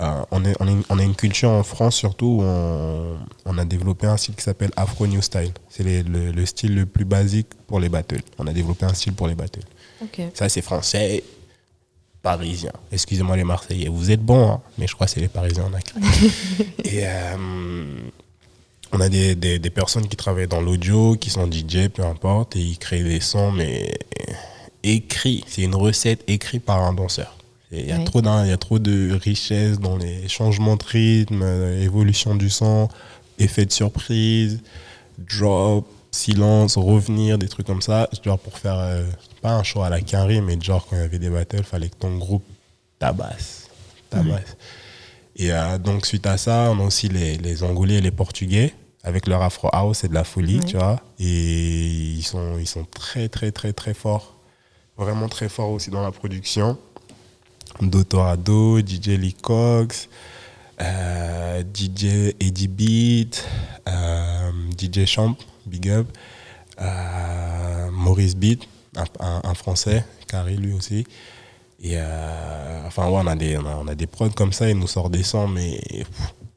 Euh, 0.00 0.22
on, 0.32 0.44
est, 0.44 0.56
on, 0.60 0.66
est- 0.66 0.84
on 0.88 0.98
a 0.98 1.02
une 1.04 1.14
culture 1.14 1.50
en 1.50 1.62
France, 1.62 1.94
surtout, 1.94 2.38
où 2.40 2.42
on, 2.42 3.16
on 3.44 3.58
a 3.58 3.64
développé 3.64 4.06
un 4.08 4.16
style 4.16 4.34
qui 4.34 4.42
s'appelle 4.42 4.70
Afro 4.76 5.06
New 5.06 5.22
Style. 5.22 5.52
C'est 5.68 5.84
le, 5.84 6.32
le 6.32 6.46
style 6.46 6.74
le 6.74 6.86
plus 6.86 7.04
basique 7.04 7.48
pour 7.68 7.78
les 7.78 7.88
battles. 7.88 8.22
On 8.38 8.46
a 8.48 8.52
développé 8.52 8.86
un 8.86 8.94
style 8.94 9.12
pour 9.12 9.28
les 9.28 9.34
battles. 9.36 9.60
Ça, 10.34 10.48
c'est 10.48 10.62
français, 10.62 11.22
parisien. 12.24 12.72
Excusez-moi 12.90 13.36
les 13.36 13.44
Marseillais, 13.44 13.88
vous 13.88 14.10
êtes 14.10 14.22
bons, 14.22 14.48
hein, 14.50 14.60
mais 14.78 14.86
je 14.88 14.94
crois 14.94 15.06
que 15.06 15.12
c'est 15.12 15.20
les 15.20 15.28
Parisiens 15.28 15.64
en 15.70 15.74
a 15.74 15.80
qui- 15.80 15.92
Et 16.84 17.02
euh, 17.06 17.36
on 18.92 19.00
a 19.00 19.08
des, 19.08 19.34
des, 19.34 19.58
des 19.58 19.70
personnes 19.70 20.08
qui 20.08 20.16
travaillent 20.16 20.48
dans 20.48 20.62
l'audio, 20.62 21.16
qui 21.16 21.28
sont 21.30 21.46
DJ, 21.50 21.88
peu 21.88 22.02
importe, 22.04 22.56
et 22.56 22.60
ils 22.60 22.78
créent 22.78 23.02
des 23.04 23.20
sons, 23.20 23.52
mais 23.52 23.92
écrits. 24.82 25.44
C'est 25.46 25.62
une 25.62 25.74
recette 25.74 26.24
écrite 26.26 26.64
par 26.64 26.82
un 26.82 26.94
danseur. 26.94 27.36
Il 27.70 27.86
y, 27.86 27.92
a 27.92 27.98
Oui. 27.98 28.04
trop 28.04 28.20
il 28.22 28.48
y 28.48 28.52
a 28.52 28.56
trop 28.56 28.78
de 28.78 29.12
richesse 29.20 29.78
dans 29.80 29.96
les 29.96 30.26
changements 30.28 30.76
de 30.76 30.84
rythme, 30.84 31.42
euh, 31.42 31.82
évolution 31.82 32.34
du 32.36 32.48
son, 32.48 32.88
effet 33.38 33.66
de 33.66 33.72
surprise, 33.72 34.60
drop, 35.18 35.86
silence, 36.12 36.76
revenir, 36.78 37.36
des 37.36 37.48
trucs 37.48 37.66
comme 37.66 37.82
ça. 37.82 38.08
Genre 38.24 38.38
pour 38.38 38.56
faire, 38.58 38.78
euh, 38.78 39.04
pas 39.44 39.52
un 39.52 39.62
show 39.62 39.82
à 39.82 39.90
la 39.90 40.00
carré, 40.00 40.40
mais 40.40 40.58
genre 40.58 40.86
quand 40.86 40.96
il 40.96 41.02
y 41.02 41.04
avait 41.04 41.18
des 41.18 41.28
battles, 41.28 41.64
fallait 41.64 41.90
que 41.90 41.96
ton 41.96 42.16
groupe 42.16 42.44
tabasse. 42.98 43.68
tabasse. 44.08 44.56
Et 45.36 45.52
euh, 45.52 45.76
donc 45.76 46.06
suite 46.06 46.26
à 46.26 46.38
ça, 46.38 46.70
on 46.72 46.80
a 46.80 46.82
aussi 46.84 47.08
les, 47.10 47.36
les 47.36 47.62
Angolais 47.62 47.96
et 47.96 48.00
les 48.00 48.10
Portugais 48.10 48.72
avec 49.02 49.26
leur 49.26 49.42
Afro 49.42 49.68
House, 49.70 49.98
c'est 49.98 50.08
de 50.08 50.14
la 50.14 50.24
folie, 50.24 50.60
Ouais. 50.60 50.64
tu 50.64 50.76
vois. 50.78 50.98
Et 51.18 51.84
ils 52.18 52.22
sont, 52.22 52.56
ils 52.58 52.66
sont 52.66 52.84
très, 52.86 53.28
très, 53.28 53.52
très, 53.52 53.74
très 53.74 53.92
forts. 53.92 54.34
Vraiment 54.96 55.28
très 55.28 55.50
forts 55.50 55.70
aussi 55.72 55.90
dans 55.90 56.02
la 56.02 56.10
production. 56.10 56.78
Dotorado, 57.82 58.78
DJ 58.78 59.08
Lee 59.08 59.34
Cox, 59.34 60.08
euh, 60.80 61.62
DJ 61.74 62.32
Eddie 62.40 62.68
Beat, 62.68 63.44
euh, 63.88 64.50
DJ 64.78 65.04
Champ, 65.04 65.36
Big 65.66 65.90
Up, 65.90 66.06
euh, 66.80 67.90
Maurice 67.90 68.36
Beat, 68.36 68.62
un, 68.96 69.04
un- 69.26 69.40
un 69.44 69.54
français, 69.54 70.04
Carré 70.28 70.56
lui 70.56 70.72
aussi. 70.72 71.06
Et 71.82 71.92
euh, 71.96 72.86
enfin, 72.86 73.06
ouais, 73.08 73.20
on 73.22 73.26
a, 73.26 73.36
des, 73.36 73.56
on, 73.58 73.66
a, 73.66 73.76
on 73.84 73.88
a 73.88 73.94
des 73.94 74.06
prods 74.06 74.30
comme 74.30 74.52
ça, 74.52 74.70
ils 74.70 74.78
nous 74.78 74.86
sortent 74.86 75.12
des 75.12 75.22
sons, 75.22 75.48
mais. 75.48 75.80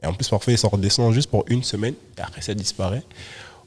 Et 0.04 0.06
en 0.06 0.14
plus, 0.14 0.28
parfois, 0.30 0.54
ils 0.54 0.58
sortent 0.60 0.80
des 0.80 0.90
sons 0.92 1.12
juste 1.12 1.30
pour 1.30 1.44
une 1.48 1.64
semaine, 1.64 1.96
et 2.18 2.22
après, 2.22 2.42
ça 2.42 2.54
disparaît. 2.54 3.04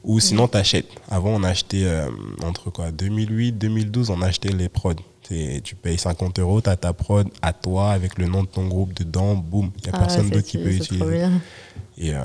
Ou 0.03 0.19
sinon, 0.19 0.47
t'achètes. 0.47 0.87
Avant, 1.09 1.29
on 1.29 1.43
achetait, 1.43 1.83
euh, 1.83 2.09
entre 2.43 2.71
quoi, 2.71 2.89
2008, 2.91 3.51
2012, 3.51 4.09
on 4.09 4.21
achetait 4.23 4.49
les 4.49 4.69
prods. 4.69 4.93
C'est- 5.27 5.61
Tu 5.63 5.75
payes 5.75 5.99
50 5.99 6.39
euros, 6.39 6.59
t'as 6.61 6.75
ta 6.77 6.93
prod 6.93 7.27
à 7.43 7.53
toi, 7.53 7.91
avec 7.91 8.17
le 8.17 8.25
nom 8.25 8.41
de 8.43 8.47
ton 8.47 8.67
groupe 8.67 8.93
dedans, 8.95 9.35
boum. 9.35 9.69
Il 9.77 9.83
n'y 9.83 9.89
a 9.89 9.91
Ah, 9.93 9.99
personne 9.99 10.29
d'autre 10.31 10.47
qui 10.47 10.57
peut 10.57 10.71
utiliser. 10.85 11.05
Et 11.97 12.13
euh, 12.13 12.19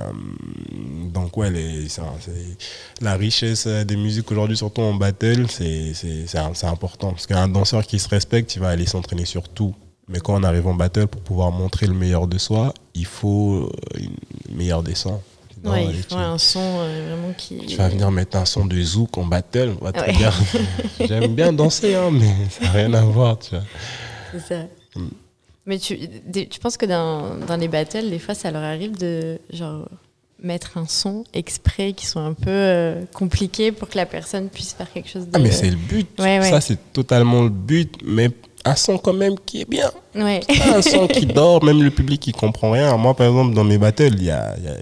donc, 1.12 1.36
ouais, 1.36 1.50
les- 1.50 1.88
ça, 1.88 2.04
la 3.00 3.14
richesse 3.16 3.66
des 3.66 3.96
musiques 3.96 4.30
aujourd'hui, 4.30 4.56
surtout 4.56 4.82
en 4.82 4.94
battle, 4.94 5.46
c'est 5.50 5.92
important. 6.64 7.10
Parce 7.10 7.26
qu'un 7.26 7.48
danseur 7.48 7.84
qui 7.86 7.98
se 7.98 8.08
respecte, 8.08 8.54
il 8.56 8.60
va 8.60 8.68
aller 8.68 8.86
s'entraîner 8.86 9.24
sur 9.24 9.48
tout. 9.48 9.74
Mais 10.08 10.20
quand 10.20 10.38
on 10.40 10.44
arrive 10.44 10.66
en 10.68 10.74
battle, 10.74 11.08
pour 11.08 11.20
pouvoir 11.20 11.50
montrer 11.50 11.86
le 11.86 11.94
meilleur 11.94 12.28
de 12.28 12.38
soi, 12.38 12.72
il 12.94 13.06
faut 13.06 13.70
une 13.98 14.56
meilleure 14.56 14.82
des 14.84 14.94
sons. 14.94 15.20
Sinon, 15.52 15.72
Ouais, 15.72 15.86
il 15.86 15.96
tu, 15.96 16.10
faut 16.10 16.16
un 16.16 16.38
son 16.38 16.60
euh, 16.62 17.06
vraiment 17.08 17.32
qui. 17.36 17.56
tu 17.66 17.76
vas 17.76 17.88
venir 17.88 18.10
mettre 18.12 18.36
un 18.36 18.44
son 18.44 18.66
de 18.66 18.80
zouk 18.80 19.18
en 19.18 19.24
battle, 19.26 19.74
on 19.80 19.84
va 19.84 19.92
te 19.92 19.98
Ouais. 20.00 20.12
dire, 20.12 20.32
J'aime 21.08 21.34
bien 21.34 21.52
danser, 21.52 21.96
hein, 21.96 22.10
mais 22.12 22.32
ça 22.50 22.64
n'a 22.66 22.70
rien 22.72 22.94
à 22.94 23.00
voir. 23.02 23.38
Tu 23.40 23.50
vois. 23.50 23.64
C'est 24.32 24.40
ça. 24.54 24.62
Mm. 24.94 25.08
Mais 25.66 25.78
tu, 25.78 25.98
tu 26.48 26.60
penses 26.60 26.76
que 26.76 26.86
dans, 26.86 27.34
dans 27.46 27.56
les 27.56 27.68
battles, 27.68 28.08
des 28.10 28.18
fois, 28.20 28.34
ça 28.34 28.50
leur 28.50 28.62
arrive 28.62 28.96
de 28.98 29.38
genre 29.52 29.88
mettre 30.42 30.78
un 30.78 30.86
son 30.86 31.24
exprès 31.34 31.92
qui 31.92 32.06
soit 32.06 32.22
un 32.22 32.34
peu 32.34 32.50
euh, 32.50 33.02
compliqué 33.14 33.72
pour 33.72 33.88
que 33.88 33.96
la 33.96 34.06
personne 34.06 34.48
puisse 34.48 34.74
faire 34.74 34.90
quelque 34.92 35.08
chose 35.08 35.24
de. 35.26 35.30
Ah, 35.34 35.38
mais 35.38 35.50
c'est 35.50 35.70
le 35.70 35.76
but. 35.76 36.06
Ouais, 36.18 36.38
ouais. 36.38 36.50
Ça, 36.50 36.60
c'est 36.60 36.92
totalement 36.92 37.42
le 37.42 37.48
but. 37.48 37.94
Mais 38.04 38.30
un 38.64 38.76
son 38.76 38.98
quand 38.98 39.12
même 39.14 39.34
qui 39.44 39.62
est 39.62 39.68
bien. 39.68 39.90
Ouais. 40.14 40.40
un 40.72 40.82
son 40.82 41.08
qui 41.08 41.26
dort, 41.40 41.64
même 41.64 41.82
le 41.82 41.90
public 41.90 42.20
qui 42.20 42.32
comprend 42.32 42.70
rien. 42.72 42.96
Moi, 42.96 43.14
par 43.14 43.26
exemple, 43.26 43.54
dans 43.54 43.64
mes 43.64 43.78
battles, 43.78 44.14
il 44.18 44.24
y 44.24 44.30
a, 44.30 44.54
il 44.58 44.64
y 44.64 44.68
a- 44.68 44.76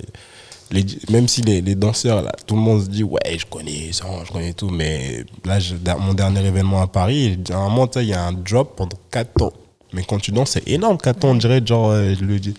les- 0.70 0.84
même 1.10 1.28
si 1.28 1.40
les, 1.42 1.60
les 1.60 1.74
danseurs, 1.76 2.20
là, 2.22 2.32
tout 2.46 2.56
le 2.56 2.60
monde 2.60 2.82
se 2.82 2.88
dit, 2.88 3.04
ouais, 3.04 3.20
je 3.38 3.46
connais 3.46 3.92
ça, 3.92 4.06
je 4.26 4.32
connais 4.32 4.54
tout, 4.54 4.70
mais 4.70 5.24
là, 5.44 5.60
je- 5.60 5.76
dans 5.76 5.98
mon 6.00 6.14
dernier 6.14 6.44
événement 6.44 6.82
à 6.82 6.88
Paris, 6.88 7.38
à 7.50 7.56
un 7.56 7.68
moment, 7.68 7.88
il 7.96 8.02
y 8.04 8.12
a 8.12 8.24
un 8.26 8.32
drop 8.32 8.74
pendant 8.76 8.98
4 9.10 9.42
ans. 9.42 9.52
Mais 9.94 10.02
quand 10.06 10.18
tu 10.18 10.30
danses, 10.32 10.50
c'est 10.52 10.68
énorme, 10.68 10.98
4 10.98 11.24
ans, 11.24 11.30
on 11.30 11.34
dirait, 11.36 11.62
genre, 11.64 11.90
euh, 11.90 12.14
je 12.18 12.24
le 12.24 12.38
dis. 12.38 12.54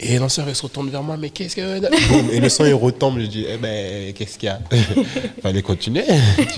Et 0.00 0.08
les 0.08 0.18
danseurs, 0.18 0.48
ils 0.48 0.54
se 0.56 0.62
retournent 0.62 0.90
vers 0.90 1.02
moi, 1.02 1.16
mais 1.16 1.30
qu'est-ce 1.30 1.54
que. 1.56 1.80
Boum, 2.08 2.28
et 2.30 2.40
le 2.40 2.48
son, 2.48 2.64
il 2.64 2.74
retombe, 2.74 3.18
je 3.20 3.26
dis, 3.26 3.46
eh 3.48 3.56
ben, 3.56 4.12
qu'est-ce 4.12 4.38
qu'il 4.38 4.48
y 4.48 4.50
a 4.50 4.58
Fallait 5.42 5.62
continuer. 5.62 6.04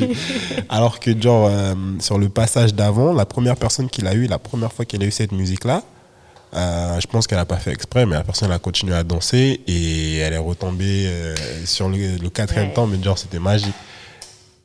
Alors 0.69 1.01
que, 1.01 1.21
genre, 1.21 1.47
euh, 1.51 1.75
sur 2.01 2.19
le 2.19 2.29
passage 2.29 2.75
d'avant, 2.75 3.13
la 3.13 3.27
première 3.27 3.57
personne 3.57 3.89
qui 3.89 4.03
l'a 4.03 4.15
eu, 4.15 4.27
la 4.27 4.39
première 4.39 4.73
fois 4.73 4.85
qu'elle 4.85 5.03
a 5.03 5.07
eu 5.07 5.11
cette 5.11 5.33
musique-là, 5.33 5.83
euh, 6.55 6.99
je 7.01 7.07
pense 7.07 7.27
qu'elle 7.27 7.39
n'a 7.39 7.45
pas 7.45 7.57
fait 7.59 7.73
exprès, 7.73 8.07
mais 8.07 8.15
la 8.15 8.25
personne 8.25 8.49
elle 8.49 8.55
a 8.55 8.59
continué 8.59 8.95
à 8.95 9.03
danser 9.03 9.61
et 9.67 10.17
elle 10.19 10.33
est 10.33 10.39
retombée 10.39 11.05
euh, 11.07 11.35
sur 11.67 11.89
le, 11.89 12.17
le 12.17 12.31
quatrième 12.31 12.69
Ouais. 12.69 12.73
temps, 12.75 12.87
mais 12.87 13.03
genre 13.03 13.19
c'était 13.19 13.41
magique. 13.41 13.75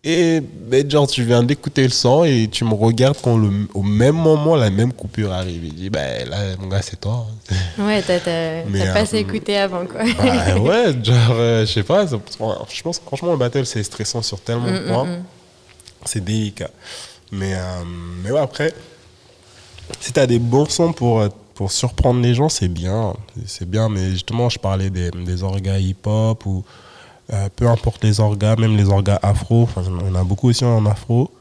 Et 0.04 0.42
mais 0.68 0.90
genre 0.90 1.06
tu 1.06 1.24
viens 1.24 1.44
d'écouter 1.44 1.84
le 1.84 1.90
son 1.90 2.24
et 2.24 2.48
tu 2.52 2.64
me 2.66 2.74
regardes 2.74 3.18
quand 3.22 3.38
le- 3.38 3.68
au 3.76 3.84
même 3.84 4.16
moment 4.16 4.56
la 4.56 4.72
même 4.72 4.92
coupure 4.92 5.32
arrive. 5.32 5.64
Il 5.64 5.76
dit 5.76 5.92
ben 5.92 6.28
là 6.28 6.38
mon 6.60 6.68
gars 6.70 6.82
c'est 6.82 7.00
toi. 7.00 7.28
Ouais, 7.78 8.02
t'as 8.02 8.20
t'as- 8.20 8.64
t'as 8.64 8.94
pas 8.94 9.14
euh, 9.14 9.18
écouté 9.18 9.58
avant, 9.58 9.86
quoi. 9.86 10.02
Bah, 10.18 10.58
ouais, 10.60 10.94
genre 11.04 11.32
euh, 11.34 11.66
je 11.68 11.72
sais 11.72 11.84
pas. 11.84 12.08
Je 12.08 12.82
pense 12.82 13.00
franchement 13.00 13.32
le 13.32 13.38
battle 13.38 13.66
c'est 13.68 13.84
stressant 13.84 14.24
sur 14.24 14.40
tellement 14.42 14.72
de 14.72 14.80
Mm, 14.80 14.88
points. 14.88 15.06
mm, 15.06 15.10
mm. 15.20 15.24
C'est 16.06 16.24
délicat. 16.24 16.72
Mais, 17.32 17.54
euh, 17.54 17.84
mais 18.24 18.32
ouais, 18.32 18.40
après, 18.40 18.74
si 20.00 20.12
tu 20.12 20.20
as 20.20 20.26
des 20.26 20.40
bons 20.40 20.66
sons 20.68 20.94
pour, 20.94 21.24
pour 21.54 21.72
surprendre 21.72 22.22
les 22.22 22.34
gens, 22.34 22.50
c'est 22.50 22.68
bien. 22.68 23.14
C'est 23.46 23.70
bien, 23.70 23.88
mais 23.88 24.10
justement, 24.10 24.50
je 24.50 24.58
parlais 24.58 24.90
des, 24.90 25.12
des 25.12 25.44
orgas 25.44 25.78
hip-hop 25.78 26.44
ou 26.48 26.64
euh, 27.34 27.50
peu 27.56 27.68
importe 27.68 28.04
les 28.04 28.20
orgas, 28.20 28.56
même 28.58 28.76
les 28.78 28.90
orgas 28.90 29.20
afro. 29.22 29.68
On 29.78 30.16
a 30.16 30.24
beaucoup 30.24 30.50
aussi 30.50 30.66
en 30.66 30.86
afro 30.86 31.32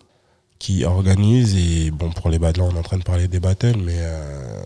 qui 0.59 0.85
organisent. 0.85 1.57
Et 1.57 1.91
bon, 1.91 2.11
pour 2.11 2.31
les 2.31 2.39
battles, 2.39 2.63
on 2.63 2.75
est 2.75 2.79
en 2.79 2.83
train 2.83 2.99
de 2.99 3.03
parler 3.03 3.29
des 3.29 3.41
battles, 3.41 3.79
mais 3.79 3.97
euh, 3.99 4.63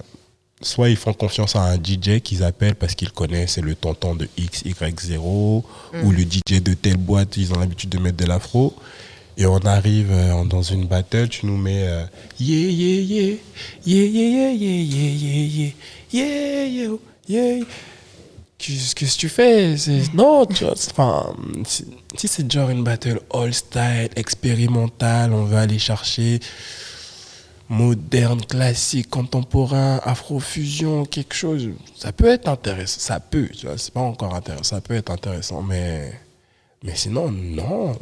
soit 0.61 0.91
ils 0.91 0.97
font 0.97 1.13
confiance 1.15 1.57
à 1.57 1.63
un 1.63 1.77
DJ 1.77 2.21
qu'ils 2.23 2.43
appellent 2.43 2.75
parce 2.75 2.95
qu'ils 2.95 3.13
connaissent, 3.13 3.53
c'est 3.53 3.61
le 3.63 3.75
tonton 3.75 4.15
de 4.15 4.29
XY0 4.39 5.19
ou 5.21 6.11
le 6.11 6.23
DJ 6.23 6.63
de 6.63 6.75
telle 6.75 6.97
boîte, 6.97 7.37
ils 7.37 7.53
ont 7.53 7.59
l'habitude 7.59 7.91
de 7.91 7.99
mettre 7.99 8.17
de 8.19 8.27
l'afro. 8.27 8.75
Et 9.37 9.47
on 9.47 9.59
arrive 9.59 10.13
euh, 10.13 10.45
dans 10.45 10.63
une 10.63 10.87
battle, 10.87 11.29
tu 11.29 11.47
nous 11.47 11.57
mets 11.57 11.89
euh, 11.89 12.05
yeah, 12.39 12.71
yeah, 12.71 13.01
yeah, 13.01 13.35
yeah, 13.85 14.05
yeah, 14.05 14.29
yeah, 14.29 14.53
yeah, 14.53 14.83
yeah, 14.83 15.45
yeah, 15.49 15.73
yeah, 16.13 16.87
yeah, 17.29 17.57
yeah. 17.57 17.65
Qu'est-ce 18.67 18.95
que 18.95 19.19
tu 19.19 19.29
fais 19.29 19.75
Non, 20.15 20.47
tu 20.47 20.65
vois, 20.65 20.75
si 21.67 22.29
c'est 22.29 22.51
genre 22.51 22.71
une 22.71 22.83
battle 22.83 23.21
all 23.33 23.53
style, 23.53 24.09
expérimentale, 24.17 25.33
on 25.33 25.45
veut 25.45 25.59
aller 25.59 25.79
chercher 25.79 26.41
moderne, 27.69 28.41
classique, 28.45 29.11
contemporain, 29.11 30.01
afrofusion, 30.05 31.05
quelque 31.05 31.35
chose, 31.35 31.71
ça 31.97 32.13
peut 32.13 32.27
être 32.27 32.49
intéressant. 32.49 33.01
Ça 33.01 33.21
peut, 33.21 33.49
tu 33.49 33.67
vois, 33.67 33.77
c'est 33.77 33.93
pas 33.93 34.01
encore 34.01 34.35
intéressant, 34.35 34.77
ça 34.77 34.81
peut 34.81 34.95
être 34.95 35.11
intéressant, 35.11 35.63
mais, 35.63 36.13
mais 36.83 36.95
sinon, 36.95 37.31
non. 37.31 37.97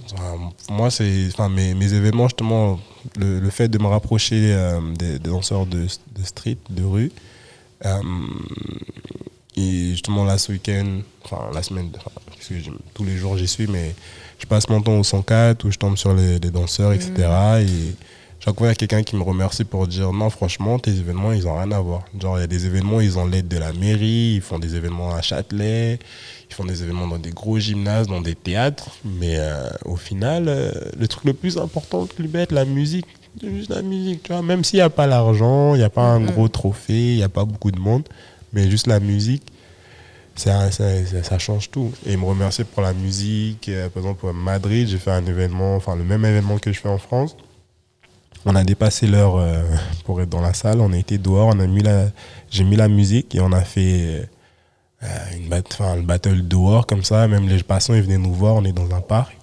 Moi, 0.69 0.91
c'est, 0.91 1.29
enfin, 1.29 1.49
mes, 1.49 1.75
mes 1.75 1.93
événements, 1.93 2.29
justement, 2.29 2.79
le, 3.17 3.41
le 3.41 3.51
fait 3.51 3.69
de 3.69 3.79
me 3.79 3.87
rapprocher 3.87 4.53
euh, 4.55 4.81
des, 4.95 5.19
des 5.19 5.31
danseurs 5.31 5.67
de, 5.67 5.87
de 5.87 6.25
street, 6.25 6.59
de 6.71 6.85
rue, 6.85 7.13
euh, 7.85 8.01
et 9.57 9.91
justement, 9.91 10.25
là, 10.25 10.39
ce 10.39 10.53
week-end, 10.53 10.87
enfin, 11.25 11.51
la 11.55 11.63
semaine, 11.63 11.91
enfin, 11.97 12.11
que 12.49 12.59
je- 12.59 12.71
tous 12.95 13.05
les 13.05 13.17
jours 13.17 13.37
j'y 13.37 13.47
suis, 13.49 13.67
mais 13.67 13.95
je 14.39 14.47
passe 14.47 14.69
mon 14.69 14.81
temps 14.81 14.99
au 14.99 15.05
104 15.05 15.65
où 15.65 15.71
je 15.71 15.79
tombe 15.79 15.97
sur 15.97 16.15
les, 16.15 16.39
les 16.39 16.51
danseurs, 16.51 16.93
etc. 16.93 17.13
Et 17.61 17.95
chaque 18.41 18.57
fois, 18.59 18.67
il 18.67 18.71
y 18.71 18.73
a 18.73 18.75
quelqu'un 18.75 19.03
qui 19.03 19.15
me 19.15 19.23
remercie 19.23 19.65
pour 19.65 19.87
dire 19.87 20.13
non, 20.13 20.31
franchement, 20.31 20.79
tes 20.79 20.91
événements, 20.91 21.33
ils 21.33 21.45
n'ont 21.45 21.57
rien 21.59 21.71
à 21.71 21.81
voir. 21.81 22.03
Genre, 22.21 22.39
il 22.39 22.41
y 22.41 22.45
a 22.45 22.49
des 22.49 22.67
événements, 22.67 23.01
ils 23.01 23.19
ont 23.19 23.27
l'aide 23.27 23.47
de 23.49 23.59
la 23.59 23.73
mairie, 23.73 24.35
ils 24.37 24.41
font 24.41 24.59
des 24.59 24.75
événements 24.75 25.15
à 25.15 25.23
Châtelet, 25.23 25.99
ils 26.51 26.55
font 26.55 26.65
des 26.65 26.83
événements 26.83 27.07
dans 27.07 27.19
des 27.19 27.31
gros 27.31 27.59
gymnases, 27.59 28.09
dans 28.09 28.21
des 28.21 28.35
théâtres. 28.35 28.91
Mais 29.05 29.37
euh, 29.39 29.69
au 29.85 29.97
final, 29.97 30.47
euh, 30.49 30.73
le 30.99 31.07
truc 31.09 31.25
le 31.25 31.35
plus 31.35 31.57
important, 31.59 32.07
plus 32.07 32.27
bête, 32.27 32.51
la 32.53 32.65
musique. 32.65 33.07
Juste 33.43 33.71
la 33.71 33.81
musique, 33.83 34.25
tu 34.25 34.33
vois. 34.33 34.43
Même 34.43 34.63
s'il 34.65 34.79
n'y 34.79 34.83
a 34.83 34.91
pas 34.91 35.07
l'argent, 35.07 35.75
il 35.75 35.79
n'y 35.79 35.85
a 35.85 35.89
pas 35.91 36.03
un 36.03 36.21
gros 36.21 36.49
trophée, 36.49 37.13
il 37.13 37.17
n'y 37.17 37.23
a 37.23 37.29
pas 37.31 37.45
beaucoup 37.47 37.71
de 37.71 37.79
monde, 37.79 38.03
mais 38.53 38.71
juste 38.71 38.87
la 38.87 39.01
musique, 39.01 39.43
ça, 40.35 40.71
ça, 40.71 41.05
ça- 41.05 41.23
ça 41.23 41.39
change 41.39 41.71
tout. 41.71 41.93
Et 42.07 42.13
il 42.13 42.19
me 42.19 42.25
remercie 42.25 42.65
pour 42.65 42.83
la 42.83 42.93
musique. 42.95 43.69
Euh, 43.69 43.89
Par 43.89 44.03
exemple, 44.03 44.27
à 44.29 44.33
Madrid, 44.33 44.89
j'ai 44.89 44.99
fait 44.99 45.11
un 45.11 45.25
événement, 45.27 45.77
enfin 45.77 45.95
le 45.97 46.05
même 46.05 46.25
événement 46.25 46.59
que 46.59 46.73
je 46.73 46.81
fais 46.81 46.89
en 46.89 46.99
France. 46.99 47.37
On 48.45 48.57
a 48.57 48.65
dépassé 48.65 49.07
l'heure 49.07 49.37
euh, 49.37 49.63
pour 50.05 50.21
être 50.21 50.31
dans 50.31 50.41
la 50.41 50.53
salle. 50.55 50.81
On 50.81 50.93
a 50.93 50.97
été 50.99 51.17
dehors, 51.19 51.49
on 51.55 51.61
a 51.61 51.67
mis 51.67 51.83
la, 51.83 52.07
j'ai 52.51 52.65
mis 52.65 52.77
la 52.77 52.89
musique 52.89 53.35
et 53.37 53.41
on 53.41 53.53
a 53.53 53.61
fait 53.61 54.29
euh, 55.05 55.07
une 55.37 55.49
bat- 55.49 55.63
le 55.97 56.03
battle 56.03 56.49
dehors 56.49 56.87
comme 56.87 57.05
ça. 57.05 57.29
Même 57.29 57.49
les 57.49 57.63
passants, 57.63 57.95
ils 57.95 58.03
venaient 58.03 58.19
nous 58.19 58.35
voir. 58.35 58.57
On 58.57 58.65
est 58.65 58.73
dans 58.73 58.93
un 58.95 59.01
parc 59.01 59.37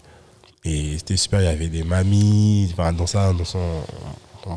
et 0.66 0.98
c'était 0.98 1.16
super. 1.18 1.40
Il 1.42 1.46
y 1.46 1.48
avait 1.48 1.70
des 1.70 1.84
mamies, 1.84 2.74
dans 2.98 3.08
ça, 3.08 3.32
dans 3.32 3.46
son, 3.46 3.60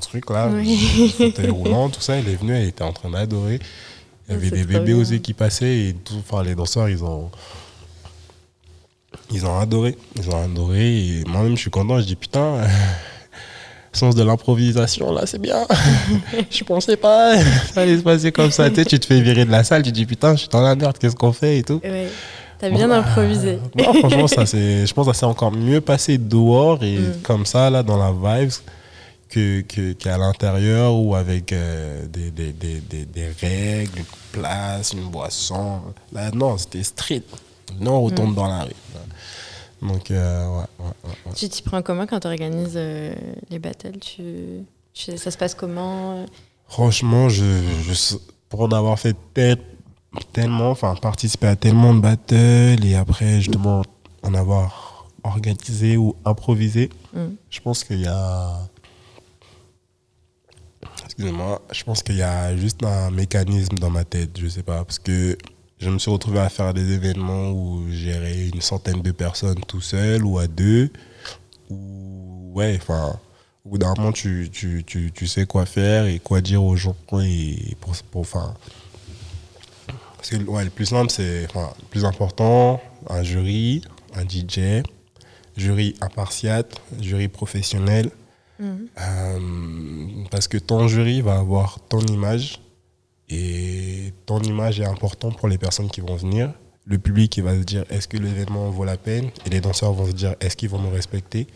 truc 0.00 0.28
là, 0.30 0.48
Oui. 0.52 1.14
fauteuil 1.16 1.50
roulant, 1.50 1.88
tout 1.90 2.00
ça. 2.00 2.16
Elle 2.16 2.28
est 2.28 2.34
venue, 2.36 2.54
elle 2.56 2.66
était 2.68 2.82
en 2.82 2.92
train 2.92 3.10
d'adorer. 3.10 3.60
Il 4.28 4.34
y 4.34 4.36
avait 4.38 4.50
des 4.50 4.64
bébés 4.64 4.94
aussi 4.94 5.20
qui 5.20 5.32
passaient 5.34 5.88
et 5.88 5.94
tout, 5.94 6.14
enfin, 6.18 6.42
les 6.42 6.54
danseurs, 6.54 6.88
ils 6.88 7.02
ont, 7.04 7.30
ils 9.32 9.44
ont 9.46 9.58
adoré. 9.58 9.96
Ils 10.16 10.28
ont 10.30 10.42
adoré 10.44 10.96
et 11.20 11.24
moi-même, 11.26 11.56
je 11.56 11.62
suis 11.62 11.70
content. 11.70 11.98
Je 12.00 12.04
dis 12.06 12.16
putain, 12.16 12.58
sens 13.92 14.14
de 14.14 14.22
l'improvisation, 14.22 15.12
là, 15.12 15.26
c'est 15.26 15.40
bien. 15.40 15.66
je 16.50 16.64
pensais 16.64 16.96
pas 16.96 17.36
ça 17.74 17.82
allait 17.82 17.98
se 17.98 18.02
passer 18.02 18.32
comme 18.32 18.50
ça. 18.50 18.68
tu, 18.70 18.76
sais, 18.76 18.84
tu 18.84 18.98
te 18.98 19.06
fais 19.06 19.20
virer 19.20 19.44
de 19.44 19.50
la 19.50 19.64
salle, 19.64 19.82
tu 19.82 19.92
dis 19.92 20.06
putain, 20.06 20.32
je 20.34 20.40
suis 20.40 20.48
dans 20.48 20.62
la 20.62 20.74
merde, 20.74 20.96
qu'est-ce 20.98 21.16
qu'on 21.16 21.32
fait 21.32 21.58
et 21.58 21.62
tout. 21.62 21.80
Ouais. 21.84 22.08
T'as 22.58 22.70
bien 22.70 22.86
Bon, 22.88 22.94
improvisé. 22.94 23.58
euh, 23.76 23.82
non, 23.84 23.92
franchement, 23.94 24.28
ça, 24.28 24.44
je 24.44 24.92
pense 24.92 25.06
que 25.08 25.12
ça 25.12 25.18
s'est 25.20 25.26
encore 25.26 25.50
mieux 25.50 25.80
passé 25.80 26.16
dehors 26.16 26.82
et 26.84 26.96
Mm. 26.98 27.12
comme 27.24 27.44
ça, 27.44 27.68
là, 27.70 27.82
dans 27.82 27.96
la 27.96 28.12
vibe, 28.12 28.50
que, 29.32 29.62
que- 29.62 29.92
qu'à 29.94 30.18
l'intérieur 30.18 30.94
ou 30.94 31.14
avec 31.14 31.52
euh, 31.52 32.06
des, 32.06 32.30
des, 32.30 32.52
des, 32.52 32.80
des, 33.06 33.28
règles, 33.40 33.98
une 34.00 34.04
place, 34.32 34.92
une 34.92 35.08
boisson. 35.08 35.80
Là, 36.12 36.30
non, 36.32 36.58
c'était 36.58 36.82
street. 36.82 37.22
Non, 37.80 37.92
on 37.96 38.02
retourne 38.02 38.32
Mm. 38.32 38.34
dans 38.34 38.46
la 38.48 38.64
rue. 38.64 38.70
Donc, 39.80 40.10
euh, 40.10 40.46
ouais, 40.48 40.64
ouais, 40.78 40.84
ouais, 41.04 41.10
ouais. 41.26 41.32
Tu 41.34 41.48
t'y 41.48 41.62
prends 41.62 41.80
comment 41.82 42.06
quand 42.06 42.20
tu 42.20 42.26
organises 42.28 42.76
les 43.50 43.58
battles 43.58 43.98
tu... 43.98 44.22
tu- 44.92 45.16
Ça 45.16 45.30
se 45.30 45.38
passe 45.38 45.54
comment? 45.54 46.26
Franchement, 46.68 47.28
je, 47.28 47.44
je- 47.88 48.16
pour 48.50 48.60
en 48.60 48.68
avoir 48.72 48.98
fait 48.98 49.16
tel- 49.34 49.56
tellement, 50.32 50.70
enfin, 50.70 50.94
participer 51.00 51.46
à 51.46 51.56
tellement 51.56 51.94
de 51.94 52.00
battles 52.00 52.84
et 52.84 52.94
après, 52.94 53.40
justement, 53.40 53.82
en 54.22 54.34
avoir 54.34 55.06
organisé 55.24 55.96
ou 55.96 56.16
improvisé, 56.24 56.90
Mm. 57.14 57.20
je 57.50 57.60
pense 57.60 57.82
qu'il 57.84 58.00
y 58.00 58.06
a. 58.06 58.68
Excusez-moi, 61.12 61.60
je 61.70 61.84
pense 61.84 62.02
qu'il 62.02 62.16
y 62.16 62.22
a 62.22 62.56
juste 62.56 62.82
un 62.82 63.10
mécanisme 63.10 63.76
dans 63.76 63.90
ma 63.90 64.02
tête, 64.02 64.30
je 64.38 64.48
sais 64.48 64.62
pas, 64.62 64.82
parce 64.82 64.98
que 64.98 65.36
je 65.78 65.90
me 65.90 65.98
suis 65.98 66.10
retrouvé 66.10 66.38
à 66.38 66.48
faire 66.48 66.72
des 66.72 66.92
événements 66.92 67.50
où 67.50 67.84
gérer 67.90 68.48
une 68.48 68.62
centaine 68.62 69.02
de 69.02 69.12
personnes 69.12 69.60
tout 69.68 69.82
seul 69.82 70.24
ou 70.24 70.38
à 70.38 70.46
deux, 70.46 70.90
ou 71.68 72.52
ouais, 72.54 72.78
enfin, 72.80 73.20
au 73.66 73.68
bout 73.68 73.78
d'un 73.78 73.92
moment, 73.94 74.10
tu, 74.10 74.48
tu, 74.50 74.84
tu, 74.86 75.12
tu 75.12 75.26
sais 75.26 75.44
quoi 75.44 75.66
faire 75.66 76.06
et 76.06 76.18
quoi 76.18 76.40
dire 76.40 76.64
aux 76.64 76.76
gens 76.76 76.96
pour, 77.06 77.20
pour 78.10 78.26
parce 80.16 80.30
que 80.30 80.36
ouais, 80.36 80.64
le 80.64 80.70
plus 80.70 80.86
simple, 80.86 81.10
c'est, 81.10 81.42
le 81.42 81.86
plus 81.90 82.06
important, 82.06 82.80
un 83.10 83.22
jury, 83.22 83.82
un 84.14 84.22
DJ, 84.22 84.82
jury 85.58 85.94
impartial, 86.00 86.64
jury 86.98 87.28
professionnel, 87.28 88.10
Euh, 88.62 89.38
parce 90.30 90.48
que 90.48 90.58
ton 90.58 90.88
jury 90.88 91.20
va 91.20 91.38
avoir 91.38 91.80
ton 91.88 92.00
image 92.00 92.60
et 93.28 94.12
ton 94.26 94.40
image 94.40 94.80
est 94.80 94.84
important 94.84 95.30
pour 95.30 95.48
les 95.48 95.58
personnes 95.58 95.90
qui 95.90 96.00
vont 96.00 96.16
venir. 96.16 96.52
Le 96.84 96.98
public 96.98 97.36
il 97.36 97.44
va 97.44 97.54
se 97.54 97.62
dire 97.62 97.84
est-ce 97.90 98.08
que 98.08 98.16
l'événement 98.16 98.70
vaut 98.70 98.84
la 98.84 98.96
peine? 98.96 99.30
Et 99.46 99.50
les 99.50 99.60
danseurs 99.60 99.92
vont 99.92 100.06
se 100.06 100.12
dire 100.12 100.34
est-ce 100.40 100.56
qu'ils 100.56 100.68
vont 100.68 100.80
me 100.80 100.92
respecter? 100.92 101.46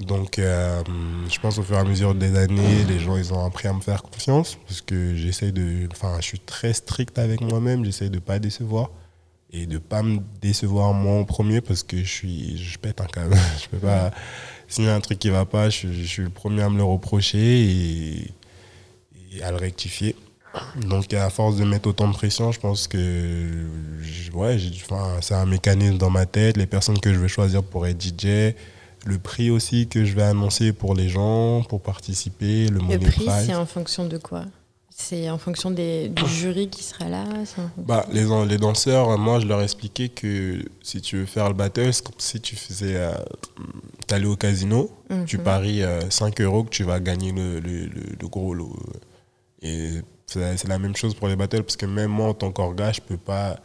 Donc 0.00 0.38
euh, 0.38 0.82
je 1.28 1.38
pense 1.40 1.58
au 1.58 1.62
fur 1.62 1.76
et 1.76 1.80
à 1.80 1.84
mesure 1.84 2.14
des 2.14 2.36
années, 2.36 2.84
les 2.88 3.00
gens 3.00 3.16
ils 3.16 3.34
ont 3.34 3.44
appris 3.44 3.66
à 3.66 3.72
me 3.72 3.80
faire 3.80 4.02
confiance 4.02 4.56
parce 4.66 4.80
que 4.80 5.16
j'essaie 5.16 5.50
de, 5.50 5.88
enfin 5.90 6.16
je 6.20 6.24
suis 6.24 6.40
très 6.40 6.72
strict 6.72 7.18
avec 7.18 7.40
moi-même, 7.40 7.84
j'essaie 7.84 8.08
de 8.08 8.20
pas 8.20 8.38
décevoir 8.38 8.90
et 9.50 9.66
de 9.66 9.78
pas 9.78 10.02
me 10.02 10.18
décevoir 10.40 10.92
moi 10.92 11.18
en 11.18 11.24
premier 11.24 11.60
parce 11.60 11.82
que 11.82 11.98
je 11.98 12.10
suis, 12.10 12.58
je 12.58 12.78
pète 12.78 13.00
un 13.00 13.06
câble. 13.06 13.36
je 13.62 13.68
peux 13.68 13.78
pas. 13.78 14.12
S'il 14.68 14.84
y 14.84 14.88
a 14.88 14.94
un 14.94 15.00
truc 15.00 15.18
qui 15.18 15.30
va 15.30 15.44
pas, 15.44 15.70
je, 15.70 15.88
je 15.92 16.02
suis 16.04 16.22
le 16.22 16.30
premier 16.30 16.62
à 16.62 16.68
me 16.68 16.76
le 16.76 16.84
reprocher 16.84 17.38
et, 17.38 18.30
et 19.32 19.42
à 19.42 19.50
le 19.50 19.56
rectifier. 19.56 20.14
Donc 20.86 21.12
à 21.12 21.30
force 21.30 21.56
de 21.56 21.64
mettre 21.64 21.88
autant 21.88 22.08
de 22.08 22.12
pression, 22.14 22.52
je 22.52 22.60
pense 22.60 22.88
que 22.88 23.66
ouais, 24.34 24.56
enfin, 24.84 25.16
c'est 25.20 25.34
un 25.34 25.46
mécanisme 25.46 25.98
dans 25.98 26.10
ma 26.10 26.26
tête. 26.26 26.56
Les 26.56 26.66
personnes 26.66 26.98
que 27.00 27.12
je 27.12 27.18
vais 27.18 27.28
choisir 27.28 27.62
pour 27.62 27.86
être 27.86 28.00
DJ, 28.02 28.54
le 29.06 29.18
prix 29.18 29.50
aussi 29.50 29.88
que 29.88 30.04
je 30.04 30.14
vais 30.14 30.22
annoncer 30.22 30.72
pour 30.72 30.94
les 30.94 31.08
gens, 31.08 31.62
pour 31.62 31.80
participer, 31.80 32.68
le 32.68 32.76
Le 32.76 32.80
money 32.80 32.98
prix, 32.98 33.26
c'est 33.46 33.54
en 33.54 33.66
fonction 33.66 34.06
de 34.06 34.18
quoi? 34.18 34.44
C'est 35.00 35.30
en 35.30 35.38
fonction 35.38 35.70
des, 35.70 36.08
du 36.08 36.26
jury 36.28 36.68
qui 36.68 36.82
sera 36.82 37.08
là 37.08 37.24
Bah, 37.76 38.04
les, 38.12 38.24
les 38.48 38.58
danseurs, 38.58 39.16
moi, 39.16 39.38
je 39.38 39.46
leur 39.46 39.62
expliquais 39.62 40.08
que 40.08 40.60
si 40.82 41.00
tu 41.00 41.18
veux 41.18 41.26
faire 41.26 41.46
le 41.48 41.54
battle, 41.54 41.92
c'est 41.94 42.04
comme 42.04 42.16
si 42.18 42.40
tu 42.40 42.56
faisais. 42.56 42.96
Euh, 42.96 43.12
T'allais 44.08 44.26
au 44.26 44.36
casino, 44.36 44.90
Mhm. 45.10 45.24
tu 45.26 45.38
paries 45.38 45.82
euh, 45.82 46.08
5 46.10 46.40
euros 46.40 46.64
que 46.64 46.70
tu 46.70 46.82
vas 46.82 46.98
gagner 46.98 47.30
le, 47.30 47.60
le, 47.60 47.86
le, 47.86 48.02
le 48.20 48.28
gros 48.28 48.54
lot. 48.54 48.74
Et 49.62 49.90
c'est 50.26 50.66
la 50.66 50.78
même 50.78 50.96
chose 50.96 51.14
pour 51.14 51.28
les 51.28 51.36
battles, 51.36 51.62
parce 51.62 51.76
que 51.76 51.86
même 51.86 52.10
moi, 52.10 52.28
en 52.28 52.34
tant 52.34 52.50
qu'orga, 52.50 52.90
je 52.92 53.00
peux 53.00 53.16
pas. 53.18 53.56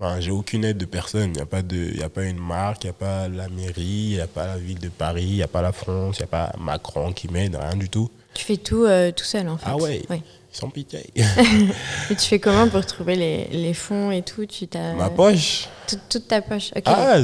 Enfin, 0.00 0.18
j'ai 0.20 0.30
aucune 0.32 0.64
aide 0.64 0.78
de 0.78 0.84
personne. 0.86 1.30
Il 1.30 1.32
n'y 1.34 1.40
a, 1.42 1.46
pas 1.46 1.62
de- 1.62 1.76
il 1.92 1.98
y 2.00 2.02
a 2.02 2.08
pas 2.08 2.24
une 2.24 2.38
marque, 2.38 2.82
il 2.84 2.86
n'y 2.88 2.90
a 2.90 2.94
pas 2.94 3.28
la 3.28 3.48
mairie, 3.48 3.82
il 3.84 4.14
n'y 4.14 4.20
a 4.20 4.26
pas 4.26 4.46
la 4.48 4.58
ville 4.58 4.78
de 4.80 4.88
Paris, 4.88 5.24
il 5.28 5.34
n'y 5.36 5.42
a 5.42 5.48
pas 5.48 5.62
la 5.62 5.72
France, 5.72 6.16
il 6.18 6.22
n'y 6.22 6.24
a 6.24 6.28
pas 6.28 6.52
Macron 6.58 7.12
qui 7.12 7.28
m'aide, 7.28 7.54
rien 7.56 7.76
du 7.76 7.88
tout. 7.88 8.10
Tu 8.34 8.44
fais 8.44 8.56
tout 8.56 8.84
euh, 8.84 9.12
tout 9.12 9.24
seul 9.24 9.48
en 9.48 9.58
fait. 9.58 9.66
Ah 9.68 9.76
ouais. 9.76 10.02
Ouais. 10.10 10.22
Sans 10.52 10.68
pitié. 10.68 11.00
Et 11.16 12.14
tu 12.14 12.26
fais 12.28 12.38
comment 12.38 12.68
pour 12.68 12.84
trouver 12.84 13.16
les, 13.16 13.46
les 13.52 13.72
fonds 13.72 14.10
et 14.10 14.20
tout? 14.22 14.44
Tu 14.44 14.68
t'as 14.68 14.92
Ma 14.94 15.08
poche. 15.08 15.66
toute, 15.88 16.00
toute 16.10 16.28
ta 16.28 16.42
poche. 16.42 16.70
Ok. 16.76 16.82
Ah, 16.84 17.16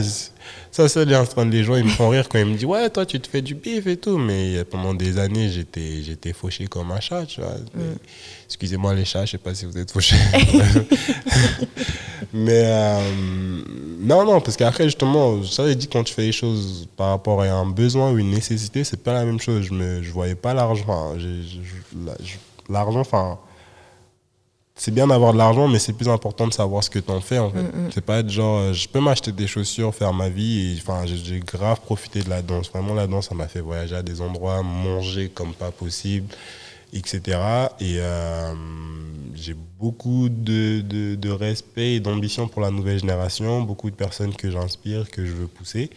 ça, 0.70 0.88
c'est 0.88 1.04
train 1.26 1.44
les 1.44 1.62
gens, 1.62 1.76
ils 1.76 1.84
me 1.84 1.90
font 1.90 2.08
rire 2.08 2.26
quand 2.28 2.38
ils 2.38 2.46
me 2.46 2.54
disent 2.54 2.64
Ouais, 2.64 2.88
toi, 2.88 3.04
tu 3.04 3.20
te 3.20 3.28
fais 3.28 3.42
du 3.42 3.54
bif 3.54 3.86
et 3.86 3.98
tout. 3.98 4.16
Mais 4.16 4.64
pendant 4.64 4.94
des 4.94 5.18
années, 5.18 5.50
j'étais, 5.50 6.02
j'étais 6.02 6.32
fauché 6.32 6.66
comme 6.68 6.90
un 6.90 7.00
chat, 7.00 7.26
tu 7.26 7.42
vois. 7.42 7.54
Mais- 7.74 7.82
Excusez-moi, 8.46 8.94
les 8.94 9.04
chats, 9.04 9.26
je 9.26 9.32
sais 9.32 9.38
pas 9.38 9.54
si 9.54 9.66
vous 9.66 9.76
êtes 9.76 9.90
fauchés. 9.90 10.16
mais 12.32 12.62
euh, 12.64 13.00
non, 14.00 14.24
non, 14.24 14.40
parce 14.40 14.56
qu'après, 14.56 14.84
justement, 14.84 15.42
ça, 15.44 15.72
dit 15.74 15.88
quand 15.88 16.04
tu 16.04 16.14
fais 16.14 16.22
les 16.22 16.32
choses 16.32 16.88
par 16.96 17.10
rapport 17.10 17.42
à 17.42 17.46
un 17.46 17.66
besoin 17.66 18.10
ou 18.10 18.18
une 18.18 18.30
nécessité, 18.30 18.84
c'est 18.84 19.02
pas 19.02 19.12
la 19.12 19.24
même 19.24 19.40
chose. 19.40 19.66
Je 19.66 19.74
ne 19.74 20.02
je 20.02 20.10
voyais 20.10 20.34
pas 20.34 20.54
l'argent. 20.54 21.14
Je- 21.18 21.42
je- 21.42 22.08
l'argent, 22.72 23.00
enfin 23.00 23.38
c'est 24.80 24.92
bien 24.94 25.08
d'avoir 25.08 25.32
de 25.32 25.38
l'argent, 25.38 25.66
mais 25.66 25.80
c'est 25.80 25.92
plus 25.92 26.08
important 26.08 26.46
de 26.46 26.52
savoir 26.52 26.84
ce 26.84 26.90
que 26.90 27.00
tu 27.00 27.10
en 27.10 27.20
fais. 27.20 27.38
En 27.40 27.50
fait. 27.50 27.62
Mm, 27.62 27.90
C'est 27.92 28.00
pas 28.04 28.18
être 28.20 28.30
genre, 28.30 28.58
euh, 28.58 28.72
je 28.72 28.88
peux 28.88 29.00
m'acheter 29.00 29.32
des 29.32 29.48
chaussures, 29.48 29.92
faire 29.92 30.12
ma 30.12 30.28
vie. 30.28 30.74
et, 30.76 30.78
Enfin, 30.80 31.04
j'ai- 31.04 31.16
j'ai 31.16 31.40
grave 31.40 31.80
profité 31.80 32.22
de 32.22 32.30
la 32.30 32.42
danse. 32.42 32.70
Vraiment, 32.70 32.94
la 32.94 33.08
danse, 33.08 33.28
ça 33.28 33.34
m'a 33.34 33.48
fait 33.48 33.60
voyager 33.60 33.96
à 33.96 34.02
des 34.04 34.20
endroits, 34.20 34.62
manger 34.62 35.30
comme 35.34 35.52
pas 35.52 35.72
possible, 35.72 36.28
etc. 36.92 37.20
Et 37.80 37.96
euh, 37.98 38.54
j'ai 39.34 39.56
beaucoup 39.80 40.28
de, 40.28 40.80
de, 40.82 41.16
de 41.16 41.30
respect 41.30 41.94
et 41.94 42.00
d'ambition 42.00 42.46
pour 42.46 42.62
la 42.62 42.70
nouvelle 42.70 43.00
génération. 43.00 43.62
Beaucoup 43.62 43.90
de 43.90 43.96
personnes 43.96 44.32
que 44.34 44.48
j'inspire, 44.48 45.10
que 45.10 45.26
je 45.26 45.32
veux 45.32 45.48
pousser. 45.48 45.90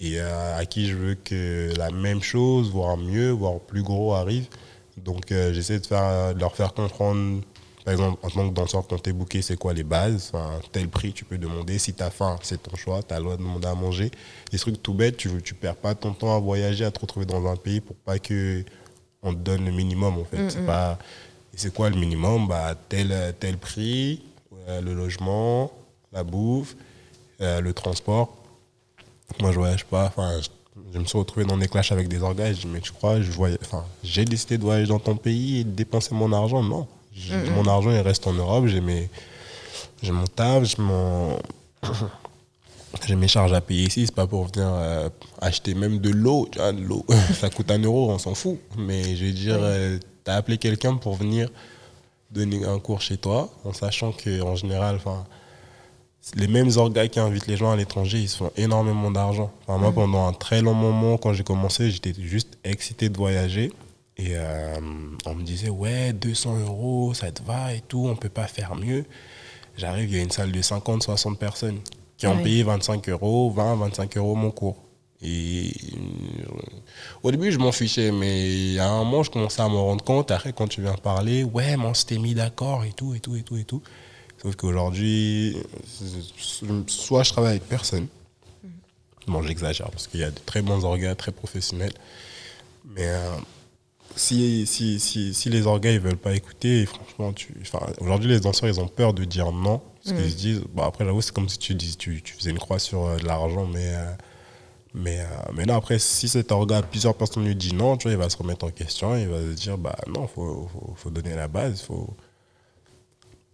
Et 0.00 0.20
euh, 0.20 0.58
à 0.58 0.66
qui 0.66 0.86
je 0.86 0.94
veux 0.96 1.14
que 1.14 1.72
la 1.78 1.90
même 1.90 2.22
chose, 2.22 2.70
voire 2.70 2.98
mieux, 2.98 3.30
voire 3.30 3.58
plus 3.58 3.82
gros 3.82 4.12
arrive. 4.12 4.48
Donc 5.08 5.32
euh, 5.32 5.54
j'essaie 5.54 5.80
de, 5.80 5.86
faire, 5.86 6.34
de 6.34 6.38
leur 6.38 6.54
faire 6.54 6.74
comprendre, 6.74 7.40
par 7.82 7.92
exemple, 7.92 8.18
en 8.22 8.28
tant 8.28 8.46
que 8.46 8.54
danseur, 8.54 8.86
quand 8.86 9.02
tu 9.02 9.08
es 9.08 9.12
booké, 9.14 9.40
c'est 9.40 9.56
quoi 9.56 9.72
les 9.72 9.82
bases? 9.82 10.30
Enfin, 10.34 10.60
Tel 10.70 10.86
prix, 10.88 11.14
tu 11.14 11.24
peux 11.24 11.38
demander. 11.38 11.78
Si 11.78 11.94
tu 11.94 12.02
as 12.02 12.10
faim, 12.10 12.36
c'est 12.42 12.62
ton 12.62 12.76
choix, 12.76 13.02
tu 13.02 13.14
as 13.14 13.16
le 13.16 13.24
droit 13.24 13.36
de 13.38 13.42
demander 13.42 13.68
à 13.68 13.74
manger. 13.74 14.10
Des 14.52 14.58
trucs 14.58 14.82
tout 14.82 14.92
bêtes, 14.92 15.16
tu 15.16 15.30
ne 15.30 15.40
tu 15.40 15.54
perds 15.54 15.76
pas 15.76 15.94
ton 15.94 16.12
temps 16.12 16.36
à 16.36 16.38
voyager, 16.38 16.84
à 16.84 16.90
te 16.90 17.00
retrouver 17.00 17.24
dans 17.24 17.46
un 17.46 17.56
pays 17.56 17.80
pour 17.80 17.96
pas 17.96 18.18
que 18.18 18.62
on 19.22 19.32
te 19.32 19.38
donne 19.38 19.64
le 19.64 19.72
minimum 19.72 20.18
en 20.18 20.24
fait. 20.24 20.50
C'est 20.50 20.66
pas 20.66 20.98
et 21.54 21.56
c'est 21.56 21.72
quoi 21.72 21.88
le 21.88 21.96
minimum? 21.96 22.46
Bah, 22.46 22.74
tel, 22.90 23.34
tel 23.40 23.56
prix, 23.56 24.22
euh, 24.68 24.82
le 24.82 24.92
logement, 24.92 25.72
la 26.12 26.22
bouffe, 26.22 26.76
euh, 27.40 27.62
le 27.62 27.72
transport. 27.72 28.36
Moi, 29.40 29.52
je 29.52 29.58
voyage 29.58 29.86
pas. 29.86 30.04
Enfin, 30.04 30.38
je, 30.42 30.48
je 30.92 30.98
me 30.98 31.04
suis 31.04 31.18
retrouvé 31.18 31.44
dans 31.44 31.56
des 31.56 31.68
clashs 31.68 31.92
avec 31.92 32.08
des 32.08 32.22
organes. 32.22 32.54
Je 32.54 32.60
dis, 32.62 32.66
mais 32.66 32.80
tu 32.80 32.92
crois, 32.92 33.20
je 33.20 33.30
voyage, 33.30 33.58
enfin, 33.62 33.84
j'ai 34.02 34.24
décidé 34.24 34.58
de 34.58 34.62
voyager 34.62 34.88
dans 34.88 34.98
ton 34.98 35.16
pays 35.16 35.60
et 35.60 35.64
de 35.64 35.70
dépenser 35.70 36.14
mon 36.14 36.32
argent? 36.32 36.62
Non. 36.62 36.86
Mon 37.54 37.66
argent, 37.66 37.90
il 37.90 38.00
reste 38.00 38.26
en 38.26 38.32
Europe. 38.32 38.66
J'ai 38.66 38.80
mes, 38.80 39.08
j'ai 40.02 40.12
mon 40.12 40.26
taf, 40.26 40.64
j'ai 40.64 40.80
mon, 40.82 41.38
j'ai 43.06 43.16
mes 43.16 43.28
charges 43.28 43.52
à 43.52 43.60
payer 43.60 43.86
ici. 43.86 44.06
C'est 44.06 44.14
pas 44.14 44.26
pour 44.26 44.46
venir 44.46 44.68
euh, 44.68 45.08
acheter 45.40 45.74
même 45.74 45.98
de 45.98 46.10
l'eau. 46.10 46.48
Tu 46.50 46.58
vois, 46.58 46.72
de 46.72 46.80
l'eau, 46.80 47.04
ça 47.40 47.50
coûte 47.50 47.70
un 47.70 47.78
euro, 47.78 48.10
on 48.10 48.18
s'en 48.18 48.34
fout. 48.34 48.58
Mais 48.76 49.16
je 49.16 49.26
veux 49.26 49.32
dire, 49.32 49.58
tu 50.24 50.30
as 50.30 50.36
appelé 50.36 50.58
quelqu'un 50.58 50.96
pour 50.96 51.16
venir 51.16 51.48
donner 52.30 52.64
un 52.64 52.78
cours 52.78 53.00
chez 53.00 53.16
toi, 53.16 53.50
en 53.64 53.72
sachant 53.72 54.12
que 54.12 54.42
en 54.42 54.54
général, 54.54 54.96
enfin 54.96 55.24
les 56.36 56.48
mêmes 56.48 56.70
orgas 56.76 57.08
qui 57.08 57.20
invitent 57.20 57.46
les 57.46 57.56
gens 57.56 57.70
à 57.70 57.76
l'étranger, 57.76 58.18
ils 58.18 58.28
se 58.28 58.36
font 58.38 58.50
énormément 58.56 59.10
d'argent. 59.10 59.50
Enfin, 59.66 59.78
moi, 59.78 59.92
pendant 59.92 60.26
un 60.26 60.32
très 60.32 60.62
long 60.62 60.74
moment, 60.74 61.16
quand 61.18 61.32
j'ai 61.32 61.44
commencé, 61.44 61.90
j'étais 61.90 62.12
juste 62.18 62.58
excité 62.64 63.08
de 63.08 63.16
voyager. 63.16 63.72
Et 64.16 64.30
euh, 64.32 64.78
on 65.26 65.34
me 65.34 65.42
disait, 65.42 65.68
ouais, 65.70 66.12
200 66.12 66.58
euros, 66.60 67.14
ça 67.14 67.30
te 67.30 67.42
va 67.42 67.72
et 67.74 67.80
tout, 67.86 68.06
on 68.08 68.16
peut 68.16 68.28
pas 68.28 68.46
faire 68.48 68.74
mieux. 68.74 69.04
J'arrive, 69.76 70.10
il 70.10 70.16
y 70.16 70.18
a 70.18 70.22
une 70.22 70.30
salle 70.32 70.50
de 70.50 70.60
50, 70.60 71.02
60 71.04 71.38
personnes 71.38 71.78
qui 72.16 72.26
ont 72.26 72.36
Ouais. 72.36 72.42
payé 72.42 72.62
25 72.64 73.08
euros, 73.10 73.50
20, 73.50 73.76
25 73.76 74.16
euros 74.16 74.34
mon 74.34 74.50
cours. 74.50 74.76
Et 75.22 75.72
euh, 75.96 76.50
au 77.22 77.30
début, 77.30 77.50
je 77.52 77.58
m'en 77.58 77.72
fichais, 77.72 78.10
mais 78.12 78.78
à 78.78 78.88
un 78.88 78.98
moment, 79.04 79.22
je 79.22 79.30
commençais 79.30 79.62
à 79.62 79.68
me 79.68 79.76
rendre 79.76 80.04
compte. 80.04 80.30
Après, 80.32 80.52
quand 80.52 80.66
tu 80.68 80.80
viens 80.82 80.94
parler, 80.94 81.44
ouais, 81.44 81.76
mais 81.76 81.84
on 81.86 81.94
s'était 81.94 82.18
mis 82.18 82.34
d'accord 82.34 82.84
et 82.84 82.92
tout, 82.92 83.14
et 83.14 83.20
tout, 83.20 83.36
et 83.36 83.42
tout, 83.42 83.56
et 83.56 83.64
tout. 83.64 83.82
Sauf 84.42 84.54
qu'aujourd'hui, 84.56 85.56
c'est- 85.86 86.88
soit 86.90 87.22
je 87.24 87.30
travaille 87.32 87.50
avec 87.56 87.64
personne. 87.68 88.06
Bon, 89.26 89.42
j'exagère 89.42 89.90
parce 89.90 90.06
qu'il 90.06 90.20
y 90.20 90.24
a 90.24 90.30
de 90.30 90.38
très 90.46 90.62
bons 90.62 90.84
organes, 90.84 91.16
très 91.16 91.32
professionnels. 91.32 91.92
Mais 92.96 93.06
euh, 93.06 93.30
si, 94.16 94.66
si, 94.66 94.98
si, 95.00 95.34
si 95.34 95.50
les 95.50 95.66
organes 95.66 95.94
ne 95.94 95.98
veulent 96.00 96.16
pas 96.16 96.34
écouter, 96.34 96.86
franchement, 96.86 97.32
tu, 97.32 97.54
aujourd'hui, 98.00 98.30
les 98.30 98.40
danseurs, 98.40 98.68
ils 98.68 98.80
ont 98.80 98.88
peur 98.88 99.12
de 99.12 99.24
dire 99.24 99.52
non. 99.52 99.82
Parce 100.02 100.16
qu'ils 100.22 100.30
se 100.32 100.36
disent, 100.36 100.60
bon, 100.72 100.82
après, 100.84 101.04
j'avoue, 101.04 101.20
c'est 101.20 101.34
comme 101.34 101.48
si 101.50 101.58
tu, 101.58 101.74
dis, 101.74 101.96
tu, 101.96 102.22
tu 102.22 102.32
faisais 102.34 102.50
une 102.50 102.58
croix 102.58 102.78
sur 102.78 103.04
euh, 103.04 103.16
de 103.18 103.26
l'argent, 103.26 103.66
mais. 103.66 103.94
euh, 103.94 104.12
mais, 104.94 105.20
euh, 105.20 105.24
mais 105.52 105.66
là, 105.66 105.74
après, 105.76 105.98
si 105.98 106.28
cet 106.28 106.50
organe, 106.50 106.82
plusieurs 106.90 107.14
personnes 107.14 107.44
lui 107.44 107.54
disent 107.54 107.74
non, 107.74 107.98
tu 107.98 108.04
vois, 108.04 108.12
il 108.12 108.16
va 108.18 108.30
se 108.30 108.38
remettre 108.38 108.64
en 108.64 108.70
question, 108.70 109.14
il 109.16 109.28
va 109.28 109.38
se 109.40 109.52
dire, 109.52 109.76
bah 109.76 109.94
non, 110.06 110.22
il 110.24 110.28
faut, 110.34 110.66
faut, 110.72 110.94
faut 110.96 111.10
donner 111.10 111.34
la 111.34 111.46
base. 111.46 111.82
Faut... 111.82 112.16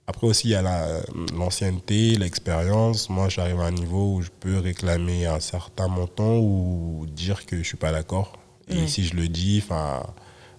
Après 0.07 0.27
aussi, 0.27 0.49
il 0.49 0.51
y 0.51 0.55
a 0.55 0.63
la- 0.63 1.01
l'ancienneté, 1.35 2.17
l'expérience. 2.17 3.09
Moi, 3.09 3.29
j'arrive 3.31 3.61
à 3.61 3.65
un 3.65 3.71
niveau 3.71 4.17
où 4.17 4.23
je 4.23 4.29
peux 4.41 4.59
réclamer 4.59 5.25
un 5.27 5.41
certain 5.41 5.89
montant 5.89 6.37
ou 6.39 7.07
dire 7.11 7.47
que 7.47 7.57
je 7.59 7.63
suis 7.63 7.77
pas 7.79 7.91
d'accord. 7.93 8.39
Et 8.69 8.87
si 8.87 9.05
je 9.05 9.15
le 9.17 9.29
dis, 9.29 9.63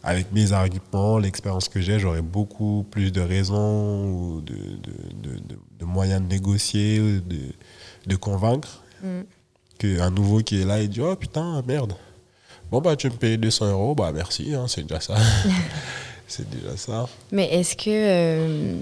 avec 0.04 0.32
mes 0.32 0.52
arguments, 0.52 1.18
l'expérience 1.20 1.70
que 1.70 1.82
j'ai, 1.82 2.00
j'aurai 2.00 2.22
beaucoup 2.22 2.86
plus 2.90 3.12
de 3.12 3.22
raisons 3.22 4.06
ou 4.08 4.42
de, 4.42 4.54
de, 4.54 5.30
de, 5.30 5.36
de- 5.40 5.60
de 5.80 5.86
moyens 5.86 6.22
de 6.22 6.28
négocier, 6.28 7.00
de, 7.00 7.22
de 8.08 8.16
convaincre 8.16 8.84
qu'un 9.78 10.10
nouveau 10.10 10.40
qui 10.42 10.62
est 10.62 10.66
là 10.66 10.80
et 10.80 10.88
dit 10.88 11.02
Oh 11.02 11.16
putain, 11.16 11.62
merde. 11.68 11.94
Bon, 12.72 12.82
bah, 12.82 12.96
tu 12.96 13.08
me 13.10 13.16
payes 13.16 13.38
200 13.38 13.72
euros, 13.72 13.94
bah 13.94 14.12
merci, 14.12 14.54
hein, 14.56 14.66
c'est 14.68 14.82
déjà 14.84 15.00
ça. 15.00 15.16
c'est 16.28 16.50
déjà 16.50 16.76
ça. 16.78 17.08
Mais 17.32 17.46
est-ce 17.54 17.76
que, 17.76 17.84
euh, 17.90 18.80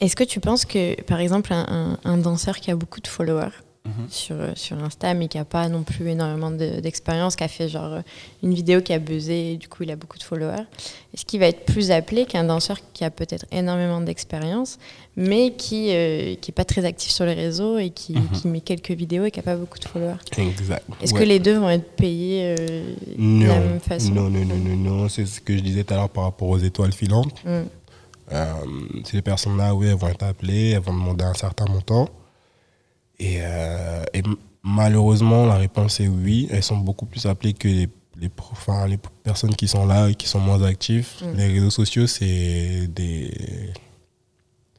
est-ce 0.00 0.16
que 0.16 0.24
tu 0.24 0.40
penses 0.40 0.64
que, 0.64 1.00
par 1.02 1.20
exemple, 1.20 1.52
un, 1.52 1.66
un- 2.04 2.10
un 2.10 2.18
danseur 2.18 2.56
qui 2.60 2.70
a 2.70 2.76
beaucoup 2.76 3.00
de 3.00 3.08
followers 3.08 3.50
sur, 4.10 4.36
euh, 4.38 4.50
sur 4.54 4.76
Insta, 4.84 5.14
mais 5.14 5.28
qui 5.28 5.38
n'a 5.38 5.46
pas 5.46 5.66
non 5.70 5.82
plus 5.82 6.06
énormément 6.08 6.50
de- 6.50 6.78
d'expérience, 6.80 7.36
qui 7.36 7.44
a 7.44 7.48
fait 7.48 7.70
genre 7.70 7.90
euh, 7.94 8.00
une 8.42 8.52
vidéo 8.52 8.82
qui 8.82 8.92
a 8.92 8.98
buzzé, 8.98 9.52
et 9.52 9.56
du 9.56 9.66
coup 9.66 9.82
il 9.82 9.90
a 9.90 9.96
beaucoup 9.96 10.18
de 10.18 10.22
followers, 10.22 10.64
est-ce 11.14 11.24
qu'il 11.24 11.40
va 11.40 11.46
être 11.46 11.64
plus 11.64 11.90
appelé 11.90 12.26
qu'un 12.26 12.44
danseur 12.44 12.76
qui 12.92 13.02
a 13.04 13.10
peut-être 13.10 13.46
énormément 13.50 14.02
d'expérience, 14.02 14.78
mais 15.16 15.52
qui 15.52 15.86
n'est 15.86 16.36
pas 16.54 16.66
très 16.66 16.84
actif 16.84 17.10
sur 17.12 17.24
les 17.24 17.32
réseaux 17.32 17.78
et 17.78 17.88
qui, 17.88 18.14
qui 18.34 18.46
met 18.48 18.60
quelques 18.60 18.90
vidéos 18.90 19.24
et 19.24 19.30
qui 19.30 19.38
n'a 19.38 19.42
pas 19.44 19.56
beaucoup 19.56 19.78
de 19.78 19.84
followers? 19.86 20.16
Exact. 20.36 20.84
Est-ce 21.00 21.14
Ouais. 21.14 21.20
que 21.20 21.24
les 21.24 21.38
deux 21.38 21.56
vont 21.56 21.70
être 21.70 21.90
payés 21.96 22.56
euh, 22.58 22.92
de 23.16 23.46
la 23.46 23.58
même 23.58 23.80
façon? 23.80 24.12
Non, 24.12 24.28
non, 24.28 24.44
non, 24.44 24.56
non, 24.56 24.76
non. 24.76 25.08
C'est 25.08 25.24
ce 25.24 25.40
que 25.40 25.56
je 25.56 25.62
disais 25.62 25.82
tout 25.84 25.94
à 25.94 25.96
l'heure 25.96 26.10
par 26.10 26.24
rapport 26.24 26.48
aux 26.50 26.58
étoiles 26.58 26.92
filantes. 26.92 27.32
Mm. 27.46 27.62
Euh, 28.32 28.54
ces 29.04 29.22
personnes-là, 29.22 29.74
oui, 29.74 29.86
elles 29.88 29.94
vont 29.96 30.08
être 30.08 30.22
appelées, 30.24 30.70
elles 30.70 30.80
vont 30.82 30.92
demander 30.92 31.24
un 31.24 31.34
certain 31.34 31.64
montant. 31.66 32.08
Et, 33.18 33.38
euh, 33.40 34.04
et 34.12 34.22
malheureusement, 34.62 35.46
la 35.46 35.54
réponse 35.56 36.00
est 36.00 36.08
oui. 36.08 36.46
Elles 36.50 36.62
sont 36.62 36.76
beaucoup 36.76 37.06
plus 37.06 37.26
appelées 37.26 37.54
que 37.54 37.68
les, 37.68 37.88
les, 38.20 38.28
pro- 38.28 38.50
enfin, 38.52 38.86
les 38.86 38.98
personnes 38.98 39.54
qui 39.56 39.66
sont 39.66 39.86
là 39.86 40.08
et 40.08 40.14
qui 40.14 40.28
sont 40.28 40.40
moins 40.40 40.62
actives. 40.62 41.08
Mm. 41.22 41.36
Les 41.36 41.46
réseaux 41.48 41.70
sociaux, 41.70 42.06
c'est 42.06 42.86
des. 42.88 43.72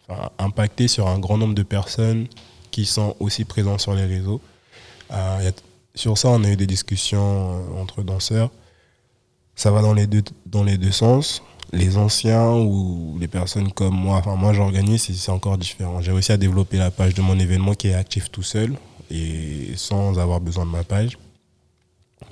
Enfin, 0.07 0.29
impacté 0.39 0.87
sur 0.87 1.07
un 1.07 1.19
grand 1.19 1.37
nombre 1.37 1.53
de 1.55 1.63
personnes 1.63 2.27
qui 2.71 2.85
sont 2.85 3.15
aussi 3.19 3.45
présentes 3.45 3.81
sur 3.81 3.93
les 3.93 4.05
réseaux. 4.05 4.41
Euh, 5.11 5.37
il 5.39 5.45
y 5.45 5.47
a- 5.47 5.53
sur 5.95 6.17
ça, 6.17 6.29
on 6.29 6.43
a 6.43 6.49
eu 6.49 6.55
des 6.55 6.67
discussions 6.67 7.77
entre 7.81 8.03
danseurs. 8.03 8.51
Ça 9.55 9.71
va 9.71 9.81
dans 9.81 9.93
les 9.93 10.07
deux, 10.07 10.23
dans 10.45 10.63
les 10.63 10.77
deux 10.77 10.91
sens. 10.91 11.41
Les 11.71 11.97
anciens 11.97 12.51
ou 12.55 13.17
les 13.19 13.27
personnes 13.27 13.71
comme 13.71 13.93
moi, 13.95 14.17
enfin 14.17 14.35
moi 14.35 14.53
j'organise, 14.53 15.03
c'est- 15.03 15.13
c'est 15.13 15.31
encore 15.31 15.57
différent. 15.57 16.01
J'ai 16.01 16.11
réussi 16.11 16.31
à 16.31 16.37
développer 16.37 16.77
la 16.77 16.89
page 16.89 17.13
de 17.13 17.21
mon 17.21 17.37
événement 17.39 17.73
qui 17.75 17.89
est 17.89 17.93
actif 17.93 18.31
tout 18.31 18.41
seul 18.43 18.75
et 19.11 19.71
sans 19.75 20.17
avoir 20.17 20.41
besoin 20.41 20.65
de 20.65 20.71
ma 20.71 20.83
page. 20.83 21.17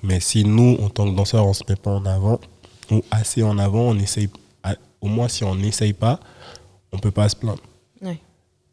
Mais 0.03 0.19
si 0.19 0.43
nous, 0.43 0.77
en 0.81 0.89
tant 0.89 1.09
que 1.09 1.15
danseurs, 1.15 1.45
on 1.45 1.49
ne 1.49 1.53
se 1.53 1.63
met 1.69 1.75
pas 1.75 1.91
en 1.91 2.05
avant, 2.05 2.39
ou 2.91 3.03
assez 3.11 3.43
en 3.43 3.57
avant, 3.59 3.81
on 3.81 3.99
essaye, 3.99 4.29
au 5.01 5.07
moins 5.07 5.27
si 5.27 5.43
on 5.43 5.55
n'essaye 5.55 5.93
pas, 5.93 6.19
on 6.91 6.97
ne 6.97 7.01
peut 7.01 7.11
pas 7.11 7.29
se 7.29 7.35
plaindre. 7.35 7.61
Ouais. 8.01 8.19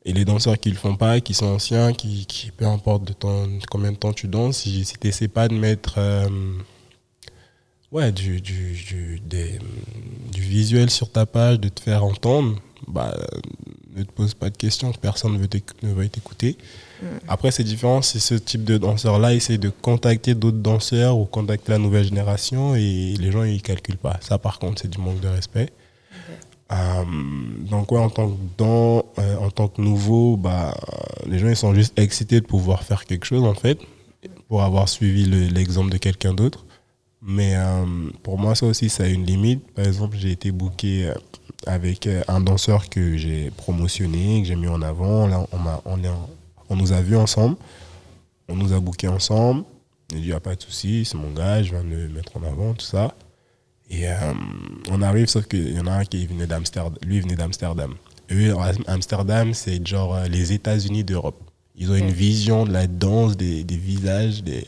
Et 0.06 0.12
les 0.12 0.24
danseurs 0.24 0.58
qui 0.58 0.70
le 0.70 0.76
font 0.76 0.96
pas, 0.96 1.20
qui 1.20 1.34
sont 1.34 1.46
anciens, 1.46 1.92
qui, 1.92 2.26
qui 2.26 2.50
peu 2.50 2.66
importe 2.66 3.04
de 3.04 3.12
temps, 3.12 3.44
combien 3.70 3.92
de 3.92 3.96
temps 3.96 4.12
tu 4.12 4.28
danses, 4.28 4.58
si, 4.58 4.84
si 4.84 4.94
tu 4.98 5.06
n'essaies 5.06 5.28
pas 5.28 5.48
de 5.48 5.54
mettre 5.54 5.94
euh, 5.98 6.28
ouais, 7.94 8.12
du, 8.12 8.40
du, 8.40 8.72
du, 8.72 9.20
des- 9.24 9.58
du 10.32 10.40
visuel 10.42 10.90
sur 10.90 11.10
ta 11.10 11.24
page, 11.26 11.58
de 11.60 11.68
te 11.68 11.80
faire 11.80 12.04
entendre, 12.04 12.58
bah, 12.88 13.14
ne 13.96 14.02
te 14.02 14.10
pose 14.12 14.34
pas 14.34 14.50
de 14.50 14.56
questions, 14.56 14.92
personne 14.92 15.32
ne 15.34 15.38
veut 15.94 16.08
t'écouter. 16.08 16.56
Après, 17.28 17.50
c'est 17.50 17.64
différent 17.64 18.02
si 18.02 18.18
ce 18.18 18.34
type 18.34 18.64
de 18.64 18.76
danseur-là 18.78 19.32
essaie 19.34 19.58
de 19.58 19.68
contacter 19.70 20.34
d'autres 20.34 20.58
danseurs 20.58 21.16
ou 21.18 21.24
contacter 21.24 21.70
la 21.72 21.78
nouvelle 21.78 22.04
génération 22.04 22.74
et 22.74 23.14
les 23.18 23.30
gens, 23.30 23.44
ils 23.44 23.62
calculent 23.62 23.96
pas. 23.96 24.18
Ça, 24.20 24.38
par 24.38 24.58
contre, 24.58 24.82
c'est 24.82 24.88
du 24.90 24.98
manque 24.98 25.20
de 25.20 25.28
respect. 25.28 25.70
Euh, 26.72 27.04
donc 27.70 27.92
ouais, 27.92 27.98
en 28.00 28.10
tant 28.10 28.28
que 28.30 28.36
dans, 28.58 29.04
euh, 29.18 29.36
en 29.36 29.50
tant 29.50 29.68
que 29.68 29.80
nouveau, 29.80 30.36
bah, 30.36 30.74
les 31.26 31.38
gens 31.38 31.48
ils 31.48 31.56
sont 31.56 31.74
juste 31.74 31.96
excités 31.98 32.40
de 32.40 32.46
pouvoir 32.46 32.82
faire 32.82 33.04
quelque 33.04 33.26
chose 33.26 33.44
en 33.44 33.54
fait, 33.54 33.78
pour 34.48 34.62
avoir 34.62 34.88
suivi 34.88 35.24
le- 35.26 35.48
l'exemple 35.48 35.90
de 35.90 35.98
quelqu'un 35.98 36.32
d'autre. 36.32 36.64
Mais 37.26 37.54
euh, 37.56 37.84
pour 38.22 38.38
moi, 38.38 38.54
ça 38.54 38.66
aussi, 38.66 38.88
ça 38.90 39.04
a 39.04 39.06
une 39.06 39.24
limite. 39.24 39.66
Par 39.72 39.86
exemple, 39.86 40.16
j'ai 40.18 40.30
été 40.32 40.52
booké 40.52 41.06
euh, 41.08 41.14
avec 41.66 42.06
euh, 42.06 42.22
un 42.28 42.40
danseur 42.40 42.88
que 42.90 43.16
j'ai 43.16 43.50
promotionné, 43.56 44.42
que 44.42 44.48
j'ai 44.48 44.56
mis 44.56 44.68
en 44.68 44.82
avant. 44.82 45.26
Là, 45.26 45.46
on, 45.52 45.58
m'a- 45.58 45.80
on, 45.86 46.04
en- 46.04 46.28
on 46.68 46.76
nous 46.76 46.92
a 46.92 47.00
vus 47.00 47.16
ensemble, 47.16 47.56
on 48.48 48.56
nous 48.56 48.72
a 48.74 48.80
booké 48.80 49.08
ensemble. 49.08 49.64
Il 50.12 50.20
dit, 50.22 50.32
a 50.32 50.40
pas 50.40 50.54
de 50.54 50.60
souci, 50.62 51.04
c'est 51.06 51.16
mon 51.16 51.30
gars, 51.32 51.62
je 51.62 51.70
viens 51.70 51.82
de 51.82 51.88
le 51.88 52.08
mettre 52.10 52.36
en 52.36 52.42
avant, 52.42 52.74
tout 52.74 52.84
ça. 52.84 53.14
Et 53.90 54.06
euh, 54.08 54.14
on 54.90 55.00
arrive, 55.00 55.26
sauf 55.28 55.46
qu'il 55.46 55.72
y 55.74 55.80
en 55.80 55.86
a 55.86 55.92
un 55.92 56.04
qui 56.04 56.26
venait 56.26 56.46
d'Amsterdam. 56.46 56.94
Lui, 57.06 57.16
il 57.16 57.22
venait 57.22 57.36
d'Amsterdam. 57.36 57.94
Eux, 58.30 58.54
Amsterdam, 58.86 59.54
c'est 59.54 59.86
genre 59.86 60.18
les 60.30 60.52
États-Unis 60.52 61.04
d'Europe. 61.04 61.40
Ils 61.76 61.90
ont 61.90 61.94
une 61.96 62.10
vision 62.12 62.64
de 62.64 62.72
la 62.72 62.86
danse, 62.86 63.36
des, 63.36 63.64
des 63.64 63.76
visages, 63.76 64.42
des, 64.42 64.66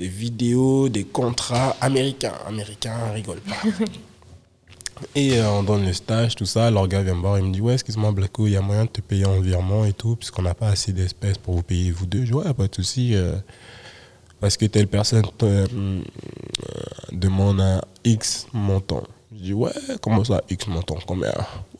des 0.00 0.08
vidéos, 0.08 0.88
des 0.88 1.04
contrats 1.04 1.76
américains. 1.82 2.32
Américains, 2.48 2.96
rigole 3.12 3.40
pas. 3.40 3.56
Et 5.14 5.34
euh, 5.38 5.50
on 5.50 5.62
donne 5.62 5.84
le 5.84 5.92
stage, 5.92 6.34
tout 6.36 6.46
ça. 6.46 6.68
Alors, 6.68 6.88
gars 6.88 7.02
vient 7.02 7.14
me 7.14 7.20
voir, 7.20 7.38
il 7.38 7.44
me 7.44 7.52
dit 7.52 7.60
Ouais, 7.60 7.74
excuse-moi, 7.74 8.10
Blacko, 8.12 8.46
il 8.46 8.52
y 8.52 8.56
a 8.56 8.62
moyen 8.62 8.86
de 8.86 8.90
te 8.90 9.02
payer 9.02 9.26
en 9.26 9.40
virement 9.40 9.84
et 9.84 9.92
tout, 9.92 10.16
puisqu'on 10.16 10.40
n'a 10.42 10.54
pas 10.54 10.68
assez 10.68 10.92
d'espèces 10.94 11.36
pour 11.36 11.54
vous 11.54 11.62
payer 11.62 11.90
vous 11.90 12.06
deux. 12.06 12.24
Je 12.24 12.32
Ouais, 12.32 12.52
pas 12.54 12.66
de 12.66 12.74
souci. 12.74 13.14
euh, 13.14 13.34
parce 14.40 14.56
que 14.56 14.64
telle 14.64 14.88
personne 14.88 15.24
euh, 15.42 15.66
demande 17.12 17.60
un 17.60 17.82
X 18.02 18.46
montant. 18.54 19.04
Je 19.36 19.42
dis 19.42 19.52
Ouais, 19.52 19.70
comment 20.00 20.24
ça, 20.24 20.42
X 20.48 20.66
montant 20.66 20.96
Combien? 21.06 21.32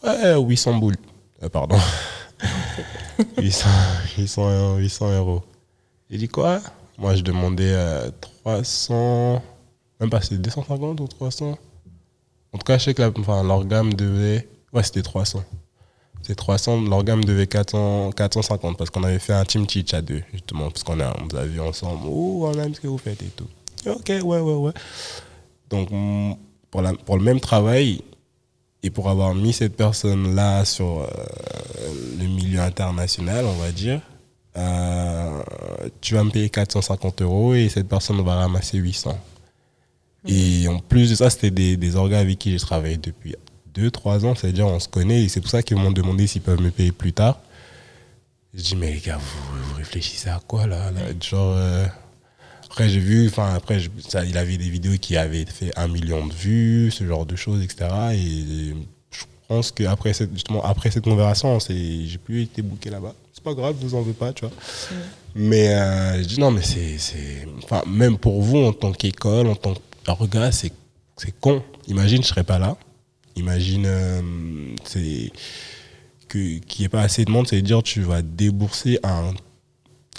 Ouais, 0.05 0.39
800 0.39 0.75
boules. 0.75 0.97
Pardon. 1.51 1.79
800, 3.39 3.69
800, 4.19 4.77
800 4.77 5.17
euros. 5.17 5.43
J'ai 6.11 6.19
dit 6.19 6.29
Quoi? 6.29 6.61
Moi, 7.01 7.17
je 7.17 7.23
demandais 7.23 7.73
euh, 7.73 8.11
300. 8.45 9.43
Même 9.99 10.11
pas, 10.11 10.21
c'est 10.21 10.41
250 10.41 11.01
ou 11.01 11.09
300 11.09 11.59
en 12.53 12.59
tout 12.59 12.65
cas, 12.65 12.79
je 12.79 12.85
sais 12.85 12.95
que 12.95 13.21
enfin, 13.21 13.43
leur 13.45 13.65
gamme 13.65 13.95
devait. 13.95 14.49
Ouais, 14.73 14.83
c'était 14.83 15.03
300. 15.03 15.45
C'est 16.23 16.35
300, 16.35 16.83
leur 16.83 17.03
gamme 17.03 17.25
devait 17.25 17.47
400, 17.47 18.11
450 18.13 18.77
parce 18.77 18.91
qu'on 18.91 19.05
avait 19.05 19.19
fait 19.19 19.33
un 19.33 19.45
team 19.45 19.67
teach 19.67 19.95
à 19.95 20.03
deux, 20.03 20.23
justement, 20.33 20.71
parce 20.71 20.83
qu'on 20.83 21.01
a, 21.01 21.09
a 21.09 21.45
vu 21.45 21.61
ensemble. 21.61 22.07
Oh, 22.07 22.47
on 22.47 22.59
aime 22.61 22.75
ce 22.75 22.81
que 22.81 22.89
vous 22.89 22.99
faites 22.99 23.23
et 23.23 23.31
tout. 23.37 23.49
Ok, 23.87 24.09
ouais, 24.09 24.21
ouais, 24.23 24.39
ouais. 24.41 24.73
Donc, 25.71 25.89
pour, 26.71 26.83
pour 27.07 27.17
le 27.17 27.23
même 27.23 27.41
travail 27.41 28.03
et 28.83 28.91
pour 28.91 29.09
avoir 29.09 29.35
mis 29.35 29.53
cette 29.53 29.77
personne-là 29.77 30.65
sur 30.65 31.01
euh, 31.01 31.07
le 32.19 32.27
milieu 32.27 32.61
international, 32.61 33.47
on 33.47 33.63
va 33.63 33.71
dire, 33.71 34.01
euh, 34.57 35.43
tu 36.01 36.15
vas 36.15 36.25
me 36.25 36.31
payer 36.31 36.49
450 36.51 37.23
euros 37.23 37.55
et 37.55 37.69
cette 37.69 37.89
personne 37.89 38.21
va 38.23 38.35
ramasser 38.37 38.79
800. 38.79 39.19
Et 40.27 40.69
en 40.69 40.79
plus 40.81 41.09
de 41.11 41.15
ça, 41.15 41.31
c'était 41.31 41.51
des, 41.51 41.77
des 41.77 41.97
organes 41.97 42.21
avec 42.21 42.39
qui 42.39 42.51
j'ai 42.53 42.59
travaillé 42.59 42.97
depuis 42.99 43.35
2-3 43.75 44.27
ans. 44.27 44.35
C'est-à-dire, 44.35 44.67
on 44.67 44.79
se 44.81 44.89
connaît 44.89 45.23
et 45.25 45.29
c'est 45.29 45.41
pour 45.41 45.51
ça 45.51 45.63
qu'ils 45.63 45.77
m'ont 45.79 45.93
demandé 45.93 46.27
s'ils 46.27 46.43
peuvent 46.43 46.61
me 46.61 46.71
payer 46.71 46.93
plus 46.93 47.13
tard. 47.13 47.41
Je 48.53 48.63
dis, 48.63 48.77
mais 48.77 48.93
les 48.93 49.01
gars, 49.01 49.17
vous, 49.19 49.63
vous 49.69 49.75
réfléchissez 49.77 50.29
à 50.29 50.41
quoi 50.47 50.67
là, 50.67 50.91
là? 50.91 51.01
Genre, 51.23 51.55
euh, 51.57 51.87
après, 52.67 52.89
j'ai 52.89 52.99
vu, 52.99 53.29
enfin, 53.29 53.55
après, 53.55 53.79
je- 53.81 53.89
ça, 54.09 54.25
il 54.25 54.37
avait 54.37 54.57
des 54.59 54.69
vidéos 54.69 54.99
qui 55.01 55.17
avaient 55.17 55.45
fait 55.47 55.73
un 55.79 55.89
million 55.89 56.27
de 56.27 56.33
vues, 56.35 56.91
ce 56.91 57.07
genre 57.07 57.25
de 57.27 57.37
choses, 57.37 57.63
etc. 57.63 57.89
Et 58.15 58.75
pense 59.51 59.73
qu'après 59.73 60.13
cette, 60.13 60.33
justement, 60.33 60.63
après 60.65 60.91
cette 60.93 61.03
conversation, 61.05 61.59
c'est- 61.59 62.07
j'ai 62.07 62.19
plus 62.19 62.43
été 62.43 62.63
booké 62.63 62.89
là-bas. 62.89 63.15
C'est 63.35 63.43
pas 63.43 63.53
grave, 63.55 63.75
je 63.81 63.87
vous 63.87 63.95
en 63.97 64.03
veux 64.03 64.13
pas, 64.13 64.33
tu 64.33 64.45
vois. 64.47 64.55
Mais 65.35 65.75
euh, 65.75 66.23
je 66.23 66.29
dis 66.29 66.39
non, 66.41 66.51
mais 66.53 66.63
c'est. 66.63 66.99
c'est- 66.99 67.47
Enfin, 67.65 67.83
même 67.87 68.17
pour 68.17 68.41
vous, 68.43 68.59
en 68.59 68.73
tant 68.73 68.93
qu'école, 68.93 69.47
en 69.49 69.57
tant 69.57 69.75
qu'orga, 70.05 70.53
c'est 70.53 70.73
c'est 71.17 71.35
con. 71.41 71.63
Imagine, 71.89 72.23
je 72.23 72.29
serais 72.29 72.45
pas 72.45 72.59
là. 72.59 72.77
Imagine, 73.37 73.85
euh, 73.87 74.23
c'est 74.85 75.31
que 76.29 76.59
qu'il 76.61 76.81
n'y 76.83 76.87
ait 76.87 76.89
pas 76.89 77.03
assez 77.03 77.25
de 77.25 77.31
monde, 77.31 77.47
c'est 77.49 77.61
dire 77.63 77.83
tu 77.83 78.03
vas 78.03 78.23
débourser 78.23 78.99
un, 79.03 79.33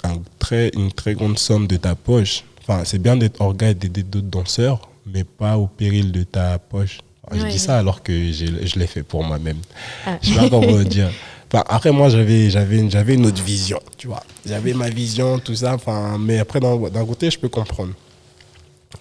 un 0.04 0.16
très, 0.38 0.70
une 0.74 0.92
très 0.92 1.14
grande 1.14 1.38
somme 1.38 1.66
de 1.66 1.76
ta 1.76 1.94
poche. 1.94 2.44
Enfin, 2.60 2.84
c'est 2.84 2.98
bien 3.00 3.16
d'être 3.16 3.40
orga 3.40 3.70
et 3.70 3.74
d'aider 3.74 4.02
d'autres 4.02 4.26
danseurs, 4.28 4.90
mais 5.06 5.24
pas 5.24 5.56
au 5.58 5.66
péril 5.66 6.12
de 6.12 6.22
ta 6.22 6.58
poche. 6.58 6.98
Je 7.32 7.46
dis 7.46 7.58
ça 7.58 7.78
alors 7.78 8.02
que 8.02 8.12
je 8.12 8.78
l'ai 8.78 8.86
fait 8.86 9.02
pour 9.02 9.24
moi-même. 9.24 9.58
Ah. 10.06 10.18
Je 10.22 10.30
sais 10.30 10.36
pas 10.36 10.48
comment 10.50 10.82
dire. 10.82 11.10
Enfin, 11.52 11.64
après, 11.68 11.90
moi, 11.90 12.08
j'avais, 12.08 12.48
j'avais, 12.48 12.88
j'avais 12.88 13.14
une 13.14 13.26
autre 13.26 13.42
vision, 13.42 13.78
tu 13.98 14.06
vois. 14.06 14.22
J'avais 14.46 14.72
ma 14.72 14.88
vision, 14.88 15.38
tout 15.38 15.54
ça. 15.54 15.74
Enfin, 15.74 16.16
mais 16.18 16.38
après, 16.38 16.60
d'un, 16.60 17.04
côté, 17.04 17.30
je 17.30 17.38
peux 17.38 17.50
comprendre. 17.50 17.92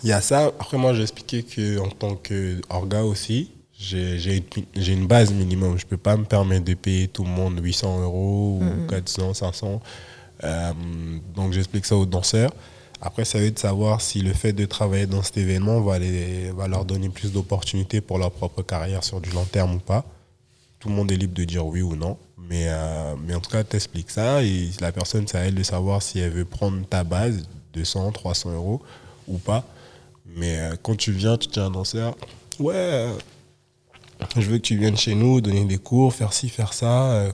Il 0.03 0.09
y 0.09 0.11
a 0.11 0.19
ça. 0.19 0.47
Après, 0.47 0.77
moi, 0.77 0.93
j'ai 0.93 1.03
expliqué 1.03 1.43
qu'en 1.43 1.87
tant 1.87 2.15
qu'orga 2.15 3.03
aussi, 3.03 3.51
j'ai, 3.79 4.19
j'ai, 4.19 4.43
une, 4.75 4.83
une 4.85 5.07
base 5.07 5.31
minimum. 5.31 5.77
Je 5.77 5.85
peux 5.85 5.97
pas 5.97 6.17
me 6.17 6.25
permettre 6.25 6.65
de 6.65 6.73
payer 6.73 7.07
tout 7.07 7.23
le 7.23 7.29
monde 7.29 7.57
800 7.63 8.01
euros 8.01 8.59
ou 8.61 8.87
400, 8.89 9.33
500. 9.33 9.81
Euh, 10.43 10.71
donc, 11.33 11.53
j'explique 11.53 11.85
ça 11.85 11.95
aux 11.95 12.05
danseurs. 12.05 12.51
Après, 13.01 13.25
ça 13.25 13.39
veut 13.39 13.51
de 13.51 13.59
savoir 13.59 13.99
si 13.99 14.21
le 14.21 14.33
fait 14.33 14.53
de 14.53 14.65
travailler 14.65 15.07
dans 15.07 15.23
cet 15.23 15.37
événement 15.37 15.81
va, 15.81 15.99
les, 15.99 16.51
va 16.51 16.67
leur 16.67 16.85
donner 16.85 17.09
plus 17.09 17.31
d'opportunités 17.31 17.99
pour 17.99 18.19
leur 18.19 18.31
propre 18.31 18.61
carrière 18.61 19.03
sur 19.03 19.19
du 19.19 19.31
long 19.31 19.45
terme 19.45 19.75
ou 19.75 19.79
pas 19.79 20.05
tout 20.81 20.89
le 20.89 20.95
monde 20.95 21.11
est 21.11 21.15
libre 21.15 21.35
de 21.35 21.45
dire 21.45 21.65
oui 21.65 21.81
ou 21.81 21.95
non. 21.95 22.17
Mais, 22.37 22.65
euh, 22.67 23.15
mais 23.23 23.35
en 23.35 23.39
tout 23.39 23.51
cas, 23.51 23.63
t'expliques 23.63 24.09
ça 24.09 24.43
et 24.43 24.71
la 24.81 24.91
personne, 24.91 25.27
c'est 25.27 25.37
à 25.37 25.41
elle 25.41 25.55
de 25.55 25.63
savoir 25.63 26.01
si 26.01 26.19
elle 26.19 26.31
veut 26.31 26.43
prendre 26.43 26.85
ta 26.87 27.03
base, 27.03 27.47
200, 27.73 28.11
300 28.11 28.51
euros 28.53 28.81
ou 29.27 29.37
pas. 29.37 29.63
Mais 30.35 30.59
euh, 30.59 30.75
quand 30.81 30.97
tu 30.97 31.11
viens, 31.11 31.37
tu 31.37 31.47
tiens 31.47 31.67
un 31.67 31.71
danseur, 31.71 32.17
ouais, 32.59 32.73
euh, 32.75 33.13
je 34.35 34.49
veux 34.49 34.57
que 34.57 34.63
tu 34.63 34.75
viennes 34.75 34.97
chez 34.97 35.13
nous, 35.13 35.39
donner 35.39 35.65
des 35.65 35.77
cours, 35.77 36.13
faire 36.13 36.33
ci, 36.33 36.49
faire 36.49 36.73
ça. 36.73 37.31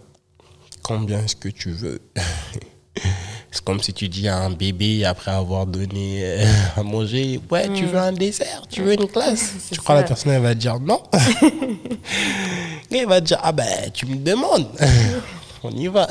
combien 0.83 1.23
est-ce 1.23 1.37
que 1.37 1.49
tu 1.49 1.71
veux 1.71 2.01
C'est 3.51 3.63
comme 3.63 3.79
si 3.79 3.93
tu 3.93 4.09
dis 4.09 4.27
à 4.27 4.37
un 4.39 4.49
bébé, 4.51 5.05
après 5.05 5.31
avoir 5.31 5.65
donné 5.65 6.19
euh, 6.23 6.45
à 6.75 6.83
manger, 6.83 7.39
ouais, 7.49 7.69
tu 7.73 7.85
veux 7.85 7.97
un 7.97 8.11
dessert, 8.11 8.63
tu 8.69 8.81
veux 8.83 8.93
une 8.93 9.07
classe. 9.07 9.53
Tu 9.71 9.79
crois 9.79 9.95
ça. 9.95 10.01
la 10.01 10.07
personne, 10.07 10.31
elle 10.33 10.41
va 10.41 10.53
dire 10.53 10.79
non 10.79 11.01
Et 12.91 12.99
il 12.99 13.05
va 13.07 13.19
dire, 13.21 13.39
ah 13.41 13.51
ben, 13.51 13.89
tu 13.93 14.05
me 14.05 14.15
demandes. 14.17 14.67
On 15.63 15.71
y 15.71 15.87
va. 15.87 16.07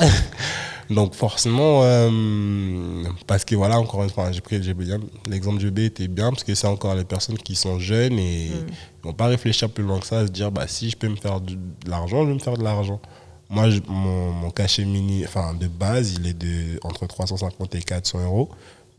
Donc 0.89 1.15
forcément, 1.15 1.81
euh, 1.83 3.03
parce 3.25 3.43
que 3.43 3.55
voilà, 3.55 3.77
encore 3.77 4.03
une 4.03 4.09
fois, 4.09 4.31
j'ai 4.31 4.39
pris 4.41 4.61
j'ai 4.63 4.73
bien- 4.73 4.99
l'exemple 5.29 5.57
du 5.57 5.69
B 5.69 5.79
était 5.79 6.07
bien, 6.07 6.29
parce 6.29 6.43
que 6.45 6.55
c'est 6.55 6.67
encore 6.67 6.95
les 6.95 7.03
personnes 7.03 7.37
qui 7.37 7.55
sont 7.55 7.77
jeunes 7.77 8.17
et 8.19 8.45
ils 8.45 8.63
vont 9.03 9.13
pas 9.13 9.25
réfléchir 9.27 9.69
plus 9.69 9.83
loin 9.83 9.99
que 9.99 10.05
ça, 10.05 10.25
se 10.25 10.31
dire, 10.31 10.49
bah, 10.51 10.65
si 10.67 10.89
je 10.89 10.95
peux 10.95 11.09
me 11.09 11.17
faire 11.17 11.41
de 11.41 11.57
l'argent, 11.89 12.23
je 12.23 12.27
vais 12.29 12.33
me 12.35 12.39
faire 12.39 12.57
de 12.57 12.63
l'argent. 12.63 13.01
Moi, 13.49 13.67
mon, 13.87 14.49
cachet 14.51 14.83
mini, 14.85 15.23
enfin, 15.25 15.53
de 15.53 15.67
base, 15.67 16.13
il 16.13 16.27
est 16.27 16.33
de 16.33 16.79
entre 16.83 17.07
350 17.07 17.75
et 17.75 17.81
400 17.81 18.23
euros. 18.25 18.49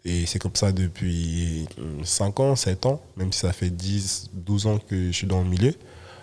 Et 0.05 0.25
c'est 0.27 0.39
comme 0.39 0.55
ça 0.55 0.73
depuis 0.73 1.67
5 2.05 2.41
ans, 2.41 2.57
7 2.57 2.87
ans, 2.87 3.01
même 3.17 3.33
si 3.33 3.41
ça 3.41 3.53
fait 3.53 3.69
10, 3.71 4.31
12 4.33 4.67
ans 4.67 4.79
que 4.79 5.09
je 5.09 5.13
suis 5.13 5.27
dans 5.27 5.43
le 5.43 5.49
milieu. 5.49 5.75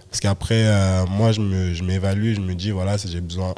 Parce 0.09 0.21
qu'après, 0.21 0.65
euh, 0.65 1.05
moi, 1.05 1.31
je 1.33 1.41
me- 1.41 1.73
je 1.73 1.83
m'évalue, 1.83 2.33
je 2.35 2.39
me 2.41 2.55
dis, 2.55 2.71
voilà, 2.71 2.97
si 2.97 3.09
j'ai 3.09 3.21
besoin. 3.21 3.53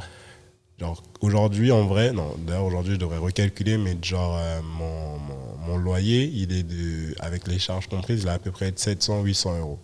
Genre, 0.80 1.02
aujourd'hui, 1.22 1.72
en 1.72 1.86
vrai, 1.86 2.12
non, 2.12 2.36
d'ailleurs, 2.46 2.66
aujourd'hui, 2.66 2.94
je 2.96 3.00
devrais 3.00 3.18
recalculer, 3.18 3.78
mais 3.78 3.96
genre, 4.02 4.38
euh, 4.38 4.60
mon, 4.78 5.18
mon, 5.66 5.78
loyer, 5.78 6.26
il 6.34 6.52
est 6.52 6.64
de, 6.64 7.16
avec 7.20 7.48
les 7.48 7.60
charges 7.60 7.88
comprises, 7.88 8.22
il 8.24 8.28
est 8.28 8.32
à 8.32 8.40
peu 8.40 8.52
près 8.52 8.72
de 8.72 8.80
700, 8.80 9.22
800 9.24 9.60
euros. 9.60 9.80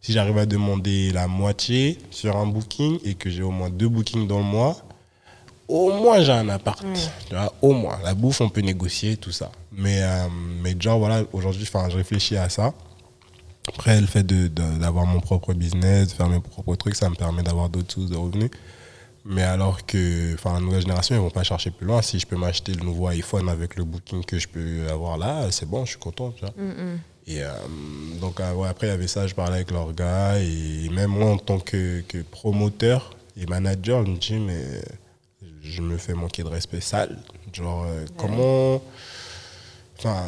Si 0.00 0.12
j'arrive 0.12 0.38
à 0.38 0.46
demander 0.46 1.10
la 1.12 1.26
moitié 1.28 1.98
sur 2.10 2.36
un 2.36 2.46
booking 2.46 2.98
et 3.04 3.14
que 3.14 3.28
j'ai 3.28 3.42
au 3.42 3.50
moins 3.50 3.68
deux 3.70 3.88
bookings 3.88 4.26
dans 4.26 4.38
le 4.38 4.44
mois, 4.44 4.76
au 5.68 5.92
moins 5.92 6.20
j'ai 6.22 6.32
un 6.32 6.48
appart. 6.48 6.82
Tu 7.28 7.34
vois, 7.34 7.52
au 7.62 7.72
moins. 7.72 7.98
La 8.02 8.14
bouffe, 8.14 8.40
on 8.40 8.48
peut 8.48 8.62
négocier, 8.62 9.16
tout 9.18 9.30
ça. 9.32 9.52
Mais, 9.72 9.98
euh, 10.02 10.26
mais 10.62 10.74
genre, 10.80 10.98
voilà, 10.98 11.22
aujourd'hui, 11.32 11.64
je 11.66 11.96
réfléchis 11.96 12.36
à 12.36 12.48
ça. 12.48 12.72
Après, 13.68 14.00
le 14.00 14.06
fait 14.06 14.22
de- 14.24 14.48
de- 14.48 14.78
d'avoir 14.78 15.06
mon 15.06 15.20
propre 15.20 15.52
business, 15.52 16.08
de 16.08 16.12
faire 16.14 16.28
mes 16.28 16.40
propres 16.40 16.74
trucs, 16.76 16.96
ça 16.96 17.08
me 17.10 17.14
permet 17.14 17.42
d'avoir 17.42 17.68
d'autres 17.68 17.92
sources 17.92 18.10
de 18.10 18.16
revenus. 18.16 18.50
Mais 19.26 19.42
alors 19.42 19.84
que 19.84 20.34
la 20.44 20.60
nouvelle 20.60 20.80
génération, 20.80 21.14
ils 21.14 21.18
ne 21.18 21.22
vont 21.24 21.30
pas 21.30 21.42
chercher 21.42 21.70
plus 21.70 21.86
loin. 21.86 22.00
Si 22.00 22.18
je 22.18 22.26
peux 22.26 22.36
m'acheter 22.36 22.72
le 22.72 22.82
nouveau 22.82 23.06
iPhone 23.08 23.50
avec 23.50 23.76
le 23.76 23.84
booking 23.84 24.24
que 24.24 24.38
je 24.38 24.48
peux 24.48 24.88
avoir 24.90 25.18
là, 25.18 25.50
c'est 25.50 25.68
bon, 25.68 25.84
je 25.84 25.90
suis 25.90 25.98
content. 26.00 26.30
Tu 26.32 26.40
vois. 26.40 26.54
Et 27.26 27.42
euh, 27.42 27.52
donc, 28.20 28.40
euh, 28.40 28.52
ouais, 28.54 28.68
après, 28.68 28.88
il 28.88 28.90
y 28.90 28.92
avait 28.92 29.06
ça, 29.06 29.26
je 29.26 29.34
parlais 29.34 29.56
avec 29.56 29.70
leur 29.70 29.92
gars. 29.92 30.38
Et 30.38 30.88
même 30.90 31.10
moi, 31.10 31.30
en 31.30 31.38
tant 31.38 31.58
que, 31.58 32.02
que 32.08 32.18
promoteur 32.18 33.16
et 33.36 33.46
manager, 33.46 34.04
je 34.04 34.10
me 34.10 34.16
dis, 34.16 34.34
mais 34.34 34.64
je 35.62 35.82
me 35.82 35.96
fais 35.96 36.14
manquer 36.14 36.42
de 36.42 36.48
respect 36.48 36.80
sale. 36.80 37.18
Genre, 37.52 37.84
euh, 37.86 38.04
comment. 38.16 38.82
Enfin, 39.98 40.24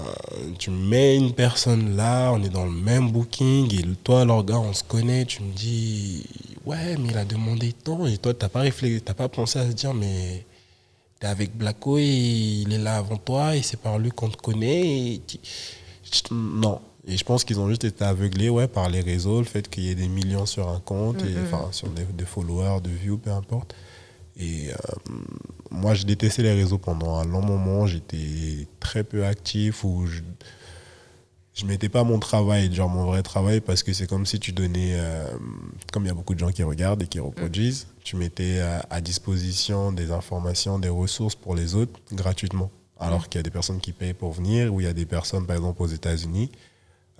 tu 0.58 0.70
mets 0.70 1.16
une 1.16 1.32
personne 1.32 1.96
là, 1.96 2.30
on 2.32 2.42
est 2.42 2.50
dans 2.50 2.66
le 2.66 2.70
même 2.70 3.10
booking, 3.10 3.74
et 3.74 3.82
toi, 4.04 4.22
leur 4.26 4.44
gars, 4.44 4.58
on 4.58 4.74
se 4.74 4.84
connaît, 4.84 5.24
tu 5.24 5.42
me 5.42 5.50
dis, 5.50 6.26
ouais, 6.66 6.94
mais 6.98 7.08
il 7.08 7.16
a 7.16 7.24
demandé 7.24 7.72
tant, 7.72 8.06
et 8.06 8.18
toi, 8.18 8.34
t'as 8.34 8.50
pas 8.50 8.60
réfléchi, 8.60 9.00
t'as 9.00 9.14
pas 9.14 9.30
pensé 9.30 9.58
à 9.58 9.66
se 9.66 9.72
dire, 9.72 9.94
mais 9.94 10.44
t'es 11.18 11.26
avec 11.26 11.56
Blacko 11.56 11.96
et 11.96 12.02
il 12.02 12.70
est 12.70 12.78
là 12.78 12.96
avant 12.98 13.16
toi, 13.16 13.56
et 13.56 13.62
c'est 13.62 13.80
par 13.80 13.98
lui 13.98 14.10
qu'on 14.10 14.28
te 14.28 14.36
connaît, 14.36 15.14
et 15.14 15.22
non. 16.30 16.80
Et 17.06 17.16
je 17.16 17.24
pense 17.24 17.42
qu'ils 17.44 17.58
ont 17.58 17.68
juste 17.68 17.84
été 17.84 18.04
aveuglés, 18.04 18.48
ouais, 18.48 18.68
par 18.68 18.88
les 18.88 19.00
réseaux, 19.00 19.38
le 19.38 19.44
fait 19.44 19.68
qu'il 19.68 19.84
y 19.84 19.90
ait 19.90 19.96
des 19.96 20.08
millions 20.08 20.46
sur 20.46 20.68
un 20.68 20.78
compte, 20.78 21.22
et, 21.24 21.34
enfin, 21.44 21.68
sur 21.72 21.88
des, 21.88 22.04
des 22.04 22.24
followers, 22.24 22.80
de 22.80 22.90
views, 22.90 23.18
peu 23.18 23.30
importe. 23.30 23.74
Et 24.38 24.70
euh, 24.70 24.76
moi, 25.70 25.94
je 25.94 26.04
détestais 26.04 26.42
les 26.42 26.52
réseaux 26.52 26.78
pendant 26.78 27.16
un 27.16 27.24
long 27.24 27.42
moment. 27.42 27.86
J'étais 27.86 28.68
très 28.80 29.04
peu 29.04 29.26
actif 29.26 29.84
ou 29.84 30.06
je, 30.06 30.20
je 31.54 31.66
mettais 31.66 31.88
pas 31.88 32.04
mon 32.04 32.18
travail, 32.18 32.72
genre 32.72 32.88
mon 32.88 33.04
vrai 33.04 33.22
travail, 33.22 33.60
parce 33.60 33.82
que 33.82 33.92
c'est 33.92 34.06
comme 34.06 34.24
si 34.24 34.38
tu 34.38 34.52
donnais, 34.52 34.92
euh, 34.94 35.26
comme 35.92 36.04
il 36.04 36.08
y 36.08 36.10
a 36.10 36.14
beaucoup 36.14 36.34
de 36.34 36.38
gens 36.38 36.50
qui 36.50 36.62
regardent 36.62 37.02
et 37.02 37.06
qui 37.08 37.18
reproduisent, 37.20 37.88
tu 38.04 38.16
mettais 38.16 38.60
à, 38.60 38.86
à 38.90 39.00
disposition 39.00 39.92
des 39.92 40.12
informations, 40.12 40.78
des 40.78 40.88
ressources 40.88 41.34
pour 41.34 41.54
les 41.54 41.74
autres 41.74 42.00
gratuitement. 42.12 42.70
Alors 43.06 43.28
qu'il 43.28 43.38
y 43.38 43.40
a 43.40 43.42
des 43.42 43.50
personnes 43.50 43.80
qui 43.80 43.92
payent 43.92 44.14
pour 44.14 44.32
venir, 44.32 44.72
ou 44.72 44.80
il 44.80 44.84
y 44.84 44.90
a 44.90 44.92
des 44.92 45.06
personnes, 45.06 45.46
par 45.46 45.56
exemple, 45.56 45.82
aux 45.82 45.86
États-Unis, 45.88 46.50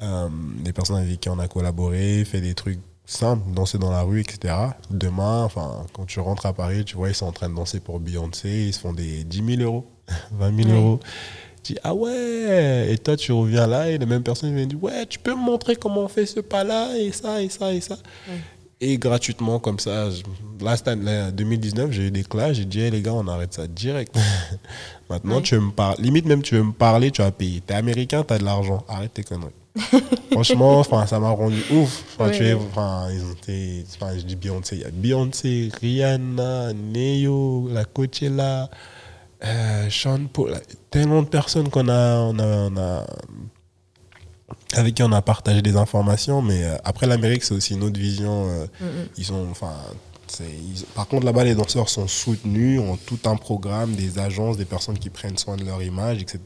euh, 0.03 0.29
des 0.65 0.73
personnes 0.73 0.97
avec 0.97 1.21
qui 1.21 1.29
on 1.29 1.39
a 1.39 1.49
collaboré, 1.49 2.25
fait 2.25 2.41
des 2.41 2.55
trucs 2.55 2.81
simples, 3.05 3.43
danser 3.53 3.79
dans 3.79 3.91
la 3.91 4.03
rue, 4.03 4.21
etc. 4.21 4.55
Demain, 4.91 5.45
enfin, 5.45 5.85
quand 5.93 6.07
tu 6.07 6.21
rentres 6.21 6.47
à 6.47 6.53
Paris, 6.53 6.85
tu 6.85 6.97
vois, 6.97 7.09
ils 7.09 7.15
sont 7.15 7.27
en 7.27 7.33
train 7.33 7.49
de 7.49 7.55
danser 7.55 7.81
pour 7.81 8.01
Beyoncé, 8.01 8.49
ils 8.69 8.73
se 8.73 8.81
font 8.81 8.93
des 8.93 9.25
10 9.25 9.57
000 9.59 9.63
euros, 9.63 9.87
20 10.33 10.57
000 10.57 10.69
Ouais. 10.69 10.75
euros. 10.77 11.01
Tu 11.63 11.75
dis, 11.75 11.79
ah 11.85 11.95
ouais, 11.95 12.89
et 12.93 12.99
toi, 12.99 13.17
tu 13.17 13.31
reviens 13.33 13.67
là, 13.69 13.89
et 13.89 13.97
les 13.99 14.07
mêmes 14.07 14.23
personnes 14.25 14.55
viennent 14.55 14.69
dire, 14.69 14.83
ouais, 14.83 15.07
tu 15.07 15.19
peux 15.21 15.33
me 15.35 15.41
montrer 15.43 15.77
comment 15.77 16.01
on 16.03 16.09
fait 16.09 16.27
ce 16.27 16.41
pas-là, 16.41 16.97
et 16.99 17.13
ça, 17.13 17.41
et 17.43 17.49
ça, 17.49 17.73
et 17.73 17.81
ça. 17.81 17.97
Et 18.85 18.99
gratuitement, 18.99 19.61
comme 19.61 19.79
ça, 19.79 20.09
cette 20.75 20.89
année, 20.89 21.05
là, 21.05 21.31
2019, 21.31 21.93
j'ai 21.93 22.09
eu 22.09 22.11
des 22.11 22.25
classes, 22.25 22.57
j'ai 22.57 22.65
dit, 22.65 22.81
Hey, 22.81 22.91
les 22.91 23.01
gars, 23.01 23.13
on 23.15 23.29
arrête 23.29 23.55
ça 23.55 23.69
direct. 23.69 24.13
Maintenant, 25.09 25.37
Ouais. 25.37 25.43
tu 25.43 25.55
veux 25.55 25.61
me 25.61 25.71
parler, 25.71 26.03
limite 26.03 26.27
même, 26.27 26.43
tu 26.43 26.57
veux 26.57 26.65
me 26.65 26.73
parler, 26.73 27.13
tu 27.13 27.23
vas 27.23 27.31
payer. 27.31 27.61
T'es 27.61 27.75
américain, 27.75 28.25
t'as 28.27 28.39
de 28.39 28.45
l'argent, 28.45 28.85
arrête 28.89 29.15
tes 29.15 29.23
conneries. 29.23 29.53
Franchement, 30.33 30.83
ça 31.07 31.21
m'a 31.21 31.31
rendu 31.31 31.63
ouf. 31.71 32.03
Enfin, 32.19 32.31
tu 32.33 32.45
es, 32.45 32.55
oui. 32.55 32.61
enfin, 32.73 33.07
ils 33.13 33.23
ont 33.25 33.33
été, 33.35 33.85
enfin, 33.95 34.19
je 34.19 34.23
dis 34.25 34.35
Beyoncé, 34.37 34.77
il 34.77 34.83
y 34.83 34.85
a 34.85 34.91
Beyoncé, 34.91 35.71
Rihanna, 35.81 36.73
Neo, 36.73 37.69
la 37.73 37.85
Coachella, 37.85 38.69
euh, 39.45 39.87
Sean 39.91 40.27
Paul, 40.33 40.61
tellement 40.91 41.23
de 41.23 41.29
personnes 41.29 41.69
qu'on 41.71 41.89
a, 41.89 42.17
on 42.19 42.39
a, 42.41 42.45
on 42.71 42.77
a, 42.77 43.07
avec 44.75 44.95
qui 44.95 45.03
on 45.03 45.13
a 45.13 45.23
partagé 45.23 45.63
des 45.63 45.77
informations, 45.77 46.43
mais 46.43 46.65
euh, 46.65 46.77
après 46.85 47.07
l'Amérique, 47.07 47.45
c'est 47.45 47.55
aussi 47.55 47.75
une 47.75 47.83
autre 47.83 47.99
vision. 48.01 48.47
euh, 48.49 48.67
Ils 49.19 49.31
enfin, 49.51 49.73
ils- 50.41 50.85
par 50.95 51.07
contre, 51.09 51.27
là-bas, 51.27 51.45
les 51.45 51.55
danseurs 51.55 51.89
sont 51.89 52.09
soutenus, 52.09 52.81
ont 52.81 52.97
tout 52.97 53.19
un 53.27 53.37
programme, 53.37 53.95
des 53.95 54.19
agences, 54.19 54.57
des 54.57 54.65
personnes 54.65 54.99
qui 54.99 55.11
prennent 55.11 55.37
soin 55.39 55.57
de 55.57 55.65
leur 55.65 55.83
image, 55.83 56.23
etc., 56.23 56.41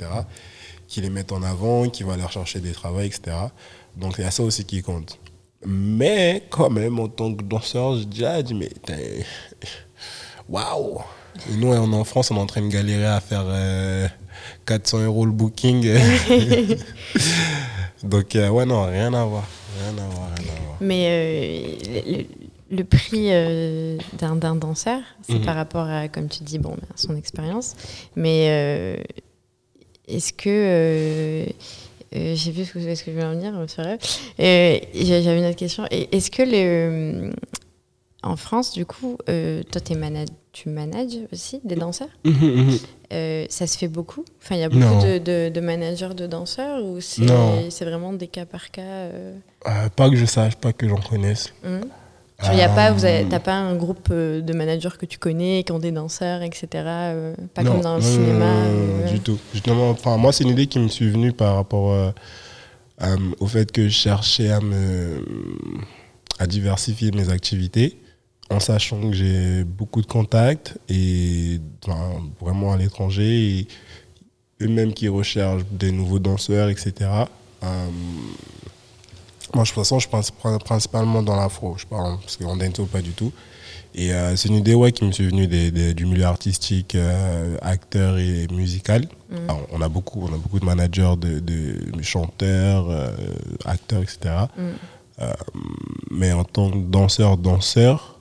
qui 0.89 1.01
les 1.01 1.11
mettent 1.11 1.33
en 1.33 1.43
avant, 1.43 1.89
qui 1.89 2.03
vont 2.03 2.13
aller 2.13 2.23
chercher 2.31 2.61
des 2.61 2.73
travaux, 2.73 3.01
etc. 3.01 3.37
Donc, 3.97 4.15
il 4.19 4.25
y 4.25 4.27
a 4.27 4.31
ça 4.31 4.43
aussi 4.43 4.65
qui 4.65 4.83
compte. 4.83 5.19
Mais, 5.65 6.45
quand 6.51 6.71
même, 6.71 6.99
en 7.01 7.09
tant 7.09 7.35
que 7.35 7.43
danseur, 7.43 7.97
je 7.99 8.05
dis, 8.05 8.25
ah, 8.25 8.43
dis 8.43 8.55
mais 8.55 8.71
waouh! 10.49 11.01
Nous, 11.51 11.69
on 11.69 11.93
est 11.93 11.97
en 11.97 12.05
France, 12.05 12.31
on 12.31 12.37
est 12.37 12.41
en 12.41 12.47
train 12.47 12.63
de 12.63 12.69
galérer 12.69 13.07
à 13.07 13.21
faire 13.21 13.45
euh, 13.47 14.09
400 14.65 15.01
euros 15.05 15.27
le 15.27 15.33
booking. 15.33 15.87
Donc, 18.07 18.35
euh, 18.37 18.49
ouais, 18.49 18.65
non, 18.67 18.85
rien 18.85 19.13
à 19.15 19.25
voir. 19.25 19.45
Rien 19.81 19.93
à 20.03 20.09
voir, 20.09 20.29
rien 20.37 20.47
à 20.53 20.65
voir. 20.65 20.77
Mais 20.81 21.07
euh, 21.09 22.23
le, 22.71 22.83
prix 22.85 23.27
euh, 23.31 23.99
d'un 24.19 24.55
danseur, 24.57 25.01
c'est 25.23 25.35
Mhm. 25.35 25.45
par 25.45 25.55
rapport 25.57 25.87
à, 25.89 26.09
comme 26.09 26.29
tu 26.29 26.43
dis, 26.45 26.59
bon, 26.59 26.71
ben, 26.71 26.87
son 26.97 27.17
expérience. 27.17 27.75
Mais 28.17 28.97
est-ce 30.09 30.33
que. 30.33 30.49
euh, 30.49 31.47
euh, 32.15 32.35
J'ai 32.37 32.53
vu 32.53 32.65
ce 32.65 32.73
que, 32.73 32.95
ce 32.95 33.03
que 33.03 33.11
je 33.11 33.17
voulais 33.17 33.25
en 33.27 33.33
venir, 33.33 33.53
c'est 33.67 33.83
vrai. 33.83 33.99
Euh, 34.41 34.79
J'avais 34.95 35.39
une 35.39 35.47
autre 35.47 35.57
question. 35.57 35.85
Est-ce 35.91 36.31
que 36.31 36.43
le, 36.43 37.33
en 38.27 38.37
France, 38.37 38.73
du 38.73 38.85
coup, 38.87 39.17
euh, 39.29 39.63
toi, 39.71 39.81
tu 40.53 40.69
manages 40.69 41.19
aussi 41.33 41.61
des 41.65 41.77
danseurs? 41.77 42.09
Euh, 43.13 43.47
Ça 43.49 43.67
se 43.67 43.79
fait 43.79 43.89
beaucoup? 43.89 44.25
Enfin, 44.43 44.57
il 44.57 44.61
y 44.61 44.65
a 44.65 44.69
beaucoup 44.69 45.05
de, 45.07 45.19
de- 45.19 45.49
de 45.49 45.61
managers 45.61 46.15
de 46.15 46.27
danseurs 46.27 46.83
ou 46.85 47.01
c'est 47.01 47.85
vraiment 47.85 48.13
des 48.13 48.27
cas 48.27 48.47
par 48.47 48.71
cas 48.71 48.83
euh, 48.83 49.37
pas 49.95 50.11
que 50.11 50.17
je 50.17 50.25
sache, 50.27 50.57
pas 50.57 50.73
que 50.73 50.89
j'en 50.89 50.97
connaisse. 51.01 51.53
y 52.59 52.63
a 52.63 52.69
pas, 52.69 52.93
avez- 53.05 53.25
un 53.53 53.77
groupe 53.77 54.13
de 54.13 54.53
managers 54.53 54.97
que 54.99 55.07
tu 55.07 55.19
connais, 55.19 55.63
qui 55.65 55.73
ont 55.73 55.79
des 55.79 55.93
danseurs, 55.93 56.43
etc. 56.43 56.67
pas 57.55 57.63
non, 57.63 57.73
comme 57.73 57.81
dans 57.81 57.97
le 57.97 58.03
cinéma. 58.03 58.69
non, 58.69 59.07
Du 59.13 59.21
tout. 59.21 59.39
Justement, 59.53 59.91
enfin, 59.91 60.17
moi, 60.17 60.33
c'est 60.33 60.45
une 60.45 60.51
idée 60.51 60.67
qui 60.67 60.79
me 60.81 60.89
suis 60.89 61.09
venue 61.11 61.33
par 61.33 61.55
rapport 61.57 62.13
au 63.41 63.47
fait 63.47 63.71
que 63.73 63.85
je 63.89 63.95
cherchais 63.95 64.51
à 64.51 64.61
me 64.61 65.25
à 66.39 66.47
diversifier 66.47 67.11
mes 67.13 67.31
activités 67.31 67.99
en 68.51 68.61
sachant 68.61 69.01
que 69.11 69.13
j'ai 69.17 69.65
beaucoup 69.65 70.01
de 70.03 70.07
contacts 70.07 70.79
et 70.89 71.61
enfin, 71.85 72.23
vraiment 72.41 72.73
à 72.73 72.77
l'étranger 72.77 73.59
et 73.59 73.69
eux-mêmes 74.63 74.93
qui 74.95 75.09
recherchent 75.09 75.65
des 75.71 75.91
nouveaux 75.93 76.19
danseurs, 76.21 76.69
etc. 76.69 76.93
Euh, 77.65 77.87
moi, 79.55 79.63
de 79.65 79.69
toute 79.69 79.75
façon, 79.77 79.99
je 79.99 80.09
pense 80.09 80.31
prin- 80.31 80.59
principalement 80.59 81.23
dans 81.23 81.37
l'afro, 81.37 81.77
je 81.79 81.87
parle, 81.87 82.19
parce 82.21 82.37
qu'en 82.37 82.57
dancehall, 82.57 82.87
pas 82.87 83.03
du 83.03 83.13
tout. 83.13 83.33
Et 83.95 84.13
euh, 84.13 84.37
c'est 84.37 84.49
une 84.49 84.57
idée 84.57 84.75
ouais, 84.75 84.93
qui 84.93 85.05
me 85.05 85.13
suis 85.13 85.27
venue 85.27 85.47
des- 85.47 85.71
des- 85.71 85.95
du 85.95 86.05
milieu 86.05 86.25
artistique, 86.25 86.95
euh, 86.95 87.57
acteur 87.63 88.19
et 88.19 88.47
musical. 88.53 89.07
Alors, 89.49 89.67
on, 89.73 89.81
a 89.81 89.89
beaucoup, 89.89 90.23
on 90.23 90.35
a 90.35 90.37
beaucoup 90.37 90.61
de 90.61 90.65
managers, 90.65 91.15
de, 91.19 91.41
de 91.41 92.03
chanteurs, 92.03 92.91
euh, 92.91 93.11
acteurs, 93.65 94.03
etc. 94.03 94.19
Mm. 94.57 94.63
Mais 96.11 96.33
en 96.33 96.45
tant 96.45 96.71
que 96.71 96.77
danseur, 96.79 97.39
danseur, 97.39 98.16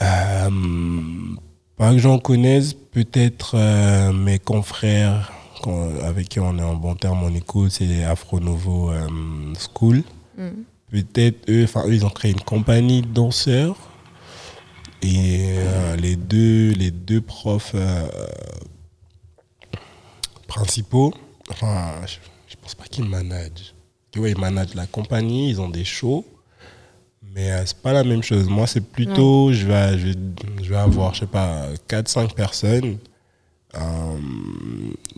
pas 0.00 1.92
que 1.92 1.98
j'en 1.98 2.18
connaisse, 2.18 2.74
peut-être 2.74 3.52
euh, 3.54 4.12
mes 4.12 4.38
confrères 4.38 5.32
avec 6.02 6.28
qui 6.28 6.40
on 6.40 6.58
est 6.58 6.62
en 6.62 6.74
bon 6.74 6.94
terme 6.94 7.22
en 7.22 7.34
école, 7.34 7.70
c'est 7.70 8.04
Afro 8.04 8.40
Novo 8.40 8.90
euh, 8.90 9.08
School. 9.58 10.02
Mm. 10.36 10.48
Peut-être 10.90 11.48
eux, 11.48 11.64
enfin 11.64 11.84
eux, 11.86 11.94
ils 11.94 12.04
ont 12.04 12.10
créé 12.10 12.32
une 12.32 12.40
compagnie 12.40 13.02
de 13.02 13.08
danseurs. 13.08 13.76
Et 15.02 15.54
euh, 15.56 15.96
les 15.96 16.16
deux, 16.16 16.72
les 16.72 16.90
deux 16.90 17.20
profs 17.20 17.72
euh, 17.74 18.06
principaux, 20.46 21.14
enfin, 21.50 21.94
je, 22.06 22.16
je 22.48 22.56
pense 22.60 22.74
pas 22.74 22.84
qu'ils 22.84 23.06
managent. 23.06 23.74
Ouais, 24.16 24.32
ils 24.32 24.38
managent 24.38 24.74
la 24.74 24.86
compagnie, 24.86 25.50
ils 25.50 25.60
ont 25.60 25.70
des 25.70 25.84
shows, 25.84 26.24
mais 27.34 27.50
euh, 27.50 27.62
c'est 27.66 27.76
pas 27.78 27.92
la 27.92 28.04
même 28.04 28.22
chose. 28.22 28.48
Moi, 28.48 28.66
c'est 28.66 28.80
plutôt, 28.80 29.52
je, 29.52 29.66
vais, 29.66 29.98
je, 29.98 30.06
vais, 30.08 30.14
je 30.62 30.68
vais 30.70 30.76
avoir, 30.76 31.14
je 31.14 31.20
sais 31.20 31.26
pas, 31.26 31.66
4-5 31.88 32.34
personnes. 32.34 32.98
Euh, 33.76 33.80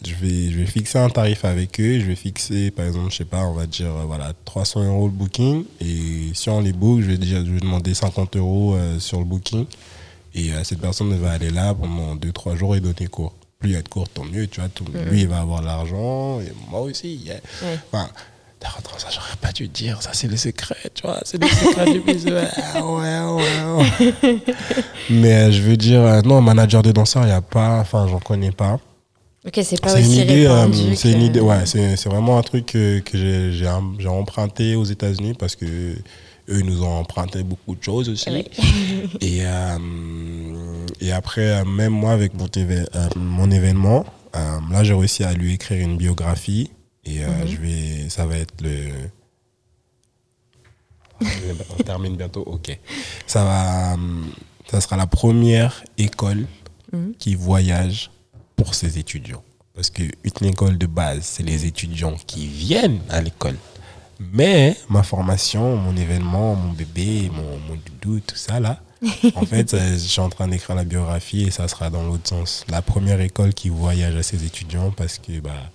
je, 0.04 0.14
vais, 0.16 0.50
je 0.50 0.58
vais 0.58 0.66
fixer 0.66 0.98
un 0.98 1.08
tarif 1.08 1.44
avec 1.44 1.80
eux. 1.80 2.00
Je 2.00 2.04
vais 2.06 2.14
fixer, 2.16 2.70
par 2.70 2.84
exemple, 2.86 3.10
je 3.10 3.16
sais 3.18 3.24
pas, 3.24 3.44
on 3.46 3.54
va 3.54 3.66
dire, 3.66 3.86
euh, 3.86 4.04
voilà, 4.06 4.32
300 4.44 4.84
euros 4.84 5.06
le 5.06 5.12
booking. 5.12 5.64
Et 5.80 6.30
si 6.34 6.50
on 6.50 6.60
les 6.60 6.72
book, 6.72 7.00
je 7.00 7.06
vais, 7.06 7.18
déjà, 7.18 7.42
je 7.44 7.50
vais 7.50 7.60
demander 7.60 7.94
50 7.94 8.36
euros 8.36 8.74
euh, 8.74 8.98
sur 8.98 9.18
le 9.18 9.24
booking. 9.24 9.66
Et 10.34 10.50
cette 10.64 10.80
personne 10.80 11.14
va 11.18 11.32
aller 11.32 11.50
là 11.50 11.74
pendant 11.74 12.16
2-3 12.16 12.56
jours 12.56 12.74
et 12.74 12.80
donner 12.80 13.06
cours. 13.06 13.34
Plus 13.58 13.68
il 13.68 13.72
y 13.74 13.76
a 13.76 13.82
de 13.82 13.88
cours, 13.88 14.08
tant 14.08 14.24
mieux. 14.24 14.46
Tu 14.46 14.60
vois, 14.60 14.70
tout, 14.70 14.86
Lui, 15.10 15.20
il 15.22 15.28
va 15.28 15.40
avoir 15.40 15.60
l'argent. 15.60 16.40
Et 16.40 16.50
moi 16.70 16.80
aussi. 16.80 17.16
yeah. 17.16 17.34
Ouais. 17.34 17.78
Enfin, 17.92 18.08
j'aurais 19.10 19.36
pas 19.40 19.52
dû 19.52 19.68
dire. 19.68 20.00
Ça, 20.02 20.10
c'est 20.12 20.28
le 20.28 20.36
secret, 20.36 20.76
tu 20.94 21.02
vois. 21.02 21.18
C'est 21.24 21.40
le 21.42 21.48
secret 21.48 21.92
du 21.92 22.00
business. 22.00 22.52
Ah 22.74 22.84
ouais, 22.86 23.20
ouais, 23.20 23.84
ouais. 24.22 24.38
Mais 25.10 25.32
euh, 25.34 25.50
je 25.52 25.60
veux 25.62 25.76
dire, 25.76 26.00
euh, 26.00 26.22
non, 26.22 26.40
manager 26.40 26.82
de 26.82 26.92
danseur, 26.92 27.22
il 27.24 27.26
n'y 27.26 27.32
a 27.32 27.40
pas. 27.42 27.78
Enfin, 27.80 28.06
j'en 28.08 28.18
connais 28.20 28.52
pas. 28.52 28.78
Ok, 29.46 29.58
c'est 29.64 29.80
pas 29.80 29.88
C'est 29.88 30.00
une 30.02 30.06
aussi 30.06 30.22
idée, 30.22 30.46
euh, 30.46 30.54
répandu. 30.64 30.96
c'est 30.96 31.10
une 31.12 31.18
que- 31.18 31.24
idée, 31.24 31.40
ouais, 31.40 31.66
c'est 31.66 31.96
c'est 31.96 32.08
vraiment 32.08 32.38
un 32.38 32.42
truc 32.42 32.66
que, 32.66 33.00
que 33.00 33.18
j'ai- 33.18 33.52
j'ai 33.52 33.66
am- 33.66 33.96
j'ai 33.98 34.06
emprunté 34.08 34.76
aux 34.76 34.84
États-Unis 34.84 35.34
parce 35.36 35.56
que 35.56 35.64
eux 35.66 35.96
ils 36.48 36.64
nous 36.64 36.82
ont 36.84 36.92
emprunté 37.00 37.42
beaucoup 37.42 37.74
de 37.74 37.82
choses 37.82 38.08
aussi. 38.08 38.30
Ouais. 38.30 38.44
Et, 39.20 39.40
euh, 39.44 39.78
et 41.00 41.10
après, 41.12 41.60
euh, 41.60 41.64
même 41.64 41.92
moi, 41.92 42.12
avec 42.12 42.34
mon, 42.34 42.46
euh, 42.56 43.50
événement, 43.50 44.04
euh, 44.36 44.58
là, 44.70 44.84
j'ai 44.84 44.94
réussi 44.94 45.24
à 45.24 45.32
lui 45.32 45.54
écrire 45.54 45.80
une 45.84 45.96
biographie. 45.96 46.70
Et 47.04 47.24
euh, 47.24 47.46
je 47.46 47.56
vais, 47.56 48.08
ça 48.08 48.26
va 48.26 48.36
être 48.38 48.60
le. 48.62 48.90
On 51.78 51.82
termine 51.82 52.16
bientôt, 52.16 52.42
ok. 52.46 52.76
Ça, 53.26 53.44
va, 53.44 53.92
euh, 53.94 53.96
ça 54.70 54.80
sera 54.80 54.96
la 54.96 55.06
première 55.06 55.82
école 55.98 56.46
Mhm. 56.92 57.14
qui 57.18 57.34
voyage 57.36 58.10
pour 58.54 58.74
ses 58.74 58.98
étudiants. 58.98 59.42
Parce 59.74 59.88
qu'une 59.88 60.12
école 60.42 60.76
de 60.76 60.84
base, 60.86 61.22
c'est 61.22 61.42
les 61.42 61.64
étudiants 61.64 62.16
qui 62.26 62.46
viennent 62.46 63.00
à 63.08 63.22
l'école. 63.22 63.56
Mais 64.20 64.76
ma 64.90 65.02
formation, 65.02 65.76
mon 65.76 65.96
événement, 65.96 66.54
mon 66.54 66.72
bébé, 66.72 67.30
mon, 67.32 67.58
mon 67.60 67.76
doudou, 67.76 68.20
tout 68.20 68.36
ça 68.36 68.60
là, 68.60 68.82
en 69.34 69.46
fait, 69.46 69.72
euh, 69.72 69.92
je 69.94 69.98
suis 69.98 70.20
en 70.20 70.28
train 70.28 70.46
d'écrire 70.48 70.76
la 70.76 70.84
biographie 70.84 71.44
et 71.44 71.50
ça 71.50 71.66
sera 71.66 71.88
dans 71.88 72.04
l'autre 72.04 72.28
sens. 72.28 72.64
La 72.68 72.82
première 72.82 73.20
école 73.22 73.54
qui 73.54 73.70
voyage 73.70 74.14
à 74.14 74.22
ses 74.22 74.44
étudiants 74.44 74.90
parce 74.90 75.18
que 75.18 75.40
bah 75.40 75.70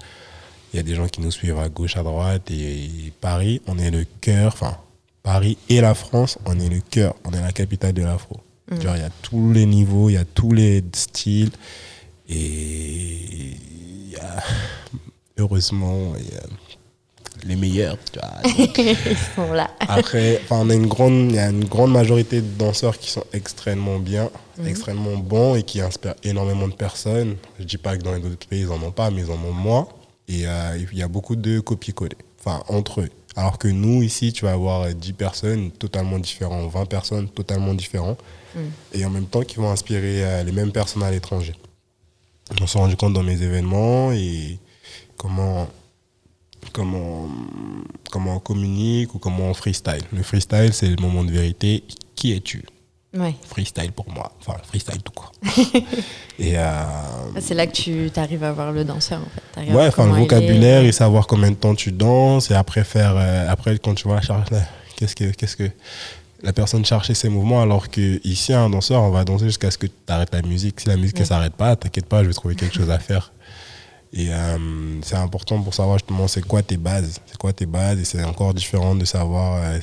il 0.73 0.77
y 0.77 0.79
a 0.79 0.83
des 0.83 0.95
gens 0.95 1.07
qui 1.07 1.21
nous 1.21 1.31
suivent 1.31 1.59
à 1.59 1.69
gauche, 1.69 1.97
à 1.97 2.03
droite 2.03 2.49
et 2.51 3.11
Paris, 3.21 3.61
on 3.67 3.77
est 3.77 3.91
le 3.91 4.05
cœur, 4.21 4.53
enfin 4.53 4.77
Paris 5.23 5.57
et 5.69 5.81
la 5.81 5.93
France, 5.93 6.37
on 6.45 6.59
est 6.59 6.69
le 6.69 6.81
cœur, 6.81 7.15
on 7.25 7.31
est 7.31 7.41
la 7.41 7.51
capitale 7.51 7.93
de 7.93 8.03
l'afro. 8.03 8.37
Genre 8.69 8.95
il 8.95 9.01
y 9.01 9.05
a 9.05 9.09
tous 9.21 9.53
les 9.53 9.65
niveaux, 9.65 10.09
il 10.09 10.13
y 10.13 10.17
a 10.17 10.25
tous 10.25 10.51
les 10.51 10.83
styles 10.93 11.51
et 12.29 12.35
il 12.35 14.09
y 14.11 14.15
a 14.17 14.43
heureusement 15.37 16.13
il 16.17 16.33
y 16.33 16.37
a 16.37 16.43
les 17.45 17.55
meilleurs, 17.55 17.97
tu 18.11 18.19
vois. 18.19 18.41
Ils 19.05 19.17
sont 19.35 19.53
là. 19.53 19.69
Après, 19.79 20.41
enfin, 20.43 20.57
on 20.61 20.69
a 20.69 20.73
une 20.73 20.87
grande, 20.87 21.31
il 21.31 21.35
y 21.35 21.39
a 21.39 21.49
une 21.49 21.65
grande 21.65 21.91
majorité 21.91 22.41
de 22.41 22.57
danseurs 22.57 22.97
qui 22.97 23.11
sont 23.11 23.23
extrêmement 23.33 23.99
bien, 23.99 24.29
extrêmement 24.65 25.17
bons 25.17 25.55
et 25.55 25.63
qui 25.63 25.81
inspirent 25.81 26.15
énormément 26.23 26.67
de 26.67 26.73
personnes. 26.73 27.35
Je 27.59 27.63
dis 27.63 27.77
pas 27.77 27.97
que 27.97 28.03
dans 28.03 28.13
les 28.13 28.25
autres 28.25 28.47
pays 28.47 28.61
ils 28.61 28.71
en 28.71 28.81
ont 28.81 28.91
pas, 28.91 29.11
mais 29.11 29.21
ils 29.21 29.31
en 29.31 29.35
ont 29.35 29.53
moins. 29.53 29.87
Et 30.27 30.47
euh, 30.47 30.77
il 30.91 30.97
y 30.97 31.03
a 31.03 31.07
beaucoup 31.07 31.35
de 31.35 31.59
copier-coller, 31.59 32.17
enfin 32.39 32.63
entre 32.67 33.01
eux. 33.01 33.09
Alors 33.35 33.57
que 33.57 33.67
nous 33.67 34.01
ici, 34.01 34.33
tu 34.33 34.45
vas 34.45 34.53
avoir 34.53 34.93
10 34.93 35.13
personnes 35.13 35.71
totalement 35.71 36.19
différentes, 36.19 36.71
20 36.71 36.85
personnes 36.85 37.29
totalement 37.29 37.73
différentes, 37.73 38.19
et 38.93 39.05
en 39.05 39.11
même 39.11 39.27
temps 39.27 39.43
qui 39.43 39.57
vont 39.57 39.69
inspirer 39.69 40.25
euh, 40.25 40.43
les 40.43 40.51
mêmes 40.51 40.71
personnes 40.71 41.03
à 41.03 41.11
l'étranger. 41.11 41.53
On 42.59 42.65
s'est 42.65 42.79
rendu 42.79 42.95
compte 42.95 43.13
dans 43.13 43.23
mes 43.23 43.41
événements 43.41 44.11
et 44.11 44.57
comment 45.17 45.67
comment, 46.73 47.29
comment 48.11 48.35
on 48.35 48.39
communique 48.39 49.13
ou 49.15 49.19
comment 49.19 49.49
on 49.49 49.53
freestyle. 49.53 50.03
Le 50.11 50.23
freestyle, 50.23 50.73
c'est 50.73 50.89
le 50.89 51.01
moment 51.01 51.23
de 51.23 51.31
vérité. 51.31 51.83
Qui 52.15 52.33
es-tu? 52.33 52.63
Ouais. 53.19 53.35
Freestyle 53.47 53.91
pour 53.91 54.09
moi. 54.11 54.31
Enfin, 54.39 54.57
freestyle 54.67 55.01
tout 55.01 55.11
court. 55.11 55.31
et 56.39 56.57
euh, 56.57 56.63
Ah, 57.35 57.39
C'est 57.39 57.53
là 57.55 57.65
que 57.67 57.71
tu 57.71 58.09
arrives 58.15 58.43
à 58.43 58.51
voir 58.51 58.71
le 58.71 58.83
danseur, 58.83 59.19
en 59.21 59.61
fait. 59.61 59.71
Ouais, 59.73 59.87
enfin, 59.87 60.05
le 60.07 60.15
est. 60.17 60.19
vocabulaire 60.19 60.83
et 60.83 60.91
savoir 60.91 61.25
combien 61.27 61.49
de 61.51 61.55
temps 61.55 61.75
tu 61.75 61.91
danses 61.91 62.51
et 62.51 62.53
après 62.55 62.83
faire, 62.83 63.13
euh, 63.17 63.47
après 63.49 63.77
quand 63.79 63.93
tu 63.95 64.03
vois 64.07 64.15
la 64.17 64.21
charge, 64.21 64.47
qu'est-ce 64.95 65.15
que, 65.15 65.31
qu'est-ce 65.31 65.55
que 65.55 65.69
la 66.43 66.53
personne 66.53 66.85
chercher 66.85 67.15
ses 67.15 67.29
mouvements 67.29 67.63
alors 67.63 67.89
que 67.89 68.19
ici 68.23 68.53
un 68.53 68.69
danseur 68.69 69.01
on 69.01 69.09
va 69.09 69.23
danser 69.23 69.45
jusqu'à 69.45 69.71
ce 69.71 69.77
que 69.79 69.87
tu 69.87 69.93
arrêtes 70.07 70.33
la 70.33 70.43
musique. 70.43 70.79
Si 70.79 70.87
la 70.87 70.95
musique 70.97 71.15
ne 71.15 71.21
Ouais. 71.21 71.25
s'arrête 71.25 71.53
pas, 71.55 71.75
t'inquiète 71.75 72.05
pas, 72.05 72.21
je 72.23 72.27
vais 72.27 72.33
trouver 72.33 72.55
quelque 72.55 72.75
chose 72.75 72.91
à 72.91 72.99
faire. 72.99 73.31
Et 74.13 74.27
euh, 74.31 74.57
c'est 75.01 75.15
important 75.15 75.59
pour 75.61 75.73
savoir 75.73 75.97
justement 75.97 76.27
c'est 76.27 76.45
quoi 76.45 76.61
tes 76.61 76.77
bases? 76.77 77.19
C'est 77.25 77.37
quoi 77.37 77.51
tes 77.53 77.65
bases? 77.65 77.99
Et 77.99 78.05
c'est 78.05 78.23
encore 78.23 78.53
différent 78.53 78.93
de 78.95 79.03
savoir 79.03 79.61
euh, 79.63 79.79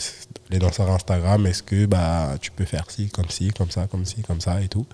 les 0.54 0.60
danseurs 0.60 0.90
Instagram, 0.90 1.44
est-ce 1.46 1.62
que 1.64 1.84
bah, 1.86 2.36
tu 2.40 2.50
peux 2.52 2.64
faire 2.64 2.88
ci, 2.88 3.08
comme 3.08 3.28
ci, 3.28 3.50
comme 3.50 3.70
ça, 3.70 3.86
comme 3.88 4.04
ci, 4.04 4.22
comme 4.22 4.40
ça 4.40 4.60
et 4.62 4.68
tout. 4.68 4.86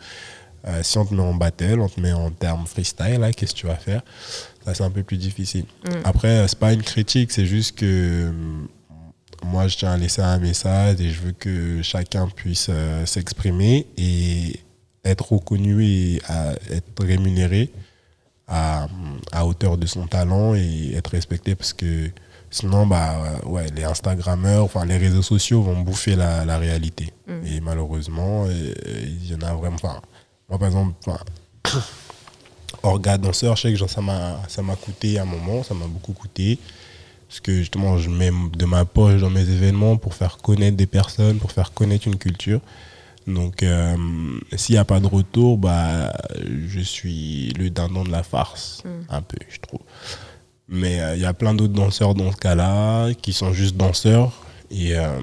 Euh, 0.66 0.82
si 0.82 0.96
on 0.98 1.04
te 1.06 1.14
met 1.14 1.22
en 1.22 1.34
battle, 1.34 1.80
on 1.80 1.88
te 1.88 2.00
met 2.00 2.12
en 2.12 2.30
termes 2.30 2.66
freestyle, 2.66 3.18
là, 3.20 3.30
qu'est-ce 3.32 3.54
que 3.54 3.60
tu 3.60 3.66
vas 3.66 3.76
faire? 3.76 4.02
Là, 4.66 4.74
c'est 4.74 4.82
un 4.84 4.90
peu 4.90 5.02
plus 5.02 5.16
difficile. 5.18 5.64
Après, 6.04 6.28
euh, 6.28 6.48
c'est 6.48 6.58
pas 6.58 6.72
une 6.72 6.82
critique, 6.82 7.30
c'est 7.32 7.46
juste 7.46 7.76
que 7.78 7.84
euh, 7.86 8.32
moi, 9.44 9.68
je 9.68 9.76
tiens 9.76 9.92
à 9.92 9.96
laisser 9.98 10.22
un 10.22 10.38
message 10.38 11.00
et 11.00 11.10
je 11.10 11.20
veux 11.20 11.32
que 11.32 11.82
chacun 11.82 12.26
puisse 12.28 12.66
euh, 12.70 13.04
s'exprimer 13.06 13.86
et 13.98 14.60
être 15.04 15.32
reconnu 15.32 15.84
et 15.84 16.22
à- 16.28 16.52
être 16.70 17.04
rémunéré 17.04 17.70
à, 18.48 18.86
à 19.32 19.46
hauteur 19.46 19.76
de 19.78 19.86
son 19.86 20.06
talent 20.06 20.54
et 20.54 20.92
être 20.94 21.10
respecté 21.12 21.54
parce 21.54 21.72
que 21.72 22.10
sinon, 22.50 22.86
bah, 22.86 23.16
ouais, 23.46 23.66
les 23.74 23.84
Instagrammeurs, 23.84 24.64
enfin, 24.64 24.84
les 24.84 24.96
réseaux 24.96 25.22
sociaux 25.22 25.62
vont 25.62 25.80
bouffer 25.80 26.16
la, 26.16 26.44
la 26.44 26.58
réalité. 26.58 27.12
Et 27.46 27.60
malheureusement, 27.60 28.46
il 28.48 29.30
y 29.30 29.34
en 29.34 29.40
a 29.42 29.54
vraiment. 29.54 29.76
Enfin, 29.76 30.00
moi, 30.48 30.58
par 30.58 30.68
exemple, 30.68 30.94
enfin, 31.06 31.18
orga 32.82 33.18
danseur, 33.18 33.56
je 33.56 33.62
sais 33.62 33.70
que 33.70 33.76
genre, 33.76 33.90
ça 33.90 34.00
m'a 34.00 34.40
ça 34.48 34.62
m'a 34.62 34.76
coûté 34.76 35.18
un 35.18 35.24
moment, 35.24 35.62
ça 35.62 35.74
m'a 35.74 35.86
beaucoup 35.86 36.12
coûté. 36.12 36.58
Parce 37.28 37.38
que 37.38 37.58
justement, 37.58 37.96
je 37.98 38.10
mets 38.10 38.32
de 38.56 38.64
ma 38.64 38.84
poche 38.84 39.20
dans 39.20 39.30
mes 39.30 39.48
événements 39.48 39.96
pour 39.96 40.14
faire 40.14 40.38
connaître 40.38 40.76
des 40.76 40.88
personnes, 40.88 41.38
pour 41.38 41.52
faire 41.52 41.72
connaître 41.72 42.08
une 42.08 42.16
culture. 42.18 42.60
Donc, 43.28 43.62
euh, 43.62 43.96
s'il 44.56 44.74
n'y 44.74 44.78
a 44.80 44.84
pas 44.84 44.98
de 44.98 45.06
retour, 45.06 45.56
bah, 45.56 46.12
je 46.66 46.80
suis 46.80 47.50
le 47.50 47.70
dindon 47.70 48.02
de 48.02 48.10
la 48.10 48.24
farce, 48.24 48.82
un 49.08 49.22
peu, 49.22 49.38
je 49.48 49.60
trouve. 49.60 49.80
Mais 50.70 51.00
euh, 51.00 51.16
il 51.16 51.22
y 51.22 51.26
a 51.26 51.34
plein 51.34 51.52
d'autres 51.52 51.74
danseurs 51.74 52.14
dans 52.14 52.30
ce 52.30 52.36
cas-là, 52.36 53.12
qui 53.14 53.32
sont 53.32 53.52
juste 53.52 53.76
danseurs 53.76 54.32
et 54.70 54.96
euh, 54.96 55.18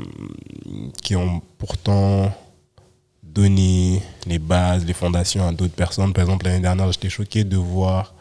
qui 1.02 1.16
ont 1.16 1.42
pourtant 1.58 2.34
donné 3.24 4.02
les 4.26 4.40
bases, 4.40 4.86
les 4.86 4.94
fondations 4.94 5.48
à 5.48 5.54
d'autres 5.54 5.74
personnes. 5.74 6.12
Par 6.12 6.26
exemple, 6.26 6.46
l'année 6.46 6.60
dernière, 6.60 6.92
j'étais 6.92 7.10
choqué 7.10 7.46
de 7.46 7.56
voir 7.56 8.14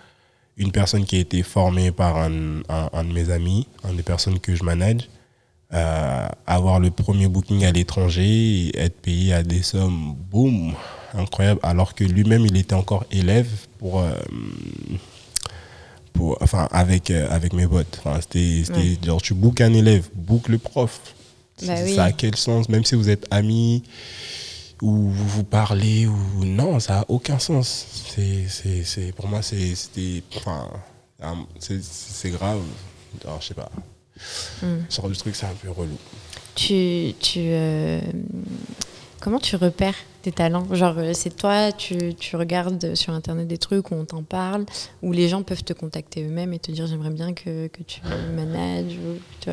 une 0.57 0.71
personne 0.71 1.05
qui 1.05 1.17
a 1.17 1.19
été 1.19 1.43
formée 1.43 1.91
par 1.91 2.17
un, 2.17 2.31
de 2.31 3.13
mes 3.13 3.31
amis, 3.31 3.67
une 3.89 3.97
des 3.97 4.05
personnes 4.05 4.39
que 4.39 4.55
je 4.55 4.63
manage, 4.63 5.09
euh, 5.75 6.29
avoir 6.47 6.79
le 6.79 6.93
premier 6.93 7.27
booking 7.27 7.65
à 7.65 7.73
l'étranger 7.73 8.69
et 8.69 8.79
être 8.79 9.01
payé 9.01 9.33
à 9.33 9.43
des 9.43 9.63
sommes, 9.63 10.15
boum, 10.31 10.75
incroyable, 11.13 11.59
alors 11.65 11.95
que 11.95 12.05
lui-même, 12.05 12.47
il 12.47 12.57
était 12.57 12.75
encore 12.75 13.05
élève 13.11 13.49
pour... 13.79 14.05
enfin, 16.41 16.69
avec, 16.71 17.11
euh, 17.11 17.27
avec 17.31 17.53
mes 17.53 17.67
potes. 17.67 18.01
Enfin, 18.05 18.21
c'était, 18.21 18.65
Ouais. 18.73 18.99
genre, 19.05 19.21
tu 19.23 19.35
bookes 19.35 19.61
un 19.61 19.73
élève, 19.73 20.09
book 20.15 20.49
le 20.49 20.59
prof. 20.59 21.01
Bah 21.63 21.75
oui. 21.85 21.95
Ça 21.95 22.05
a 22.05 22.13
quel 22.13 22.37
sens? 22.37 22.69
Même 22.69 22.85
si 22.85 22.95
vous 22.95 23.09
êtes 23.09 23.27
amis 23.31 23.83
ou 24.83 24.91
vous 25.09 25.29
vous 25.29 25.45
parlez 25.45 26.07
ou 26.07 26.45
non, 26.45 26.81
ça 26.81 27.01
a 27.01 27.05
aucun 27.09 27.39
sens. 27.39 27.87
C'est, 28.15 28.45
c'est, 28.49 28.85
c'est, 28.85 29.13
pour 29.13 29.27
moi, 29.27 29.41
c'est, 29.43 29.75
c'était, 29.75 30.23
enfin, 30.37 30.69
c'est, 31.59 32.31
grave. 32.31 32.61
Alors, 33.25 33.41
je 33.41 33.47
sais 33.49 33.55
pas. 33.55 33.71
Genre 34.91 35.09
de 35.09 35.15
truc, 35.15 35.35
c'est 35.35 35.47
un 35.47 35.55
peu 35.63 35.71
relou. 35.71 35.97
Tu, 36.55 37.15
tu, 37.21 37.41
euh, 37.43 38.01
comment 39.21 39.39
tu 39.39 39.57
repères 39.57 39.95
tes 40.23 40.33
talents? 40.33 40.67
Genre, 40.73 40.99
euh, 40.99 41.13
c'est 41.13 41.37
toi, 41.37 41.73
tu, 41.73 42.15
tu 42.15 42.37
regardes 42.37 42.95
sur 42.95 43.13
Internet 43.13 43.47
des 43.47 43.59
trucs 43.59 43.91
où 43.91 43.95
on 43.95 44.05
t'en 44.05 44.23
parle, 44.23 44.67
où 45.03 45.13
les 45.13 45.29
gens 45.29 45.43
peuvent 45.43 45.65
te 45.65 45.73
contacter 45.73 46.25
eux-mêmes 46.25 46.53
et 46.53 46.59
te 46.59 46.71
dire 46.71 46.87
j'aimerais 46.87 47.11
bien 47.11 47.33
que, 47.33 47.69
que 47.69 47.83
tu 47.83 48.01
manages, 48.35 48.95
ou, 48.95 49.19
tu. 49.41 49.51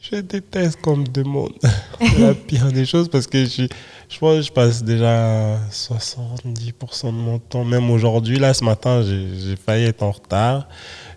Je 0.00 0.16
déteste 0.16 0.80
qu'on 0.80 0.96
me 0.96 1.06
demande 1.06 1.52
la 2.18 2.34
pire 2.34 2.72
des 2.72 2.86
choses 2.86 3.10
parce 3.10 3.26
que 3.26 3.44
je, 3.44 3.66
je 4.08 4.18
pense 4.18 4.36
que 4.36 4.42
je 4.42 4.50
passe 4.50 4.82
déjà 4.82 5.58
70% 5.70 7.06
de 7.06 7.10
mon 7.10 7.38
temps. 7.38 7.64
Même 7.64 7.90
aujourd'hui, 7.90 8.38
là, 8.38 8.54
ce 8.54 8.64
matin, 8.64 9.02
j'ai 9.02 9.56
failli 9.56 9.84
être 9.84 10.02
en 10.02 10.12
retard. 10.12 10.68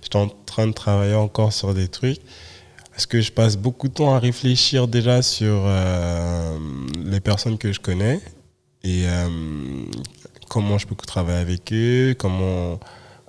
J'étais 0.01 0.17
en 0.17 0.27
train 0.27 0.67
de 0.67 0.73
travailler 0.73 1.15
encore 1.15 1.53
sur 1.53 1.73
des 1.73 1.87
trucs. 1.87 2.19
Parce 2.93 3.07
que 3.07 3.21
je 3.21 3.31
passe 3.31 3.57
beaucoup 3.57 3.87
de 3.87 3.93
temps 3.93 4.13
à 4.13 4.19
réfléchir 4.19 4.87
déjà 4.87 5.23
sur 5.23 5.63
euh, 5.65 6.57
les 7.03 7.19
personnes 7.19 7.57
que 7.57 7.73
je 7.73 7.79
connais 7.79 8.21
et 8.83 9.07
euh, 9.07 9.27
comment 10.47 10.77
je 10.77 10.85
peux 10.85 10.95
travailler 10.95 11.39
avec 11.39 11.73
eux, 11.73 12.13
comment, 12.17 12.79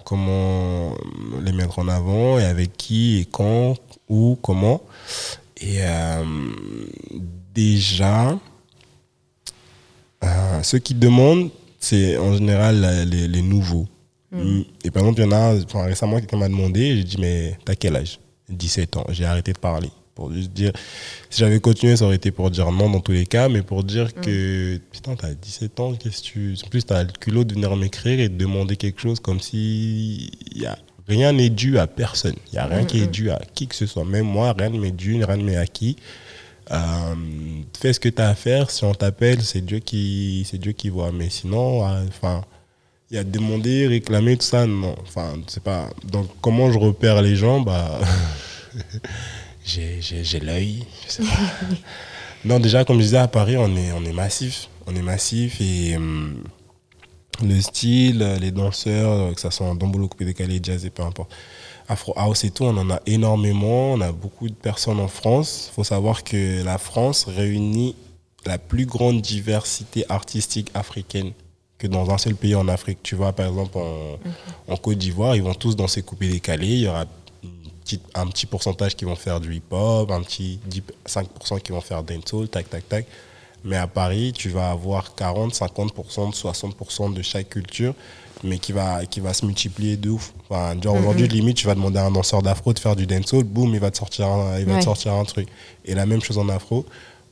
comment 0.04 0.94
les 1.42 1.52
mettre 1.52 1.78
en 1.78 1.88
avant 1.88 2.38
et 2.38 2.44
avec 2.44 2.76
qui 2.76 3.20
et 3.20 3.24
quand, 3.24 3.76
où, 4.10 4.36
comment? 4.42 4.82
Et 5.56 5.76
euh, 5.78 6.24
déjà, 7.54 8.38
ceux 10.62 10.78
qui 10.78 10.94
demandent, 10.94 11.48
c'est 11.78 12.18
en 12.18 12.34
général 12.34 13.08
les, 13.08 13.28
les 13.28 13.42
nouveaux. 13.42 13.86
Et 14.84 14.90
par 14.90 15.04
exemple, 15.04 15.20
il 15.20 15.24
y 15.24 15.28
en 15.28 15.32
a, 15.32 15.54
récemment, 15.84 16.18
quelqu'un 16.18 16.36
m'a 16.38 16.48
demandé, 16.48 16.96
j'ai 16.96 17.04
dit, 17.04 17.16
mais 17.20 17.56
t'as 17.64 17.76
quel 17.76 17.94
âge? 17.96 18.18
17 18.48 18.96
ans. 18.96 19.06
J'ai 19.10 19.24
arrêté 19.24 19.52
de 19.52 19.58
parler. 19.58 19.90
Pour 20.14 20.32
juste 20.32 20.52
dire, 20.52 20.72
si 21.28 21.40
j'avais 21.40 21.58
continué, 21.58 21.96
ça 21.96 22.04
aurait 22.04 22.14
été 22.16 22.30
pour 22.30 22.48
dire 22.50 22.70
non 22.70 22.88
dans 22.88 23.00
tous 23.00 23.12
les 23.12 23.26
cas, 23.26 23.48
mais 23.48 23.62
pour 23.62 23.82
dire 23.82 24.14
que, 24.14 24.78
putain, 24.92 25.16
t'as 25.16 25.34
17 25.34 25.80
ans, 25.80 25.92
qu'est-ce 25.94 26.22
que 26.22 26.26
tu. 26.26 26.54
En 26.64 26.68
plus, 26.68 26.86
t'as 26.86 27.02
le 27.02 27.10
culot 27.10 27.42
de 27.42 27.54
venir 27.54 27.74
m'écrire 27.74 28.20
et 28.20 28.28
de 28.28 28.36
demander 28.36 28.76
quelque 28.76 29.00
chose 29.00 29.18
comme 29.18 29.40
si 29.40 30.30
y 30.54 30.66
a, 30.66 30.78
rien 31.08 31.32
n'est 31.32 31.50
dû 31.50 31.78
à 31.78 31.88
personne. 31.88 32.36
Il 32.46 32.52
n'y 32.52 32.58
a 32.58 32.66
rien 32.66 32.84
qui 32.84 33.00
est 33.00 33.08
dû 33.08 33.30
à 33.30 33.40
qui 33.54 33.66
que 33.66 33.74
ce 33.74 33.86
soit. 33.86 34.04
Même 34.04 34.26
moi, 34.26 34.54
rien 34.56 34.70
ne 34.70 34.78
m'est 34.78 34.92
dû, 34.92 35.22
rien 35.24 35.36
ne 35.36 35.42
m'est 35.42 35.56
acquis. 35.56 35.96
Euh, 36.70 37.14
fais 37.78 37.92
ce 37.92 38.00
que 38.00 38.08
tu 38.08 38.22
as 38.22 38.28
à 38.28 38.34
faire. 38.34 38.70
Si 38.70 38.84
on 38.84 38.94
t'appelle, 38.94 39.42
c'est 39.42 39.60
Dieu 39.60 39.80
qui, 39.80 40.46
c'est 40.48 40.58
Dieu 40.58 40.72
qui 40.72 40.90
voit. 40.90 41.12
Mais 41.12 41.28
sinon, 41.28 41.86
euh, 41.86 42.04
enfin, 42.08 42.44
y 43.14 43.18
a 43.18 43.24
demander, 43.24 43.86
réclamer, 43.86 44.36
tout 44.36 44.46
ça, 44.46 44.66
non. 44.66 44.96
Enfin, 45.02 45.34
c'est 45.46 45.62
pas. 45.62 45.88
Donc, 46.04 46.28
comment 46.40 46.70
je 46.72 46.78
repère 46.78 47.22
les 47.22 47.36
gens 47.36 47.60
Bah, 47.60 48.00
j'ai, 49.64 50.00
l'œil. 50.42 50.84
je 51.06 51.12
sais 51.12 51.22
pas. 51.22 51.76
non, 52.44 52.58
déjà, 52.58 52.84
comme 52.84 52.98
je 52.98 53.04
disais, 53.04 53.18
à 53.18 53.28
Paris, 53.28 53.56
on 53.56 53.74
est, 53.76 53.92
on 53.92 54.04
est 54.04 54.12
massif. 54.12 54.68
On 54.86 54.94
est 54.94 55.02
massif 55.02 55.60
et 55.60 55.96
hum, 55.96 56.42
le 57.42 57.60
style, 57.60 58.36
les 58.40 58.50
danseurs, 58.50 59.34
que 59.34 59.40
ça 59.40 59.50
soit 59.50 59.66
en 59.66 59.74
dombolo, 59.74 60.08
coupé 60.08 60.24
décalé, 60.24 60.60
jazz 60.62 60.84
et 60.84 60.90
peu 60.90 61.02
importe. 61.02 61.32
Afro 61.88 62.14
House 62.16 62.44
et 62.44 62.50
tout, 62.50 62.64
on 62.64 62.76
en 62.76 62.90
a 62.90 63.00
énormément. 63.06 63.92
On 63.92 64.00
a 64.00 64.12
beaucoup 64.12 64.48
de 64.48 64.54
personnes 64.54 65.00
en 65.00 65.08
France. 65.08 65.68
Il 65.70 65.74
faut 65.74 65.84
savoir 65.84 66.24
que 66.24 66.64
la 66.64 66.78
France 66.78 67.24
réunit 67.24 67.94
la 68.44 68.58
plus 68.58 68.86
grande 68.86 69.22
diversité 69.22 70.04
artistique 70.08 70.70
africaine 70.74 71.32
que 71.84 71.92
dans 71.92 72.10
un 72.10 72.18
seul 72.18 72.34
pays 72.34 72.54
en 72.54 72.66
Afrique. 72.68 72.98
Tu 73.02 73.14
vois, 73.14 73.32
par 73.32 73.46
exemple, 73.46 73.76
en, 73.76 74.72
en 74.72 74.76
Côte 74.76 74.98
d'Ivoire, 74.98 75.36
ils 75.36 75.42
vont 75.42 75.54
tous 75.54 75.76
danser 75.76 76.02
coupé 76.02 76.28
décalé. 76.28 76.66
Il 76.66 76.80
y 76.80 76.88
aura 76.88 77.04
un 78.14 78.26
petit 78.26 78.46
pourcentage 78.46 78.96
qui 78.96 79.04
vont 79.04 79.16
faire 79.16 79.38
du 79.38 79.54
hip-hop, 79.54 80.10
un 80.10 80.22
petit 80.22 80.58
10 80.66 80.82
5% 81.06 81.60
qui 81.60 81.72
vont 81.72 81.82
faire 81.82 82.02
dancehall, 82.02 82.48
tac, 82.48 82.70
tac, 82.70 82.88
tac. 82.88 83.06
Mais 83.64 83.76
à 83.76 83.86
Paris, 83.86 84.32
tu 84.34 84.48
vas 84.48 84.70
avoir 84.70 85.14
40, 85.14 85.52
50%, 85.54 86.34
60% 86.34 87.12
de 87.12 87.22
chaque 87.22 87.50
culture, 87.50 87.94
mais 88.42 88.58
qui 88.58 88.72
va, 88.72 89.04
qui 89.06 89.20
va 89.20 89.34
se 89.34 89.44
multiplier 89.44 89.96
de 89.96 90.10
ouf. 90.10 90.32
Enfin, 90.48 90.80
genre, 90.80 90.96
aujourd'hui, 90.96 91.28
limite, 91.28 91.58
tu 91.58 91.66
vas 91.66 91.74
demander 91.74 91.98
à 91.98 92.06
un 92.06 92.10
danseur 92.10 92.42
d'afro 92.42 92.72
de 92.72 92.78
faire 92.78 92.96
du 92.96 93.06
dancehall, 93.06 93.44
boum, 93.44 93.74
il 93.74 93.80
va 93.80 93.90
te 93.90 93.98
sortir 93.98 94.26
un, 94.26 94.58
il 94.58 94.66
va 94.66 94.78
te 94.78 94.84
sortir 94.84 95.12
un 95.12 95.24
truc. 95.24 95.48
Et 95.84 95.94
la 95.94 96.06
même 96.06 96.22
chose 96.22 96.38
en 96.38 96.48
afro, 96.48 96.86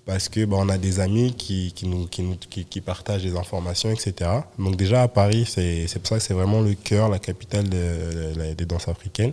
parce 0.05 0.29
que 0.29 0.45
bah, 0.45 0.57
on 0.59 0.69
a 0.69 0.79
des 0.79 0.99
amis 1.01 1.33
qui, 1.35 1.73
qui, 1.75 1.87
nous, 1.87 2.07
qui, 2.07 2.23
nous, 2.23 2.37
qui, 2.51 2.65
qui 2.65 2.81
partagent 2.81 3.23
des 3.23 3.37
informations, 3.37 3.91
etc. 3.91 4.31
Donc 4.59 4.77
déjà 4.77 5.03
à 5.03 5.09
Paris, 5.09 5.45
c'est 5.49 5.87
c'est 5.87 5.99
pour 5.99 6.09
ça 6.09 6.17
que 6.17 6.23
c'est 6.23 6.35
vraiment 6.35 6.61
le 6.61 6.75
cœur, 6.75 7.09
la 7.09 7.19
capitale 7.19 7.69
de- 7.69 8.35
de- 8.35 8.55
des 8.55 8.65
danses 8.67 8.89
africaines. 8.89 9.33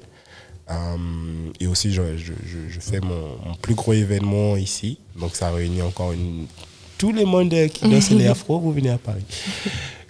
Euh, 0.70 0.76
et 1.60 1.66
aussi, 1.66 1.92
je, 1.92 2.04
je, 2.16 2.80
fais 2.80 3.00
mon, 3.00 3.38
mon 3.44 3.56
plus 3.60 3.74
gros 3.74 3.94
événement 3.94 4.56
ici. 4.56 5.00
Donc 5.20 5.36
ça 5.36 5.50
réunit 5.52 5.82
encore 5.82 6.12
une, 6.12 6.46
tous 7.00 7.12
les 7.12 7.26
mondes 7.26 7.50
qui 7.74 7.90
dansent 7.90 8.12
les 8.12 8.28
afro, 8.28 8.60
vous 8.60 8.72
venez 8.72 8.92
à 8.92 9.00
Paris. 9.00 9.24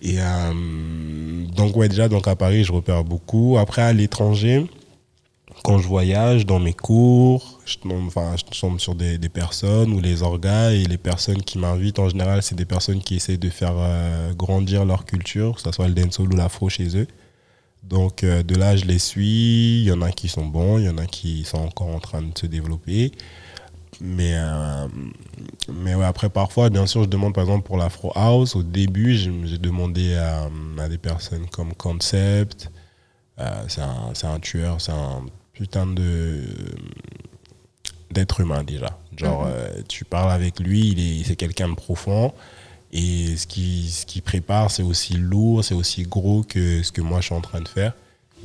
Et 0.01 0.15
euh, 0.19 1.45
donc 1.55 1.77
ouais, 1.77 1.87
déjà 1.87 2.09
donc 2.09 2.27
à 2.27 2.35
Paris, 2.35 2.65
je 2.65 2.73
repère 2.73 3.05
beaucoup. 3.05 3.57
Après 3.57 3.81
à 3.81 3.93
l'étranger, 3.93 4.65
quand 5.63 5.77
je 5.79 5.87
voyage 5.87 6.45
dans 6.45 6.59
mes 6.59 6.73
cours, 6.73 7.59
je 7.65 7.77
tombe, 7.77 8.07
enfin, 8.07 8.35
je 8.37 8.59
tombe 8.59 8.79
sur 8.79 8.95
des, 8.95 9.17
personnes 9.29 9.93
ou 9.93 9.99
les 9.99 10.23
orgas 10.23 10.71
et 10.71 10.85
les 10.85 10.97
personnes 10.97 11.41
qui 11.41 11.57
m'invitent 11.57 11.99
en 11.99 12.09
général, 12.09 12.41
c'est 12.43 12.55
des 12.55 12.65
personnes 12.65 13.01
qui 13.01 13.15
essaient 13.15 13.37
de 13.37 13.49
faire 13.49 13.75
euh, 13.75 14.33
grandir 14.33 14.85
leur 14.85 15.05
culture, 15.05 15.55
que 15.55 15.61
ce 15.61 15.71
soit 15.71 15.87
le 15.87 15.93
dancehall 15.93 16.33
ou 16.33 16.35
l'afro 16.35 16.69
chez 16.69 16.97
eux. 16.97 17.07
Donc 17.83 18.23
euh, 18.23 18.43
de 18.43 18.55
là, 18.55 18.75
je 18.75 18.85
les 18.85 18.99
suis. 18.99 19.81
Il 19.81 19.85
y 19.85 19.91
en 19.91 20.01
a 20.01 20.11
qui 20.11 20.27
sont 20.27 20.45
bons, 20.45 20.77
il 20.79 20.85
y 20.85 20.89
en 20.89 20.97
a 20.97 21.05
qui 21.05 21.43
sont 21.43 21.59
encore 21.59 21.87
en 21.87 21.99
train 21.99 22.21
de 22.21 22.37
se 22.37 22.45
développer. 22.45 23.11
Mais, 24.01 24.33
euh, 24.35 24.87
mais 25.73 25.95
ouais, 25.95 26.05
après, 26.05 26.29
parfois, 26.29 26.69
bien 26.69 26.85
sûr, 26.85 27.03
je 27.03 27.09
demande 27.09 27.33
par 27.33 27.43
exemple 27.43 27.65
pour 27.65 27.77
l'Afro 27.77 28.11
House. 28.15 28.55
Au 28.55 28.63
début, 28.63 29.15
j'ai 29.15 29.57
demandé 29.57 30.15
à, 30.15 30.47
des 30.87 30.97
personnes 30.97 31.47
comme 31.47 31.73
Concept. 31.73 32.71
C'est 33.67 33.81
un, 33.81 34.13
un 34.23 34.39
tueur, 34.39 34.81
c'est 34.81 34.91
un 34.91 35.23
putain 35.59 35.85
de 35.85 36.41
d'être 38.11 38.39
humain 38.39 38.63
déjà. 38.63 38.97
Genre, 39.17 39.45
euh, 39.45 39.69
tu 39.87 40.05
parles 40.05 40.31
avec 40.31 40.59
lui, 40.59 40.91
il 40.91 40.99
est, 40.99 41.23
c'est 41.25 41.35
quelqu'un 41.35 41.69
de 41.69 41.75
profond. 41.75 42.33
Et 42.91 43.35
ce 43.35 43.45
qu'il 43.45 43.87
ce 43.89 44.05
qu'il 44.05 44.21
prépare, 44.21 44.71
c'est 44.71 44.83
aussi 44.83 45.13
lourd, 45.13 45.63
c'est 45.63 45.75
aussi 45.75 46.03
gros 46.03 46.43
que 46.43 46.81
ce 46.81 46.91
que 46.91 47.01
moi 47.01 47.19
je 47.19 47.25
suis 47.25 47.35
en 47.35 47.41
train 47.41 47.61
de 47.61 47.67
faire. 47.67 47.93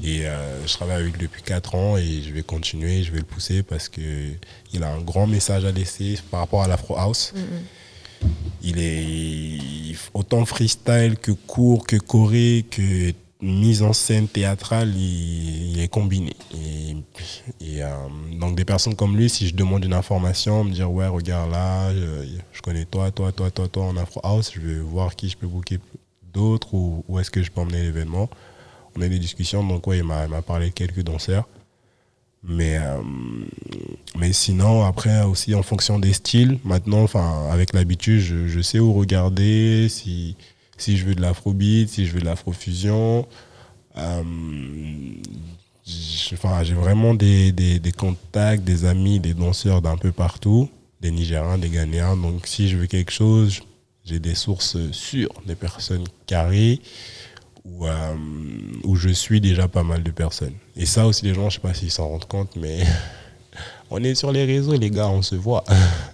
Et 0.03 0.27
euh, 0.27 0.66
je 0.66 0.73
travaille 0.74 1.03
avec 1.03 1.16
lui 1.16 1.28
depuis 1.28 1.43
4 1.43 1.77
ans 1.77 1.97
et 1.97 2.20
je 2.23 2.32
vais 2.32 2.43
continuer, 2.43 3.05
je 3.05 3.12
vais 3.12 3.20
le 3.20 3.24
pousser 3.24 3.62
parce 3.62 3.89
que 3.89 4.01
il 4.73 4.82
a 4.82 4.93
un 4.93 5.01
grand 5.01 5.28
message 5.28 5.65
à 5.65 5.70
laisser 5.70 6.19
par 6.32 6.41
rapport 6.41 6.65
à 6.65 6.69
l'Afro 6.69 6.99
House. 6.99 7.32
Il 8.61 8.78
est 8.78 9.97
autant 10.15 10.45
freestyle 10.45 11.16
que 11.16 11.31
court, 11.31 11.86
que 11.86 11.97
choré, 11.97 12.66
que 12.69 13.12
mise 13.45 13.83
en 13.83 13.93
scène 13.93 14.27
théâtrale, 14.29 14.95
il, 14.97 15.79
est 15.79 15.89
combiné. 15.89 16.35
Et, 17.61 17.83
euh, 17.83 17.89
donc 18.39 18.57
des 18.57 18.65
personnes 18.65 18.97
comme 18.97 19.16
lui, 19.16 19.29
si 19.29 19.49
je 19.49 19.55
demande 19.55 19.85
une 19.85 19.93
information, 19.93 20.65
me 20.65 20.73
dire 20.73 20.91
ouais 20.91 21.07
regarde 21.07 21.51
là, 21.51 21.93
je, 21.93 22.62
connais 22.62 22.85
toi, 22.85 23.11
toi, 23.11 23.33
toi, 23.33 23.51
toi, 23.51 23.69
toi 23.69 23.85
en 23.85 23.97
Afro 23.97 24.21
House, 24.25 24.53
je 24.55 24.61
vais 24.61 24.81
voir 24.81 25.15
qui 25.16 25.29
je 25.29 25.37
peux 25.37 25.47
booker 25.47 25.79
d'autres 26.33 26.75
ou 26.75 27.05
où 27.09 27.19
est-ce 27.19 27.31
que 27.31 27.43
je 27.43 27.51
peux 27.51 27.61
emmener 27.61 27.83
l'événement. 27.83 28.29
On 28.97 29.03
a 29.03 29.09
des 29.09 29.19
discussions, 29.19 29.65
donc 29.65 29.87
ouais, 29.87 29.99
il 29.99 30.05
m'a 30.05 30.27
parlé 30.43 30.69
de 30.69 30.75
quelques 30.75 31.03
danseurs. 31.03 31.49
Mais, 32.47 32.77
euh, 32.77 33.01
mais 34.19 34.33
sinon, 34.33 34.85
après 34.85 35.23
aussi 35.23 35.55
en 35.55 35.62
fonction 35.62 35.99
des 35.99 36.12
styles, 36.12 36.59
maintenant, 36.62 37.03
enfin, 37.03 37.49
avec 37.51 37.73
l'habitude, 37.73 38.21
je 38.21 38.61
sais 38.61 38.79
où 38.79 38.93
regarder, 38.93 39.89
si, 39.89 40.37
si 40.79 40.97
je 40.97 41.05
veux 41.05 41.15
de 41.15 41.21
l'afrobeat, 41.23 41.89
si 41.89 42.07
je 42.07 42.13
veux 42.13 42.21
de 42.21 42.25
l'afrofusion. 42.25 43.27
Euh, 43.97 44.23
j'ai- 45.87 46.37
vraiment 46.75 47.15
des, 47.15 47.53
des, 47.53 47.79
des 47.79 47.93
contacts, 47.93 48.65
des 48.65 48.85
amis, 48.85 49.21
des 49.21 49.35
danseurs 49.35 49.83
d'un 49.83 49.97
peu 49.97 50.13
partout, 50.13 50.69
des 51.01 51.11
Nigériens, 51.11 51.59
des 51.59 51.69
Ghanéens. 51.69 52.17
Donc 52.17 52.47
si 52.47 52.69
je 52.69 52.77
veux 52.77 52.87
quelque 52.87 53.13
chose, 53.13 53.61
j'ai 54.05 54.19
des 54.19 54.35
sources 54.35 54.77
sûres, 54.93 55.31
des 55.47 55.55
personnes 55.55 56.05
carrées 56.27 56.81
où, 57.65 57.87
euh, 57.87 58.15
où 58.85 58.97
je 58.97 59.11
suis 59.11 59.41
déjà 59.41 59.69
pas 59.69 59.83
mal 59.83 60.03
de 60.03 60.11
personnes. 60.11 60.55
Et 60.77 60.87
ça 60.87 61.07
aussi, 61.07 61.25
les 61.25 61.35
gens, 61.35 61.49
je 61.51 61.55
sais 61.57 61.61
pas 61.61 61.75
s'ils 61.75 61.91
s'en 61.91 62.09
rendent 62.09 62.27
compte, 62.27 62.57
mais 62.57 62.81
on 63.91 64.03
est 64.03 64.15
sur 64.15 64.33
les 64.33 64.45
réseaux, 64.45 64.75
les 64.75 64.91
gars, 64.91 65.09
on 65.09 65.23
se 65.23 65.35
voit. 65.35 65.65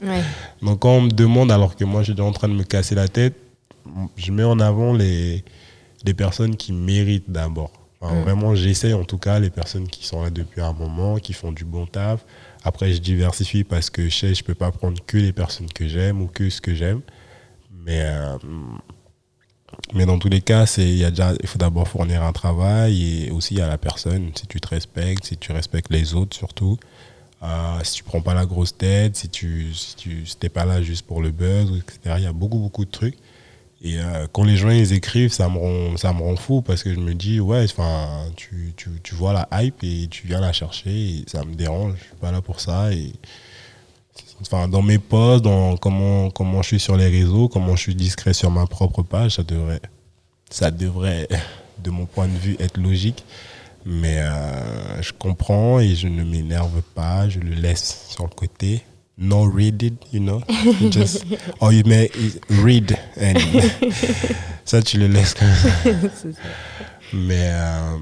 Ouais. 0.03 0.23
Donc 0.62 0.81
quand 0.81 0.93
on 0.97 1.03
me 1.03 1.11
demande, 1.11 1.51
alors 1.53 1.77
que 1.77 1.85
moi, 1.85 2.03
j'étais 2.03 2.20
en 2.20 2.32
train 2.32 2.49
de 2.49 2.55
me 2.55 2.65
casser 2.65 2.95
la 2.95 3.09
tête, 3.09 3.35
je 4.17 4.33
mets 4.33 4.45
en 4.45 4.61
avant 4.61 4.93
les, 4.93 5.45
les 6.05 6.15
personnes 6.15 6.57
qui 6.57 6.73
méritent 6.73 7.31
d'abord. 7.31 7.73
Enfin, 8.01 8.23
Vraiment, 8.23 8.55
j'essaie 8.55 8.95
en 8.95 9.05
tout 9.05 9.19
cas 9.19 9.39
les 9.39 9.51
personnes 9.51 9.87
qui 9.87 10.07
sont 10.07 10.23
là 10.23 10.31
depuis 10.31 10.62
un 10.62 10.73
moment, 10.73 11.17
qui 11.17 11.35
font 11.35 11.53
du 11.53 11.65
bon 11.65 11.87
taf. 11.87 12.25
Après, 12.65 12.93
je 12.93 13.01
diversifie 13.01 13.62
parce 13.62 13.91
que 13.91 14.09
je 14.09 14.17
sais, 14.17 14.35
je 14.35 14.43
peux 14.43 14.55
pas 14.55 14.71
prendre 14.71 14.99
que 15.07 15.19
les 15.19 15.33
personnes 15.33 15.69
que 15.69 15.87
j'aime 15.87 16.23
ou 16.23 16.27
que 16.27 16.49
ce 16.49 16.62
que 16.62 16.75
j'aime. 16.75 17.03
Mais, 17.85 18.01
euh, 18.03 18.39
mais 19.95 20.07
dans 20.07 20.19
tous 20.19 20.31
les 20.31 20.41
cas, 20.41 20.65
y 20.79 21.05
a 21.05 21.11
déjà, 21.11 21.33
il 21.41 21.47
faut 21.47 21.59
d'abord 21.59 21.89
fournir 21.89 22.23
un 22.23 22.33
travail 22.33 23.25
et 23.25 23.31
aussi 23.31 23.61
à 23.61 23.69
la 23.69 23.77
personne. 23.77 24.31
Si 24.35 24.47
tu 24.47 24.61
te 24.61 24.69
respectes, 24.69 25.27
si 25.27 25.37
tu 25.37 25.53
respectes 25.53 25.91
les 25.91 26.15
autres 26.15 26.37
surtout. 26.37 26.79
Euh, 27.43 27.81
si 27.85 27.95
tu 27.95 28.05
prends 28.05 28.21
pas 28.21 28.35
la 28.35 28.45
grosse 28.45 28.77
tête, 28.77 29.17
si 29.17 29.29
tu 29.31 29.73
si 29.73 29.97
tu 29.97 30.27
si 30.27 30.37
pas 30.51 30.67
là 30.67 30.83
juste 30.83 31.07
pour 31.07 31.23
le 31.23 31.31
buzz, 31.31 31.71
etc. 31.79 32.17
Il 32.19 32.25
y 32.25 32.27
a 32.27 32.33
beaucoup 32.35 32.59
beaucoup 32.59 32.85
de 32.85 32.91
trucs. 32.91 33.17
Et 33.82 33.98
euh, 33.98 34.27
quand 34.32 34.44
les 34.44 34.57
gens 34.57 34.70
ils 34.70 34.93
écrivent, 34.93 35.32
ça 35.32 35.48
me 35.48 35.59
rend 35.59 35.97
ça 35.97 36.12
me 36.12 36.20
rend 36.20 36.36
fou 36.36 36.61
parce 36.61 36.82
que 36.82 36.93
je 36.93 37.01
me 37.01 37.15
dis 37.15 37.40
ouais, 37.40 37.66
tu, 38.36 38.74
tu, 38.77 38.90
tu 39.02 39.15
vois 39.15 39.32
la 39.32 39.48
hype 39.62 39.82
et 39.82 40.07
tu 40.09 40.27
viens 40.27 40.40
la 40.40 40.52
chercher 40.52 40.90
et 40.90 41.24
ça 41.27 41.44
me 41.44 41.55
dérange. 41.55 41.94
Je 41.98 42.05
suis 42.05 42.16
pas 42.20 42.31
là 42.31 42.43
pour 42.43 42.61
ça 42.61 42.93
et 42.93 43.12
dans 44.69 44.82
mes 44.82 44.98
posts, 44.98 45.44
dans 45.44 45.77
comment 45.77 46.31
comment 46.31 46.62
je 46.62 46.69
suis 46.69 46.81
sur 46.81 46.97
les 46.97 47.09
réseaux, 47.09 47.48
comment 47.48 47.77
je 47.77 47.82
suis 47.82 47.94
discret 47.94 48.32
sur 48.32 48.51
ma 48.51 48.66
propre 48.66 49.02
page, 49.02 49.36
ça 49.36 49.43
devrait 49.43 49.81
ça 50.51 50.70
devrait 50.70 51.28
de 51.78 51.90
mon 51.90 52.07
point 52.07 52.28
de 52.28 52.36
vue 52.36 52.57
être 52.59 52.78
logique. 52.78 53.24
Mais 53.86 54.19
euh, 54.20 55.01
je 55.01 55.12
comprends 55.12 55.81
et 55.81 55.94
je 55.94 56.07
ne 56.07 56.23
m'énerve 56.23 56.82
pas, 56.94 57.28
je 57.31 57.40
le 57.40 57.55
laisse 57.55 58.07
sur 58.11 58.24
le 58.24 58.31
côté. 58.31 58.82
No 59.22 59.44
read 59.44 59.82
it, 59.82 59.94
you 60.12 60.20
know? 60.20 60.40
You 60.80 60.88
just, 60.88 61.24
or 61.60 61.72
you 61.74 61.82
may 61.84 62.09
read 62.48 62.97
and 63.20 63.36
ça 64.64 64.80
tu 64.82 64.97
le 64.98 65.09
laisses 65.09 65.34
comme 65.34 65.48
ça. 65.52 65.68
Mais, 67.12 67.51
euh, 67.52 67.97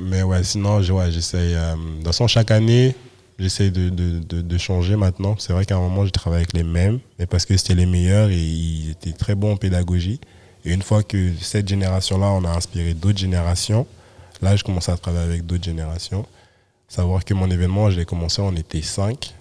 mais 0.00 0.22
ouais, 0.22 0.44
sinon, 0.44 0.82
je- 0.82 0.92
ouais, 0.92 1.10
j'essaye. 1.10 1.54
euh, 1.54 1.74
de 1.74 1.96
toute 1.96 2.04
façon, 2.06 2.28
chaque 2.28 2.50
année, 2.52 2.94
j'essaye 3.38 3.70
de, 3.72 3.88
de, 3.88 4.18
de, 4.20 4.40
de 4.42 4.58
changer 4.58 4.94
maintenant. 4.94 5.34
C'est 5.38 5.52
vrai 5.52 5.64
qu'à 5.64 5.76
un 5.76 5.80
moment, 5.80 6.04
j'ai 6.04 6.10
travaillé 6.12 6.42
avec 6.42 6.52
les 6.52 6.62
mêmes, 6.62 7.00
mais 7.18 7.26
parce 7.26 7.44
que 7.44 7.56
c'était 7.56 7.74
les 7.74 7.86
meilleurs 7.86 8.28
et 8.30 8.38
ils 8.38 8.90
étaient 8.90 9.12
très 9.12 9.34
bons 9.34 9.52
en 9.54 9.56
pédagogie. 9.56 10.20
Et 10.64 10.72
une 10.72 10.82
fois 10.82 11.02
que 11.02 11.32
cette 11.40 11.66
génération-là, 11.66 12.26
on 12.26 12.44
a 12.44 12.50
inspiré 12.50 12.92
d'autres 12.94 13.18
générations, 13.18 13.86
là, 14.42 14.54
je 14.54 14.62
commence 14.62 14.88
à 14.90 14.96
travailler 14.96 15.24
avec 15.24 15.46
d'autres 15.46 15.64
générations. 15.64 16.24
Savoir 16.88 17.24
que 17.24 17.34
mon 17.34 17.50
événement, 17.50 17.90
je 17.90 17.96
l'ai 17.96 18.04
commencé, 18.04 18.40
on 18.42 18.54
était 18.54 18.82
5. 18.82 19.32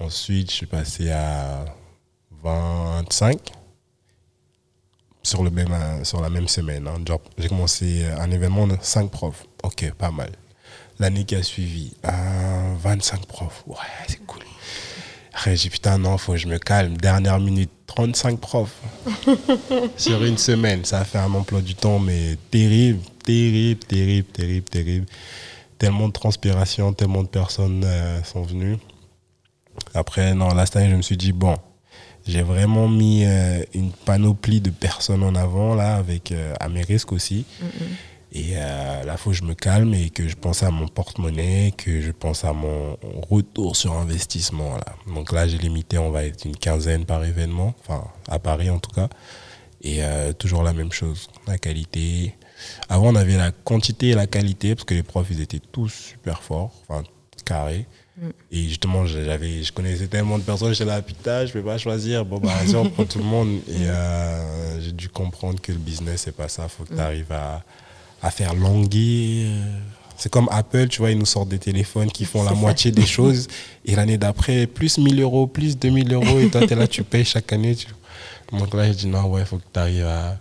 Ensuite, 0.00 0.50
je 0.50 0.56
suis 0.56 0.66
passé 0.66 1.10
à 1.10 1.64
25 2.42 3.38
sur, 5.22 5.42
le 5.42 5.50
même, 5.50 5.72
euh, 5.72 6.04
sur 6.04 6.20
la 6.22 6.30
même 6.30 6.48
semaine. 6.48 6.88
hein. 6.88 6.96
J'ai 7.36 7.48
commencé 7.48 8.04
euh, 8.04 8.18
un 8.18 8.30
événement 8.30 8.66
de 8.66 8.76
5 8.80 9.10
profs. 9.10 9.44
Ok, 9.62 9.92
pas 9.98 10.10
mal. 10.10 10.30
L'année 10.98 11.24
qui 11.24 11.34
a 11.34 11.42
suivi, 11.42 11.92
euh, 12.06 12.74
25 12.78 13.26
profs. 13.26 13.62
Ouais, 13.66 13.76
c'est 14.08 14.24
cool. 14.26 14.42
Après, 15.34 15.54
j'ai 15.56 15.68
putain, 15.70 15.98
non, 15.98 16.16
faut 16.18 16.32
que 16.32 16.38
je 16.38 16.48
me 16.48 16.58
calme. 16.58 16.96
Dernière 16.96 17.38
minute, 17.38 17.70
35 17.86 18.40
profs. 18.40 18.80
sur 19.98 20.24
une 20.24 20.38
semaine. 20.38 20.84
Ça 20.84 21.00
a 21.00 21.04
fait 21.04 21.18
un 21.18 21.32
emploi 21.34 21.60
du 21.60 21.74
temps, 21.74 21.98
mais 21.98 22.36
terrible, 22.50 23.00
terrible, 23.24 23.80
terrible, 23.84 24.28
terrible, 24.28 24.68
terrible. 24.68 25.06
Tellement 25.78 26.08
de 26.08 26.12
transpiration, 26.12 26.92
tellement 26.94 27.22
de 27.22 27.28
personnes 27.28 27.82
euh, 27.84 28.22
sont 28.24 28.42
venues. 28.42 28.76
Après, 29.94 30.34
non, 30.34 30.54
là, 30.54 30.66
cette 30.66 30.76
année, 30.76 30.90
je 30.90 30.96
me 30.96 31.02
suis 31.02 31.16
dit, 31.16 31.32
bon, 31.32 31.56
j'ai 32.26 32.42
vraiment 32.42 32.88
mis 32.88 33.24
euh, 33.24 33.62
une 33.74 33.90
panoplie 33.92 34.60
de 34.60 34.70
personnes 34.70 35.22
en 35.22 35.34
avant, 35.34 35.74
là, 35.74 35.96
avec 35.96 36.32
euh, 36.32 36.54
à 36.60 36.68
mes 36.68 36.82
risques 36.82 37.12
aussi. 37.12 37.44
Et 38.32 38.52
euh, 38.54 39.02
là, 39.04 39.14
il 39.14 39.18
faut 39.18 39.30
que 39.30 39.36
je 39.36 39.42
me 39.42 39.54
calme 39.54 39.92
et 39.92 40.10
que 40.10 40.28
je 40.28 40.36
pense 40.36 40.62
à 40.62 40.70
mon 40.70 40.86
porte-monnaie, 40.86 41.74
que 41.76 42.00
je 42.00 42.12
pense 42.12 42.44
à 42.44 42.52
mon 42.52 42.96
retour 43.28 43.74
sur 43.74 43.94
investissement. 43.94 44.76
Là. 44.76 44.94
Donc 45.12 45.32
là, 45.32 45.48
j'ai 45.48 45.58
limité, 45.58 45.98
on 45.98 46.10
va 46.10 46.24
être 46.24 46.44
une 46.44 46.56
quinzaine 46.56 47.04
par 47.04 47.24
événement, 47.24 47.74
enfin, 47.80 48.04
à 48.28 48.38
Paris 48.38 48.70
en 48.70 48.78
tout 48.78 48.92
cas. 48.92 49.08
Et 49.82 50.04
euh, 50.04 50.32
toujours 50.32 50.62
la 50.62 50.72
même 50.72 50.92
chose, 50.92 51.28
la 51.48 51.58
qualité. 51.58 52.36
Avant, 52.88 53.08
on 53.08 53.16
avait 53.16 53.36
la 53.36 53.50
quantité 53.50 54.10
et 54.10 54.14
la 54.14 54.26
qualité, 54.26 54.74
parce 54.76 54.84
que 54.84 54.94
les 54.94 55.02
profs, 55.02 55.28
ils 55.30 55.40
étaient 55.40 55.62
tous 55.72 55.88
super 55.88 56.42
forts. 56.42 56.72
Enfin, 56.86 57.02
carré. 57.44 57.86
Mm. 58.20 58.28
Et 58.52 58.62
justement, 58.68 59.06
j'avais, 59.06 59.62
je 59.62 59.72
connaissais 59.72 60.06
tellement 60.06 60.36
de 60.38 60.42
personnes, 60.42 60.72
j'étais 60.72 60.84
là, 60.84 61.00
putain, 61.00 61.46
je 61.46 61.52
peux 61.52 61.62
pas 61.62 61.78
choisir. 61.78 62.24
Bon, 62.24 62.38
bah, 62.38 62.52
vas-y, 62.62 62.76
on 62.76 62.88
prend 62.90 63.04
tout 63.04 63.18
le 63.18 63.24
monde. 63.24 63.60
Et 63.68 63.86
euh, 63.86 64.80
j'ai 64.80 64.92
dû 64.92 65.08
comprendre 65.08 65.60
que 65.60 65.72
le 65.72 65.78
business, 65.78 66.22
c'est 66.24 66.36
pas 66.36 66.48
ça. 66.48 66.68
faut 66.68 66.84
que 66.84 66.92
tu 66.94 67.00
arrives 67.00 67.32
à, 67.32 67.62
à 68.22 68.30
faire 68.30 68.54
languir. 68.54 69.50
C'est 70.16 70.30
comme 70.30 70.48
Apple, 70.50 70.88
tu 70.88 70.98
vois, 70.98 71.10
ils 71.12 71.18
nous 71.18 71.24
sortent 71.24 71.48
des 71.48 71.58
téléphones 71.58 72.10
qui 72.10 72.26
font 72.26 72.42
la 72.42 72.50
ça. 72.50 72.54
moitié 72.56 72.90
des 72.92 73.06
choses. 73.06 73.48
Et 73.86 73.96
l'année 73.96 74.18
d'après, 74.18 74.66
plus 74.66 74.98
1000 74.98 75.18
euros, 75.22 75.46
plus 75.46 75.78
2000 75.78 76.12
euros. 76.12 76.40
Et 76.40 76.50
toi, 76.50 76.66
tu 76.66 76.72
es 76.74 76.76
là, 76.76 76.86
tu 76.86 77.02
payes 77.04 77.24
chaque 77.24 77.50
année. 77.54 77.74
tu- 77.74 77.86
Donc 78.52 78.74
là, 78.74 78.86
j'ai 78.88 78.94
dit, 78.94 79.06
non, 79.06 79.24
ouais, 79.30 79.44
faut 79.46 79.56
que 79.56 79.62
tu 79.72 79.80
arrives 79.80 80.04
à. 80.06 80.36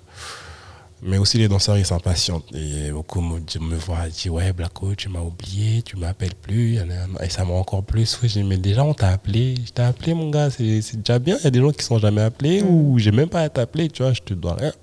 Mais 1.02 1.18
aussi, 1.18 1.38
les 1.38 1.48
danseurs, 1.48 1.78
ils 1.78 1.86
s'impatientent. 1.86 2.54
Et 2.54 2.92
beaucoup 2.92 3.22
me, 3.22 3.40
me 3.40 3.76
voient, 3.78 4.08
disent, 4.10 4.30
ouais, 4.30 4.52
Blacko, 4.52 4.96
tu 4.96 5.10
m'as 5.10 5.22
oublié, 5.22 5.82
tu 5.82 5.96
m'appelles 5.96 6.36
plus. 6.36 6.78
Et 7.22 7.30
ça 7.30 7.46
m'a 7.46 7.54
encore 7.54 7.84
plus. 7.84 8.20
Oui, 8.22 8.30
dit, 8.30 8.44
mais 8.44 8.58
déjà, 8.58 8.84
on 8.84 8.94
t'a 8.94 9.10
appelé. 9.10 9.56
Je 9.66 9.72
t'ai 9.72 9.82
appelé, 9.82 10.14
mon 10.14 10.30
gars, 10.30 10.50
c'est 10.50 10.98
déjà 10.98 11.20
bien. 11.20 11.38
Il 11.40 11.44
y 11.46 11.48
a 11.48 11.52
des 11.52 11.60
gens 11.60 11.72
qui 11.72 11.86
sont 11.86 12.00
jamais 12.00 12.22
appelés 12.22 12.62
ou 12.62 13.00
j'ai 13.00 13.12
même 13.12 13.30
pas 13.30 13.42
à 13.42 13.50
t'appeler, 13.50 13.90
tu 13.90 14.04
vois, 14.04 14.14
je 14.14 14.22
te 14.22 14.34
dois 14.34 14.56
rien. 14.56 14.74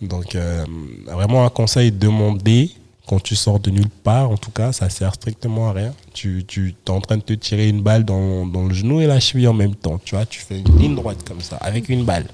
Donc, 0.00 0.34
euh, 0.34 0.64
vraiment, 1.06 1.44
un 1.44 1.50
conseil, 1.50 1.90
demander 1.90 2.70
quand 3.08 3.20
tu 3.20 3.34
sors 3.34 3.58
de 3.58 3.70
nulle 3.70 3.88
part, 3.88 4.30
en 4.30 4.36
tout 4.36 4.50
cas, 4.50 4.70
ça 4.70 4.90
sert 4.90 5.14
strictement 5.14 5.70
à 5.70 5.72
rien. 5.72 5.94
Tu, 6.12 6.44
tu 6.46 6.74
es 6.86 6.90
en 6.90 7.00
train 7.00 7.16
de 7.16 7.22
te 7.22 7.32
tirer 7.32 7.68
une 7.68 7.82
balle 7.82 8.04
dans, 8.04 8.46
dans 8.46 8.66
le 8.66 8.74
genou 8.74 9.00
et 9.00 9.06
la 9.06 9.18
cheville 9.18 9.48
en 9.48 9.54
même 9.54 9.74
temps. 9.74 9.98
Tu 10.04 10.14
vois, 10.14 10.26
tu 10.26 10.40
fais 10.40 10.60
une 10.60 10.78
ligne 10.78 10.94
droite 10.94 11.24
comme 11.26 11.40
ça, 11.40 11.56
avec 11.56 11.88
une 11.88 12.04
balle. 12.04 12.26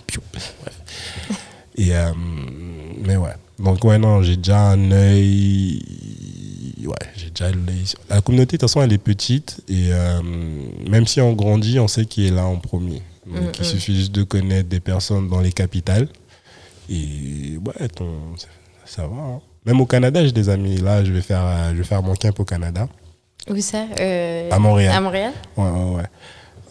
Et, 1.76 1.94
euh, 1.94 2.12
mais 3.06 3.16
ouais. 3.16 3.30
Donc, 3.58 3.84
ouais, 3.84 3.98
non, 3.98 4.22
j'ai 4.22 4.36
déjà 4.36 4.70
un 4.70 4.90
œil. 4.90 5.80
Ouais, 6.84 6.94
j'ai 7.16 7.30
déjà 7.30 7.50
l'œil. 7.50 7.84
La 8.10 8.20
communauté, 8.20 8.56
de 8.56 8.60
toute 8.60 8.68
façon, 8.68 8.82
elle 8.82 8.92
est 8.92 8.98
petite. 8.98 9.60
Et 9.68 9.88
euh, 9.92 10.20
même 10.88 11.06
si 11.06 11.20
on 11.20 11.32
grandit, 11.32 11.78
on 11.78 11.88
sait 11.88 12.04
qui 12.06 12.26
est 12.26 12.30
là 12.30 12.44
en 12.46 12.56
premier. 12.56 13.02
Donc, 13.26 13.36
Mm, 13.36 13.52
il 13.58 13.60
mm. 13.62 13.64
suffit 13.64 13.96
juste 13.96 14.12
de 14.12 14.22
connaître 14.22 14.68
des 14.68 14.80
personnes 14.80 15.28
dans 15.28 15.40
les 15.40 15.52
capitales. 15.52 16.08
Et 16.90 17.56
ouais, 17.64 17.88
ton, 17.88 18.10
ça, 18.84 19.06
va. 19.06 19.16
hein. 19.16 19.40
Même 19.64 19.80
au 19.80 19.86
Canada, 19.86 20.22
j'ai 20.24 20.32
des 20.32 20.48
amis. 20.50 20.76
Là, 20.76 21.02
je 21.04 21.12
vais 21.12 21.22
faire, 21.22 21.42
euh, 21.44 21.70
je 21.72 21.76
vais 21.78 21.84
faire 21.84 22.02
mon 22.02 22.14
camp 22.14 22.38
au 22.38 22.44
Canada. 22.44 22.86
Où 23.48 23.58
ça 23.60 23.86
Euh, 24.00 24.50
À 24.50 24.58
Montréal. 24.58 24.94
À 24.94 25.00
Montréal? 25.00 25.32
Ouais, 25.56 25.64
ouais, 25.70 25.94
ouais. 25.96 26.02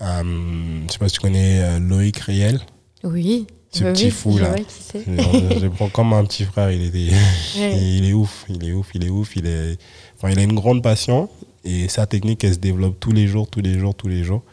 Euh, 0.02 0.82
je 0.88 0.92
sais 0.92 1.00
pas 1.00 1.08
si 1.08 1.16
tu 1.16 1.22
connais 1.22 1.80
Loïc 1.80 2.18
Riel. 2.20 2.60
Oui. 3.04 3.48
Ce 3.74 3.84
Oui, 3.84 3.92
petit 3.94 4.06
oui, 4.06 4.12
fou, 4.12 4.38
là. 4.38 4.56
je, 4.94 5.00
je 5.60 5.60
le 5.66 5.70
prends 5.72 5.90
comme 5.90 6.14
un 6.14 6.24
petit 6.26 6.44
frère. 6.46 6.70
Il, 6.72 6.84
était, 6.84 7.14
Ouais. 7.60 7.78
il 7.82 8.06
est 8.08 8.14
ouf, 8.14 8.46
il 8.50 8.64
est 8.68 8.72
ouf, 8.72 8.92
il 8.94 9.04
est 9.06 9.10
ouf. 9.10 9.36
Il, 9.36 9.48
est, 9.48 9.78
enfin, 10.16 10.30
il 10.32 10.38
a 10.40 10.44
une 10.44 10.54
grande 10.54 10.84
passion 10.84 11.28
et 11.66 11.88
sa 11.88 12.06
technique, 12.06 12.44
elle 12.44 12.54
se 12.54 12.60
développe 12.60 13.00
tous 13.00 13.12
les 13.12 13.26
jours, 13.28 13.48
tous 13.50 13.62
les 13.62 13.80
jours, 13.80 13.96
tous 13.96 14.08
les 14.08 14.24
jours. 14.24 14.44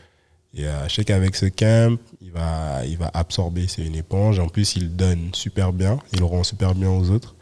Et 0.54 0.64
euh, 0.66 0.88
je 0.88 0.94
sais 0.94 1.04
qu'avec 1.04 1.36
ce 1.36 1.46
camp, 1.46 1.96
il 2.22 2.30
va, 2.32 2.84
il 2.86 2.96
va 2.96 3.10
absorber. 3.14 3.66
C'est 3.68 3.82
une 3.84 3.94
éponge. 3.94 4.38
En 4.38 4.48
plus, 4.48 4.74
il 4.76 4.96
donne 4.96 5.28
super 5.32 5.72
bien. 5.72 5.98
Il 6.12 6.22
rend 6.24 6.42
super 6.42 6.74
bien 6.74 6.90
aux 6.90 7.10
autres. 7.10 7.34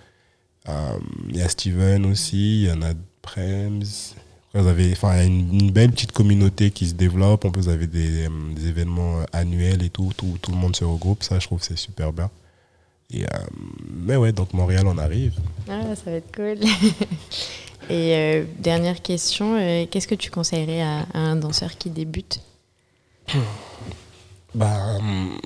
Euh, 0.68 0.92
Il 1.30 1.36
y 1.36 1.42
a 1.42 1.48
Steven 1.48 2.04
aussi. 2.06 2.62
Il 2.64 2.68
y 2.68 2.70
en 2.72 2.82
a 2.82 2.92
Prems. 3.22 3.82
Vous 4.54 4.66
avez, 4.66 4.92
enfin, 4.92 5.14
il 5.14 5.18
y 5.18 5.20
a 5.20 5.24
une, 5.24 5.60
une 5.60 5.70
belle 5.70 5.90
petite 5.90 6.12
communauté 6.12 6.70
qui 6.70 6.88
se 6.88 6.94
développe. 6.94 7.44
En 7.44 7.50
plus, 7.50 7.62
vous 7.62 7.68
avez 7.68 7.86
des, 7.86 8.26
euh, 8.26 8.54
des 8.54 8.68
événements 8.68 9.20
euh, 9.20 9.24
annuels 9.32 9.82
et 9.82 9.90
tout, 9.90 10.10
tout. 10.16 10.38
Tout 10.40 10.50
le 10.52 10.56
monde 10.56 10.74
se 10.74 10.84
regroupe. 10.84 11.22
Ça, 11.22 11.38
je 11.38 11.46
trouve 11.46 11.62
c'est 11.62 11.76
super 11.76 12.12
bien. 12.12 12.30
Et, 13.10 13.24
euh, 13.24 13.26
mais 13.90 14.16
ouais, 14.16 14.32
donc 14.32 14.52
Montréal, 14.54 14.86
on 14.86 14.98
arrive. 14.98 15.34
Ah, 15.68 15.94
ça 15.94 16.10
va 16.10 16.16
être 16.16 16.34
cool. 16.34 16.58
Et 17.90 18.14
euh, 18.14 18.44
dernière 18.58 19.00
question, 19.00 19.56
euh, 19.58 19.86
qu'est-ce 19.90 20.06
que 20.08 20.14
tu 20.14 20.30
conseillerais 20.30 20.82
à, 20.82 21.06
à 21.14 21.18
un 21.18 21.36
danseur 21.36 21.76
qui 21.76 21.90
débute? 21.90 22.40
Bah, 24.54 24.96
hum, 24.98 25.38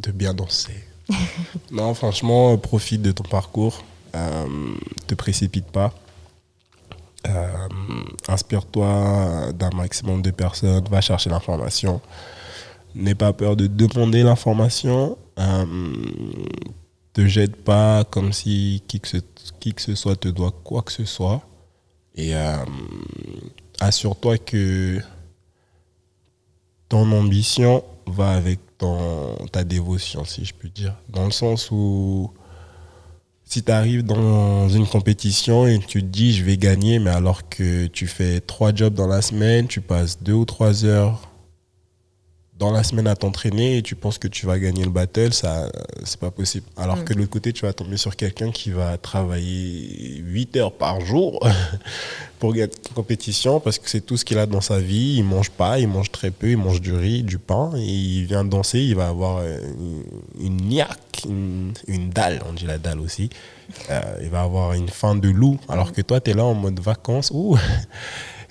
de 0.00 0.12
bien 0.12 0.32
danser. 0.32 0.84
non, 1.72 1.92
franchement, 1.92 2.56
profite 2.56 3.02
de 3.02 3.10
ton 3.10 3.24
parcours. 3.24 3.82
Euh, 4.14 4.46
te 5.08 5.14
précipite 5.16 5.66
pas. 5.66 5.92
Euh, 7.28 7.66
Inspire-toi 8.28 9.52
d'un 9.52 9.70
maximum 9.70 10.22
de 10.22 10.30
personnes. 10.30 10.84
Va 10.90 11.00
chercher 11.00 11.30
l'information. 11.30 12.00
N'aie 12.94 13.14
pas 13.14 13.32
peur 13.32 13.56
de 13.56 13.66
demander 13.66 14.22
l'information. 14.22 15.16
Euh, 15.38 15.64
te 17.12 17.26
jette 17.26 17.56
pas 17.56 18.04
comme 18.04 18.32
si 18.32 18.82
qui 18.88 19.00
que, 19.00 19.08
ce, 19.08 19.16
qui 19.60 19.74
que 19.74 19.82
ce 19.82 19.94
soit 19.94 20.16
te 20.16 20.28
doit 20.28 20.52
quoi 20.64 20.82
que 20.82 20.92
ce 20.92 21.04
soit. 21.04 21.42
Et 22.14 22.34
euh, 22.34 22.56
assure-toi 23.80 24.38
que 24.38 25.00
ton 26.88 27.10
ambition 27.12 27.84
va 28.06 28.30
avec 28.30 28.60
ton, 28.78 29.36
ta 29.52 29.64
dévotion, 29.64 30.24
si 30.24 30.44
je 30.44 30.54
peux 30.54 30.68
dire. 30.68 30.94
Dans 31.08 31.24
le 31.24 31.30
sens 31.30 31.70
où 31.70 32.32
si 33.46 33.62
tu 33.62 33.72
arrives 33.72 34.02
dans 34.02 34.68
une 34.68 34.86
compétition 34.86 35.66
et 35.66 35.78
tu 35.78 36.02
te 36.02 36.06
dis 36.06 36.34
je 36.34 36.44
vais 36.44 36.56
gagner, 36.56 36.98
mais 36.98 37.10
alors 37.10 37.48
que 37.48 37.86
tu 37.86 38.06
fais 38.08 38.40
trois 38.40 38.74
jobs 38.74 38.94
dans 38.94 39.06
la 39.06 39.22
semaine, 39.22 39.68
tu 39.68 39.80
passes 39.80 40.20
deux 40.22 40.34
ou 40.34 40.44
trois 40.44 40.84
heures 40.84 41.30
dans 42.58 42.70
la 42.70 42.82
semaine 42.82 43.06
à 43.06 43.14
t'entraîner 43.14 43.76
et 43.76 43.82
tu 43.82 43.96
penses 43.96 44.16
que 44.18 44.28
tu 44.28 44.46
vas 44.46 44.58
gagner 44.58 44.82
le 44.84 44.90
battle, 44.90 45.32
ça 45.34 45.70
c'est 46.04 46.18
pas 46.18 46.30
possible. 46.30 46.64
Alors 46.78 46.96
Mm. 46.96 47.04
que 47.04 47.12
de 47.12 47.18
l'autre 47.18 47.30
côté, 47.30 47.52
tu 47.52 47.66
vas 47.66 47.72
tomber 47.74 47.98
sur 47.98 48.16
quelqu'un 48.16 48.50
qui 48.50 48.70
va 48.70 48.96
travailler 48.96 50.16
8 50.24 50.56
heures 50.56 50.72
par 50.72 51.00
jour 51.02 51.46
pour 52.38 52.54
gagner 52.54 52.72
une 52.88 52.94
compétition 52.94 53.60
parce 53.60 53.78
que 53.78 53.90
c'est 53.90 54.00
tout 54.00 54.16
ce 54.16 54.24
qu'il 54.24 54.38
a 54.38 54.46
dans 54.46 54.62
sa 54.62 54.78
vie. 54.78 55.16
Il 55.18 55.24
mange 55.24 55.50
pas, 55.50 55.78
il 55.78 55.88
mange 55.88 56.10
très 56.10 56.30
peu, 56.30 56.48
il 56.50 56.56
mange 56.56 56.80
du 56.80 56.94
riz, 56.94 57.22
du 57.22 57.38
pain 57.38 57.72
et 57.76 57.82
il 57.84 58.24
vient 58.24 58.44
danser, 58.44 58.80
il 58.80 58.94
va 58.96 59.08
avoir 59.08 59.42
une, 59.44 60.04
une 60.40 60.56
niaque, 60.68 61.24
une, 61.28 61.72
une 61.86 62.08
dalle, 62.08 62.40
on 62.48 62.54
dit 62.54 62.64
la 62.66 62.78
dalle 62.78 63.00
aussi. 63.00 63.28
Euh, 63.90 64.00
il 64.22 64.30
va 64.30 64.42
avoir 64.42 64.72
une 64.72 64.88
faim 64.88 65.14
de 65.16 65.28
loup 65.28 65.58
alors 65.68 65.92
que 65.92 66.00
toi, 66.00 66.20
tu 66.20 66.30
es 66.30 66.34
là 66.34 66.44
en 66.44 66.54
mode 66.54 66.80
vacances. 66.80 67.30
Ouh, 67.34 67.58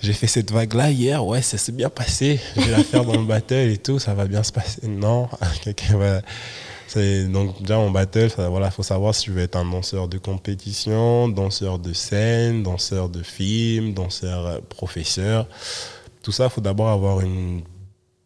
j'ai 0.00 0.12
fait 0.12 0.26
cette 0.26 0.50
vague-là 0.50 0.90
hier, 0.90 1.24
ouais, 1.24 1.42
ça 1.42 1.58
s'est 1.58 1.72
bien 1.72 1.88
passé. 1.88 2.40
Je 2.56 2.62
vais 2.62 2.70
la 2.70 2.84
faire 2.84 3.04
dans 3.04 3.18
le 3.18 3.26
battle 3.26 3.70
et 3.70 3.78
tout, 3.78 3.98
ça 3.98 4.14
va 4.14 4.26
bien 4.26 4.42
se 4.42 4.52
passer. 4.52 4.86
Non, 4.86 5.28
Donc, 7.30 7.60
déjà 7.60 7.78
en 7.78 7.90
battle, 7.90 8.30
il 8.38 8.44
voilà, 8.44 8.70
faut 8.70 8.82
savoir 8.82 9.14
si 9.14 9.24
tu 9.24 9.30
veux 9.32 9.42
être 9.42 9.56
un 9.56 9.70
danseur 9.70 10.08
de 10.08 10.18
compétition, 10.18 11.28
danseur 11.28 11.78
de 11.78 11.92
scène, 11.92 12.62
danseur 12.62 13.08
de 13.08 13.22
film, 13.22 13.92
danseur 13.92 14.46
euh, 14.46 14.58
professeur. 14.68 15.46
Tout 16.22 16.32
ça, 16.32 16.44
il 16.44 16.50
faut 16.50 16.60
d'abord 16.60 16.88
avoir 16.88 17.20
une 17.20 17.62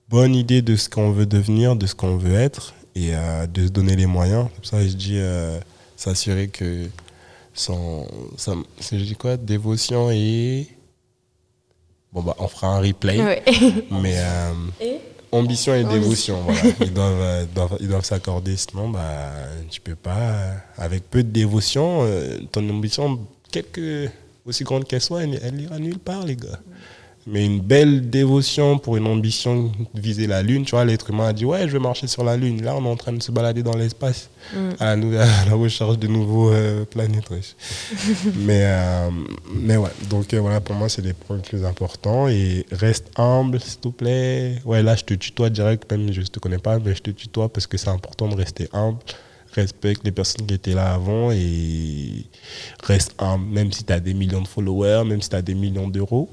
bonne 0.09 0.35
idée 0.35 0.63
de 0.63 0.77
ce 0.77 0.89
qu'on 0.89 1.11
veut 1.11 1.27
devenir, 1.27 1.75
de 1.75 1.87
ce 1.87 1.95
qu'on 1.95 2.17
veut 2.17 2.35
être 2.35 2.75
et 2.95 3.15
euh, 3.15 3.47
de 3.47 3.67
se 3.67 3.73
donner 3.73 3.97
les 3.97 4.07
moyens. 4.07 4.49
Comme 4.55 4.65
ça, 4.65 4.87
je 4.87 4.93
dis 4.93 5.17
euh, 5.17 5.59
s'assurer 5.97 6.49
que 6.49 6.87
son, 7.55 8.07
je 8.39 8.97
dis 8.97 9.17
quoi, 9.17 9.37
dévotion 9.37 10.11
et 10.11 10.69
bon 12.13 12.23
bah 12.23 12.35
on 12.39 12.49
fera 12.49 12.77
un 12.77 12.81
replay, 12.81 13.23
Ouais. 13.23 13.43
mais 13.91 14.15
euh, 14.17 14.53
Et 14.81 14.97
ambition 15.33 15.75
et 15.75 15.85
dévotion, 15.85 16.41
voilà, 16.43 16.61
ils 16.81 16.93
doivent, 16.93 17.21
euh, 17.21 17.45
doivent- 17.55 17.77
ils 17.81 17.89
doivent 17.89 18.05
s'accorder, 18.05 18.57
sinon 18.57 18.89
bah 18.89 19.31
tu 19.71 19.81
peux 19.81 19.95
pas. 19.95 20.17
euh, 20.19 20.55
avec 20.79 21.09
peu 21.09 21.23
de 21.23 21.31
dévotion, 21.31 22.01
euh, 22.03 22.39
ton 22.51 22.69
ambition, 22.69 23.19
quelque 23.53 24.09
aussi 24.47 24.65
grande 24.65 24.85
qu'elle 24.87 25.01
soit, 25.01 25.23
elle, 25.23 25.39
elle 25.43 25.61
ira 25.61 25.79
nulle 25.79 25.99
part, 25.99 26.25
les 26.25 26.37
gars. 26.37 26.59
Mais 27.27 27.45
une 27.45 27.61
belle 27.61 28.09
dévotion 28.09 28.79
pour 28.79 28.97
une 28.97 29.07
ambition 29.07 29.71
de 29.95 30.01
viser 30.01 30.27
la 30.27 30.43
Lune, 30.43 30.65
tu 30.65 30.73
vois, 30.73 30.85
l'être 30.85 31.11
humain 31.11 31.29
a 31.29 31.33
dit 31.33 31.45
Ouais, 31.45 31.69
je 31.69 31.73
vais 31.73 31.79
marcher 31.79 32.07
sur 32.07 32.25
la 32.25 32.37
Lune. 32.37 32.63
Là, 32.63 32.75
on 32.77 32.85
est 32.85 32.89
en 32.89 32.97
train 32.97 33.13
de 33.13 33.23
se 33.23 33.31
balader 33.31 33.63
dans 33.63 33.77
l'espace 33.77 34.31
Mm. 34.55 34.71
à, 34.81 34.91
à 34.93 34.97
la 34.97 35.55
recherche 35.55 35.99
de 35.99 36.07
nouveaux 36.09 36.51
euh, 36.51 36.85
planètes. 36.85 37.31
mais, 38.37 38.63
euh, 38.65 39.11
mais 39.55 39.77
ouais, 39.77 39.91
donc 40.09 40.33
euh, 40.35 40.41
voilà, 40.41 40.61
pour 40.61 40.75
moi, 40.75 40.89
c'est 40.89 41.03
les 41.03 41.13
points 41.13 41.37
les 41.37 41.43
plus 41.43 41.65
importants. 41.65 42.29
Et 42.29 42.67
reste 42.73 43.11
humble, 43.17 43.61
s'il 43.61 43.79
te 43.81 43.89
plaît. 43.89 44.57
Ouais, 44.65 44.83
là, 44.83 44.97
je 44.97 45.05
te 45.05 45.15
tutoie 45.15 45.51
direct, 45.51 45.91
même 45.91 46.13
je 46.13 46.21
ne 46.21 46.27
te 46.27 46.39
connais 46.39 46.59
pas, 46.59 46.79
mais 46.79 46.95
je 46.95 47.03
te 47.03 47.11
tutoie 47.11 47.49
parce 47.49 47.67
que 47.67 47.77
c'est 47.77 47.91
important 47.91 48.29
de 48.29 48.35
rester 48.35 48.69
humble. 48.73 48.99
Respecte 49.53 50.03
les 50.05 50.13
personnes 50.13 50.47
qui 50.47 50.55
étaient 50.55 50.75
là 50.75 50.93
avant 50.95 51.33
et 51.33 52.25
reste 52.85 53.15
humble, 53.19 53.47
même 53.47 53.73
si 53.73 53.83
tu 53.85 53.93
as 53.93 53.99
des 54.01 54.15
millions 54.15 54.43
de 54.43 54.49
followers, 54.49 55.03
même 55.05 55.21
si 55.21 55.29
tu 55.29 55.37
as 55.37 55.43
des 55.43 55.55
millions 55.55 55.89
d'euros. 55.89 56.29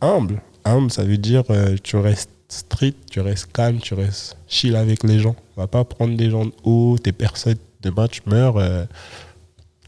Humble. 0.00 0.40
Humble, 0.64 0.90
ça 0.90 1.02
veut 1.02 1.18
dire 1.18 1.42
euh, 1.50 1.76
tu 1.82 1.96
restes 1.96 2.30
street, 2.48 2.94
tu 3.10 3.20
restes 3.20 3.52
calme, 3.52 3.80
tu 3.80 3.94
restes 3.94 4.36
chill 4.46 4.76
avec 4.76 5.02
les 5.02 5.18
gens. 5.18 5.34
On 5.56 5.62
va 5.62 5.66
pas 5.66 5.84
prendre 5.84 6.16
des 6.16 6.30
gens 6.30 6.46
de 6.46 6.52
haut, 6.62 6.96
t'es 7.02 7.12
personne, 7.12 7.56
demain 7.80 8.06
tu 8.06 8.20
meurs, 8.26 8.56
euh, 8.56 8.84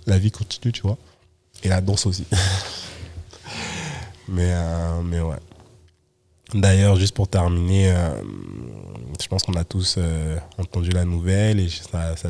la 0.06 0.18
vie 0.18 0.32
continue, 0.32 0.72
tu 0.72 0.82
vois. 0.82 0.98
Et 1.62 1.68
la 1.68 1.80
danse 1.80 2.06
aussi. 2.06 2.26
mais, 4.28 4.50
euh, 4.50 5.02
mais 5.02 5.20
ouais. 5.20 5.36
D'ailleurs, 6.52 6.96
juste 6.96 7.14
pour 7.14 7.28
terminer, 7.28 7.94
je 9.22 9.28
pense 9.28 9.44
qu'on 9.44 9.54
a 9.54 9.62
tous 9.62 10.00
entendu 10.58 10.90
la 10.90 11.04
nouvelle 11.04 11.60
et 11.60 11.68
ça, 11.68 12.16
ça, 12.16 12.28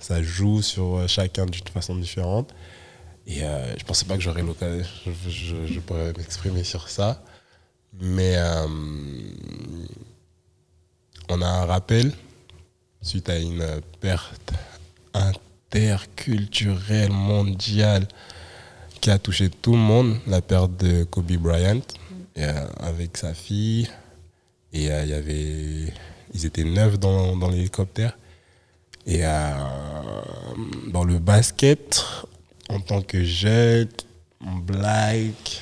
ça 0.00 0.22
joue 0.22 0.62
sur 0.62 1.06
chacun 1.06 1.44
d'une 1.44 1.68
façon 1.68 1.94
différente. 1.96 2.54
Et 3.28 3.44
euh, 3.44 3.76
je 3.76 3.84
pensais 3.84 4.06
pas 4.06 4.16
que 4.16 4.22
j'aurais 4.22 4.42
l'occasion, 4.42 4.86
je, 5.28 5.80
pourrais 5.80 6.14
m'exprimer 6.16 6.64
sur 6.64 6.88
ça. 6.88 7.22
Mais 8.00 8.34
euh, 8.36 8.66
on 11.28 11.42
a 11.42 11.46
un 11.46 11.66
rappel 11.66 12.12
suite 13.02 13.28
à 13.28 13.38
une 13.38 13.82
perte 14.00 14.52
interculturelle 15.12 17.12
mondiale 17.12 18.08
qui 19.00 19.10
a 19.10 19.18
touché 19.18 19.50
tout 19.50 19.72
le 19.72 19.78
monde, 19.78 20.16
la 20.26 20.40
perte 20.40 20.76
de 20.78 21.04
Kobe 21.04 21.32
Bryant 21.32 21.82
euh, 22.38 22.66
avec 22.80 23.18
sa 23.18 23.34
fille. 23.34 23.90
Et 24.72 24.84
il 24.84 25.08
y 25.08 25.14
avait, 25.14 25.92
ils 26.32 26.46
étaient 26.46 26.64
neuf 26.64 26.98
dans, 26.98 27.36
dans 27.36 27.50
l'hélicoptère. 27.50 28.16
Et 29.06 29.22
dans 30.92 31.04
le 31.04 31.18
basket, 31.18 32.04
en 32.68 32.80
tant 32.80 33.02
que 33.02 33.22
jeune, 33.24 33.88
black 34.62 35.60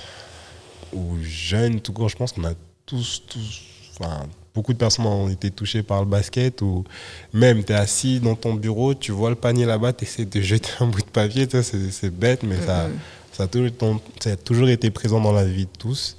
ou 0.93 1.17
jeune 1.23 1.81
tout 1.81 1.93
court, 1.93 2.09
je 2.09 2.17
pense 2.17 2.33
qu'on 2.33 2.45
a 2.45 2.55
tous, 2.85 3.23
tous, 3.29 3.63
enfin, 3.99 4.27
beaucoup 4.55 4.73
de 4.73 4.79
personnes 4.79 5.07
ont 5.07 5.29
été 5.29 5.51
touchées 5.51 5.83
par 5.83 6.01
le 6.01 6.07
basket 6.07 6.63
ou 6.63 6.85
même 7.33 7.65
tu 7.65 7.73
es 7.73 7.77
assis 7.77 8.21
dans 8.21 8.35
ton 8.35 8.55
bureau, 8.55 8.95
tu 8.95 9.13
vois 9.13 9.31
le 9.31 9.37
panier 9.37 9.65
là-bas, 9.67 9.93
tu 9.93 10.05
essaies 10.05 10.25
de 10.25 10.41
jeter 10.53 10.71
un 10.81 10.87
bout 10.87 11.01
de 11.01 11.07
papier, 11.07 11.47
c'est 11.51 12.11
bête, 12.11 12.43
mais 12.43 12.61
ça, 12.61 12.89
ça, 13.33 13.45
a 13.45 13.47
toujours, 13.47 13.67
été- 13.69 13.87
ça 14.21 14.31
a 14.33 14.37
toujours 14.37 14.69
été 14.69 14.91
présent 14.91 15.21
dans 15.21 15.33
la 15.33 15.45
vie 15.45 15.67
de 15.67 15.79
tous. 15.79 16.17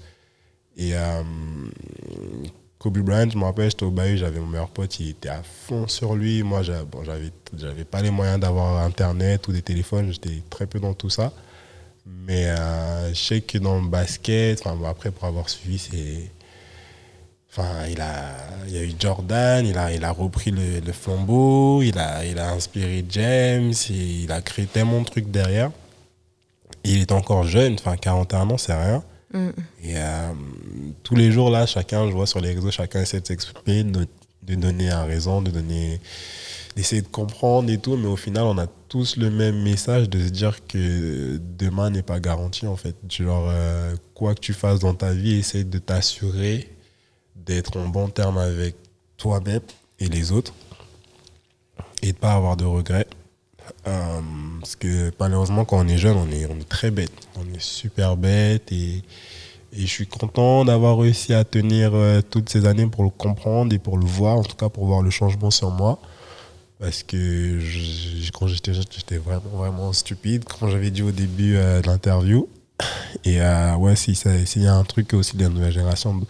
Et 0.80 0.95
euh, 0.95 1.23
Kobe 2.79 2.99
Bryant, 2.99 3.29
je 3.29 3.37
me 3.37 3.43
rappelle, 3.43 3.69
j'étais 3.71 3.85
au 3.85 3.91
Bahut, 3.91 4.17
j'avais 4.17 4.39
mon 4.39 4.45
meilleur 4.47 4.69
pote, 4.69 4.99
il 4.99 5.09
était 5.09 5.29
à 5.29 5.41
fond 5.43 5.87
sur 5.87 6.15
lui. 6.15 6.43
Moi, 6.43 6.61
j'a- 6.61 6.83
bon, 6.83 7.03
j'avais 7.03 7.31
j'avais 7.57 7.85
pas 7.85 8.01
les 8.01 8.11
moyens 8.11 8.39
d'avoir 8.39 8.83
Internet 8.83 9.47
ou 9.47 9.51
des 9.51 9.61
téléphones, 9.63 10.11
j'étais 10.11 10.43
très 10.49 10.67
peu 10.67 10.79
dans 10.79 10.93
tout 10.93 11.09
ça. 11.09 11.31
Mais 12.05 12.47
euh, 12.47 13.09
je 13.13 13.19
sais 13.19 13.41
que 13.41 13.57
dans 13.57 13.79
le 13.81 13.87
basket, 13.87 14.63
bon, 14.63 14.85
après, 14.87 15.11
pour 15.11 15.25
avoir 15.25 15.49
suivi, 15.49 15.79
c'est. 15.79 16.31
Enfin, 17.51 17.87
il, 17.89 17.99
a, 18.01 18.35
il 18.67 18.73
y 18.75 18.77
a 18.77 18.83
eu 18.83 18.93
Jordan, 18.99 19.65
il 19.65 19.77
a, 19.77 19.91
il 19.91 20.03
a 20.05 20.11
repris 20.11 20.51
le, 20.51 20.91
flambeau, 20.91 21.81
il 21.81 21.97
a, 21.97 22.23
il 22.25 22.37
a 22.37 22.51
inspiré 22.51 23.03
James, 23.09 23.73
il 23.89 24.31
a 24.31 24.41
créé 24.41 24.67
tellement 24.67 24.99
de 25.01 25.05
trucs 25.05 25.31
derrière. 25.31 25.71
Il 26.83 27.01
est 27.01 27.11
encore 27.11 27.43
jeune, 27.43 27.73
enfin 27.73 27.97
41 27.97 28.49
ans, 28.51 28.57
c'est 28.57 28.73
rien. 28.73 29.03
Et 29.33 29.97
euh, 29.97 30.33
tous 31.03 31.15
les 31.15 31.31
jours, 31.31 31.49
là, 31.49 31.65
chacun, 31.65 32.07
je 32.07 32.13
vois 32.13 32.27
sur 32.27 32.39
les 32.39 32.53
réseaux, 32.53 32.71
chacun 32.71 33.01
essaie 33.01 33.19
de 33.19 33.27
s'exprimer, 33.27 33.83
de, 33.83 34.07
donner 34.55 34.89
un 34.89 35.03
raison, 35.03 35.41
de 35.41 35.51
donner, 35.51 35.99
d'essayer 36.75 37.01
de 37.01 37.07
comprendre 37.07 37.69
et 37.69 37.77
tout. 37.77 37.97
Mais 37.97 38.07
au 38.07 38.15
final, 38.15 38.43
on 38.43 38.57
a 38.57 38.67
tous 38.87 39.17
le 39.17 39.29
même 39.29 39.61
message 39.61 40.09
de 40.09 40.19
se 40.19 40.29
dire 40.29 40.65
que 40.65 41.39
demain 41.57 41.89
n'est 41.89 42.03
pas 42.03 42.19
garanti, 42.19 42.65
en 42.67 42.77
fait. 42.77 42.95
Genre, 43.09 43.47
euh, 43.49 43.95
quoi 44.13 44.33
que 44.35 44.39
tu 44.39 44.53
fasses 44.53 44.79
dans 44.79 44.93
ta 44.93 45.11
vie, 45.13 45.35
essaye 45.35 45.65
de 45.65 45.79
t'assurer 45.79 46.69
d'être 47.35 47.77
en 47.77 47.87
bon 47.87 48.07
terme 48.09 48.37
avec 48.37 48.75
toi-même 49.17 49.61
et 49.99 50.07
les 50.07 50.31
autres 50.31 50.53
et 52.01 52.11
de 52.13 52.17
pas 52.17 52.33
avoir 52.33 52.57
de 52.57 52.65
regrets. 52.65 53.07
Euh, 53.88 54.22
parce 54.59 54.76
que 54.76 55.11
malheureusement, 55.19 55.65
quand 55.65 55.80
on 55.80 55.88
est 55.88 55.97
jeune, 55.97 56.18
on 56.18 56.30
est, 56.30 56.68
très 56.68 56.91
bête. 56.91 57.11
On 57.35 57.53
est 57.53 57.61
super 57.61 58.18
bête 58.18 58.72
et, 58.72 59.03
je 59.73 59.85
suis 59.85 60.07
content 60.07 60.65
d'avoir 60.65 60.97
réussi 60.97 61.34
à 61.34 61.43
tenir 61.43 61.91
euh, 61.93 62.22
toutes 62.22 62.49
ces 62.49 62.65
années 62.65 62.88
pour 62.88 63.03
le 63.03 63.09
comprendre 63.09 63.76
et 63.76 63.77
pour 63.77 63.97
le 63.97 64.05
voir, 64.05 64.38
en 64.38 64.43
tout 64.43 64.55
cas 64.55 64.69
pour 64.69 64.85
voir 64.85 65.01
le 65.01 65.09
changement 65.09 65.51
sur 65.51 65.69
moi. 65.72 65.99
Parce 66.80 67.03
que 67.03 67.59
quand 68.34 68.47
j'étais 68.47 68.73
jeune, 68.73 68.85
j'étais 68.89 69.18
vraiment, 69.18 69.49
vraiment 69.53 69.93
stupide, 69.93 70.45
comme 70.45 70.69
j'avais 70.69 70.89
dit 70.89 71.03
au 71.03 71.11
début 71.11 71.57
euh, 71.57 71.81
de 71.81 71.88
l'interview. 71.88 72.47
Et 73.26 73.39
ouais, 73.41 73.95
si 73.95 74.15
s'il 74.15 74.61
y 74.61 74.68
a 74.68 74.73
un 74.73 74.84
truc 74.84 75.07
que 75.07 75.15
aussi 75.15 75.38
la 75.38 75.49
nouvelle 75.49 75.72
génération 75.72 76.22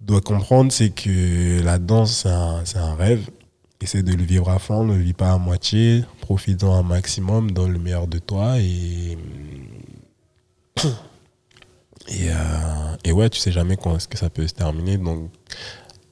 doit 0.00 0.20
comprendre, 0.20 0.72
c'est 0.72 0.90
que 0.90 1.62
la 1.62 1.78
danse, 1.78 2.26
c'est 2.64 2.78
un, 2.78 2.94
rêve. 2.94 3.28
Essaie 3.80 4.02
de 4.02 4.14
le 4.14 4.24
vivre 4.24 4.48
à 4.48 4.58
fond, 4.58 4.84
ne 4.84 4.94
le 4.94 5.02
vis 5.02 5.12
pas 5.12 5.32
à 5.32 5.38
moitié, 5.38 6.04
profite-en 6.26 6.74
un 6.74 6.82
maximum, 6.82 7.52
donne 7.52 7.72
le 7.72 7.78
meilleur 7.78 8.08
de 8.08 8.18
toi 8.18 8.58
et. 8.58 9.16
Et, 12.08 12.30
euh, 12.30 12.34
et 13.04 13.12
ouais, 13.12 13.28
tu 13.30 13.38
sais 13.40 13.50
jamais 13.52 13.76
quand 13.76 13.96
est-ce 13.96 14.06
que 14.08 14.18
ça 14.18 14.28
peut 14.30 14.46
se 14.46 14.54
terminer. 14.54 14.96
Donc, 14.98 15.30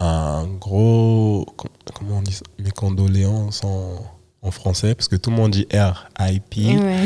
un 0.01 0.47
gros. 0.47 1.45
com- 1.57 1.71
Comment 1.95 2.19
on 2.19 2.23
dit 2.23 2.33
ça? 2.33 2.43
Mes 2.59 2.71
condoléances 2.71 3.63
en, 3.65 3.97
en 4.43 4.51
français, 4.51 4.95
parce 4.95 5.07
que 5.09 5.17
tout 5.17 5.31
le 5.31 5.37
monde 5.37 5.53
dit 5.53 5.67
R.I.P. 5.73 6.77
Ouais. 6.79 6.97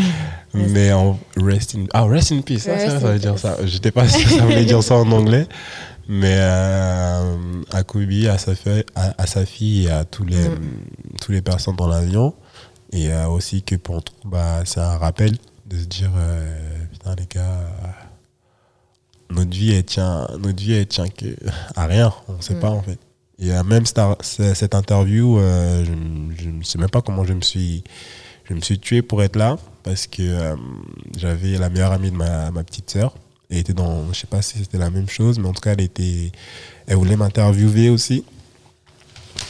Mais 0.55 0.93
en 0.93 1.18
rest 1.36 1.74
in, 1.74 1.85
ah, 1.93 2.05
rest 2.05 2.32
in 2.32 2.40
peace, 2.40 2.60
ça, 2.60 2.76
veut 2.98 3.18
dire 3.18 3.32
peace. 3.35 3.40
ça. 3.43 3.56
J'étais 3.66 3.90
pas 3.90 4.09
sûr 4.09 4.28
ça 4.28 4.43
voulait 4.44 4.64
dire 4.64 4.82
ça 4.82 4.94
en 4.97 5.10
anglais. 5.12 5.47
Mais 6.10 6.36
euh, 6.39 7.36
à 7.70 7.82
Kobe, 7.82 8.10
à 8.30 8.39
sa, 8.39 8.55
fille, 8.55 8.85
à, 8.94 9.14
à 9.22 9.26
sa 9.26 9.44
fille 9.44 9.85
et 9.85 9.90
à 9.90 10.05
tous 10.06 10.24
les, 10.24 10.47
tous 11.20 11.32
les 11.32 11.43
personnes 11.43 11.76
dans 11.76 11.89
l'avion. 11.89 12.35
Et 12.93 13.12
euh, 13.12 13.28
aussi 13.28 13.62
que 13.62 13.77
pour 13.77 14.02
tout, 14.02 14.15
bah, 14.24 14.62
c'est 14.65 14.81
un 14.81 14.97
rappel 14.98 15.36
de 15.66 15.78
se 15.78 15.85
dire 15.85 16.10
euh, 16.16 16.85
putain, 16.93 17.15
les 17.16 17.27
gars, 17.27 17.43
euh, 17.43 17.66
notre 19.31 19.51
vie, 19.51 19.73
elle 19.73 19.85
tient, 19.85 20.27
notre 20.39 20.62
vie, 20.62 20.73
elle 20.73 20.86
tient 20.86 21.09
que, 21.09 21.27
à 21.77 21.86
rien. 21.86 22.12
On 22.28 22.35
ne 22.35 22.43
sait 22.43 22.59
pas 22.59 22.70
en 22.70 22.82
fait. 22.82 22.98
Et 23.40 23.51
même 23.62 23.85
cette, 23.86 24.74
interview, 24.74 25.39
euh, 25.39 25.85
je 25.85 26.48
ne 26.48 26.62
sais 26.62 26.78
même 26.78 26.90
pas 26.90 27.02
comment 27.02 27.24
je 27.24 27.35
me 27.35 27.40
suis 27.40 27.85
je 28.48 28.55
me 28.55 28.60
suis 28.60 28.78
tué 28.78 29.02
pour 29.02 29.23
être 29.23 29.36
là 29.36 29.59
parce 29.82 30.06
que 30.06 30.23
euh, 30.23 30.56
j'avais 31.16 31.59
la 31.59 31.69
meilleure 31.69 31.93
amie 31.93 32.10
de 32.10 32.16
ma, 32.16 32.51
ma 32.51 32.65
petite 32.65 32.90
sœur. 32.90 33.15
Elle 33.51 33.59
était 33.59 33.74
dans, 33.74 34.12
je 34.12 34.20
sais 34.20 34.27
pas 34.27 34.43
si 34.43 34.59
c'était 34.59 34.78
la 34.78 34.90
même 34.90 35.09
chose, 35.09 35.39
mais 35.39 35.48
en 35.48 35.52
tout 35.52 35.60
cas, 35.60 35.73
elle 35.73 35.81
était, 35.81 36.32
elle 36.86 36.97
voulait 36.97 37.16
m'interviewer 37.16 37.90
aussi 37.90 38.24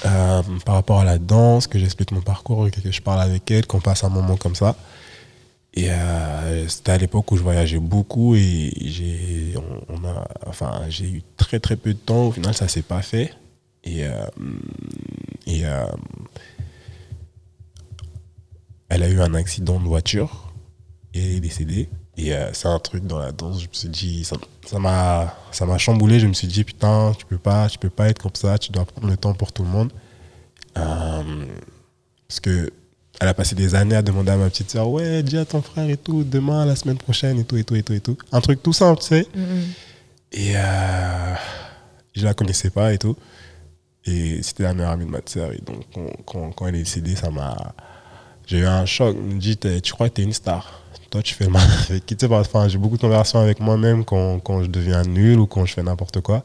euh, 0.07 0.43
par 0.65 0.77
rapport 0.77 1.01
à 1.01 1.05
la 1.05 1.19
danse, 1.19 1.67
que 1.67 1.79
j'explique 1.79 2.13
mon 2.13 2.21
parcours, 2.21 2.71
que, 2.71 2.91
je 2.91 3.01
parle 3.03 3.21
avec 3.21 3.51
elle, 3.51 3.67
qu'on 3.67 3.81
passe 3.81 4.05
un 4.05 4.09
moment 4.09 4.37
comme 4.37 4.55
ça. 4.55 4.77
Et 5.75 5.91
euh, 5.91 6.69
c'était 6.69 6.93
à 6.93 6.99
l'époque 6.99 7.31
où 7.31 7.37
je 7.37 7.43
voyageais 7.43 7.79
beaucoup 7.79 8.35
et 8.35 8.73
j'ai, 8.81 9.55
on, 9.89 10.05
a, 10.05 10.27
enfin, 10.47 10.83
j'ai 10.89 11.09
eu 11.09 11.23
très 11.37 11.61
très 11.61 11.77
peu 11.77 11.95
de 11.95 11.99
temps. 11.99 12.29
Au 12.29 12.33
final, 12.33 12.55
ça 12.55 12.69
s'est 12.69 12.83
pas 12.83 13.03
fait. 13.03 13.35
Et, 13.85 14.05
euh, 14.05 14.27
et 15.47 15.63
elle 18.89 19.03
a 19.03 19.09
eu 19.09 19.21
un 19.21 19.35
accident 19.35 19.79
de 19.79 19.85
voiture 19.85 20.53
et 21.15 21.25
elle 21.25 21.37
est 21.37 21.41
décédée. 21.41 21.89
Et 22.21 22.35
euh, 22.35 22.53
c'est 22.53 22.67
un 22.67 22.79
truc 22.81 23.07
dans 23.07 23.19
la 23.21 23.31
danse, 23.31 23.61
je 23.63 23.69
me 23.69 23.73
suis 23.73 23.89
dit, 23.89 24.25
ça 24.25 24.79
m'a 24.81 25.35
ça 25.53 25.65
m'a 25.67 25.79
chamboulé. 25.79 26.19
Je 26.19 26.27
me 26.27 26.33
suis 26.33 26.49
dit, 26.49 26.65
putain, 26.65 27.13
tu 27.17 27.25
peux 27.25 27.39
pas, 27.39 27.69
tu 27.69 27.79
peux 27.79 27.91
pas 27.91 28.09
être 28.09 28.21
comme 28.21 28.35
ça, 28.35 28.59
tu 28.59 28.73
dois 28.73 28.85
prendre 28.85 29.07
le 29.09 29.17
temps 29.17 29.35
pour 29.35 29.53
tout 29.53 29.63
le 29.63 29.69
monde. 29.69 29.93
Euh, 30.77 31.47
parce 32.27 32.41
que 32.41 32.71
elle 33.21 33.29
a 33.29 33.35
passé 33.35 33.55
des 33.55 33.75
années 33.75 33.97
à 33.97 34.03
demander 34.03 34.31
à 34.33 34.37
ma 34.37 34.49
petite 34.51 34.71
soeur, 34.71 34.89
ouais, 34.91 35.23
dis 35.23 35.39
à 35.39 35.45
ton 35.45 35.63
frère 35.63 35.89
et 35.89 35.97
tout, 35.97 36.25
demain, 36.25 36.65
la 36.67 36.77
semaine 36.77 36.99
prochaine 36.99 37.39
et 37.39 37.45
tout, 37.45 37.57
et 37.57 37.65
tout, 37.65 37.75
et 37.77 37.83
tout, 37.83 37.93
et 37.93 38.01
tout. 38.01 38.17
Un 38.33 38.41
truc 38.41 38.63
tout 38.63 38.73
simple, 38.73 39.01
tu 39.01 39.09
sais. 39.09 39.27
Et 40.33 40.53
euh, 40.57 41.35
je 42.15 42.25
la 42.25 42.35
connaissais 42.35 42.71
pas 42.71 42.93
et 42.93 42.99
tout. 42.99 43.17
Et 44.05 44.43
c'était 44.43 44.63
la 44.65 44.75
meilleure 44.75 44.93
amie 44.93 45.05
de 45.07 45.11
ma 45.11 45.21
sœur. 45.25 45.53
Et 45.53 45.59
donc, 45.65 45.85
quand, 45.95 46.07
quand, 46.27 46.51
quand 46.53 46.67
elle 46.67 46.77
est 46.77 46.79
décédée, 46.79 47.15
ça 47.17 47.31
m'a. 47.31 47.75
J'ai 48.47 48.59
eu 48.59 48.67
un 48.67 48.87
choc. 48.87 49.17
Elle 49.17 49.35
me 49.35 49.41
dit 49.41 49.57
T'es- 49.57 49.81
Tu 49.81 49.93
crois 49.93 50.09
que 50.09 50.15
tu 50.15 50.21
es 50.21 50.25
une 50.25 50.33
star? 50.33 50.78
Toi, 51.11 51.23
tu 51.23 51.35
fais 51.35 51.49
mal 51.49 51.63
avec 51.89 52.05
qui? 52.05 52.17
J'ai 52.69 52.79
beaucoup 52.79 52.97
de 52.97 53.01
conversations 53.01 53.41
avec 53.41 53.61
moi-même 53.61 54.05
quand, 54.05 54.41
quand 54.41 54.63
je 54.63 54.69
deviens 54.69 55.03
nul 55.05 55.39
ou 55.39 55.47
quand 55.47 55.65
je 55.65 55.73
fais 55.73 55.83
n'importe 55.83 56.21
quoi. 56.21 56.45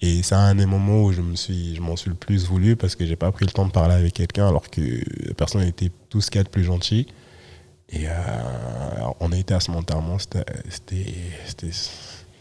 Et 0.00 0.22
c'est 0.22 0.36
un 0.36 0.54
des 0.54 0.66
moments 0.66 1.02
où 1.02 1.12
je 1.12 1.20
suis, 1.34 1.78
m'en 1.80 1.96
suis 1.96 2.08
le 2.08 2.16
plus 2.16 2.46
voulu 2.46 2.76
parce 2.76 2.94
que 2.94 3.04
j'ai 3.04 3.16
pas 3.16 3.30
pris 3.32 3.44
le 3.44 3.50
temps 3.50 3.66
de 3.66 3.72
parler 3.72 3.94
avec 3.94 4.14
quelqu'un 4.14 4.48
alors 4.48 4.70
que 4.70 4.80
la 5.26 5.34
personne 5.34 5.62
était 5.62 5.90
tout 6.08 6.20
ce 6.20 6.30
qu'il 6.30 6.38
y 6.38 6.40
a 6.40 6.44
de 6.44 6.48
plus 6.48 6.64
gentil. 6.64 7.06
Et 7.90 8.08
euh, 8.08 8.12
on 9.18 9.32
a 9.32 9.36
été 9.36 9.52
à 9.52 9.60
ce 9.60 9.70
enterrement, 9.72 10.18
c'était 10.18 11.04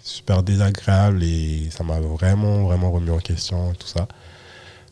super 0.01 0.43
désagréable 0.43 1.23
et 1.23 1.69
ça 1.71 1.83
m'a 1.83 1.99
vraiment, 1.99 2.63
vraiment 2.63 2.91
remis 2.91 3.09
en 3.09 3.17
question 3.17 3.73
tout 3.73 3.87
ça. 3.87 4.07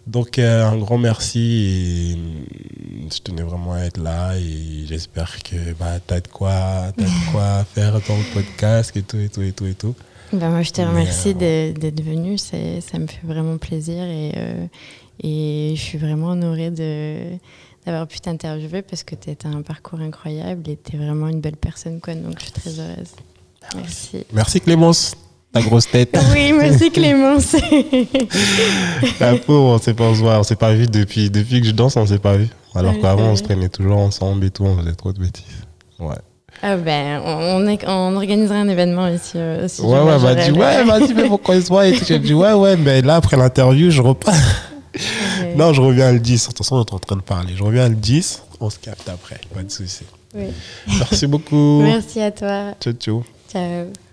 Donc 0.07 0.39
euh, 0.39 0.65
un 0.65 0.77
grand 0.77 0.97
merci 0.97 1.39
et 1.39 2.15
euh, 2.15 3.07
je 3.13 3.19
tenais 3.19 3.41
vraiment 3.41 3.73
à 3.73 3.81
être 3.81 3.97
là 3.97 4.37
et 4.37 4.85
j'espère 4.85 5.43
que 5.43 5.73
bah, 5.77 5.99
tu 6.05 6.13
as 6.13 6.21
de 6.21 6.27
quoi, 6.27 6.91
t'as 6.95 7.03
de 7.03 7.31
quoi 7.31 7.63
faire 7.75 7.93
dans 7.93 8.17
le 8.17 8.33
podcast 8.33 8.95
et 8.95 9.03
tout 9.03 9.17
et 9.17 9.29
tout 9.29 9.41
et 9.41 9.51
tout 9.51 9.65
et 9.65 9.73
tout. 9.73 9.95
Ben, 10.33 10.49
moi, 10.49 10.61
je 10.61 10.71
te 10.71 10.81
remercie 10.81 11.33
euh, 11.41 11.73
d'être 11.73 12.03
venu. 12.03 12.37
Ça 12.37 12.57
me 12.57 13.07
fait 13.07 13.25
vraiment 13.25 13.57
plaisir 13.57 14.03
et, 14.03 14.33
euh, 14.35 14.65
et 15.23 15.73
je 15.75 15.81
suis 15.81 15.97
vraiment 15.97 16.27
honorée 16.27 16.69
d'avoir 17.85 18.07
pu 18.07 18.19
t'interviewer 18.19 18.81
parce 18.81 19.03
que 19.03 19.15
tu 19.15 19.29
as 19.29 19.49
un 19.49 19.61
parcours 19.61 20.01
incroyable 20.01 20.69
et 20.69 20.77
tu 20.77 20.95
es 20.95 20.99
vraiment 20.99 21.27
une 21.27 21.39
belle 21.39 21.55
personne. 21.55 22.01
Quoi, 22.01 22.15
donc, 22.15 22.39
je 22.39 22.43
suis 22.43 22.51
très 22.51 22.79
heureuse. 22.79 23.11
Merci. 23.75 24.25
Merci 24.33 24.61
Clémence, 24.61 25.15
ta 25.61 25.67
grosse 25.67 25.89
tête. 25.89 26.17
Oui, 26.33 26.51
merci 26.53 26.91
Clémence. 26.91 27.55
La 29.19 29.35
pauvre, 29.35 29.75
on 29.75 29.77
s'est 29.79 29.93
pas, 29.93 30.05
on 30.05 30.43
s'est 30.43 30.55
pas 30.55 30.73
vu 30.73 30.87
depuis, 30.87 31.29
depuis 31.29 31.61
que 31.61 31.67
je 31.67 31.71
danse, 31.71 31.95
on 31.97 32.05
s'est 32.05 32.19
pas 32.19 32.37
vu. 32.37 32.47
Alors 32.75 32.93
Ouais, 32.93 33.01
qu'avant, 33.01 33.29
on 33.31 33.35
se 33.35 33.43
traînait 33.43 33.69
toujours 33.69 33.97
ensemble 33.97 34.45
et 34.45 34.49
tout, 34.51 34.63
on 34.65 34.77
faisait 34.77 34.93
trop 34.95 35.11
de 35.13 35.19
bêtises. 35.19 35.43
Ouais. 35.99 36.15
Ah 36.61 36.75
ben, 36.75 37.21
on, 37.23 37.67
est- 37.67 37.85
on 37.87 38.15
organisera 38.15 38.57
un 38.57 38.67
événement 38.69 39.07
ici. 39.07 39.33
euh, 39.35 39.67
si 39.67 39.81
Ouais, 39.81 39.99
ouais, 39.99 40.17
m'a 40.19 40.35
dit, 40.35 40.51
ouais, 40.51 40.83
vas-y, 40.83 41.13
mais 41.13 41.27
pourquoi 41.27 41.59
se 41.61 41.67
voit 41.67 41.87
Et 41.87 41.93
tout. 41.93 42.05
J'ai 42.07 42.17
dit, 42.19 42.33
ouais, 42.33 42.53
ouais, 42.53 42.75
mais 42.77 43.01
là, 43.01 43.15
après 43.15 43.37
l'interview, 43.37 43.91
je 43.91 44.01
repars. 44.01 44.33
Non, 45.55 45.73
je 45.73 45.81
reviens 45.81 46.11
le 46.11 46.19
10. 46.19 46.49
Attention, 46.49 46.77
on 46.77 46.79
est 46.83 46.93
en 46.93 46.99
train 46.99 47.15
de 47.15 47.21
parler. 47.21 47.53
Je 47.55 47.63
reviens 47.63 47.87
le 47.89 47.95
10, 47.95 48.41
on 48.59 48.69
se 48.71 48.79
capte 48.79 49.07
après, 49.09 49.39
pas 49.53 49.61
de 49.61 49.69
souci. 49.69 50.03
Oui. 50.35 50.45
Merci 50.87 51.27
beaucoup. 51.27 51.81
Merci 51.83 52.21
à 52.21 52.31
toi. 52.31 52.73
Ciao, 52.81 52.93
ciao. 52.93 53.23
Ciao. 53.51 54.06